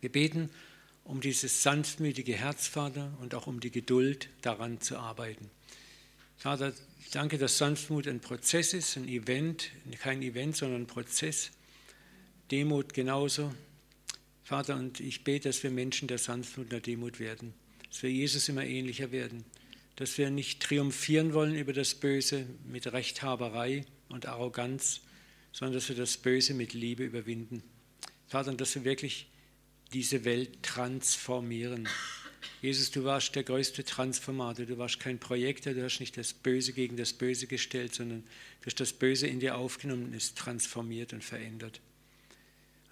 Wir 0.00 0.10
beten 0.10 0.50
um 1.04 1.20
dieses 1.20 1.62
sanftmütige 1.62 2.34
Herz, 2.34 2.66
Vater, 2.66 3.16
und 3.20 3.36
auch 3.36 3.46
um 3.46 3.60
die 3.60 3.70
Geduld, 3.70 4.28
daran 4.42 4.80
zu 4.80 4.98
arbeiten. 4.98 5.48
Vater, 6.36 6.72
danke, 7.12 7.38
dass 7.38 7.56
Sanftmut 7.56 8.08
ein 8.08 8.18
Prozess 8.18 8.74
ist, 8.74 8.96
ein 8.96 9.06
Event, 9.06 9.70
kein 10.00 10.22
Event, 10.22 10.56
sondern 10.56 10.82
ein 10.82 10.86
Prozess. 10.88 11.52
Demut 12.50 12.94
genauso. 12.94 13.54
Vater, 14.42 14.74
und 14.74 14.98
ich 14.98 15.22
bete, 15.22 15.50
dass 15.50 15.62
wir 15.62 15.70
Menschen 15.70 16.08
der 16.08 16.18
Sanftmut 16.18 16.64
und 16.64 16.72
der 16.72 16.80
Demut 16.80 17.20
werden 17.20 17.54
dass 17.96 18.02
wir 18.02 18.12
Jesus 18.12 18.50
immer 18.50 18.62
ähnlicher 18.62 19.10
werden, 19.10 19.42
dass 19.96 20.18
wir 20.18 20.28
nicht 20.28 20.60
triumphieren 20.60 21.32
wollen 21.32 21.54
über 21.54 21.72
das 21.72 21.94
Böse 21.94 22.44
mit 22.66 22.92
Rechthaberei 22.92 23.86
und 24.10 24.26
Arroganz, 24.26 25.00
sondern 25.50 25.76
dass 25.76 25.88
wir 25.88 25.96
das 25.96 26.18
Böse 26.18 26.52
mit 26.52 26.74
Liebe 26.74 27.04
überwinden. 27.04 27.62
Vater, 28.26 28.50
und 28.50 28.60
dass 28.60 28.74
wir 28.74 28.84
wirklich 28.84 29.28
diese 29.94 30.26
Welt 30.26 30.62
transformieren. 30.62 31.88
Jesus, 32.60 32.90
du 32.90 33.04
warst 33.04 33.34
der 33.34 33.44
größte 33.44 33.82
Transformator, 33.82 34.66
du 34.66 34.76
warst 34.76 35.00
kein 35.00 35.18
Projektor, 35.18 35.72
du 35.72 35.82
hast 35.82 35.98
nicht 35.98 36.18
das 36.18 36.34
Böse 36.34 36.74
gegen 36.74 36.98
das 36.98 37.14
Böse 37.14 37.46
gestellt, 37.46 37.94
sondern 37.94 38.24
du 38.60 38.66
hast 38.66 38.78
das 38.78 38.92
Böse 38.92 39.26
in 39.26 39.40
dir 39.40 39.56
aufgenommen 39.56 40.12
es 40.12 40.34
transformiert 40.34 41.14
und 41.14 41.24
verändert. 41.24 41.80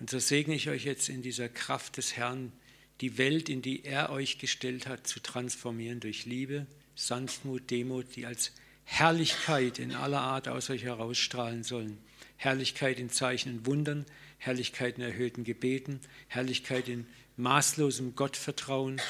Und 0.01 0.09
so 0.09 0.19
segne 0.19 0.55
ich 0.55 0.71
euch 0.71 0.87
jetzt 0.87 1.11
in 1.11 1.21
dieser 1.21 1.51
Kraft 1.51 1.99
des 1.99 2.17
Herrn, 2.17 2.53
die 3.01 3.19
Welt, 3.19 3.49
in 3.49 3.63
die 3.63 3.85
er 3.85 4.11
euch 4.11 4.39
gestellt 4.39 4.87
hat, 4.87 5.07
zu 5.07 5.21
transformieren 5.21 6.01
durch 6.01 6.27
Liebe, 6.27 6.67
Sanftmut, 6.95 7.71
Demut, 7.71 8.17
die 8.17 8.27
als 8.27 8.53
Herrlichkeit 8.85 9.79
in 9.79 9.93
aller 9.93 10.21
Art 10.21 10.49
aus 10.49 10.71
euch 10.71 10.85
herausstrahlen 10.85 11.65
sollen. 11.65 11.99
Herrlichkeit 12.37 12.99
in 12.99 13.11
Zeichen 13.11 13.59
und 13.59 13.67
Wundern, 13.67 14.05
Herrlichkeit 14.39 14.99
in 14.99 15.05
erhöhten 15.05 15.45
Gebeten, 15.45 16.01
Herrlichkeit 16.29 16.89
in 16.89 17.07
maßlosem 17.37 18.15
Gottvertrauen, 18.15 19.01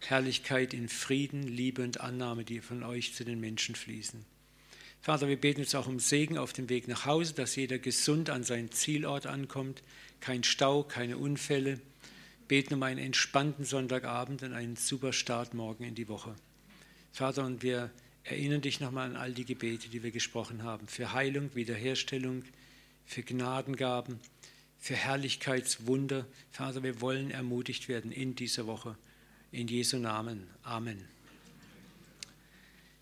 Herrlichkeit 0.00 0.74
in 0.74 0.88
Frieden, 0.88 1.42
Liebe 1.42 1.82
und 1.82 2.00
Annahme, 2.00 2.44
die 2.44 2.60
von 2.60 2.82
euch 2.82 3.14
zu 3.14 3.24
den 3.24 3.40
Menschen 3.40 3.74
fließen. 3.74 4.24
Vater, 5.00 5.28
wir 5.28 5.40
beten 5.40 5.60
jetzt 5.60 5.74
auch 5.74 5.86
um 5.86 5.98
Segen 5.98 6.38
auf 6.38 6.52
dem 6.52 6.68
Weg 6.68 6.88
nach 6.88 7.04
Hause, 7.04 7.34
dass 7.34 7.56
jeder 7.56 7.78
gesund 7.78 8.30
an 8.30 8.44
seinen 8.44 8.70
Zielort 8.70 9.26
ankommt, 9.26 9.82
kein 10.20 10.44
Stau, 10.44 10.82
keine 10.82 11.18
Unfälle 11.18 11.80
beten 12.48 12.74
um 12.74 12.82
einen 12.82 12.98
entspannten 12.98 13.64
Sonntagabend 13.64 14.42
und 14.42 14.52
einen 14.52 14.76
super 14.76 15.12
Start 15.12 15.54
morgen 15.54 15.84
in 15.84 15.94
die 15.94 16.08
Woche. 16.08 16.34
Vater, 17.12 17.44
und 17.44 17.62
wir 17.62 17.90
erinnern 18.24 18.60
dich 18.60 18.80
nochmal 18.80 19.10
an 19.10 19.16
all 19.16 19.32
die 19.32 19.44
Gebete, 19.44 19.88
die 19.88 20.02
wir 20.02 20.10
gesprochen 20.10 20.62
haben, 20.62 20.88
für 20.88 21.12
Heilung, 21.12 21.54
Wiederherstellung, 21.54 22.44
für 23.06 23.22
Gnadengaben, 23.22 24.18
für 24.78 24.94
Herrlichkeitswunder. 24.94 26.26
Vater, 26.50 26.82
wir 26.82 27.00
wollen 27.00 27.30
ermutigt 27.30 27.88
werden 27.88 28.12
in 28.12 28.34
dieser 28.34 28.66
Woche. 28.66 28.96
In 29.52 29.68
Jesu 29.68 29.98
Namen. 29.98 30.48
Amen. 30.62 31.04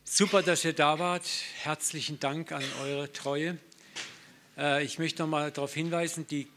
Super, 0.04 0.42
dass 0.42 0.64
ihr 0.64 0.74
da 0.74 0.98
wart. 0.98 1.24
Herzlichen 1.62 2.20
Dank 2.20 2.52
an 2.52 2.62
eure 2.82 3.10
Treue. 3.12 3.56
Äh, 4.58 4.84
ich 4.84 4.98
möchte 4.98 5.22
noch 5.22 5.28
mal 5.28 5.50
darauf 5.50 5.72
hinweisen, 5.72 6.26
die 6.26 6.48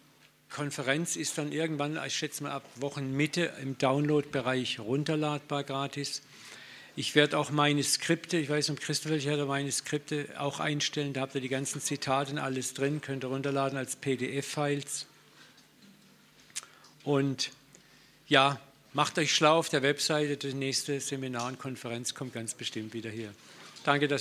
Konferenz 0.49 1.15
ist 1.15 1.38
dann 1.38 1.51
irgendwann, 1.51 1.99
ich 2.05 2.15
schätze 2.15 2.43
mal 2.43 2.51
ab 2.51 2.63
Wochenmitte 2.76 3.51
im 3.61 3.77
Download-Bereich 3.77 4.80
runterladbar 4.80 5.63
gratis. 5.63 6.22
Ich 6.95 7.13
werde 7.13 7.38
auch 7.38 7.51
meine 7.51 7.84
Skripte, 7.84 8.38
ich 8.38 8.49
weiß 8.49 8.69
nicht, 8.69 8.81
Christoph, 8.81 9.11
ich 9.11 9.26
werde 9.26 9.45
meine 9.45 9.72
Skripte 9.72 10.30
auch 10.38 10.61
einstellen. 10.61 11.11
Da 11.11 11.22
habt 11.22 11.35
ihr 11.35 11.41
die 11.41 11.49
ganzen 11.49 11.81
Zitate 11.81 12.31
und 12.31 12.38
alles 12.38 12.73
drin, 12.73 13.01
könnt 13.01 13.26
ihr 13.26 13.27
runterladen 13.27 13.77
als 13.77 13.97
PDF-Files. 13.97 15.05
Und 17.03 17.51
ja, 18.27 18.59
macht 18.93 19.19
euch 19.19 19.35
schlau 19.35 19.59
auf 19.59 19.67
der 19.67 19.84
Webseite. 19.84 20.38
Die 20.38 20.53
nächste 20.53 21.01
Seminar 21.01 21.47
und 21.47 21.59
Konferenz 21.59 22.13
kommt 22.13 22.34
ganz 22.34 22.53
bestimmt 22.53 22.93
wieder 22.93 23.09
hier. 23.09 23.34
Danke, 23.84 24.07
dass 24.07 24.13